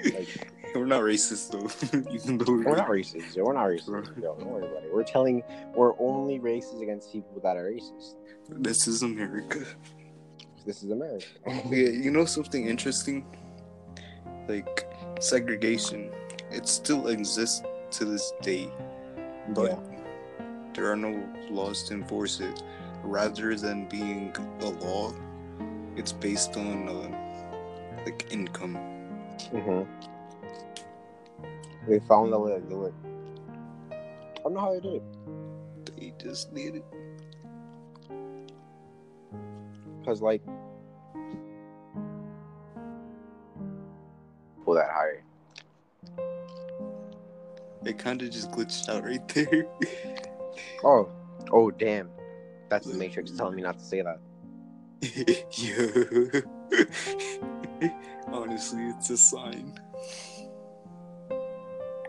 Like, 0.05 0.51
We're 0.75 0.87
not 0.87 1.03
racist 1.03 1.53
though, 1.53 2.11
even 2.13 2.39
though 2.39 2.53
We're 2.53 2.77
not 2.77 2.89
racist. 2.89 3.37
We're 3.37 3.53
not 3.53 3.67
racist. 3.67 4.21
Yo, 4.21 4.35
don't 4.37 4.47
worry 4.47 4.67
about 4.67 4.83
it. 4.83 4.93
We're 4.93 5.05
telling 5.05 5.43
we're 5.75 5.99
only 6.01 6.41
racist 6.41 6.83
against 6.83 7.13
people 7.13 7.41
that 7.43 7.57
are 7.57 7.71
racist. 7.71 8.15
This 8.49 8.89
is 8.89 9.03
America. 9.03 9.65
This 10.67 10.83
is 10.83 10.91
America. 10.91 11.27
Yeah, 11.47 11.91
you 11.91 12.11
know 12.11 12.25
something 12.25 12.67
interesting? 12.67 13.25
Like 14.49 14.89
segregation, 15.21 16.11
it 16.51 16.69
still 16.69 17.09
exists 17.09 17.63
to 17.93 18.05
this 18.05 18.33
day, 18.43 18.71
but 19.49 19.71
Yeah. 19.71 19.79
there 20.75 20.91
are 20.91 20.97
no 20.97 21.23
laws 21.51 21.83
to 21.85 21.95
enforce 21.95 22.41
it. 22.41 22.63
Rather 23.03 23.55
than 23.55 23.87
being 23.89 24.35
a 24.61 24.67
law, 24.71 25.13
it's 25.97 26.13
based 26.13 26.57
on 26.57 26.89
uh, 26.89 28.03
like 28.05 28.27
income. 28.31 28.75
hmm 29.51 29.83
They 31.89 32.01
found 32.09 32.33
a 32.33 32.39
way 32.39 32.55
to 32.55 32.61
do 32.61 32.85
it. 32.87 32.95
I 33.93 34.43
don't 34.43 34.55
know 34.55 34.61
how 34.61 34.73
they 34.75 34.81
did 34.81 34.95
it. 34.95 35.03
They 35.97 36.13
just 36.23 36.53
need 36.53 36.77
it. 36.77 36.85
Cause 40.05 40.21
like 40.21 40.43
pull 44.65 44.75
that 44.75 44.91
higher. 44.91 45.23
It 47.85 47.99
kind 47.99 48.23
of 48.23 48.31
just 48.31 48.51
glitched 48.51 48.89
out 48.89 49.05
right 49.05 49.27
there. 49.29 49.67
Oh, 50.85 51.09
oh 51.51 51.71
damn. 51.71 52.11
That's 52.69 52.87
the 52.87 52.97
Matrix 52.97 53.33
telling 53.33 53.57
me 53.57 53.63
not 53.63 53.79
to 53.79 53.85
say 53.85 54.03
that. 54.03 54.21
yeah. 57.81 57.89
Honestly, 58.29 58.83
it's 58.85 59.11
a 59.11 59.17
sign. 59.17 59.79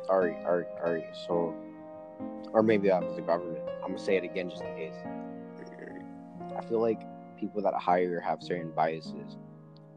Alright, 0.09 0.38
alright, 0.45 0.67
alright. 0.84 1.15
So, 1.28 1.55
or 2.53 2.61
maybe 2.61 2.89
that 2.89 3.01
was 3.01 3.15
the 3.15 3.21
government. 3.21 3.63
I'm 3.84 3.93
gonna 3.93 3.99
say 3.99 4.15
it 4.15 4.23
again 4.23 4.49
just 4.49 4.63
in 4.63 4.76
case. 4.76 4.95
I 6.55 6.63
feel 6.65 6.82
like 6.82 7.01
people 7.39 7.61
that 7.63 7.73
hire 7.73 8.19
have 8.19 8.41
certain 8.41 8.71
biases, 8.71 9.38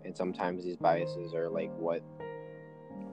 and 0.05 0.17
sometimes 0.17 0.65
these 0.65 0.77
biases 0.77 1.35
are 1.35 1.49
like 1.49 1.71
what 1.77 2.03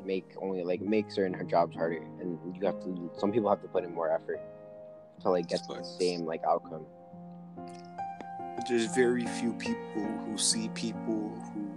make 0.05 0.25
only 0.41 0.63
like 0.63 0.81
make 0.81 1.11
certain 1.11 1.47
jobs 1.49 1.75
harder, 1.75 2.01
and 2.21 2.37
you 2.55 2.65
have 2.65 2.79
to. 2.83 3.11
Some 3.17 3.31
people 3.31 3.49
have 3.49 3.61
to 3.61 3.67
put 3.67 3.83
in 3.83 3.93
more 3.93 4.09
effort 4.11 4.39
to 5.21 5.29
like 5.29 5.47
get 5.47 5.61
the 5.67 5.83
same 5.83 6.25
like 6.25 6.41
outcome. 6.47 6.85
There's 8.67 8.93
very 8.95 9.25
few 9.25 9.53
people 9.53 10.03
who 10.25 10.37
see 10.37 10.69
people 10.69 11.29
who, 11.53 11.71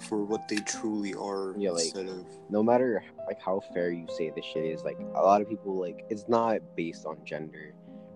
for 0.00 0.24
what 0.24 0.48
they 0.48 0.56
truly 0.56 1.14
are, 1.14 1.54
Yeah, 1.56 1.70
like- 1.70 1.84
instead 1.84 2.08
of 2.08 2.26
No 2.50 2.62
matter 2.62 3.04
like 3.26 3.40
how 3.40 3.60
fair 3.74 3.90
you 3.90 4.06
say 4.16 4.30
this 4.34 4.44
shit 4.44 4.64
is, 4.64 4.82
like 4.82 4.98
a 5.14 5.20
lot 5.22 5.40
of 5.42 5.48
people 5.48 5.78
like 5.78 6.04
it's 6.10 6.28
not 6.28 6.58
based 6.76 7.06
on 7.06 7.18
gender 7.24 7.74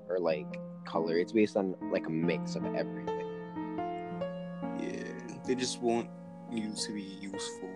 or 0.08 0.18
like 0.18 0.46
color. 0.86 1.18
It's 1.18 1.32
based 1.32 1.56
on 1.56 1.74
like 1.92 2.06
a 2.06 2.10
mix 2.10 2.56
of 2.56 2.64
everything. 2.74 3.26
yeah, 4.80 5.36
they 5.46 5.54
just 5.54 5.80
want 5.80 6.08
you 6.50 6.72
to 6.74 6.92
be 6.92 7.02
useful. 7.20 7.70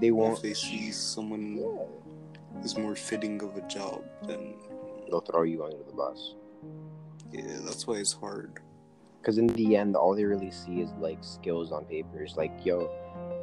They 0.00 0.08
If 0.08 0.14
won't. 0.14 0.42
they 0.42 0.54
see 0.54 0.90
someone 0.92 1.56
Yeah. 1.56 2.62
is 2.64 2.76
more 2.78 2.94
fitting 2.96 3.42
of 3.42 3.56
a 3.56 3.62
job, 3.62 4.02
then 4.26 4.54
They'll 5.08 5.20
throw 5.20 5.42
you 5.42 5.62
under 5.64 5.82
the 5.84 5.92
bus. 5.92 6.34
yeah, 7.30 7.58
that's 7.64 7.86
why 7.86 7.96
it's 7.96 8.12
hard. 8.14 8.60
because 9.20 9.38
in 9.38 9.46
the 9.48 9.76
end 9.76 9.96
all 9.96 10.14
they 10.14 10.24
really 10.24 10.50
see 10.50 10.80
is 10.82 10.90
like 11.00 11.18
skills 11.22 11.72
on 11.72 11.84
papers 11.86 12.36
like 12.36 12.52
yo 12.64 12.90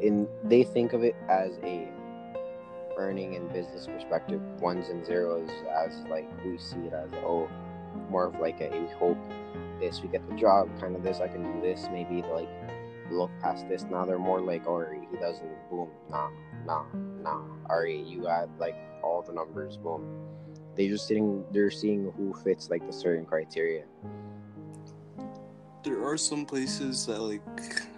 in 0.02 0.28
they 0.44 0.64
think 0.64 0.94
of 0.94 1.04
it 1.04 1.16
as 1.28 1.58
a 1.64 1.88
earning 2.98 3.36
and 3.36 3.52
business 3.52 3.88
perspective 3.88 4.42
ones 4.62 4.90
and 4.90 5.04
zeros 5.06 5.50
as 5.86 5.98
like 6.10 6.30
we 6.46 6.56
see 6.60 6.78
it 6.90 6.94
as 6.94 7.10
oh 7.26 7.50
more 8.12 8.26
of 8.26 8.40
like 8.40 8.62
a 8.62 8.70
we 8.70 8.88
hope 9.00 9.18
this 9.80 10.02
we 10.04 10.08
get 10.08 10.22
the 10.30 10.36
job 10.36 10.70
kind 10.80 10.96
of 10.96 11.02
this 11.04 11.20
i 11.20 11.28
can 11.28 11.42
do 11.52 11.62
this 11.62 11.88
maybe 11.92 12.22
like 12.32 12.50
look 13.12 13.32
past 13.42 13.68
this 13.70 13.84
now 13.92 14.06
they're 14.06 14.20
more 14.20 14.42
like 14.42 14.68
Ari 14.68 15.08
he 15.12 15.18
doesn't 15.18 15.70
boom 15.70 15.90
nah 16.10 16.30
nah 16.66 16.84
nah 17.22 17.42
Ari 17.70 18.02
you 18.02 18.28
add 18.28 18.50
like 18.60 18.76
all 19.04 19.22
the 19.22 19.34
numbers 19.34 19.78
boom. 19.78 20.28
They're 20.76 20.90
just 20.90 21.08
sitting 21.08 21.44
they're 21.52 21.72
seeing 21.72 22.12
who 22.18 22.34
fits 22.44 22.70
like 22.70 22.86
the 22.86 22.94
certain 22.94 23.26
criteria. 23.26 23.84
There 25.84 26.06
are 26.06 26.18
some 26.18 26.46
places 26.46 27.08
that 27.08 27.20
like, 27.20 27.42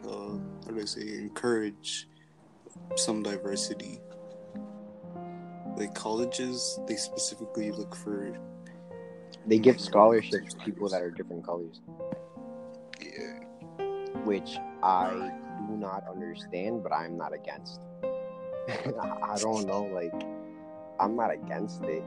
uh, 0.08 0.38
how 0.66 0.72
do 0.72 0.80
I 0.82 0.86
say, 0.86 1.02
encourage 1.02 2.08
some 2.96 3.22
diversity. 3.22 4.00
Like 5.76 5.94
colleges, 5.94 6.80
they 6.88 6.96
specifically 6.96 7.72
look 7.72 7.96
for 7.96 8.38
They 9.48 9.58
give 9.58 9.82
scholarships 9.82 10.54
to 10.54 10.60
people 10.64 10.88
that 10.90 11.02
are 11.02 11.12
different 11.12 11.46
colors, 11.46 11.82
yeah, 13.02 13.40
which 14.24 14.58
I 14.84 15.32
do 15.68 15.78
not 15.78 16.04
understand, 16.10 16.84
but 16.84 16.92
I'm 16.92 17.18
not 17.18 17.34
against. 17.34 17.82
I 18.68 19.38
don't 19.40 19.66
know, 19.66 19.84
like, 19.84 20.14
I'm 21.00 21.16
not 21.16 21.32
against 21.32 21.82
it. 21.84 22.04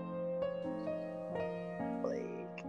Like, 2.04 2.64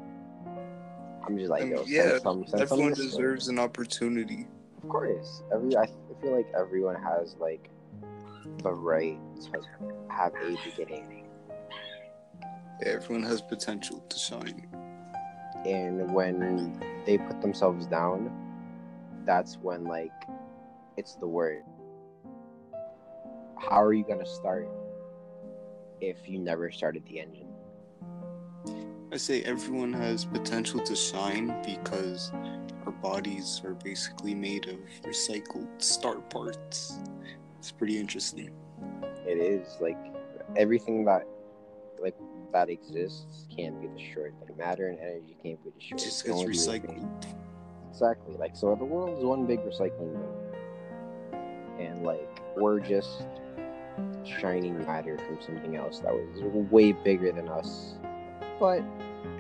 I'm 1.26 1.38
just 1.38 1.50
like, 1.50 1.70
yo, 1.70 1.84
yeah, 1.86 2.20
some, 2.20 2.46
everyone 2.58 2.94
deserves 2.94 3.50
an 3.50 3.60
opportunity. 3.60 4.48
Of 4.82 4.90
course, 4.90 5.44
every 5.54 5.76
I 5.76 5.88
feel 6.22 6.36
like 6.36 6.48
everyone 6.58 6.96
has 6.96 7.36
like 7.40 7.70
the 8.64 8.72
right 8.72 9.20
to 9.52 9.62
have 10.10 10.34
a 10.36 10.58
beginning, 10.64 11.26
Everyone 12.84 13.24
has 13.24 13.42
potential 13.42 14.00
to 14.08 14.18
shine. 14.18 14.68
and 15.66 16.14
when 16.14 16.80
they 17.06 17.18
put 17.18 17.42
themselves 17.42 17.88
down, 17.88 18.32
that's 19.28 19.58
when 19.58 19.84
like 19.84 20.14
it's 20.95 21.16
the 21.16 21.28
word. 21.28 21.64
How 23.60 23.84
are 23.84 23.94
you 23.94 24.04
gonna 24.04 24.26
start 24.26 24.68
if 26.02 26.18
you 26.28 26.40
never 26.40 26.72
started 26.72 27.04
the 27.06 27.20
engine? 27.20 27.48
I 29.12 29.18
say 29.18 29.41
everyone 29.44 29.94
has 29.94 30.26
potential 30.26 30.80
to 30.82 30.95
shine 30.95 31.48
because 31.64 32.32
our 32.86 32.91
bodies 32.91 33.62
are 33.64 33.74
basically 33.74 34.34
made 34.34 34.68
of 34.68 34.80
recycled 35.04 35.68
star 35.82 36.16
parts. 36.16 36.99
It's 37.60 37.72
pretty 37.72 37.99
interesting. 37.99 38.52
It 39.26 39.38
is 39.38 39.78
like 39.82 39.98
everything 40.56 41.06
that 41.06 41.28
like 42.02 42.16
that 42.54 42.70
exists 42.70 43.45
can't 43.56 43.80
be 43.82 43.88
destroyed. 44.02 44.34
Like 44.41 44.58
matter 44.58 44.88
and 44.88 44.99
energy 44.99 45.36
can't 45.44 45.62
be 45.64 45.72
destroyed. 45.72 45.99
It 45.99 46.04
just 46.04 46.26
gets 46.26 46.44
recycled. 46.44 47.26
Exactly. 47.98 48.36
Like 48.38 48.56
so 48.56 48.76
the 48.76 48.86
world 48.86 49.18
is 49.18 49.26
one 49.26 49.48
big 49.48 49.60
recycling 49.61 50.14
bin. 50.14 51.84
And 51.84 52.03
like 52.03 52.30
we're 52.56 52.80
just 52.80 53.24
shining 54.24 54.78
matter 54.86 55.18
from 55.18 55.40
something 55.41 55.76
else 55.76 55.98
that 56.02 56.14
was 56.14 56.44
way 56.69 56.91
bigger 56.91 57.32
than 57.32 57.49
us. 57.49 57.95
But 58.60 58.84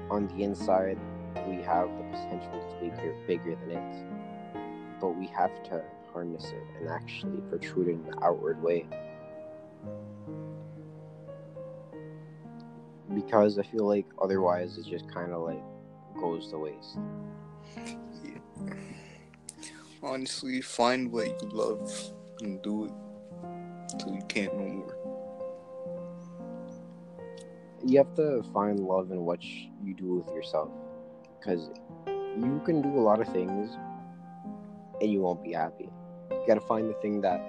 on 0.09 0.27
the 0.29 0.43
inside 0.43 0.97
we 1.47 1.61
have 1.61 1.87
the 1.99 2.03
potential 2.05 2.67
to 2.67 2.75
be 2.81 2.89
bigger, 3.27 3.55
than 3.55 3.77
it. 3.77 4.05
But 4.99 5.09
we 5.09 5.27
have 5.27 5.51
to 5.65 5.83
harness 6.11 6.45
it 6.45 6.63
and 6.79 6.89
actually 6.89 7.41
protrude 7.49 7.89
it 7.89 7.91
in 7.91 8.11
an 8.11 8.19
outward 8.23 8.59
way. 8.63 8.87
because 13.13 13.57
I 13.57 13.63
feel 13.63 13.87
like 13.87 14.05
otherwise 14.21 14.77
it 14.77 14.85
just 14.85 15.09
kind 15.11 15.31
of 15.31 15.41
like 15.41 15.63
goes 16.19 16.49
to 16.49 16.57
waste. 16.57 16.97
Honestly, 20.03 20.61
find 20.61 21.11
what 21.11 21.25
you 21.25 21.49
love 21.49 21.91
and 22.41 22.61
do 22.61 22.85
it 22.85 22.91
till 23.99 24.13
you 24.13 24.21
can't 24.27 24.55
no 24.55 24.65
more. 24.65 24.95
You 27.85 27.97
have 27.97 28.13
to 28.15 28.43
find 28.53 28.79
love 28.79 29.11
in 29.11 29.25
what 29.25 29.43
you 29.43 29.93
do 29.95 30.15
with 30.15 30.27
yourself, 30.35 30.69
because 31.39 31.69
you 32.05 32.61
can 32.65 32.81
do 32.81 32.89
a 32.89 33.01
lot 33.01 33.21
of 33.21 33.27
things 33.29 33.75
and 35.01 35.11
you 35.11 35.21
won't 35.21 35.43
be 35.43 35.53
happy. 35.53 35.89
You 36.31 36.43
gotta 36.47 36.61
find 36.61 36.89
the 36.89 36.95
thing 36.95 37.21
that 37.21 37.41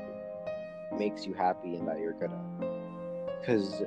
makes 0.99 1.27
you 1.27 1.35
happy 1.35 1.77
and 1.77 1.87
that 1.87 1.99
you're 1.99 2.15
good 2.15 2.31
at, 2.31 3.41
because 3.41 3.83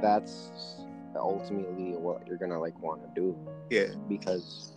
that's 0.00 0.84
ultimately 1.14 1.96
what 1.96 2.26
you're 2.26 2.38
gonna 2.38 2.58
like 2.58 2.78
want 2.82 3.02
to 3.02 3.08
do. 3.20 3.36
Yeah. 3.70 3.94
Because 4.08 4.76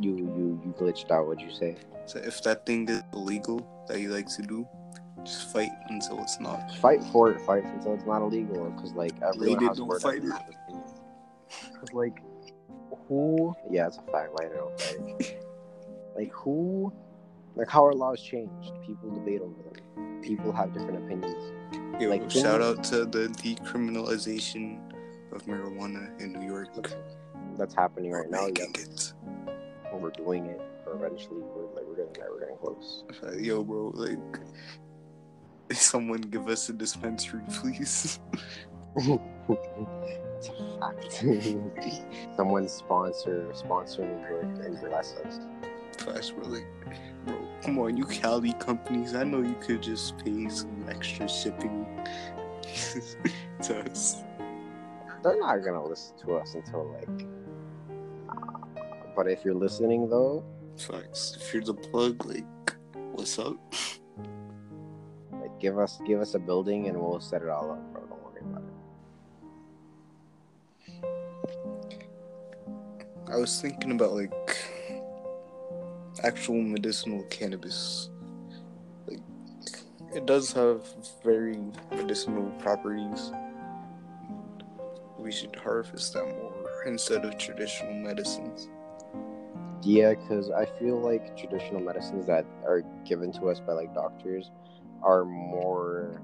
you 0.00 0.16
you 0.16 0.60
you 0.64 0.74
glitched 0.78 1.10
out. 1.10 1.26
What'd 1.26 1.42
you 1.42 1.54
say? 1.54 1.76
So 2.06 2.18
if 2.18 2.42
that 2.42 2.64
thing 2.66 2.88
is 2.88 3.02
illegal 3.12 3.66
that 3.88 4.00
you 4.00 4.08
like 4.10 4.28
to 4.36 4.42
do, 4.42 4.66
just 5.24 5.52
fight 5.52 5.70
until 5.88 6.22
it's 6.22 6.40
not. 6.40 6.74
Fight 6.76 7.02
for 7.12 7.30
it. 7.30 7.40
Fight 7.42 7.64
until 7.64 7.94
it's 7.94 8.06
not 8.06 8.22
illegal. 8.22 8.70
Because 8.70 8.92
like 8.92 9.12
everyone 9.22 9.66
has 9.66 9.78
don't 9.78 10.00
fight 10.02 10.22
Because 10.22 11.92
like 11.92 12.22
who? 13.08 13.54
Yeah, 13.70 13.86
it's 13.86 13.98
a 13.98 14.12
fact. 14.12 14.32
Like, 14.34 14.52
don't 14.54 15.36
like 16.16 16.32
who? 16.32 16.92
Like 17.56 17.68
how 17.68 17.84
our 17.84 17.94
laws 17.94 18.22
changed? 18.22 18.72
People 18.86 19.10
debate 19.10 19.40
over 19.40 19.62
them. 19.62 20.22
People 20.22 20.52
have 20.52 20.72
different 20.72 20.98
opinions. 20.98 21.52
Yo, 22.00 22.08
Like, 22.08 22.30
shout 22.30 22.62
out 22.62 22.84
to 22.84 23.04
the 23.04 23.28
decriminalization 23.28 24.78
of 25.32 25.44
marijuana 25.46 26.20
in 26.20 26.32
New 26.32 26.46
York. 26.46 26.68
That's 27.56 27.74
happening 27.74 28.12
right 28.12 28.30
now. 28.30 28.46
Yeah, 28.46 28.64
it. 28.74 29.12
We're 29.96 30.10
doing 30.10 30.46
it. 30.46 30.60
Or 30.86 30.94
eventually, 30.94 31.40
we're 31.40 31.74
like 31.74 31.84
we're 31.86 31.96
getting 31.96 32.12
there. 32.14 32.28
We're 32.30 32.40
getting 32.40 32.56
close. 32.56 33.04
Yo, 33.38 33.62
bro, 33.62 33.92
like, 33.94 34.38
someone 35.72 36.20
give 36.20 36.48
us 36.48 36.68
a 36.68 36.72
dispensary, 36.72 37.42
please. 37.50 38.18
it's 38.96 40.48
a 40.48 40.78
fact. 40.80 41.24
Someone 42.36 42.68
sponsor 42.68 43.50
sponsor 43.54 44.02
York 44.02 44.44
and 44.64 44.80
bless 44.80 45.14
us. 45.16 45.40
Bro, 46.04 46.48
like, 46.48 46.66
bro, 47.26 47.36
come 47.62 47.78
on, 47.80 47.96
you 47.96 48.04
Cali 48.04 48.52
companies, 48.54 49.14
I 49.14 49.24
know 49.24 49.42
you 49.42 49.56
could 49.60 49.82
just 49.82 50.16
pay 50.24 50.48
some 50.48 50.86
extra 50.88 51.28
shipping 51.28 51.86
to 53.62 53.90
us. 53.90 54.22
They're 55.22 55.38
not 55.38 55.56
gonna 55.64 55.84
listen 55.84 56.16
to 56.24 56.36
us 56.36 56.54
until 56.54 56.94
like. 56.94 57.26
But 59.18 59.26
if 59.26 59.44
you're 59.44 59.52
listening 59.52 60.08
though, 60.08 60.44
Facts. 60.78 61.36
If 61.40 61.52
you're 61.52 61.64
the 61.64 61.74
plug, 61.74 62.24
like, 62.24 62.46
what's 63.10 63.36
up? 63.36 63.56
like 65.32 65.58
give 65.58 65.76
us 65.76 65.98
give 66.06 66.20
us 66.20 66.36
a 66.36 66.38
building 66.38 66.86
and 66.86 66.96
we'll 66.96 67.18
set 67.18 67.42
it 67.42 67.48
all 67.48 67.72
up. 67.72 67.92
Bro. 67.92 68.02
Don't 68.06 68.22
worry 68.22 68.42
about 68.44 68.62
it. 73.26 73.32
I 73.32 73.36
was 73.38 73.60
thinking 73.60 73.90
about 73.90 74.12
like 74.12 74.32
actual 76.22 76.62
medicinal 76.62 77.24
cannabis. 77.24 78.10
Like 79.08 79.18
it 80.14 80.26
does 80.26 80.52
have 80.52 80.86
very 81.24 81.58
medicinal 81.90 82.52
properties. 82.60 83.32
We 85.18 85.32
should 85.32 85.56
harvest 85.56 86.12
them 86.12 86.28
more 86.28 86.84
instead 86.86 87.24
of 87.24 87.36
traditional 87.36 87.94
medicines. 87.94 88.68
Yeah, 89.82 90.14
because 90.14 90.50
I 90.50 90.66
feel 90.78 91.00
like 91.00 91.36
traditional 91.36 91.80
medicines 91.80 92.26
that 92.26 92.44
are 92.64 92.82
given 93.06 93.32
to 93.32 93.48
us 93.48 93.60
by 93.60 93.72
like 93.72 93.94
doctors 93.94 94.50
are 95.02 95.24
more 95.24 96.20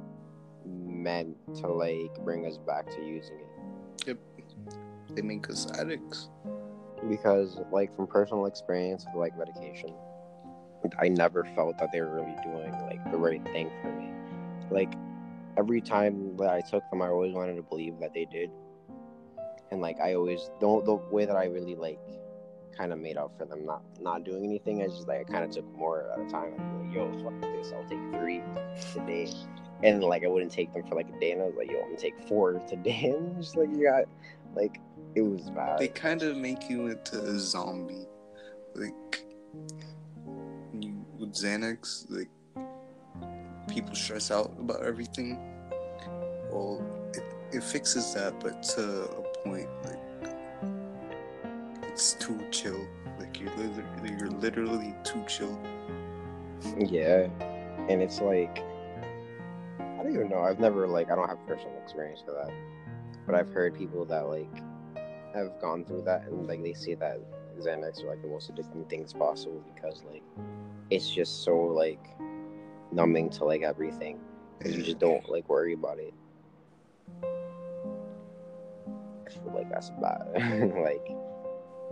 meant 0.67 1.37
to 1.57 1.69
like 1.69 2.13
bring 2.25 2.47
us 2.47 2.59
back 2.59 2.91
to 2.91 3.05
using 3.05 3.39
it. 3.41 4.07
Yep. 4.07 4.19
They 5.15 5.23
make 5.23 5.49
us 5.49 5.67
addicts. 5.79 6.29
because 7.09 7.61
like 7.71 7.95
from 7.95 8.07
personal 8.07 8.47
experience 8.47 9.05
with 9.07 9.17
like 9.17 9.37
medication 9.39 9.93
i 11.01 11.09
never 11.09 11.45
felt 11.55 11.79
that 11.79 11.91
they 11.93 12.01
were 12.01 12.15
really 12.15 12.37
doing 12.43 12.73
like 12.87 13.03
the 13.11 13.17
right 13.17 13.43
thing 13.53 13.71
for 13.83 13.91
me 13.93 14.09
like 14.71 14.93
every 15.59 15.81
time 15.81 16.37
that 16.37 16.49
i 16.49 16.61
took 16.61 16.83
them 16.91 17.03
i 17.03 17.09
always 17.09 17.33
wanted 17.35 17.55
to 17.57 17.63
believe 17.63 17.99
that 18.01 18.13
they 18.15 18.27
did 18.27 18.51
and 19.71 19.81
like 19.81 19.99
i 20.01 20.15
always 20.15 20.51
the, 20.61 20.83
the 20.85 20.95
way 21.11 21.25
that 21.25 21.37
i 21.37 21.45
really 21.45 21.75
like 21.75 21.99
kind 22.77 22.93
of 22.93 22.99
made 22.99 23.17
up 23.17 23.37
for 23.39 23.45
them 23.45 23.65
not 23.65 23.83
not 24.01 24.25
doing 24.25 24.45
anything. 24.45 24.83
I 24.83 24.87
just 24.87 25.09
like 25.09 25.21
i 25.21 25.25
kind 25.25 25.45
of 25.45 25.51
took 25.51 25.67
more 25.77 26.11
at 26.13 26.21
a 26.21 26.29
time. 26.31 26.55
I'd 26.59 26.87
like 26.87 26.95
yo 26.95 27.11
fuck 27.23 27.41
this 27.41 27.73
i'll 27.73 27.85
take 27.85 27.99
three 28.19 28.43
today. 28.93 29.29
And 29.83 30.03
like 30.03 30.25
i 30.25 30.29
wouldn't 30.29 30.53
take 30.53 30.73
them 30.73 30.85
for 30.87 30.95
like 30.95 31.09
a 31.09 31.21
day 31.21 31.33
and 31.33 31.43
i 31.43 31.45
was 31.45 31.55
like 31.57 31.71
yo 31.71 31.81
i'm 31.81 31.89
gonna 31.89 31.97
take 31.97 32.19
four 32.29 32.55
today. 32.69 33.15
And 33.17 33.37
just 33.37 33.57
like 33.57 33.69
you 33.71 33.85
got 33.85 34.05
like 34.55 34.81
it 35.15 35.23
was 35.23 35.51
bad. 35.51 35.79
They 35.79 35.89
kind 35.89 36.23
of 36.23 36.37
make 36.37 36.69
you 36.69 36.89
into 36.89 37.21
a 37.21 37.39
zombie. 37.39 38.07
Like 38.75 39.25
you 40.81 41.05
with 41.19 41.33
Xanax, 41.33 42.07
like 42.11 42.29
people 43.69 43.95
stress 43.95 44.31
out 44.31 44.53
about 44.59 44.83
everything. 44.83 45.39
Well, 46.51 46.85
it, 47.15 47.23
it 47.53 47.63
fixes 47.63 48.15
that, 48.15 48.41
but 48.41 48.63
to 48.75 49.05
a 49.05 49.23
point, 49.45 49.69
like 49.85 49.99
it's 51.95 52.15
too 52.15 52.45
chill. 52.51 52.89
Like 53.21 53.39
you're 53.39 53.55
literally, 53.55 54.17
you're 54.19 54.31
literally 54.31 54.95
too 55.05 55.25
chill. 55.29 55.57
Yeah, 56.77 57.29
and 57.89 58.03
it's 58.03 58.21
like 58.21 58.65
I 59.79 60.03
don't 60.03 60.13
even 60.13 60.29
know. 60.29 60.41
I've 60.41 60.59
never 60.59 60.89
like 60.89 61.13
I 61.13 61.15
don't 61.15 61.29
have 61.29 61.39
personal 61.47 61.79
experience 61.81 62.25
with 62.27 62.35
that, 62.35 62.53
but 63.27 63.37
I've 63.37 63.53
heard 63.53 63.75
people 63.79 64.05
that 64.07 64.29
like 64.29 64.53
have 65.35 65.61
gone 65.61 65.85
through 65.85 66.03
that 66.03 66.25
and 66.27 66.49
like 66.49 66.65
they 66.65 66.73
say 66.73 66.95
that 66.95 67.21
Xanax 67.61 68.03
are 68.03 68.09
like 68.09 68.23
the 68.23 68.29
most 68.29 68.53
addicting 68.53 68.91
things 68.91 69.13
possible 69.13 69.63
because 69.73 70.03
like 70.11 70.23
it's 70.91 71.09
just 71.09 71.45
so 71.45 71.57
like 71.57 72.05
numbing 72.91 73.31
to 73.31 73.45
like 73.45 73.63
everything 73.63 74.19
you 74.65 74.83
just 74.83 74.99
don't 74.99 75.29
like 75.29 75.49
worry 75.49 75.75
about 75.75 75.99
it. 76.01 76.15
I 79.27 79.31
feel 79.31 79.53
like 79.55 79.71
that's 79.71 79.91
bad. 79.91 80.27
like, 80.83 81.07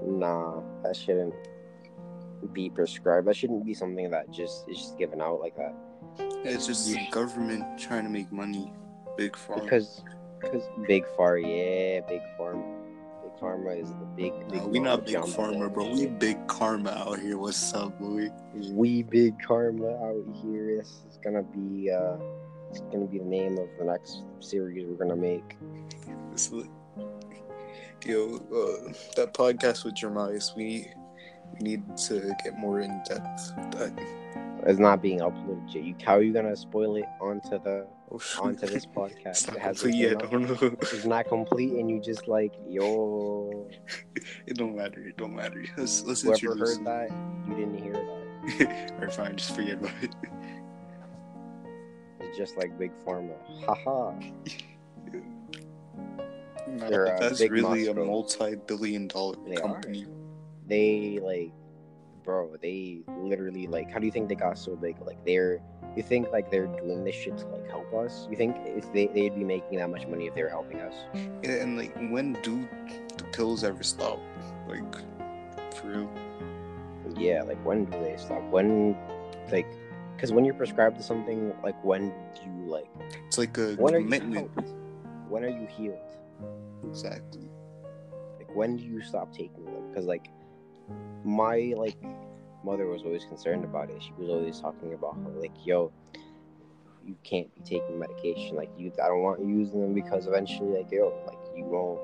nah, 0.06 0.60
that 0.82 0.96
shouldn't 0.96 1.34
be 2.52 2.70
prescribed. 2.70 3.26
That 3.26 3.36
shouldn't 3.36 3.64
be 3.64 3.74
something 3.74 4.10
that 4.10 4.30
just 4.30 4.68
is 4.68 4.78
just 4.78 4.98
given 4.98 5.20
out 5.20 5.40
like 5.40 5.56
that. 5.56 5.74
It's 6.44 6.66
just 6.66 6.88
the 6.88 6.98
government 7.10 7.78
trying 7.78 8.04
to 8.04 8.10
make 8.10 8.30
money. 8.32 8.72
Big 9.16 9.32
pharma. 9.32 9.62
Because, 9.62 10.02
because 10.40 10.64
big 10.86 11.04
pharma, 11.18 11.42
yeah, 11.42 12.00
big 12.08 12.20
pharma, 12.38 12.64
big 13.22 13.40
pharma 13.40 13.80
is 13.80 13.90
the 13.90 14.06
big. 14.16 14.32
big 14.48 14.62
Nah, 14.62 14.66
we 14.66 14.80
not 14.80 15.06
big 15.06 15.16
pharma, 15.16 15.72
bro. 15.72 15.92
We 15.92 16.06
big 16.06 16.46
karma 16.48 16.90
out 16.90 17.20
here. 17.20 17.38
What's 17.38 17.72
up, 17.74 17.98
boy? 18.00 18.30
we 18.72 19.02
big 19.02 19.40
karma 19.40 19.94
out 20.04 20.24
here. 20.42 20.78
This 20.78 21.02
is 21.08 21.18
gonna 21.22 21.42
be 21.42 21.90
uh, 21.90 22.16
it's 22.70 22.80
gonna 22.80 23.06
be 23.06 23.18
the 23.18 23.24
name 23.24 23.58
of 23.58 23.68
the 23.78 23.84
next 23.84 24.22
series 24.40 24.86
we're 24.86 24.96
gonna 24.96 25.16
make. 25.16 25.56
It's. 28.02 28.06
Yo, 28.06 28.36
uh, 28.36 28.92
that 29.16 29.34
podcast 29.34 29.84
with 29.84 29.94
Jeremias, 29.94 30.52
we 30.56 30.88
we 31.54 31.58
need 31.60 31.96
to 32.08 32.32
get 32.44 32.58
more 32.58 32.80
in 32.80 33.02
depth 33.08 33.52
with 33.56 33.70
that. 33.72 33.92
It's 34.64 34.78
not 34.78 35.02
being 35.02 35.20
uploaded 35.20 35.74
yet. 35.74 35.84
You 35.84 35.94
how 36.04 36.16
are 36.16 36.22
you 36.22 36.32
gonna 36.32 36.56
spoil 36.56 36.96
it 36.96 37.06
onto 37.20 37.58
the 37.62 37.86
Oh, 38.14 38.20
onto 38.42 38.66
this 38.66 38.84
It's 38.84 38.86
podcast? 38.86 39.48
not 39.48 39.56
It 39.56 39.62
hasn't 39.62 39.92
complete 39.92 39.94
yet. 39.96 40.22
I 40.22 40.26
don't 40.26 40.42
know. 40.62 40.76
It's 40.82 41.04
not 41.06 41.26
complete, 41.28 41.72
and 41.72 41.90
you 41.90 42.00
just 42.00 42.28
like 42.28 42.52
yo. 42.68 43.68
It 44.46 44.56
don't 44.56 44.76
matter. 44.76 45.00
It 45.06 45.16
don't 45.16 45.34
matter. 45.34 45.64
Let's 45.76 46.02
let's 46.04 46.20
Whoever 46.22 46.52
introduce. 46.52 46.76
heard 46.76 46.86
that, 46.86 47.10
you 47.48 47.54
didn't 47.54 47.78
hear 47.82 47.92
that. 47.94 48.92
Alright, 48.94 49.12
fine. 49.14 49.36
Just 49.36 49.54
forget 49.54 49.74
about 49.74 49.92
it. 50.02 50.14
It's 52.20 52.36
just 52.38 52.56
like 52.56 52.76
big 52.78 52.92
pharma. 53.04 53.34
Haha. 53.64 54.12
They're, 56.78 57.16
that's 57.20 57.40
really 57.40 57.86
a 57.88 57.94
multi-billion-dollar 57.94 59.36
They 59.46 59.56
are. 59.56 59.60
company. 59.60 60.06
They 60.66 61.18
like, 61.22 61.52
bro. 62.24 62.54
They 62.60 63.00
literally 63.08 63.66
like. 63.66 63.90
How 63.90 63.98
do 63.98 64.06
you 64.06 64.12
think 64.12 64.28
they 64.28 64.34
got 64.34 64.58
so 64.58 64.76
big? 64.76 64.96
Like 65.04 65.24
they're. 65.24 65.60
You 65.96 66.02
think 66.02 66.32
like 66.32 66.50
they're 66.50 66.68
doing 66.68 67.04
this 67.04 67.14
shit 67.14 67.36
to 67.38 67.46
like 67.48 67.68
help 67.68 67.92
us? 67.92 68.26
You 68.30 68.36
think 68.36 68.56
if 68.64 68.90
they 68.92 69.08
they'd 69.08 69.34
be 69.34 69.44
making 69.44 69.78
that 69.78 69.90
much 69.90 70.06
money 70.06 70.26
if 70.26 70.34
they 70.34 70.42
were 70.42 70.48
helping 70.48 70.80
us? 70.80 70.94
Yeah, 71.42 71.62
and 71.62 71.76
like, 71.76 71.94
when 72.10 72.32
do 72.42 72.66
the 73.18 73.24
pills 73.24 73.62
ever 73.62 73.82
stop? 73.82 74.18
Like, 74.68 74.94
for 75.74 75.88
real. 75.88 76.10
Yeah. 77.16 77.42
Like 77.42 77.62
when 77.64 77.84
do 77.84 77.98
they 78.00 78.16
stop? 78.16 78.42
When, 78.44 78.96
like, 79.50 79.66
Because 80.16 80.32
when 80.32 80.44
you're 80.46 80.54
prescribed 80.54 80.96
to 80.96 81.02
something, 81.02 81.52
like 81.62 81.82
when 81.84 82.08
do 82.34 82.40
you 82.46 82.70
like 82.70 82.88
It's 83.26 83.36
like 83.36 83.58
a 83.58 83.74
when 83.74 83.94
are 83.94 83.98
you 83.98 84.04
commitment. 84.04 84.50
When 85.28 85.44
are 85.44 85.48
you 85.48 85.66
healed? 85.66 85.98
Exactly. 86.84 87.48
Like 88.38 88.54
when 88.54 88.76
do 88.76 88.84
you 88.84 89.00
stop 89.02 89.32
taking 89.32 89.64
them? 89.64 89.88
Because 89.88 90.06
like 90.06 90.28
my 91.24 91.74
like 91.76 91.96
mother 92.64 92.86
was 92.86 93.02
always 93.02 93.24
concerned 93.24 93.64
about 93.64 93.90
it. 93.90 94.02
She 94.02 94.12
was 94.18 94.28
always 94.28 94.60
talking 94.60 94.92
about 94.94 95.14
how 95.22 95.30
like 95.40 95.52
yo, 95.64 95.92
you 97.04 97.16
can't 97.24 97.52
be 97.54 97.62
taking 97.62 97.98
medication. 97.98 98.56
Like 98.56 98.70
you, 98.76 98.92
I 99.02 99.08
don't 99.08 99.22
want 99.22 99.40
you 99.40 99.48
using 99.48 99.80
them 99.80 99.94
because 99.94 100.26
eventually 100.26 100.76
like 100.78 100.90
yo, 100.90 101.12
like 101.26 101.38
you 101.56 101.64
won't. 101.64 102.00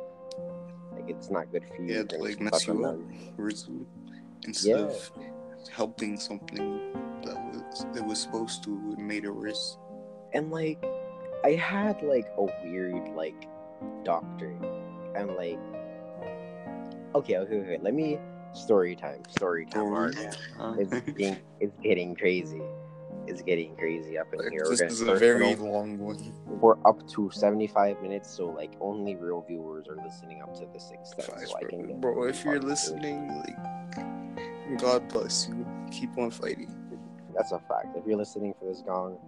Like 0.92 1.10
it's 1.10 1.30
not 1.30 1.50
good 1.52 1.64
for 1.68 1.82
you. 1.82 1.94
Yeah, 1.94 2.02
to 2.04 2.18
like 2.18 2.40
mess 2.40 2.66
you 2.66 2.84
up. 2.84 2.96
instead 4.44 4.68
Yeah. 4.80 4.86
of 4.86 5.10
helping 5.70 6.18
something 6.18 6.92
that 7.24 7.36
was 7.36 7.86
that 7.94 8.04
was 8.04 8.20
supposed 8.20 8.64
to, 8.64 8.94
it 8.96 8.98
made 9.00 9.24
it 9.24 9.30
worse. 9.30 9.76
and 10.34 10.50
like 10.50 10.82
I 11.44 11.52
had 11.52 12.02
like 12.02 12.26
a 12.36 12.46
weird 12.64 13.08
like 13.14 13.46
doctor 14.04 14.54
and 15.14 15.34
like 15.36 15.58
okay 17.14 17.36
okay 17.38 17.56
okay 17.60 17.78
let 17.80 17.94
me 17.94 18.18
story 18.52 18.94
time 18.96 19.22
story 19.28 19.64
time 19.66 19.86
Story 19.86 20.12
alright, 20.14 20.38
time. 20.56 20.78
it's 20.80 20.90
getting 21.18 21.36
it's 21.60 21.76
getting 21.82 22.14
crazy 22.14 22.62
it's 23.26 23.42
getting 23.42 23.76
crazy 23.76 24.16
up 24.18 24.26
in 24.32 24.50
here 24.50 24.64
this 24.68 24.80
we're, 24.80 24.86
is 24.86 25.00
gonna 25.00 25.12
a 25.12 25.18
very 25.18 25.54
from- 25.54 25.66
long 25.68 25.98
one. 25.98 26.32
we're 26.46 26.78
up 26.86 27.06
to 27.08 27.30
75 27.30 28.00
minutes 28.02 28.30
so 28.30 28.46
like 28.46 28.72
only 28.80 29.16
real 29.16 29.44
viewers 29.46 29.86
are 29.88 29.96
listening 29.96 30.40
up 30.42 30.54
to 30.54 30.66
this 30.72 30.90
extent 30.92 31.28
Five, 31.38 31.46
so 31.48 31.56
I 31.58 31.64
can 31.68 32.00
bro. 32.00 32.24
if 32.24 32.42
you're 32.44 32.60
listening, 32.60 33.28
like, 33.44 34.78
God 34.80 35.08
bless 35.08 35.48
you. 35.48 35.66
Keep 35.90 36.16
on 36.18 36.30
fighting. 36.30 36.74
that's 37.34 37.52
a 37.52 37.58
fact 37.58 37.96
if 37.96 38.06
you're 38.06 38.16
listening 38.16 38.54
for 38.58 38.66
this 38.66 38.80
gong 38.82 39.18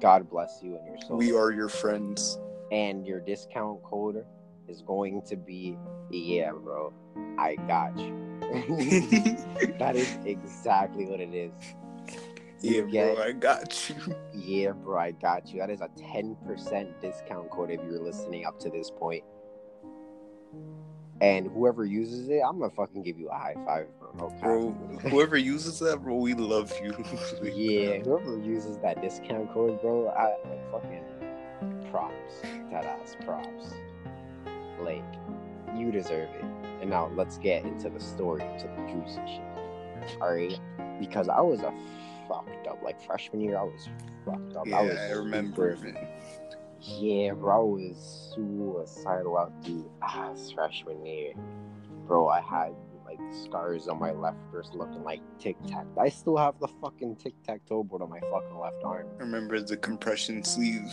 God 0.00 0.28
bless 0.30 0.60
you 0.62 0.76
and 0.76 0.86
your 0.86 0.96
soul 1.06 1.16
We 1.18 1.34
are 1.34 1.50
your 1.50 1.68
friends. 1.68 2.38
And 2.72 3.06
your 3.06 3.20
discount 3.20 3.82
code 3.82 4.24
is 4.68 4.82
going 4.82 5.22
to 5.22 5.36
be 5.36 5.76
yeah 6.10 6.50
bro 6.52 6.92
i 7.38 7.54
got 7.66 7.96
you 7.98 8.14
that 9.78 9.92
is 9.94 10.18
exactly 10.24 11.06
what 11.06 11.20
it 11.20 11.34
is 11.34 11.52
yeah, 12.62 12.80
get- 12.82 13.14
bro, 13.14 13.24
I 13.24 13.32
got 13.32 13.90
you. 13.90 14.16
yeah 14.34 14.70
bro 14.72 14.98
i 14.98 15.10
got 15.12 15.52
you 15.52 15.60
that 15.60 15.70
is 15.70 15.80
a 15.80 15.88
10% 16.00 17.00
discount 17.00 17.50
code 17.50 17.70
if 17.70 17.80
you're 17.84 18.00
listening 18.02 18.44
up 18.46 18.58
to 18.60 18.70
this 18.70 18.90
point 18.90 19.22
and 21.20 21.46
whoever 21.48 21.84
uses 21.84 22.28
it 22.28 22.40
i'm 22.46 22.58
gonna 22.58 22.70
fucking 22.70 23.02
give 23.02 23.18
you 23.18 23.28
a 23.28 23.34
high 23.34 23.54
five 23.64 23.86
bro 23.98 24.12
no. 24.18 24.28
Bro, 24.40 24.70
whoever 25.10 25.36
uses 25.36 25.78
that, 25.80 26.02
bro, 26.02 26.14
we 26.16 26.34
love 26.34 26.72
you. 26.82 26.92
yeah 27.42 27.98
whoever 27.98 28.38
uses 28.38 28.78
that 28.78 29.00
discount 29.02 29.52
code 29.52 29.80
bro 29.80 30.08
i 30.08 30.36
like 30.48 30.70
fucking 30.72 31.02
props. 31.96 32.40
That 32.70 32.84
ass 32.84 33.16
props. 33.24 33.74
Like 34.80 35.04
you 35.76 35.90
deserve 35.90 36.28
it. 36.30 36.44
And 36.80 36.90
now 36.90 37.10
let's 37.14 37.38
get 37.38 37.64
into 37.64 37.88
the 37.88 38.00
story 38.00 38.40
to 38.40 38.66
the 38.66 38.92
juicy 38.92 39.20
shit. 39.26 40.18
All 40.20 40.32
right 40.34 40.58
because 41.00 41.28
i 41.28 41.40
was 41.40 41.60
a 41.60 41.72
fucked 42.28 42.66
up. 42.66 42.82
Like 42.82 43.00
freshman 43.04 43.40
year 43.40 43.58
i 43.58 43.62
was 43.62 43.88
fucked 44.24 44.56
up. 44.56 44.66
Yeah, 44.66 44.78
I, 44.78 44.82
was 44.82 44.96
I 44.96 45.10
remember. 45.12 45.76
super- 45.76 45.92
Man. 45.92 46.08
yeah 46.80 47.32
bro 47.32 47.60
i 47.60 47.64
was 47.64 48.32
suicidal 48.34 49.38
out 49.38 49.62
the 49.64 49.84
ass 50.02 50.52
freshman 50.54 51.04
year. 51.04 51.32
Bro 52.06 52.28
i 52.28 52.40
had 52.40 52.72
like 53.04 53.18
scars 53.44 53.88
on 53.88 53.98
my 53.98 54.10
left 54.12 54.38
wrist 54.52 54.74
looking 54.74 55.02
like 55.04 55.20
tic 55.38 55.56
tac. 55.66 55.86
I 56.00 56.08
still 56.08 56.36
have 56.36 56.58
the 56.60 56.68
fucking 56.68 57.16
tic 57.16 57.34
tac 57.42 57.60
toe 57.66 57.82
board 57.84 58.02
on 58.02 58.10
my 58.10 58.20
fucking 58.20 58.58
left 58.58 58.82
arm. 58.84 59.06
I 59.18 59.22
remember 59.22 59.60
the 59.60 59.76
compression 59.76 60.42
sleeve. 60.44 60.92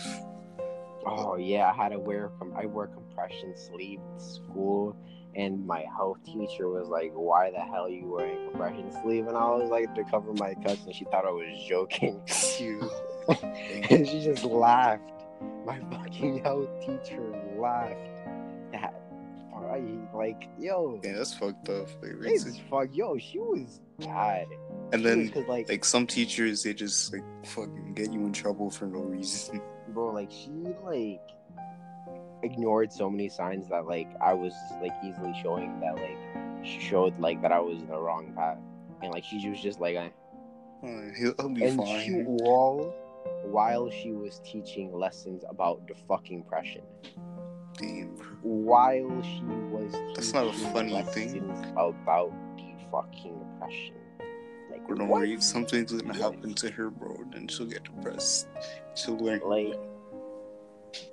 Oh 1.06 1.36
yeah, 1.36 1.70
I 1.70 1.74
had 1.74 1.90
to 1.90 1.98
wear 1.98 2.30
com- 2.38 2.54
I 2.56 2.66
wear 2.66 2.86
compression 2.86 3.54
sleeve 3.56 4.00
in 4.12 4.20
school, 4.20 4.96
and 5.34 5.66
my 5.66 5.84
health 5.96 6.18
teacher 6.24 6.68
was 6.68 6.88
like, 6.88 7.12
"Why 7.14 7.50
the 7.50 7.60
hell 7.60 7.84
are 7.84 7.88
you 7.90 8.06
wearing 8.06 8.50
compression 8.50 8.90
sleeve?" 9.02 9.26
And 9.26 9.36
I 9.36 9.48
was 9.50 9.70
like, 9.70 9.94
"To 9.94 10.04
cover 10.04 10.32
my 10.34 10.54
cuts," 10.54 10.84
and 10.86 10.94
she 10.94 11.04
thought 11.06 11.26
I 11.26 11.30
was 11.30 11.64
joking, 11.68 12.20
You. 12.58 12.90
and 13.90 14.06
she 14.06 14.20
just 14.22 14.44
laughed. 14.44 15.02
My 15.66 15.78
fucking 15.90 16.42
health 16.42 16.68
teacher 16.80 17.22
laughed. 17.58 17.96
That 18.72 18.94
like, 20.14 20.48
yo, 20.58 21.00
Yeah, 21.02 21.14
that's 21.18 21.34
fucked 21.34 21.68
up. 21.68 21.88
Like, 22.02 22.20
this 22.20 22.58
fuck, 22.70 22.88
yo, 22.92 23.18
she 23.18 23.38
was 23.38 23.80
bad. 23.98 24.46
and 24.92 25.02
She 25.02 25.32
was- 25.38 25.48
like, 25.48 25.68
like 25.68 25.84
some 25.84 26.06
teachers, 26.06 26.62
they 26.62 26.72
just 26.74 27.12
like 27.12 27.22
fucking 27.46 27.94
get 27.94 28.12
you 28.12 28.20
in 28.20 28.32
trouble 28.32 28.70
for 28.70 28.86
no 28.86 29.00
reason. 29.00 29.60
bro 29.88 30.12
like 30.12 30.30
she 30.30 30.50
like 30.84 31.20
ignored 32.42 32.92
so 32.92 33.08
many 33.08 33.28
signs 33.28 33.68
that 33.68 33.86
like 33.86 34.08
i 34.22 34.32
was 34.32 34.52
like 34.82 34.92
easily 35.04 35.32
showing 35.42 35.80
that 35.80 35.94
like 35.94 36.18
she 36.64 36.78
showed 36.80 37.18
like 37.18 37.40
that 37.42 37.52
i 37.52 37.58
was 37.58 37.78
in 37.80 37.86
the 37.88 37.98
wrong 37.98 38.32
path 38.36 38.58
and 39.02 39.12
like 39.12 39.24
she 39.24 39.48
was 39.48 39.60
just 39.60 39.80
like 39.80 39.96
I, 39.96 40.10
he'll, 41.16 41.34
he'll 41.38 41.48
be 41.48 41.64
and 41.64 41.86
she 41.86 42.10
fine. 42.10 42.24
while 42.26 42.94
while 43.44 43.90
she 43.90 44.12
was 44.12 44.40
teaching 44.44 44.92
lessons 44.92 45.44
about 45.48 45.86
the 45.88 45.94
fucking 46.08 46.42
depression 46.42 46.82
Damn, 47.78 48.16
while 48.42 49.22
she 49.22 49.42
was 49.44 49.92
That's 50.14 50.32
not 50.32 50.46
a 50.46 50.52
funny 50.52 51.02
thing. 51.02 51.50
about 51.72 52.32
the 52.56 52.72
fucking 52.92 53.38
depression 53.38 53.96
don't 54.88 55.08
worry, 55.08 55.40
something's 55.40 55.92
gonna 55.92 56.16
happen 56.16 56.54
to 56.54 56.70
her, 56.70 56.90
bro. 56.90 57.16
Then 57.32 57.48
she'll 57.48 57.66
get 57.66 57.84
depressed. 57.84 58.48
She'll 58.94 59.16
learn. 59.18 59.40
like 59.44 59.74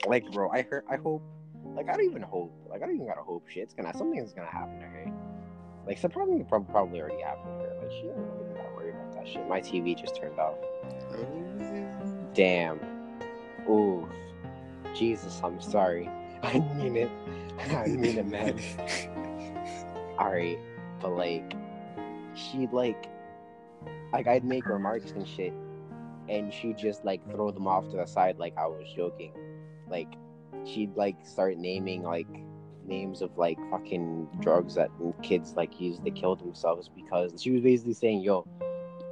like 0.06 0.32
bro 0.32 0.48
i 0.52 0.62
heard 0.62 0.84
i 0.92 0.96
hope 0.96 1.24
like 1.74 1.90
i 1.90 1.94
don't 1.94 2.06
even 2.06 2.22
hope 2.22 2.54
like 2.70 2.84
i 2.84 2.86
don't 2.86 2.94
even 2.96 3.08
gotta 3.08 3.24
hope 3.24 3.48
shit's 3.50 3.74
gonna 3.74 3.92
something's 3.98 4.32
gonna 4.34 4.48
happen 4.50 4.80
to 4.80 4.86
her. 4.86 5.12
Like 5.88 5.98
so 5.98 6.08
probably 6.08 6.44
prob- 6.44 6.70
probably 6.70 7.02
already 7.02 7.22
happened 7.24 7.60
to 7.60 7.66
her 7.66 7.78
like 7.82 7.92
she 7.92 8.04
doesn't 8.04 8.24
even 8.24 8.54
gotta 8.56 8.76
worry 8.76 8.92
about 8.92 9.14
that 9.16 9.28
shit. 9.28 9.48
My 9.50 9.60
tv 9.60 10.00
just 10.00 10.16
turned 10.16 10.38
off. 10.40 10.54
Oh, 11.14 12.30
Damn. 12.36 12.80
Oof. 13.68 14.08
Jesus 14.96 15.42
i'm 15.44 15.60
sorry. 15.62 16.08
I 16.44 16.60
mean 16.60 16.96
it. 16.98 17.10
I 17.72 17.88
mean 17.88 18.18
it 18.20 18.28
man. 18.28 18.60
All 20.20 20.32
right 20.32 20.60
but 21.02 21.16
like 21.16 21.54
she'd 22.36 22.72
like 22.72 23.08
like 24.14 24.28
i'd 24.28 24.44
make 24.44 24.66
remarks 24.66 25.12
and 25.12 25.28
shit 25.28 25.54
and 26.30 26.54
she'd 26.54 26.78
just 26.78 27.04
like 27.04 27.24
throw 27.32 27.52
them 27.52 27.68
off 27.68 27.90
to 27.90 27.98
the 27.98 28.06
side 28.06 28.38
like 28.38 28.54
i 28.58 28.66
was 28.66 28.88
joking 28.96 29.34
like 29.90 30.14
she'd 30.66 30.96
like 30.96 31.16
start 31.26 31.58
naming 31.58 32.04
like 32.04 32.28
names 32.86 33.22
of 33.22 33.36
like 33.38 33.58
fucking 33.70 34.28
drugs 34.40 34.76
that 34.76 34.90
kids 35.22 35.54
like 35.56 35.80
use 35.80 36.00
to 36.00 36.12
kill 36.12 36.36
themselves 36.36 36.90
because 36.90 37.32
she 37.42 37.52
was 37.52 37.62
basically 37.62 37.94
saying 37.94 38.22
yo 38.22 38.46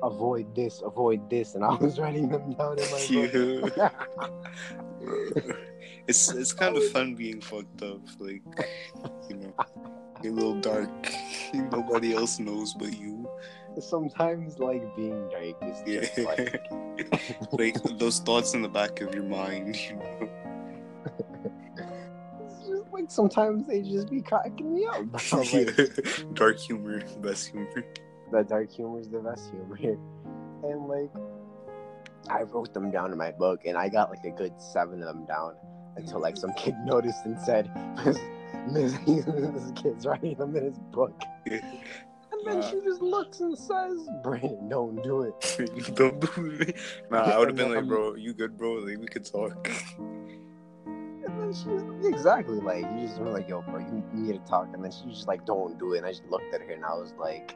avoid 0.01 0.53
this 0.55 0.81
avoid 0.83 1.29
this 1.29 1.55
and 1.55 1.63
i 1.63 1.73
was 1.75 1.99
writing 1.99 2.29
them 2.29 2.53
down 2.53 2.77
in 2.79 2.91
my 2.91 3.61
book 3.61 3.93
it's 6.09 6.33
it's 6.33 6.53
kind 6.53 6.75
of 6.75 6.83
fun 6.89 7.13
being 7.13 7.39
fucked 7.39 7.83
up. 7.83 8.01
Like, 8.19 8.41
you 9.29 9.35
know, 9.35 9.53
a 9.57 10.27
little 10.27 10.59
dark. 10.59 10.89
Nobody 11.53 12.15
else 12.15 12.39
knows 12.39 12.73
but 12.73 12.97
you. 12.99 13.28
sometimes 13.79 14.59
like 14.59 14.95
being 14.95 15.27
dark 15.29 15.55
is 15.63 15.81
Yeah. 15.85 16.01
just 16.01 16.17
like 16.19 16.61
like 17.51 17.75
those 17.99 18.19
thoughts 18.19 18.53
in 18.53 18.61
the 18.61 18.69
back 18.69 19.01
of 19.01 19.13
your 19.13 19.23
mind. 19.23 19.75
You 19.75 19.95
know? 19.95 20.29
it's 22.45 22.67
just 22.67 22.91
like 22.91 23.09
sometimes 23.09 23.67
they 23.67 23.81
just 23.81 24.09
be 24.09 24.21
cracking 24.21 24.73
me 24.73 24.85
up 24.85 25.05
like, 25.33 25.79
Dark 26.33 26.57
humor, 26.59 27.01
best 27.21 27.47
humor. 27.49 27.83
the 28.31 28.43
dark 28.43 28.71
humor 28.71 28.99
is 28.99 29.09
the 29.09 29.19
best 29.19 29.49
humor 29.51 29.77
and 30.63 30.87
like 30.87 31.09
i 32.29 32.43
wrote 32.43 32.73
them 32.73 32.91
down 32.91 33.11
in 33.13 33.17
my 33.17 33.31
book 33.31 33.61
and 33.65 33.77
i 33.77 33.87
got 33.87 34.09
like 34.09 34.23
a 34.25 34.29
good 34.31 34.51
seven 34.61 35.01
of 35.01 35.07
them 35.07 35.25
down 35.25 35.53
until 35.95 36.19
like 36.19 36.35
some 36.37 36.51
kid 36.53 36.75
noticed 36.85 37.25
and 37.25 37.39
said 37.39 37.71
this 38.73 38.93
kid's 39.81 40.05
writing 40.05 40.35
them 40.35 40.55
in 40.55 40.65
his 40.65 40.77
book 40.91 41.13
and 42.45 42.61
then 42.63 42.69
she 42.69 42.79
just 42.81 43.01
looks 43.01 43.39
and 43.39 43.57
says 43.57 44.07
brandon 44.23 44.69
don't 44.69 45.01
do 45.03 45.23
it 45.23 45.33
Don't 45.95 46.19
do 46.19 46.57
it. 46.61 46.75
Nah, 47.09 47.23
I 47.23 47.37
would 47.37 47.49
have 47.49 47.57
been 47.57 47.73
like, 47.73 47.87
bro, 47.87 48.15
you 48.15 48.33
good, 48.33 48.57
bro? 48.57 48.73
Like, 48.73 48.97
we 48.97 49.07
could 49.07 49.25
talk. 49.25 49.69
and 50.85 51.41
then 51.41 51.53
she's 51.53 51.83
exactly 52.13 52.59
like 52.59 52.85
you 52.95 53.07
just 53.07 53.19
were 53.19 53.29
like 53.29 53.47
yo 53.47 53.61
bro 53.61 53.79
you, 53.79 54.03
need 54.13 54.33
to 54.33 54.49
talk 54.49 54.67
and 54.73 54.83
then 54.83 54.91
she 54.91 55.05
just 55.09 55.27
like 55.27 55.45
don't 55.45 55.77
do 55.79 55.93
it 55.93 55.99
and 55.99 56.07
i 56.07 56.09
just 56.11 56.25
looked 56.29 56.53
at 56.53 56.61
her 56.61 56.71
and 56.71 56.83
i 56.85 56.93
was 56.93 57.13
like 57.19 57.55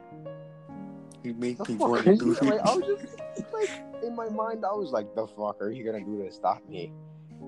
You 1.22 1.32
make 1.34 1.66
me 1.68 1.76
want 1.76 2.04
to 2.04 2.16
do 2.16 2.32
it. 2.32 2.42
Like, 2.42 2.60
I 2.60 2.74
was 2.74 2.84
just 2.84 3.52
like 3.52 3.70
in 4.02 4.14
my 4.14 4.28
mind, 4.28 4.62
I 4.64 4.74
was 4.74 4.90
like, 4.90 5.14
"The 5.14 5.26
fuck 5.26 5.56
are 5.62 5.70
you 5.70 5.82
gonna 5.82 6.04
do 6.04 6.22
to 6.22 6.30
stop 6.30 6.60
me?" 6.68 6.92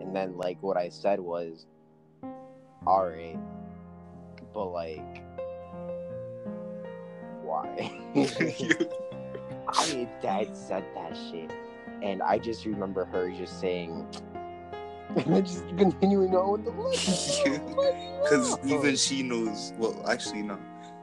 And 0.00 0.16
then 0.16 0.36
like 0.38 0.62
what 0.62 0.78
I 0.78 0.88
said 0.88 1.20
was, 1.20 1.66
"All 2.86 3.04
right, 3.06 3.38
but 4.54 4.66
like, 4.72 5.22
why?" 7.56 7.92
I 9.68 10.08
dad 10.22 10.56
said 10.56 10.84
that 10.94 11.16
shit, 11.30 11.50
and 12.02 12.22
I 12.22 12.38
just 12.38 12.64
remember 12.64 13.04
her 13.06 13.30
just 13.30 13.60
saying, 13.60 14.06
and 15.16 15.34
then 15.34 15.44
just 15.44 15.66
continuing 15.76 16.34
on 16.34 16.52
with 16.52 16.64
the 16.64 16.70
book. 16.72 16.94
Oh 17.48 18.18
because 18.22 18.58
even 18.66 18.96
she 18.96 19.22
knows. 19.22 19.72
Well, 19.78 20.02
actually, 20.08 20.42
no. 20.42 20.58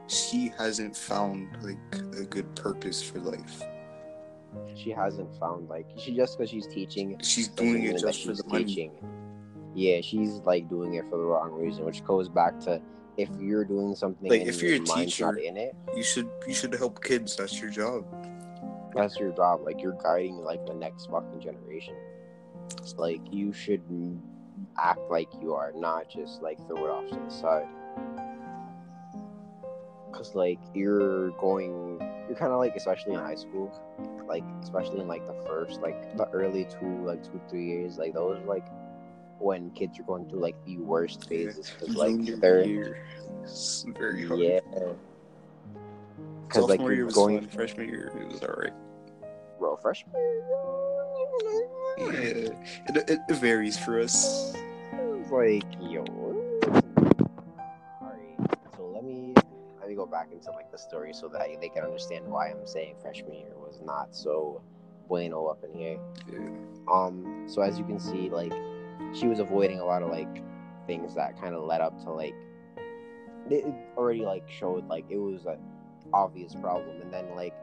She 0.06 0.52
hasn't 0.58 0.94
found 0.96 1.48
like 1.62 1.78
a 2.18 2.24
good 2.24 2.54
purpose 2.54 3.02
for 3.02 3.20
life. 3.20 3.62
she 4.76 4.90
hasn't 4.90 5.34
found 5.40 5.68
like 5.68 5.86
she 5.96 6.14
just 6.14 6.36
because 6.36 6.50
she's 6.50 6.66
teaching. 6.66 7.18
She's 7.22 7.48
doing 7.48 7.84
it 7.84 7.98
just 7.98 8.26
for 8.26 8.34
the 8.34 8.44
money. 8.44 8.90
Yeah, 9.74 10.00
she's 10.02 10.34
like 10.44 10.68
doing 10.68 10.94
it 10.94 11.04
for 11.10 11.16
the 11.16 11.24
wrong 11.24 11.52
reason, 11.52 11.84
which 11.84 12.04
goes 12.04 12.28
back 12.28 12.60
to 12.60 12.80
if 13.16 13.28
you're 13.38 13.64
doing 13.64 13.94
something 13.94 14.28
Like, 14.30 14.42
if 14.42 14.60
you're 14.62 14.74
a 14.74 14.78
teacher- 14.80 15.36
in 15.36 15.56
it, 15.56 15.74
You 15.96 16.02
should 16.02 16.28
you 16.46 16.54
should 16.54 16.74
help 16.74 17.02
kids. 17.02 17.36
That's 17.36 17.60
your 17.60 17.70
job. 17.70 18.04
that's 18.94 19.18
your 19.18 19.32
job. 19.32 19.62
Like 19.64 19.82
you're 19.82 19.98
guiding 20.02 20.38
like 20.38 20.64
the 20.66 20.74
next 20.74 21.06
fucking 21.10 21.40
generation. 21.40 21.96
Like 22.96 23.20
you 23.30 23.52
should 23.52 23.82
act 24.78 25.00
like 25.10 25.28
you 25.42 25.54
are, 25.54 25.72
not 25.74 26.08
just 26.08 26.42
like 26.42 26.58
throw 26.66 26.84
it 26.86 26.90
off 26.90 27.08
to 27.10 27.16
the 27.16 27.30
side. 27.30 27.66
Cause 30.12 30.34
like 30.36 30.60
you're 30.74 31.30
going, 31.32 31.98
you're 32.28 32.36
kind 32.36 32.52
of 32.52 32.58
like, 32.60 32.76
especially 32.76 33.14
in 33.14 33.18
high 33.18 33.34
school, 33.34 33.72
like 34.28 34.44
especially 34.62 35.00
in 35.00 35.08
like 35.08 35.26
the 35.26 35.34
first, 35.44 35.80
like 35.80 36.16
the 36.16 36.28
early 36.30 36.64
two, 36.66 37.04
like 37.04 37.22
two 37.24 37.40
three 37.50 37.66
years, 37.66 37.98
like 37.98 38.14
those 38.14 38.40
like 38.46 38.64
when 39.38 39.70
kids 39.70 39.98
are 39.98 40.04
going 40.04 40.28
through 40.28 40.40
like 40.40 40.56
the 40.64 40.78
worst 40.78 41.28
phases. 41.28 41.70
Cause 41.78 41.90
like 41.90 42.10
Junior 42.10 42.36
they're 42.36 42.64
year 42.64 43.06
is 43.44 43.84
very 43.98 44.26
hard. 44.26 44.40
yeah. 44.40 44.60
Cause 46.48 46.68
like 46.68 46.80
you're 46.80 47.10
going, 47.10 47.40
fun. 47.40 47.48
Freshman 47.48 47.88
year 47.88 48.12
it 48.20 48.28
was 48.28 48.42
alright. 48.42 48.72
bro, 49.58 49.76
freshman. 49.76 50.14
Yeah, 51.98 52.06
it, 52.88 53.10
it, 53.10 53.18
it 53.28 53.36
varies 53.36 53.78
for 53.78 54.00
us. 54.00 54.54
Like, 55.30 55.64
yo. 55.80 56.04
Alright, 58.00 58.38
so 58.76 58.86
let 58.94 59.04
me 59.04 59.34
let 59.80 59.88
me 59.88 59.94
go 59.94 60.06
back 60.06 60.28
into 60.32 60.50
like 60.50 60.70
the 60.70 60.78
story 60.78 61.12
so 61.12 61.28
that 61.28 61.46
they 61.60 61.68
can 61.68 61.82
understand 61.84 62.26
why 62.26 62.50
I'm 62.50 62.66
saying 62.66 62.96
freshman 63.00 63.34
year 63.34 63.54
was 63.56 63.80
not 63.84 64.14
so 64.14 64.60
bueno 65.08 65.46
up 65.46 65.64
in 65.64 65.78
here. 65.78 65.98
Yeah. 66.32 66.38
Um, 66.92 67.44
so 67.46 67.62
as 67.62 67.78
you 67.78 67.84
can 67.84 67.98
see, 67.98 68.28
like 68.30 68.52
she 69.12 69.26
was 69.26 69.38
avoiding 69.38 69.80
a 69.80 69.84
lot 69.84 70.02
of 70.02 70.10
like 70.10 70.42
things 70.86 71.14
that 71.14 71.40
kind 71.40 71.54
of 71.54 71.64
led 71.64 71.80
up 71.80 71.98
to 72.04 72.10
like 72.10 72.34
it 73.50 73.64
already 73.96 74.22
like 74.22 74.48
showed 74.48 74.86
like 74.88 75.04
it 75.10 75.18
was 75.18 75.44
an 75.46 75.58
obvious 76.12 76.54
problem, 76.54 77.00
and 77.00 77.12
then 77.12 77.26
like 77.34 77.54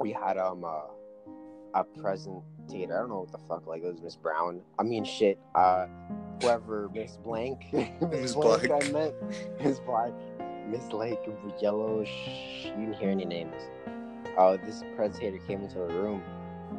we 0.00 0.12
had 0.12 0.36
um 0.38 0.64
uh, 0.64 0.82
a 1.74 1.84
presentator. 1.84 2.42
I 2.70 3.00
don't 3.00 3.08
know 3.08 3.20
what 3.20 3.32
the 3.32 3.38
fuck 3.48 3.66
like 3.66 3.82
it 3.82 3.92
was 3.92 4.00
Miss 4.02 4.16
Brown. 4.16 4.60
I 4.78 4.82
mean 4.82 5.04
shit. 5.04 5.38
Uh, 5.54 5.86
whoever 6.40 6.88
Miss 6.94 7.16
Blank, 7.16 7.66
Miss 8.10 8.34
Blank. 8.34 8.70
I 8.70 8.90
meant 8.90 9.14
Miss 9.62 9.80
Black, 9.80 10.12
Miss 10.68 10.92
like 10.92 11.20
Yellow. 11.60 12.04
Sh- 12.04 12.66
you 12.66 12.86
didn't 12.86 12.94
hear 12.94 13.10
any 13.10 13.24
names. 13.24 13.54
Uh, 14.36 14.56
this 14.64 14.82
presentator 14.96 15.44
came 15.48 15.62
into 15.62 15.78
the 15.78 15.86
room, 15.86 16.22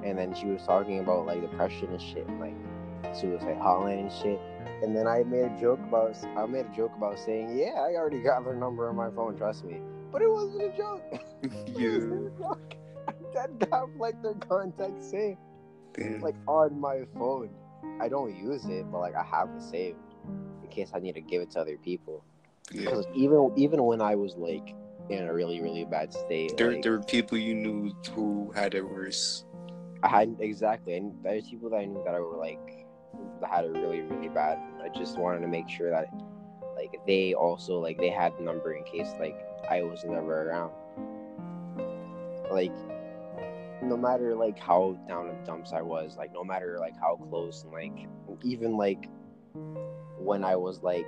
and 0.03 0.17
then 0.17 0.33
she 0.33 0.45
was 0.45 0.63
talking 0.63 0.99
about 0.99 1.25
like 1.25 1.41
depression 1.41 1.89
and 1.91 2.01
shit, 2.01 2.25
and 2.27 2.39
like 2.39 2.55
suicide 3.13 3.57
hotline 3.59 3.99
and 3.99 4.11
shit. 4.11 4.39
And 4.83 4.95
then 4.95 5.07
I 5.07 5.23
made 5.23 5.43
a 5.45 5.57
joke 5.59 5.79
about 5.79 6.15
I 6.37 6.45
made 6.45 6.65
a 6.65 6.75
joke 6.75 6.91
about 6.95 7.19
saying, 7.19 7.57
"Yeah, 7.57 7.73
I 7.81 7.95
already 7.95 8.21
got 8.21 8.43
their 8.45 8.55
number 8.55 8.87
on 8.89 8.95
my 8.95 9.09
phone. 9.11 9.35
Trust 9.37 9.65
me." 9.65 9.81
But 10.11 10.21
it 10.21 10.29
wasn't 10.29 10.63
a 10.73 10.77
joke. 10.77 11.03
You. 11.67 12.31
yeah. 12.39 12.53
That 13.33 13.69
got 13.69 13.89
like 13.97 14.21
their 14.23 14.33
contact 14.33 15.01
saved, 15.03 15.37
Damn. 15.93 16.19
like 16.21 16.35
on 16.47 16.79
my 16.79 17.03
phone. 17.17 17.49
I 18.01 18.09
don't 18.09 18.35
use 18.35 18.65
it, 18.65 18.91
but 18.91 18.99
like 18.99 19.15
I 19.15 19.23
have 19.23 19.49
it 19.55 19.61
saved 19.61 19.97
in 20.63 20.69
case 20.69 20.91
I 20.93 20.99
need 20.99 21.13
to 21.15 21.21
give 21.21 21.41
it 21.41 21.51
to 21.51 21.59
other 21.61 21.77
people. 21.77 22.23
yeah. 22.71 23.01
Even 23.13 23.51
even 23.55 23.83
when 23.83 24.01
I 24.01 24.15
was 24.15 24.35
like 24.35 24.73
in 25.09 25.23
a 25.23 25.33
really 25.33 25.61
really 25.61 25.85
bad 25.85 26.13
state, 26.13 26.57
There, 26.57 26.73
like, 26.73 26.83
there 26.83 26.93
were 26.93 27.03
people 27.03 27.37
you 27.37 27.53
knew 27.55 27.93
who 28.13 28.51
had 28.55 28.73
it 28.75 28.81
worse. 28.87 29.45
I 30.03 30.07
had 30.07 30.35
exactly, 30.39 30.95
and 30.95 31.13
there's 31.23 31.49
people 31.49 31.69
that 31.71 31.77
I 31.77 31.85
knew 31.85 32.01
that 32.05 32.15
I 32.15 32.19
were 32.19 32.37
like 32.37 32.78
had 33.49 33.65
it 33.65 33.71
really 33.71 34.01
really 34.01 34.29
bad. 34.29 34.59
I 34.83 34.89
just 34.89 35.17
wanted 35.17 35.39
to 35.41 35.47
make 35.47 35.69
sure 35.69 35.89
that 35.89 36.07
like 36.75 36.99
they 37.05 37.33
also 37.33 37.79
like 37.79 37.97
they 37.97 38.09
had 38.09 38.37
the 38.37 38.43
number 38.43 38.73
in 38.73 38.83
case 38.83 39.13
like 39.19 39.37
I 39.69 39.81
was 39.81 40.03
never 40.03 40.49
around. 40.49 40.71
Like 42.51 42.73
no 43.81 43.95
matter 43.95 44.35
like 44.35 44.59
how 44.59 44.97
down 45.07 45.29
in 45.29 45.39
the 45.39 45.45
dumps 45.45 45.71
I 45.73 45.81
was, 45.81 46.17
like 46.17 46.33
no 46.33 46.43
matter 46.43 46.77
like 46.79 46.95
how 46.99 47.15
close 47.29 47.63
and 47.63 47.71
like 47.71 48.07
even 48.43 48.77
like 48.77 49.09
when 50.17 50.43
I 50.43 50.55
was 50.55 50.83
like, 50.83 51.07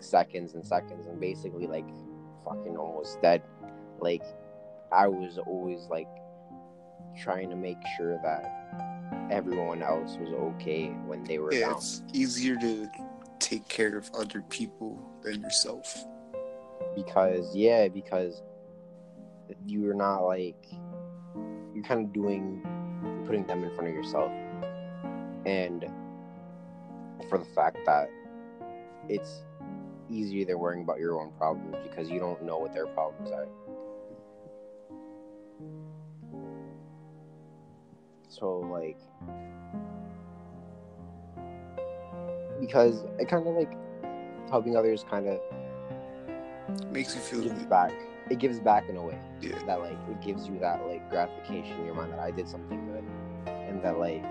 seconds 0.00 0.54
and 0.54 0.64
seconds 0.64 1.06
and 1.06 1.20
basically 1.20 1.66
like 1.66 1.88
fucking 2.44 2.76
almost 2.76 3.20
dead, 3.20 3.42
like 4.00 4.22
I 4.92 5.06
was 5.06 5.38
always 5.38 5.86
like 5.90 6.08
trying 7.20 7.50
to 7.50 7.56
make 7.56 7.78
sure 7.96 8.18
that 8.22 8.57
everyone 9.30 9.82
else 9.82 10.16
was 10.20 10.30
okay 10.30 10.88
when 11.06 11.22
they 11.24 11.38
were 11.38 11.52
Yeah, 11.52 11.68
down. 11.68 11.76
it's 11.76 12.02
easier 12.12 12.56
to 12.56 12.86
take 13.38 13.66
care 13.68 13.96
of 13.96 14.10
other 14.18 14.42
people 14.48 14.98
than 15.22 15.40
yourself. 15.42 15.96
because 16.96 17.54
yeah 17.54 17.88
because 17.88 18.42
you're 19.66 19.94
not 19.94 20.20
like 20.24 20.56
you're 21.74 21.84
kind 21.84 22.04
of 22.04 22.12
doing 22.12 22.60
putting 23.26 23.46
them 23.46 23.62
in 23.64 23.70
front 23.74 23.88
of 23.88 23.94
yourself 23.94 24.30
and 25.46 25.86
for 27.28 27.38
the 27.38 27.44
fact 27.54 27.78
that 27.86 28.08
it's 29.08 29.42
easier 30.10 30.44
than 30.44 30.58
worrying 30.58 30.82
about 30.82 30.98
your 30.98 31.20
own 31.20 31.30
problems 31.38 31.76
because 31.82 32.10
you 32.10 32.18
don't 32.18 32.42
know 32.42 32.58
what 32.58 32.72
their 32.72 32.86
problems 32.88 33.30
are 33.30 33.46
so 38.28 38.58
like 38.60 38.98
because 42.60 43.04
it 43.18 43.28
kind 43.28 43.46
of 43.46 43.54
like 43.54 43.72
helping 44.50 44.76
others 44.76 45.04
kind 45.08 45.26
of 45.28 45.40
Makes 46.92 47.14
you 47.14 47.20
feel 47.20 47.42
gives 47.42 47.64
back. 47.66 47.92
It 48.30 48.38
gives 48.38 48.60
back 48.60 48.88
in 48.88 48.96
a 48.96 49.02
way 49.02 49.18
Yeah. 49.40 49.58
that 49.66 49.80
like 49.80 49.96
it 50.10 50.20
gives 50.20 50.48
you 50.48 50.58
that 50.58 50.86
like 50.86 51.08
gratification 51.10 51.78
in 51.80 51.86
your 51.86 51.94
mind 51.94 52.12
that 52.12 52.18
I 52.18 52.30
did 52.30 52.48
something 52.48 52.86
good, 52.86 53.04
and 53.46 53.82
that 53.82 53.98
like 53.98 54.24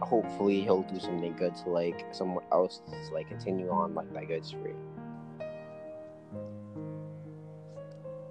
hopefully 0.00 0.62
he'll 0.62 0.82
do 0.82 0.98
something 0.98 1.34
good 1.36 1.54
to 1.56 1.70
like 1.70 2.06
someone 2.12 2.44
else 2.52 2.80
to 2.86 3.14
like 3.14 3.28
continue 3.28 3.70
on 3.70 3.94
like 3.94 4.12
that 4.14 4.26
good 4.28 4.44
streak. 4.44 4.74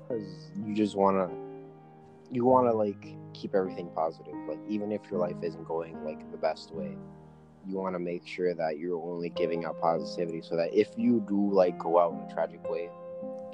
Because 0.07 0.52
you 0.66 0.74
just 0.74 0.95
wanna, 0.95 1.30
you 2.32 2.45
wanna 2.45 2.74
like 2.74 3.07
keep 3.36 3.56
everything 3.56 3.90
positive. 3.95 4.34
Like 4.48 4.60
even 4.68 4.91
if 4.91 5.02
your 5.10 5.20
life 5.20 5.36
isn't 5.41 5.66
going 5.66 6.03
like 6.03 6.32
the 6.32 6.38
best 6.38 6.74
way, 6.74 6.98
you 7.68 7.76
want 7.78 7.95
to 7.95 7.99
make 7.99 8.26
sure 8.28 8.53
that 8.53 8.78
you're 8.78 9.02
only 9.02 9.30
giving 9.30 9.66
out 9.66 9.80
positivity 9.80 10.41
so 10.41 10.56
that 10.56 10.74
if 10.74 10.90
you 10.98 11.24
do 11.28 11.52
like 11.52 11.78
go 11.80 11.99
out 11.99 12.14
in 12.14 12.20
a 12.20 12.34
tragic 12.34 12.64
way 12.70 12.90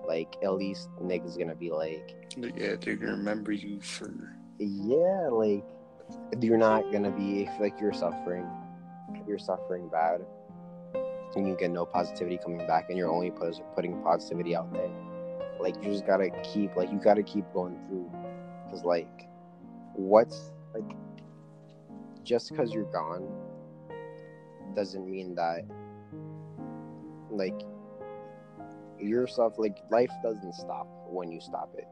like 0.07 0.35
at 0.43 0.53
least 0.53 0.89
niggas 1.01 1.37
gonna 1.37 1.55
be 1.55 1.71
like 1.71 2.27
Yeah, 2.35 2.75
they're 2.79 2.95
gonna 2.95 3.13
remember 3.13 3.51
you 3.51 3.79
for 3.79 4.11
yeah 4.59 5.29
like 5.31 5.63
you're 6.41 6.57
not 6.57 6.91
gonna 6.91 7.11
be 7.11 7.43
if 7.43 7.59
like 7.59 7.79
you're 7.79 7.93
suffering 7.93 8.45
you're 9.27 9.39
suffering 9.39 9.87
bad 9.89 10.21
and 11.35 11.47
you 11.47 11.55
get 11.55 11.71
no 11.71 11.85
positivity 11.85 12.37
coming 12.37 12.65
back 12.67 12.89
and 12.89 12.97
you're 12.97 13.09
only 13.09 13.31
put, 13.31 13.55
putting 13.75 14.01
positivity 14.01 14.55
out 14.55 14.71
there 14.73 14.89
like 15.61 15.75
you 15.83 15.91
just 15.91 16.05
gotta 16.05 16.29
keep 16.43 16.75
like 16.75 16.91
you 16.91 16.99
gotta 16.99 17.23
keep 17.23 17.45
going 17.53 17.79
through 17.87 18.11
because 18.65 18.83
like 18.83 19.27
what's 19.93 20.51
like 20.73 20.95
just 22.23 22.49
because 22.49 22.71
you're 22.71 22.91
gone 22.91 23.27
doesn't 24.75 25.09
mean 25.09 25.35
that 25.35 25.63
like 27.29 27.61
yourself 28.99 29.55
like 29.57 29.77
life 29.89 30.11
doesn't 30.23 30.53
stop 30.53 30.87
when 31.09 31.31
you 31.31 31.41
stop 31.41 31.73
it. 31.77 31.87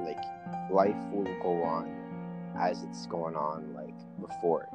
Like 0.00 0.22
life 0.70 0.96
will 1.12 1.24
go 1.42 1.62
on 1.62 1.90
as 2.58 2.82
it's 2.82 3.06
going 3.06 3.36
on 3.36 3.72
like 3.74 3.94
before. 4.20 4.68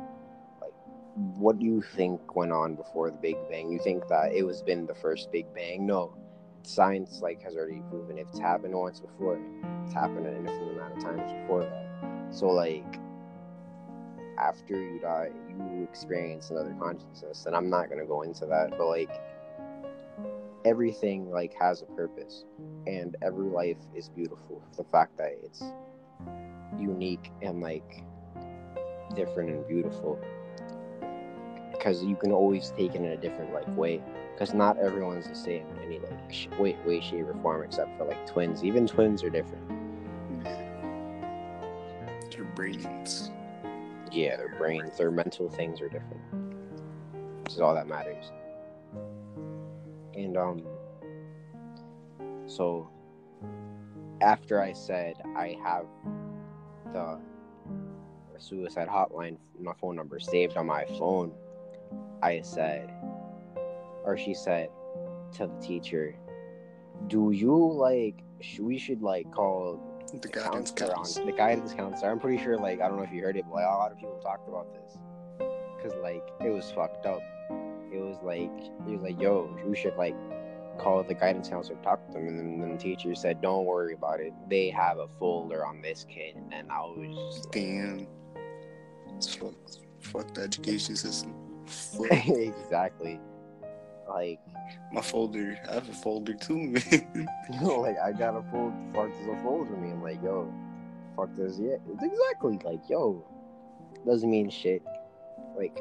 Like 0.62 0.74
what 1.16 1.60
do 1.60 1.66
you 1.66 1.82
think 1.82 2.36
went 2.36 2.52
on 2.52 2.76
before 2.76 3.12
the 3.12 3.18
big 3.18 3.36
bang? 3.50 3.72
You 3.72 3.80
think 3.80 4.08
that 4.08 4.34
it 4.34 4.44
was 4.44 4.62
been 4.62 4.86
the 4.86 4.96
first 4.96 5.32
big 5.32 5.54
bang? 5.54 5.86
No 5.86 6.16
science 6.64 7.22
like 7.22 7.42
has 7.42 7.56
already 7.56 7.82
proven 7.90 8.18
if 8.18 8.28
it's 8.30 8.40
happened 8.40 8.74
once 8.74 9.00
before. 9.00 9.40
It's 9.86 9.94
happened 9.94 10.26
an 10.26 10.36
infinite 10.36 10.72
amount 10.72 10.98
of 10.98 11.04
times 11.04 11.32
before 11.32 11.64
that. 11.64 12.34
So 12.34 12.48
like 12.48 13.00
after 14.38 14.80
you 14.80 15.00
die 15.00 15.30
you 15.50 15.84
experience 15.84 16.50
another 16.50 16.76
consciousness 16.80 17.46
and 17.46 17.56
i'm 17.56 17.70
not 17.70 17.88
going 17.88 18.00
to 18.00 18.06
go 18.06 18.24
into 18.24 18.46
that 18.46 18.72
but 18.78 18.88
like 18.88 19.10
everything 20.66 21.30
like 21.30 21.54
has 21.60 21.82
a 21.82 21.86
purpose 21.96 22.46
and 22.88 23.16
every 23.22 23.48
life 23.50 23.78
is 23.96 24.10
beautiful 24.10 24.62
the 24.78 24.84
fact 24.86 25.16
that 25.18 25.32
it's 25.44 25.64
unique 26.80 27.32
and 27.42 27.62
like 27.62 28.04
different 29.16 29.50
and 29.50 29.68
beautiful 29.68 30.20
because 31.84 32.02
you 32.02 32.16
can 32.16 32.32
always 32.32 32.72
take 32.78 32.96
it 32.96 33.02
in 33.02 33.06
a 33.08 33.18
different 33.18 33.54
like 33.54 33.68
way 33.76 34.02
because 34.34 34.54
not 34.54 34.78
everyone's 34.78 35.28
the 35.28 35.36
same 35.36 35.66
in 35.72 35.84
any 35.84 36.00
like 36.00 36.32
sh- 36.32 36.48
way, 36.58 36.78
way 36.86 37.02
shape 37.02 37.28
or 37.28 37.34
form 37.42 37.62
except 37.62 37.98
for 37.98 38.06
like 38.06 38.26
twins. 38.26 38.64
Even 38.64 38.88
twins 38.88 39.22
are 39.22 39.30
different. 39.30 39.68
Their 42.32 42.46
brains. 42.56 43.32
yeah 44.12 44.38
their 44.38 44.56
brains 44.58 44.98
their 44.98 45.12
mental 45.12 45.50
things 45.50 45.82
are 45.82 45.90
different 45.90 46.22
which 47.44 47.54
is 47.54 47.60
all 47.60 47.76
that 47.76 47.88
matters. 47.88 48.32
And 50.16 50.38
um 50.38 50.64
so 52.48 52.90
after 54.22 54.62
i 54.62 54.72
said 54.72 55.16
i 55.36 55.58
have 55.64 55.86
the 56.94 57.20
suicide 58.40 58.88
hotline 58.88 59.38
my 59.60 59.74
phone 59.80 59.96
number 59.96 60.20
saved 60.20 60.58
on 60.58 60.66
my 60.66 60.86
phone 60.98 61.32
i 62.24 62.42
said 62.42 62.90
or 64.04 64.18
she 64.18 64.34
said 64.34 64.70
to 65.32 65.48
the 65.48 65.60
teacher 65.62 66.16
do 67.08 67.32
you 67.32 67.56
like 67.74 68.24
sh- 68.42 68.60
we 68.60 68.78
should 68.78 69.02
like 69.02 69.30
call 69.32 69.80
The 70.22 70.28
guidance 70.28 70.72
counselor 70.72 70.94
counselor. 70.96 71.22
on 71.24 71.32
the 71.32 71.38
guidance 71.38 71.74
counselor. 71.74 72.12
I'm 72.12 72.20
pretty 72.20 72.42
sure, 72.44 72.56
like, 72.58 72.80
I 72.82 72.88
don't 72.88 72.98
know 72.98 73.04
if 73.04 73.12
you 73.12 73.24
heard 73.24 73.36
it, 73.36 73.46
but 73.50 73.56
like, 73.56 73.66
a 73.66 73.78
lot 73.84 73.92
of 73.92 73.98
people 73.98 74.20
talked 74.22 74.48
about 74.48 74.68
this 74.76 74.98
because, 75.76 75.94
like, 76.04 76.22
it 76.46 76.52
was 76.52 76.70
fucked 76.72 77.06
up. 77.08 77.20
It 77.92 77.98
was 78.00 78.18
like, 78.24 78.52
it 78.88 78.92
was 78.96 79.02
like, 79.02 79.20
yo, 79.20 79.50
we 79.66 79.76
should 79.76 79.96
like 79.98 80.16
call 80.78 81.02
the 81.04 81.16
guidance 81.16 81.50
counselor, 81.50 81.78
talk 81.82 82.06
to 82.08 82.14
them, 82.14 82.28
and 82.28 82.38
then, 82.38 82.60
then 82.60 82.72
the 82.74 82.78
teacher 82.78 83.16
said, 83.16 83.42
don't 83.42 83.66
worry 83.66 83.96
about 83.96 84.20
it. 84.20 84.34
They 84.50 84.70
have 84.70 85.00
a 85.00 85.08
folder 85.20 85.66
on 85.66 85.82
this 85.82 86.06
kid, 86.08 86.36
and 86.36 86.52
then 86.52 86.68
I 86.70 86.82
was 86.82 87.36
just 87.36 87.46
like, 87.48 87.54
Damn. 87.54 88.08
Fuck 90.00 90.34
the 90.36 90.42
education 90.42 90.96
system. 90.96 91.34
Exactly. 92.10 93.20
Like, 94.10 94.40
My 94.92 95.02
folder. 95.02 95.58
I 95.70 95.76
have 95.76 95.90
a 95.90 95.94
folder 95.94 96.34
too, 96.34 96.58
man. 96.92 97.28
like 97.62 97.98
I 98.00 98.12
got 98.12 98.36
a 98.36 98.44
full 98.52 98.74
fuck 98.94 99.10
there's 99.14 99.40
a 99.40 99.42
folder 99.44 99.76
me. 99.78 99.92
I'm 99.92 100.02
like, 100.04 100.22
yo, 100.22 100.54
fuck 101.16 101.34
this. 101.36 101.58
Yeah, 101.60 101.78
it's 101.92 102.04
exactly 102.04 102.60
like, 102.64 102.82
yo, 102.90 103.26
doesn't 104.06 104.30
mean 104.30 104.50
shit. 104.50 104.84
Like, 105.58 105.80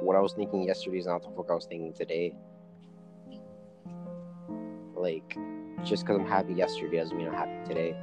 what 0.00 0.16
I 0.16 0.20
was 0.20 0.32
thinking 0.34 0.62
yesterday 0.62 0.98
is 0.98 1.06
not 1.06 1.22
the 1.22 1.30
fuck 1.30 1.50
I 1.50 1.54
was 1.54 1.66
thinking 1.66 1.92
today. 1.92 2.34
Like, 4.94 5.36
just 5.84 6.04
because 6.04 6.20
I'm 6.20 6.26
happy 6.26 6.54
yesterday 6.54 6.98
doesn't 6.98 7.16
mean 7.16 7.26
I'm 7.26 7.34
happy 7.34 7.68
today. 7.68 7.96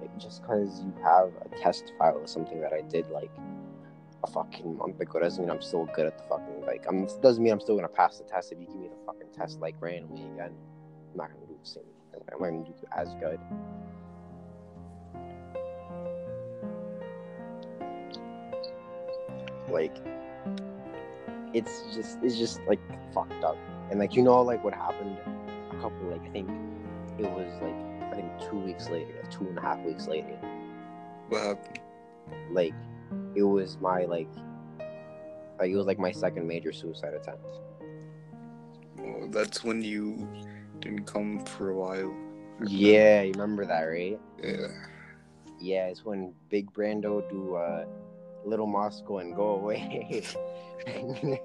Like, 0.00 0.16
just 0.18 0.42
because 0.42 0.80
you 0.80 0.94
have 1.02 1.32
a 1.44 1.60
test 1.60 1.92
file 1.98 2.22
is 2.22 2.30
something 2.30 2.60
that 2.60 2.72
I 2.72 2.82
did 2.82 3.08
like 3.10 3.30
a 4.24 4.26
fucking 4.26 4.76
month 4.76 5.00
ago 5.00 5.20
doesn't 5.20 5.44
mean 5.44 5.50
I'm 5.50 5.62
still 5.62 5.86
good 5.94 6.06
at 6.06 6.18
the 6.18 6.24
fucking 6.24 6.66
like. 6.66 6.84
I'm 6.88 7.06
doesn't 7.22 7.42
mean 7.42 7.52
I'm 7.52 7.60
still 7.60 7.76
gonna 7.76 7.88
pass 7.88 8.18
the 8.18 8.24
test 8.24 8.52
if 8.52 8.58
you 8.58 8.66
give 8.66 8.76
me 8.76 8.88
the 8.88 9.06
fucking 9.06 9.28
test 9.36 9.60
like 9.60 9.76
randomly 9.80 10.22
again. 10.34 10.52
I'm 11.12 11.16
not 11.16 11.32
gonna 11.32 11.46
do 11.46 11.56
the 11.62 11.68
same. 11.68 11.84
I'm 12.14 12.40
not 12.40 12.50
gonna 12.50 12.64
do 12.64 12.74
as 12.96 13.14
good. 13.14 13.38
Like, 19.70 19.96
it's 21.54 21.94
just 21.94 22.18
it's 22.22 22.36
just 22.36 22.60
like 22.66 22.80
fucked 23.12 23.44
up, 23.44 23.56
and 23.90 24.00
like 24.00 24.16
you 24.16 24.22
know 24.22 24.42
like 24.42 24.64
what 24.64 24.74
happened 24.74 25.16
a 25.70 25.76
couple 25.76 26.08
like 26.10 26.22
I 26.22 26.30
think 26.30 26.50
it 27.18 27.30
was 27.30 27.52
like 27.62 28.12
I 28.12 28.16
think 28.16 28.50
two 28.50 28.58
weeks 28.58 28.88
later, 28.88 29.22
two 29.30 29.46
and 29.46 29.58
a 29.58 29.60
half 29.60 29.78
weeks 29.80 30.08
later, 30.08 30.36
what 31.28 31.42
happened? 31.42 31.80
like 32.50 32.74
it 33.38 33.44
was 33.44 33.78
my 33.80 34.04
like 34.04 34.28
like 35.58 35.70
it 35.70 35.76
was 35.76 35.86
like 35.86 35.98
my 35.98 36.10
second 36.10 36.46
major 36.46 36.72
suicide 36.72 37.14
attempt. 37.14 37.46
Well, 38.96 39.28
that's 39.30 39.62
when 39.62 39.82
you 39.82 40.28
didn't 40.80 41.04
come 41.06 41.38
for 41.44 41.70
a 41.70 41.74
while. 41.74 42.12
Yeah, 42.66 43.22
you 43.22 43.32
remember 43.32 43.64
that, 43.64 43.82
right? 43.82 44.18
Yeah. 44.42 44.66
Yeah, 45.60 45.86
it's 45.86 46.04
when 46.04 46.34
Big 46.50 46.72
Brando 46.72 47.28
do 47.30 47.54
uh 47.54 47.84
Little 48.44 48.66
Moscow 48.66 49.18
and 49.18 49.34
go 49.34 49.50
away. 49.54 50.24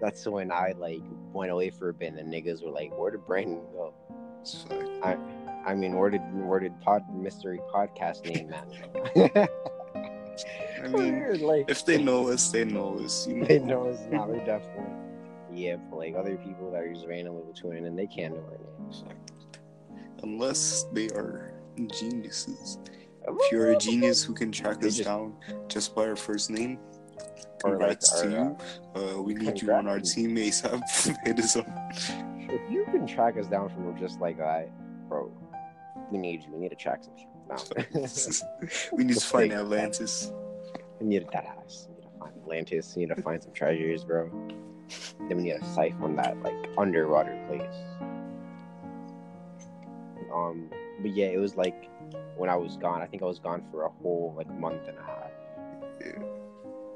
That's 0.00 0.26
when 0.26 0.52
I 0.52 0.74
like 0.76 1.02
went 1.32 1.50
away 1.50 1.70
for 1.70 1.88
a 1.88 1.94
bit 1.94 2.14
and 2.14 2.18
the 2.18 2.22
niggas 2.22 2.64
were 2.64 2.70
like, 2.70 2.96
Where 2.96 3.10
did 3.10 3.26
Brandon 3.26 3.62
go? 3.72 3.94
Fine. 4.68 5.18
I 5.66 5.74
mean 5.74 5.96
where 5.96 6.10
did 6.10 6.20
where 6.46 6.60
did 6.60 6.78
pod 6.82 7.02
mystery 7.14 7.58
podcast 7.74 8.24
name 8.26 8.50
man? 8.50 9.48
I 10.82 10.88
mean, 10.88 11.40
like 11.40 11.70
if 11.70 11.84
they 11.84 12.02
know 12.02 12.28
us, 12.28 12.50
they 12.50 12.64
know 12.64 12.98
us. 12.98 13.26
You 13.26 13.36
know. 13.36 13.44
they 13.46 13.58
know 13.58 13.88
us. 13.88 14.00
not 14.10 14.30
they 14.30 14.38
definitely 14.38 14.84
yeah, 15.52 15.76
but 15.88 15.96
like 15.98 16.14
other 16.16 16.36
people 16.36 16.70
that 16.72 16.82
are 16.82 16.92
just 16.92 17.06
randomly 17.06 17.42
tuning 17.54 17.86
in, 17.86 17.94
they 17.94 18.06
can't 18.08 18.34
know 18.34 18.42
our 18.50 18.58
names. 18.82 19.04
Unless 20.22 20.86
they 20.92 21.06
are 21.10 21.52
geniuses. 21.86 22.78
If 23.26 23.52
you're 23.52 23.70
a 23.72 23.76
genius 23.78 24.22
who 24.22 24.34
can 24.34 24.50
track 24.52 24.80
They 24.80 24.88
us 24.88 24.96
just- 24.96 25.06
down 25.08 25.34
just 25.68 25.94
by 25.94 26.06
our 26.08 26.16
first 26.16 26.50
name, 26.50 26.78
Or 27.64 27.70
like 27.78 28.00
congrats 28.00 28.20
to 28.22 28.38
our, 28.38 28.56
you. 28.96 29.18
Uh, 29.18 29.22
we 29.22 29.34
need 29.34 29.62
you 29.62 29.70
on 29.72 29.86
our 29.86 29.94
congrats. 30.00 30.14
team 30.14 30.36
ASAP. 30.36 31.16
Hit 31.24 31.38
us 31.38 31.56
up. 31.56 31.66
If 32.38 32.60
you 32.70 32.84
can 32.90 33.06
track 33.06 33.36
us 33.38 33.46
down 33.46 33.68
from 33.70 33.96
just 33.98 34.20
like 34.20 34.38
that, 34.38 34.70
bro, 35.08 35.30
we 36.14 36.20
need 36.20 36.44
you. 36.44 36.52
We 36.52 36.60
need 36.60 36.68
to 36.70 36.76
track 36.76 37.02
some 37.02 37.14
shit 37.18 37.28
down. 37.48 38.08
we 38.92 39.04
need 39.04 39.14
to 39.14 39.20
find. 39.20 39.52
Atlantis. 39.52 40.32
we 41.00 41.06
need 41.06 41.26
that 41.32 41.44
ass. 41.44 41.88
We 41.88 41.96
need 41.96 42.02
to 42.04 42.18
find 42.20 42.32
Atlantis. 42.40 42.94
We 42.96 43.04
need 43.04 43.16
to 43.16 43.22
find 43.22 43.42
some 43.42 43.52
treasures, 43.52 44.04
bro. 44.04 44.30
Then 45.28 45.38
we 45.38 45.42
need 45.42 45.58
to 45.58 45.64
siphon 45.64 46.14
that 46.16 46.40
like 46.42 46.54
underwater 46.78 47.36
place. 47.48 47.62
Um, 50.32 50.70
but 51.00 51.14
yeah, 51.14 51.26
it 51.26 51.38
was 51.38 51.56
like 51.56 51.90
when 52.36 52.48
I 52.48 52.54
was 52.54 52.76
gone. 52.76 53.02
I 53.02 53.06
think 53.06 53.22
I 53.22 53.26
was 53.26 53.40
gone 53.40 53.64
for 53.72 53.84
a 53.86 53.90
whole 53.90 54.34
like 54.36 54.48
month 54.58 54.86
and 54.86 54.96
a 54.96 55.02
half. 55.02 55.30
Yeah. 56.00 56.22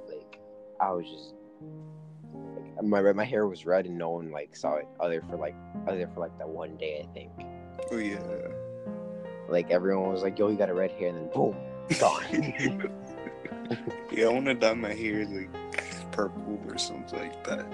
Like 0.08 0.38
I 0.80 0.92
was 0.92 1.06
just 1.06 1.34
like 2.76 2.84
my 2.84 3.12
my 3.12 3.24
hair 3.24 3.48
was 3.48 3.66
red 3.66 3.86
and 3.86 3.98
no 3.98 4.10
one 4.10 4.30
like 4.30 4.54
saw 4.54 4.76
it 4.76 4.86
other 5.00 5.22
for 5.28 5.36
like 5.36 5.56
other 5.88 6.08
for 6.14 6.20
like 6.20 6.38
that 6.38 6.48
one 6.48 6.76
day 6.76 7.04
I 7.08 7.12
think. 7.12 7.32
Oh 7.90 7.96
yeah. 7.96 8.47
Like 9.48 9.70
everyone 9.70 10.12
was 10.12 10.22
like, 10.22 10.38
"Yo, 10.38 10.48
you 10.48 10.56
got 10.56 10.68
a 10.68 10.74
red 10.74 10.90
hair," 10.92 11.08
and 11.08 11.16
then 11.18 11.28
boom, 11.32 11.56
gone. 11.98 12.22
yeah, 14.12 14.26
I 14.26 14.32
want 14.32 14.46
to 14.46 14.54
dye 14.54 14.74
my 14.74 14.92
hair 14.92 15.24
like 15.26 15.50
purple 16.12 16.60
or 16.68 16.78
something 16.78 17.18
like 17.18 17.44
that. 17.44 17.66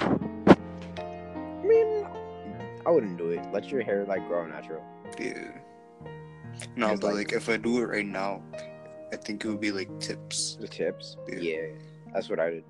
I 0.00 1.64
mean, 1.64 2.06
I 2.86 2.90
wouldn't 2.90 3.18
do 3.18 3.30
it. 3.30 3.44
Let 3.52 3.70
your 3.70 3.82
hair 3.82 4.04
like 4.04 4.26
grow 4.26 4.46
natural. 4.46 4.82
Yeah. 5.18 5.52
No, 6.76 6.88
but 6.96 7.04
like- 7.04 7.14
like 7.14 7.32
if 7.32 7.48
I 7.48 7.56
do 7.56 7.78
it 7.78 7.86
right 7.86 8.06
now, 8.06 8.42
I 9.12 9.16
think 9.16 9.44
it 9.44 9.48
would 9.48 9.60
be 9.60 9.70
like 9.70 9.88
tips. 10.00 10.56
The 10.60 10.68
tips. 10.68 11.16
Yeah. 11.28 11.38
Yeah, 11.38 11.66
that's 12.12 12.28
what 12.28 12.40
I 12.40 12.50
did. 12.50 12.64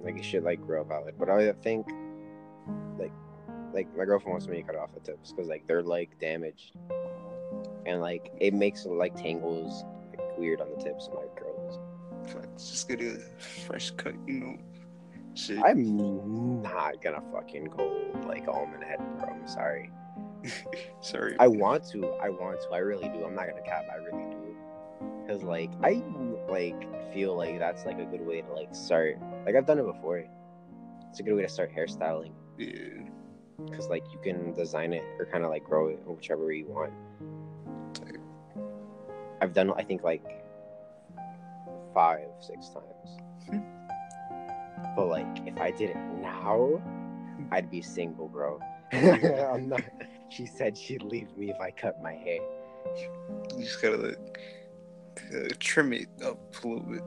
Like 0.00 0.16
it 0.18 0.24
should 0.24 0.44
like 0.44 0.60
grow 0.64 0.86
out. 0.92 1.10
But 1.18 1.28
I 1.30 1.50
think, 1.52 1.86
like, 2.98 3.12
like 3.72 3.88
my 3.96 4.04
girlfriend 4.04 4.32
wants 4.32 4.46
me 4.46 4.56
to 4.58 4.62
cut 4.62 4.76
off 4.76 4.92
the 4.94 5.00
tips 5.00 5.32
because 5.32 5.48
like 5.48 5.66
they're 5.66 5.82
like 5.82 6.18
damaged, 6.20 6.72
and 7.86 8.00
like 8.00 8.30
it 8.40 8.54
makes 8.54 8.86
like 8.86 9.14
tangles 9.16 9.84
like 10.10 10.38
weird 10.38 10.60
on 10.60 10.68
the 10.76 10.82
tips 10.82 11.08
of 11.08 11.14
my 11.14 11.26
curls. 11.36 11.78
Just 12.56 12.88
get 12.88 13.00
a 13.00 13.18
fresh 13.66 13.90
cut, 13.92 14.14
you 14.26 14.34
know. 14.34 14.56
Shit. 15.34 15.58
I'm 15.64 16.62
not 16.62 17.00
gonna 17.00 17.22
fucking 17.32 17.66
go 17.66 18.12
like 18.26 18.48
almond 18.48 18.82
head, 18.82 18.98
bro. 19.18 19.28
I'm 19.28 19.46
sorry. 19.46 19.90
Sorry. 21.00 21.34
I 21.40 21.48
want 21.48 21.84
to. 21.90 22.06
I 22.22 22.28
want 22.28 22.60
to. 22.60 22.68
I 22.70 22.78
really 22.78 23.08
do. 23.08 23.24
I'm 23.24 23.34
not 23.34 23.48
gonna 23.48 23.62
cap. 23.62 23.86
I 23.90 23.96
really 23.96 24.30
do. 24.30 24.56
Cause 25.26 25.42
like 25.42 25.70
I 25.82 26.02
like 26.48 27.12
feel 27.12 27.36
like 27.36 27.58
that's 27.58 27.84
like 27.84 27.98
a 27.98 28.04
good 28.04 28.24
way 28.24 28.42
to 28.42 28.52
like 28.52 28.74
start. 28.74 29.18
Like 29.44 29.56
I've 29.56 29.66
done 29.66 29.78
it 29.78 29.86
before. 29.86 30.24
It's 31.10 31.20
a 31.20 31.22
good 31.22 31.34
way 31.34 31.42
to 31.42 31.48
start 31.48 31.72
hairstyling. 31.74 32.32
Yeah. 32.56 33.08
Cause 33.72 33.88
like 33.88 34.04
you 34.12 34.18
can 34.22 34.54
design 34.54 34.92
it 34.92 35.02
or 35.18 35.26
kind 35.26 35.44
of 35.44 35.50
like 35.50 35.64
grow 35.64 35.88
it 35.88 35.98
whichever 36.06 36.46
way 36.46 36.58
you 36.58 36.66
want. 36.66 36.92
I've 39.40 39.52
done 39.52 39.72
I 39.76 39.82
think 39.82 40.04
like 40.04 40.44
five, 41.92 42.28
six 42.40 42.68
times. 42.68 42.86
Hmm. 43.50 43.58
but 44.94 45.08
like 45.08 45.26
if 45.46 45.58
I 45.58 45.72
did 45.72 45.90
it 45.90 45.96
now, 46.20 46.80
I'd 47.50 47.70
be 47.70 47.82
single, 47.82 48.28
bro. 48.28 48.60
I'm 48.92 49.68
not. 49.68 49.82
She 50.28 50.46
said 50.46 50.76
she'd 50.78 51.02
leave 51.02 51.36
me 51.36 51.50
if 51.50 51.60
I 51.60 51.70
cut 51.70 52.00
my 52.02 52.12
hair. 52.12 52.38
You 53.56 53.64
just 53.64 53.82
gotta 53.82 53.96
like 53.96 54.40
uh, 55.34 55.48
trim 55.58 55.92
it 55.92 56.08
up 56.24 56.38
a 56.64 56.68
little 56.68 56.84
bit. 56.84 57.02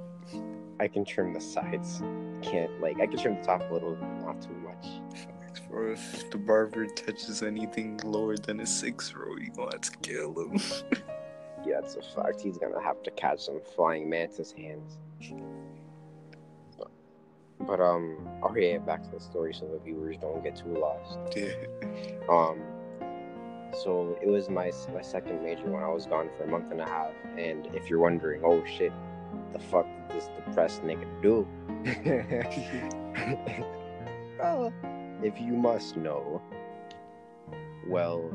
I 0.81 0.87
can 0.87 1.05
trim 1.05 1.33
the 1.33 1.39
sides. 1.39 2.01
Can't 2.41 2.81
like 2.81 2.99
I 2.99 3.07
can 3.07 3.17
trim 3.17 3.35
the 3.37 3.43
top 3.43 3.61
a 3.69 3.73
little, 3.73 3.95
but 3.95 4.25
not 4.25 4.41
too 4.41 4.53
much. 4.55 4.85
Or 5.71 5.89
if 5.89 6.29
the 6.31 6.37
barber 6.37 6.85
touches 6.87 7.43
anything 7.43 7.99
lower 8.03 8.37
than 8.37 8.59
a 8.59 8.65
six 8.65 9.13
row, 9.13 9.35
you 9.37 9.51
gonna 9.51 9.71
have 9.73 9.81
to 9.81 9.97
kill 9.97 10.33
him. 10.39 10.59
Yeah, 11.65 11.79
it's 11.79 11.95
a 11.95 12.01
fact. 12.01 12.41
He's 12.41 12.57
gonna 12.57 12.81
have 12.81 13.03
to 13.03 13.11
catch 13.11 13.45
some 13.45 13.61
flying 13.75 14.09
mantis 14.09 14.51
hands. 14.51 14.97
But, 16.77 16.89
but 17.59 17.79
um, 17.79 18.27
oh 18.41 18.55
yeah, 18.55 18.79
back 18.79 19.03
to 19.03 19.11
the 19.11 19.19
story 19.19 19.53
so 19.53 19.67
the 19.67 19.79
viewers 19.79 20.17
don't 20.17 20.43
get 20.43 20.55
too 20.55 20.75
lost. 20.75 21.19
Yeah. 21.35 21.51
Um, 22.29 22.61
so 23.73 24.17
it 24.21 24.27
was 24.27 24.49
my 24.49 24.71
my 24.93 25.01
second 25.01 25.43
major 25.43 25.65
when 25.65 25.83
I 25.83 25.89
was 25.89 26.05
gone 26.05 26.29
for 26.35 26.43
a 26.43 26.47
month 26.47 26.71
and 26.71 26.81
a 26.81 26.85
half. 26.85 27.13
And 27.37 27.67
if 27.75 27.89
you're 27.89 27.99
wondering, 27.99 28.41
oh 28.43 28.63
shit, 28.65 28.91
the 29.53 29.59
fuck 29.59 29.85
did 29.85 30.17
this 30.17 30.29
depressed 30.35 30.81
nigga 30.81 31.05
do? 31.21 31.47
well, 34.39 34.73
if 35.23 35.39
you 35.39 35.53
must 35.53 35.97
know, 35.97 36.41
well, 37.87 38.31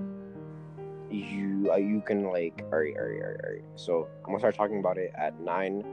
you 1.10 1.70
uh, 1.72 1.76
you 1.76 2.00
can 2.00 2.24
like 2.24 2.62
alright, 2.72 2.96
alright, 2.96 3.22
alright, 3.22 3.40
alright. 3.44 3.64
So 3.76 4.08
I'm 4.18 4.26
gonna 4.26 4.38
start 4.38 4.54
talking 4.54 4.80
about 4.80 4.98
it 4.98 5.12
at 5.16 5.38
nine, 5.40 5.84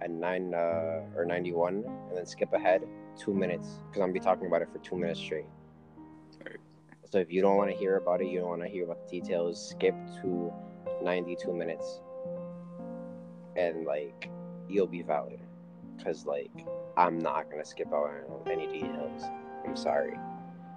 at 0.00 0.10
nine 0.10 0.54
uh, 0.54 1.02
or 1.16 1.24
ninety 1.26 1.52
one, 1.52 1.84
and 2.08 2.16
then 2.16 2.26
skip 2.26 2.52
ahead 2.52 2.82
two 3.18 3.34
minutes 3.34 3.66
because 3.86 4.00
I'm 4.00 4.08
gonna 4.08 4.12
be 4.12 4.20
talking 4.20 4.46
about 4.46 4.62
it 4.62 4.68
for 4.72 4.78
two 4.78 4.96
minutes 4.96 5.20
straight. 5.20 5.46
Alright. 6.40 6.58
So 7.10 7.18
if 7.18 7.30
you 7.30 7.42
don't 7.42 7.56
want 7.56 7.70
to 7.70 7.76
hear 7.76 7.96
about 7.96 8.20
it, 8.22 8.28
you 8.28 8.40
don't 8.40 8.48
want 8.48 8.62
to 8.62 8.68
hear 8.68 8.84
about 8.84 9.08
the 9.08 9.20
details, 9.20 9.70
skip 9.70 9.94
to 10.22 10.52
ninety 11.02 11.36
two 11.36 11.52
minutes, 11.52 12.00
and 13.56 13.84
like 13.84 14.30
you'll 14.68 14.86
be 14.86 15.02
valid. 15.02 15.40
Cause 16.02 16.24
like 16.26 16.50
I'm 16.96 17.18
not 17.18 17.50
gonna 17.50 17.64
skip 17.64 17.92
out 17.92 18.10
on 18.28 18.50
any 18.50 18.66
details. 18.66 19.22
I'm 19.66 19.76
sorry. 19.76 20.18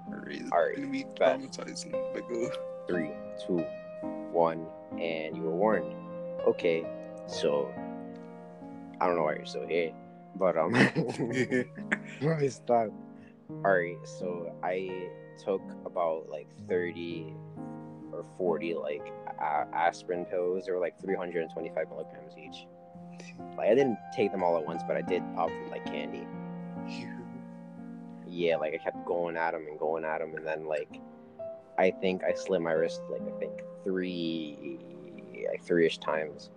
Alright. 0.10 0.41
Alright, 0.52 0.76
Gonna 0.76 0.88
be 0.88 1.03
bet. 1.18 1.40
traumatizing. 1.40 1.91
But 2.14 2.27
go. 2.30 2.49
three, 2.88 3.11
two, 3.45 3.60
one, 4.32 4.65
and 4.99 5.36
you 5.36 5.44
were 5.44 5.56
warned. 5.56 5.94
Okay, 6.48 6.86
so 7.27 7.73
I 9.02 9.07
don't 9.07 9.15
know 9.15 9.23
why 9.23 9.36
you're 9.36 9.45
still 9.45 9.68
here, 9.68 9.91
but 10.36 10.57
um, 10.57 10.72
let 12.22 12.40
me 12.40 12.49
stop. 12.49 12.90
All 13.49 13.72
right, 13.72 13.98
so 14.03 14.53
I 14.64 15.07
took 15.44 15.61
about 15.86 16.30
like 16.30 16.48
thirty 16.69 17.34
or 18.11 18.26
forty 18.38 18.73
like 18.76 19.11
aspirin 19.73 20.26
pills. 20.26 20.65
They 20.65 20.72
were 20.72 20.80
like 20.80 20.99
three 21.02 21.15
hundred 21.15 21.44
and 21.44 21.52
twenty-five 21.52 21.90
milligrams 21.90 22.34
each. 22.38 22.68
Like 23.57 23.69
I 23.69 23.76
didn't 23.76 23.98
take 24.15 24.32
them 24.32 24.44
all 24.44 24.57
at 24.57 24.65
once, 24.65 24.84
but 24.88 24.98
I 24.98 25.02
did 25.02 25.23
pop 25.36 25.49
them 25.49 25.69
like 25.72 25.86
candy. 25.86 26.27
Yeah, 28.35 28.57
like 28.57 28.73
I 28.73 28.77
kept 28.77 29.05
going 29.05 29.37
at 29.37 29.53
him 29.53 29.65
and 29.69 29.79
going 29.79 30.03
at 30.03 30.19
him, 30.19 30.35
and 30.35 30.45
then 30.45 30.65
like 30.65 30.99
I 31.77 31.89
think 31.89 32.21
I 32.25 32.33
slit 32.33 32.61
my 32.61 32.73
wrist 32.73 33.01
like 33.09 33.21
I 33.21 33.39
think 33.39 33.61
three, 33.85 34.77
like 35.49 35.63
three-ish 35.63 35.99
times, 35.99 36.49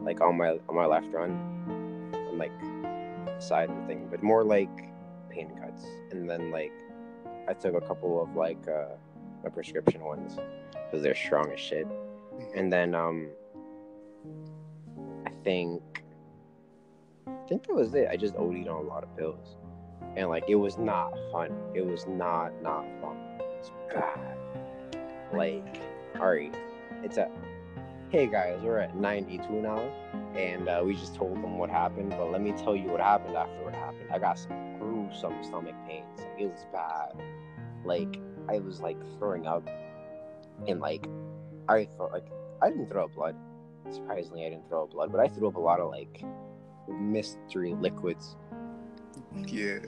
like 0.00 0.22
on 0.22 0.38
my 0.38 0.58
on 0.66 0.74
my 0.74 0.86
left 0.86 1.12
run, 1.12 1.32
on 2.14 2.38
like 2.38 2.52
side 3.38 3.68
and 3.68 3.86
thing, 3.86 4.08
but 4.10 4.22
more 4.22 4.44
like 4.44 4.70
pain 5.28 5.50
cuts. 5.60 5.84
And 6.10 6.28
then 6.28 6.50
like 6.50 6.72
I 7.48 7.52
took 7.52 7.74
a 7.74 7.86
couple 7.86 8.22
of 8.22 8.34
like 8.34 8.66
uh, 8.66 8.94
my 9.42 9.50
prescription 9.50 10.02
ones 10.02 10.38
because 10.72 11.02
they're 11.02 11.14
strong 11.14 11.52
as 11.52 11.60
shit. 11.60 11.86
And 12.56 12.72
then 12.72 12.94
um, 12.94 13.28
I 15.26 15.30
think 15.44 15.82
I 17.26 17.46
think 17.46 17.66
that 17.66 17.74
was 17.74 17.94
it. 17.94 18.08
I 18.10 18.16
just 18.16 18.36
OD'd 18.36 18.68
on 18.68 18.86
a 18.86 18.88
lot 18.88 19.02
of 19.02 19.14
pills, 19.18 19.56
and 20.16 20.28
like 20.28 20.44
it 20.48 20.54
was 20.54 20.78
not 20.78 21.12
fun. 21.32 21.50
It 21.74 21.84
was 21.84 22.06
not 22.06 22.52
not 22.62 22.84
fun. 23.00 23.16
It's 23.58 23.70
bad. 23.92 24.36
Like, 25.32 25.80
all 26.20 26.32
right, 26.32 26.54
it's 27.02 27.16
a. 27.16 27.30
Hey 28.10 28.28
guys, 28.28 28.60
we're 28.62 28.78
at 28.78 28.94
92 28.94 29.50
now, 29.50 29.80
and 30.36 30.68
uh, 30.68 30.82
we 30.84 30.94
just 30.94 31.16
told 31.16 31.34
them 31.34 31.58
what 31.58 31.68
happened. 31.68 32.10
But 32.10 32.30
let 32.30 32.40
me 32.40 32.52
tell 32.52 32.76
you 32.76 32.88
what 32.90 33.00
happened 33.00 33.36
after 33.36 33.64
what 33.64 33.74
happened. 33.74 34.08
I 34.12 34.20
got 34.20 34.38
some 34.38 34.78
gruesome 34.78 35.42
stomach 35.42 35.74
pains. 35.88 36.20
It 36.38 36.46
was 36.46 36.64
bad. 36.72 37.20
Like 37.84 38.20
I 38.48 38.60
was 38.60 38.80
like 38.80 38.98
throwing 39.18 39.46
up, 39.46 39.68
and 40.68 40.80
like 40.80 41.08
I 41.68 41.86
thought 41.96 42.12
like 42.12 42.26
I 42.62 42.70
didn't 42.70 42.88
throw 42.88 43.04
up 43.04 43.14
blood. 43.14 43.34
Surprisingly, 43.90 44.46
I 44.46 44.50
didn't 44.50 44.68
throw 44.68 44.84
up 44.84 44.92
blood, 44.92 45.10
but 45.10 45.20
I 45.20 45.28
threw 45.28 45.48
up 45.48 45.56
a 45.56 45.60
lot 45.60 45.80
of 45.80 45.90
like 45.90 46.22
mystery 46.88 47.74
liquids. 47.74 48.36
Yeah. 49.46 49.78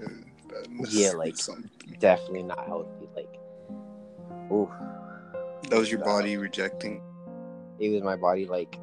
Yeah, 0.89 1.13
like- 1.13 1.37
something. 1.37 1.71
Definitely 1.99 2.45
not 2.45 2.67
healthy. 2.67 3.09
Like, 3.15 3.29
ooh, 4.51 4.71
That 5.71 5.79
was 5.79 5.91
your 5.91 6.01
Nah. 6.01 6.07
body 6.07 6.37
rejecting. 6.37 7.03
it 7.79 7.91
was 7.91 8.03
my 8.03 8.17
body 8.17 8.47
like, 8.47 8.79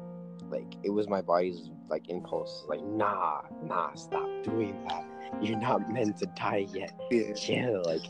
like 0.50 0.74
it 0.84 0.90
was 0.90 1.08
my 1.08 1.20
body's 1.20 1.70
like 1.88 2.08
impulse. 2.10 2.64
Like, 2.68 2.82
nah, 2.84 3.40
nah, 3.64 3.92
stop 3.94 4.28
doing 4.44 4.76
that. 4.88 5.04
You're 5.42 5.58
not 5.58 5.90
meant 5.90 6.18
to 6.18 6.26
die 6.26 6.66
yet. 6.72 6.92
Yeah. 7.10 7.32
Chill. 7.32 7.82
Like, 7.84 8.02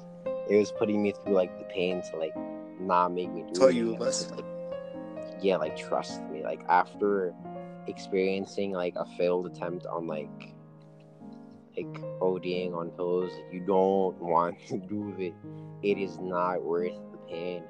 it 0.51 0.57
was 0.57 0.71
putting 0.73 1.03
me 1.03 1.13
through 1.13 1.35
like 1.35 1.57
the 1.59 1.65
pain 1.67 2.03
to 2.11 2.17
like 2.19 2.35
not 2.81 3.13
make 3.13 3.33
me 3.33 3.45
do 3.45 3.53
Taught 3.61 3.71
it 3.71 3.75
you 3.77 3.95
a 3.95 3.99
lesson. 3.99 4.37
Like, 4.37 4.45
yeah, 5.41 5.57
like 5.57 5.77
trust 5.77 6.23
me. 6.25 6.43
Like 6.43 6.63
after 6.69 7.33
experiencing 7.87 8.73
like 8.73 8.95
a 8.97 9.05
failed 9.17 9.47
attempt 9.47 9.87
on 9.87 10.07
like 10.07 10.53
like 11.77 12.01
ODing 12.21 12.75
on 12.75 12.91
pills, 12.91 13.33
you 13.53 13.61
don't 13.61 14.17
want 14.21 14.59
to 14.69 14.79
do 14.79 15.15
it. 15.19 15.35
It 15.83 15.99
is 15.99 16.19
not 16.19 16.63
worth 16.63 16.95
the 17.13 17.19
pain. 17.29 17.65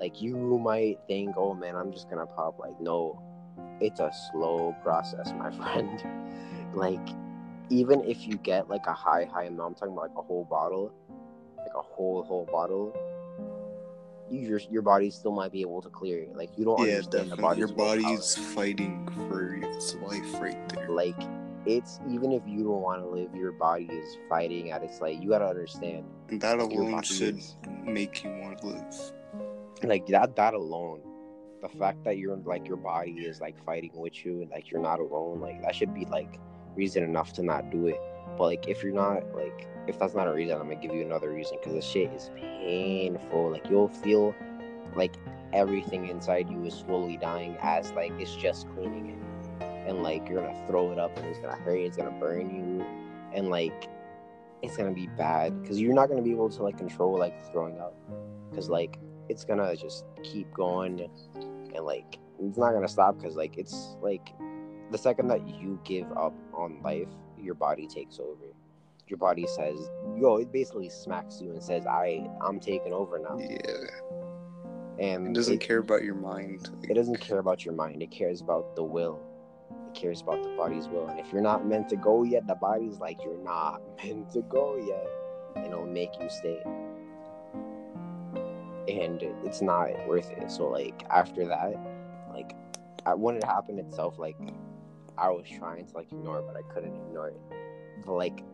Like 0.00 0.20
you 0.22 0.36
might 0.58 0.98
think, 1.06 1.36
oh 1.36 1.54
man, 1.54 1.76
I'm 1.76 1.92
just 1.92 2.08
gonna 2.08 2.26
pop. 2.26 2.58
Like 2.58 2.80
no, 2.80 3.20
it's 3.80 4.00
a 4.00 4.10
slow 4.32 4.74
process, 4.82 5.32
my 5.36 5.50
friend. 5.56 6.02
like 6.74 7.06
even 7.68 8.00
if 8.04 8.26
you 8.26 8.36
get 8.38 8.68
like 8.68 8.86
a 8.86 8.92
high 8.92 9.24
high 9.32 9.44
amount, 9.44 9.68
I'm 9.68 9.74
talking 9.74 9.92
about 9.92 10.08
like 10.08 10.18
a 10.18 10.22
whole 10.22 10.44
bottle, 10.44 10.92
like 11.58 11.74
a 11.76 11.82
whole 11.82 12.22
whole 12.22 12.46
bottle. 12.50 12.96
You, 14.30 14.40
your 14.40 14.60
your 14.70 14.82
body 14.82 15.10
still 15.10 15.32
might 15.32 15.52
be 15.52 15.60
able 15.60 15.82
to 15.82 15.90
clear 15.90 16.20
it. 16.20 16.34
Like 16.36 16.50
you 16.56 16.64
don't 16.64 16.78
Yeah, 16.78 16.94
understand 16.94 17.30
the 17.32 17.36
definitely. 17.36 17.58
Your 17.58 17.68
body's 17.68 17.76
willpower. 17.76 18.02
body's 18.16 18.36
fighting 18.54 19.08
for 19.28 19.54
its 19.54 19.94
life 19.96 20.40
right 20.40 20.68
there. 20.70 20.88
like 20.88 21.20
it's 21.66 22.00
even 22.08 22.32
if 22.32 22.42
you 22.46 22.64
don't 22.64 22.80
want 22.82 23.02
to 23.02 23.08
live, 23.08 23.34
your 23.34 23.52
body 23.52 23.84
is 23.90 24.16
fighting 24.28 24.70
at 24.70 24.82
its 24.82 25.00
like 25.00 25.22
you 25.22 25.30
gotta 25.30 25.46
understand. 25.46 26.04
And 26.28 26.40
that 26.40 26.58
alone 26.58 27.02
should 27.02 27.38
is- 27.38 27.56
make 27.84 28.24
you 28.24 28.30
want 28.30 28.60
to 28.60 28.66
live. 28.68 29.12
like 29.84 30.06
that 30.06 30.36
that 30.36 30.54
alone 30.54 31.00
the 31.62 31.68
fact 31.68 32.02
that 32.04 32.16
you're 32.18 32.36
like 32.44 32.66
your 32.66 32.76
body 32.76 33.12
is 33.12 33.40
like 33.40 33.62
fighting 33.64 33.90
with 33.94 34.24
you 34.24 34.42
and 34.42 34.50
like 34.50 34.70
you're 34.70 34.80
not 34.80 34.98
alone 34.98 35.40
like 35.40 35.60
that 35.62 35.74
should 35.74 35.92
be 35.94 36.04
like 36.06 36.38
reason 36.76 37.02
enough 37.02 37.32
to 37.32 37.42
not 37.42 37.70
do 37.70 37.86
it 37.86 38.00
but 38.38 38.44
like 38.44 38.68
if 38.68 38.82
you're 38.82 38.92
not 38.94 39.22
like 39.34 39.68
if 39.86 39.98
that's 39.98 40.14
not 40.14 40.26
a 40.26 40.32
reason 40.32 40.54
i'm 40.56 40.68
gonna 40.68 40.76
give 40.76 40.94
you 40.94 41.02
another 41.02 41.30
reason 41.30 41.56
because 41.58 41.74
the 41.74 41.82
shit 41.82 42.10
is 42.12 42.30
painful 42.36 43.50
like 43.50 43.68
you'll 43.68 43.88
feel 43.88 44.34
like 44.94 45.14
everything 45.52 46.08
inside 46.08 46.48
you 46.50 46.62
is 46.64 46.74
slowly 46.74 47.16
dying 47.16 47.56
as 47.60 47.90
like 47.92 48.12
it's 48.18 48.36
just 48.36 48.68
cleaning 48.74 49.10
it 49.10 49.18
and 49.90 50.02
like 50.04 50.28
you're 50.28 50.40
gonna 50.40 50.66
throw 50.68 50.92
it 50.92 50.98
up 50.98 51.14
and 51.18 51.26
it's 51.26 51.38
gonna 51.40 51.56
hurt 51.56 51.76
it's 51.78 51.96
gonna 51.96 52.10
burn 52.18 52.48
you 52.54 52.84
and 53.34 53.50
like 53.50 53.88
it's 54.62 54.76
gonna 54.76 54.92
be 54.92 55.08
bad 55.18 55.60
because 55.60 55.80
you're 55.80 55.92
not 55.94 56.08
gonna 56.08 56.22
be 56.22 56.30
able 56.30 56.48
to 56.48 56.62
like 56.62 56.78
control 56.78 57.18
like 57.18 57.34
throwing 57.50 57.78
up 57.80 57.94
because 58.50 58.68
like 58.70 58.98
it's 59.28 59.44
gonna 59.44 59.76
just 59.76 60.04
keep 60.22 60.52
going 60.54 61.00
and 61.74 61.84
like 61.84 62.18
it's 62.40 62.56
not 62.56 62.72
gonna 62.72 62.88
stop 62.88 63.18
because 63.18 63.34
like 63.36 63.58
it's 63.58 63.96
like 64.00 64.32
the 64.92 64.98
second 64.98 65.28
that 65.28 65.46
you 65.46 65.78
give 65.84 66.10
up 66.12 66.34
on 66.54 66.80
life 66.82 67.08
your 67.38 67.54
body 67.54 67.86
takes 67.86 68.18
over 68.20 68.46
your 69.08 69.18
body 69.18 69.46
says 69.46 69.76
yo 70.20 70.36
it 70.36 70.52
basically 70.52 70.88
smacks 70.88 71.40
you 71.40 71.50
and 71.50 71.62
says 71.62 71.84
i 71.86 72.24
i'm 72.46 72.60
taking 72.60 72.92
over 72.92 73.18
now 73.18 73.36
Yeah. 73.38 73.86
and 75.04 75.28
It 75.28 75.34
doesn't 75.34 75.54
it, 75.54 75.60
care 75.60 75.78
about 75.78 76.04
your 76.04 76.14
mind. 76.14 76.68
it 76.88 76.94
doesn't 76.94 77.20
care 77.20 77.38
about 77.38 77.64
your 77.64 77.74
mind 77.74 78.02
it 78.02 78.10
cares 78.12 78.40
about 78.40 78.76
the 78.76 78.84
will 78.84 79.20
cares 79.94 80.20
about 80.20 80.42
the 80.42 80.48
body's 80.56 80.88
will 80.88 81.08
and 81.08 81.18
if 81.18 81.32
you're 81.32 81.42
not 81.42 81.66
meant 81.66 81.88
to 81.88 81.96
go 81.96 82.22
yet 82.22 82.46
the 82.46 82.54
body's 82.54 82.98
like 82.98 83.22
you're 83.22 83.42
not 83.42 83.80
meant 84.04 84.30
to 84.30 84.42
go 84.42 84.76
yet 84.76 85.06
and 85.56 85.66
it'll 85.66 85.86
make 85.86 86.10
you 86.20 86.28
stay. 86.28 86.62
And 88.88 89.22
it's 89.44 89.62
not 89.62 89.88
worth 90.08 90.30
it. 90.30 90.50
So 90.50 90.68
like 90.68 91.04
after 91.10 91.46
that 91.46 91.74
like 92.32 92.56
when 93.16 93.36
it 93.36 93.44
happened 93.44 93.78
itself 93.80 94.18
like 94.18 94.36
i 95.18 95.28
was 95.28 95.44
trying 95.58 95.86
to 95.86 95.96
like 95.96 96.12
ignore 96.12 96.38
it 96.38 96.44
but 96.46 96.56
i 96.56 96.62
couldn't 96.72 96.94
ignore 96.94 97.28
it. 97.28 97.40
But 98.04 98.14
like 98.14 98.44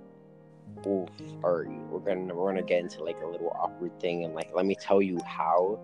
oof 0.87 1.09
Ari, 1.43 1.79
we're 1.91 2.01
gonna 2.01 2.35
we're 2.35 2.53
gonna 2.53 2.63
get 2.63 2.81
into 2.81 3.03
like 3.05 3.21
a 3.23 3.27
little 3.27 3.51
awkward 3.61 3.99
thing 4.01 4.25
and 4.25 4.35
like 4.35 4.51
let 4.55 4.67
me 4.67 4.75
tell 4.75 5.01
you 5.01 5.19
how 5.25 5.79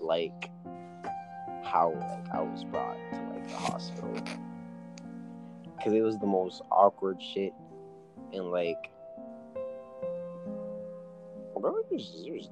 like 0.00 0.50
how 1.64 1.92
like 1.92 2.34
I 2.34 2.40
was 2.40 2.64
brought 2.64 2.96
to 3.12 3.20
like 3.32 3.48
the 3.48 3.56
hospital 3.56 4.14
because 5.84 5.98
it 5.98 6.02
was 6.02 6.18
the 6.18 6.26
most 6.26 6.62
awkward 6.72 7.20
shit 7.20 7.52
and 8.32 8.50
like 8.50 8.90
bro 11.60 11.74
was, 11.90 12.24
was 12.26 12.48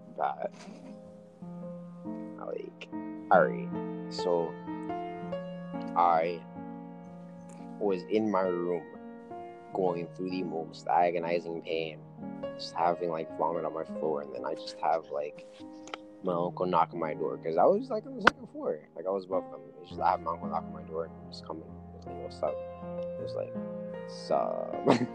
like 2.47 2.89
alright 3.33 3.69
so 4.11 4.53
I 5.97 6.41
was 7.81 8.03
in 8.11 8.31
my 8.31 8.43
room 8.43 8.83
going 9.75 10.07
through 10.15 10.31
the 10.31 10.43
most 10.43 10.87
agonizing 10.87 11.63
pain, 11.63 11.99
just 12.59 12.75
having 12.75 13.11
like 13.11 13.37
vomit 13.39 13.65
on 13.65 13.75
my 13.75 13.85
floor, 13.85 14.23
and 14.23 14.35
then 14.35 14.45
I 14.45 14.55
just 14.55 14.77
have 14.81 15.07
like 15.11 15.47
my 16.23 16.35
uncle 16.35 16.67
knock 16.67 16.91
on 16.93 17.01
my 17.01 17.15
door 17.15 17.37
because 17.37 17.57
I 17.57 17.65
was 17.65 17.91
like 17.91 18.07
on 18.07 18.17
the 18.17 18.23
second 18.23 18.49
floor, 18.53 18.79
like 18.95 19.07
I 19.07 19.11
was 19.11 19.25
above 19.25 19.51
them. 19.51 19.61
Just 19.89 20.01
I 20.01 20.13
have 20.13 20.21
my 20.21 20.33
uncle 20.33 20.49
knock 20.49 20.65
on 20.65 20.73
my 20.73 20.83
door 20.83 21.07
and 21.07 21.13
he's 21.29 21.43
coming. 21.47 21.65
"What's 22.07 22.43
up?" 22.43 22.57
It 22.99 23.23
was 23.23 23.35
like, 23.35 23.53
"Sup." 24.09 24.75
I 24.89 25.09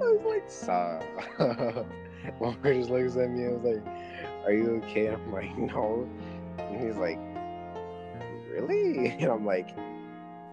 was 0.00 0.22
like, 0.24 0.50
"Sup." 0.50 1.04
Walker 2.40 2.74
just 2.74 2.90
looks 2.90 3.16
at 3.16 3.30
me 3.30 3.44
and 3.44 3.62
was 3.62 3.74
like, 3.74 3.84
"Are 4.44 4.52
you 4.52 4.82
okay?" 4.84 5.08
I'm 5.08 5.32
like, 5.32 5.56
"No," 5.58 6.08
and 6.58 6.84
he's 6.84 6.96
like, 6.96 7.18
"Really?" 8.50 9.08
And 9.08 9.30
I'm 9.30 9.44
like, 9.44 9.76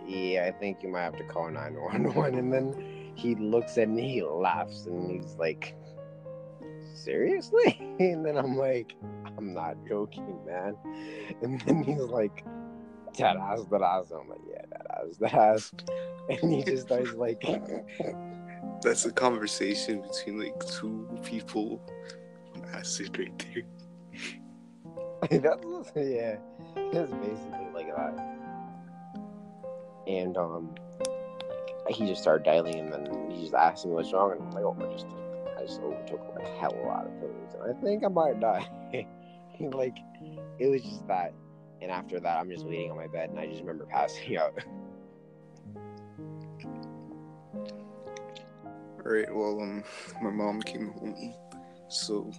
"Yeah, 0.05 0.45
I 0.47 0.51
think 0.57 0.83
you 0.83 0.89
might 0.89 1.03
have 1.03 1.17
to 1.17 1.23
call 1.23 1.49
911." 1.49 2.37
And 2.37 2.53
then 2.53 3.11
he 3.15 3.35
looks 3.35 3.77
at 3.77 3.89
me, 3.89 4.13
he 4.13 4.23
laughs, 4.23 4.85
and 4.85 5.09
he's 5.11 5.35
like 5.37 5.75
seriously? 6.93 7.77
And 7.99 8.25
then 8.25 8.37
I'm 8.37 8.57
like, 8.57 8.95
I'm 9.37 9.53
not 9.53 9.77
joking, 9.87 10.39
man. 10.45 10.75
And 11.41 11.61
then 11.61 11.83
he's 11.83 12.01
like, 12.01 12.43
that 13.17 13.37
ass, 13.37 13.65
that 13.71 13.81
ass. 13.81 14.11
I'm 14.11 14.29
like, 14.29 14.39
yeah, 14.49 14.61
that 14.71 14.87
ass, 14.91 15.17
that 15.19 15.33
ass. 15.33 15.71
And 16.29 16.53
he 16.53 16.63
just 16.63 16.85
starts 16.85 17.13
like, 17.13 17.41
That's 18.81 19.05
a 19.05 19.11
conversation 19.11 20.01
between 20.01 20.39
like 20.39 20.65
two 20.65 21.07
people 21.23 21.81
on 22.55 22.65
acid 22.73 23.17
right 23.17 23.45
there. 23.53 23.63
that's 25.39 25.91
yeah, 25.95 26.37
it's 26.75 27.11
basically 27.11 27.67
like 27.73 27.95
that. 27.95 28.37
And 30.07 30.35
um, 30.35 30.73
like 31.85 31.93
he 31.93 32.07
just 32.07 32.21
started 32.21 32.43
dialing, 32.43 32.79
and 32.79 32.91
then 32.91 33.31
he 33.31 33.41
just 33.41 33.53
asked 33.53 33.85
me 33.85 33.91
what's 33.91 34.11
wrong, 34.13 34.31
and 34.31 34.41
I'm 34.41 34.51
like, 34.51 34.63
oh, 34.63 34.75
I 34.79 34.91
just 34.91 35.05
I 35.57 35.61
just 35.61 35.81
overtook 35.81 36.21
a 36.39 36.47
hell 36.59 36.73
of 36.73 36.79
a 36.79 36.87
lot 36.87 37.05
of 37.05 37.19
pills, 37.19 37.53
and 37.53 37.77
I 37.77 37.81
think 37.81 38.03
I 38.03 38.07
might 38.07 38.39
die. 38.39 38.67
like, 39.59 39.97
it 40.59 40.67
was 40.67 40.81
just 40.81 41.07
that. 41.07 41.33
And 41.81 41.89
after 41.91 42.19
that, 42.19 42.37
I'm 42.37 42.49
just 42.49 42.65
waiting 42.65 42.91
on 42.91 42.97
my 42.97 43.07
bed, 43.07 43.29
and 43.31 43.39
I 43.39 43.47
just 43.47 43.61
remember 43.61 43.85
passing 43.85 44.37
out. 44.43 44.53
Alright, 49.03 49.33
well, 49.33 49.59
um, 49.61 49.83
my 50.21 50.29
mom 50.29 50.61
came 50.61 50.89
home, 50.93 51.33
so 51.89 52.31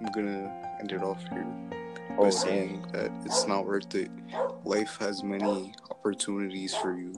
I'm 0.00 0.10
gonna 0.12 0.52
end 0.80 0.90
it 0.92 1.02
off 1.02 1.22
here 1.28 1.46
by 2.18 2.26
Oh, 2.26 2.30
saying 2.30 2.84
that 2.92 3.12
it's 3.24 3.46
not 3.46 3.64
worth 3.66 3.94
it. 3.94 4.10
Life 4.64 4.96
has 4.98 5.22
many 5.22 5.72
opportunities 5.90 6.74
for 6.74 6.96
you. 6.98 7.14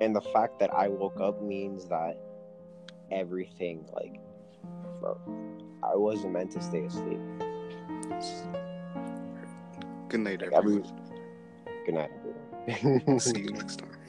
and 0.00 0.14
the 0.14 0.20
fact 0.20 0.58
that 0.60 0.72
I 0.72 0.88
woke 0.88 1.20
up 1.20 1.42
means 1.42 1.86
that 1.86 2.16
everything, 3.10 3.84
like, 3.92 4.20
bro, 5.00 5.20
I 5.82 5.96
wasn't 5.96 6.32
meant 6.32 6.52
to 6.52 6.62
stay 6.62 6.84
asleep. 6.84 7.18
Good 10.10 10.20
night, 10.22 10.42
everyone. 10.42 10.82
Good 11.86 11.94
night, 11.94 12.10
everyone. 12.66 13.20
See 13.20 13.42
you 13.42 13.52
next 13.52 13.76
time. 13.78 13.99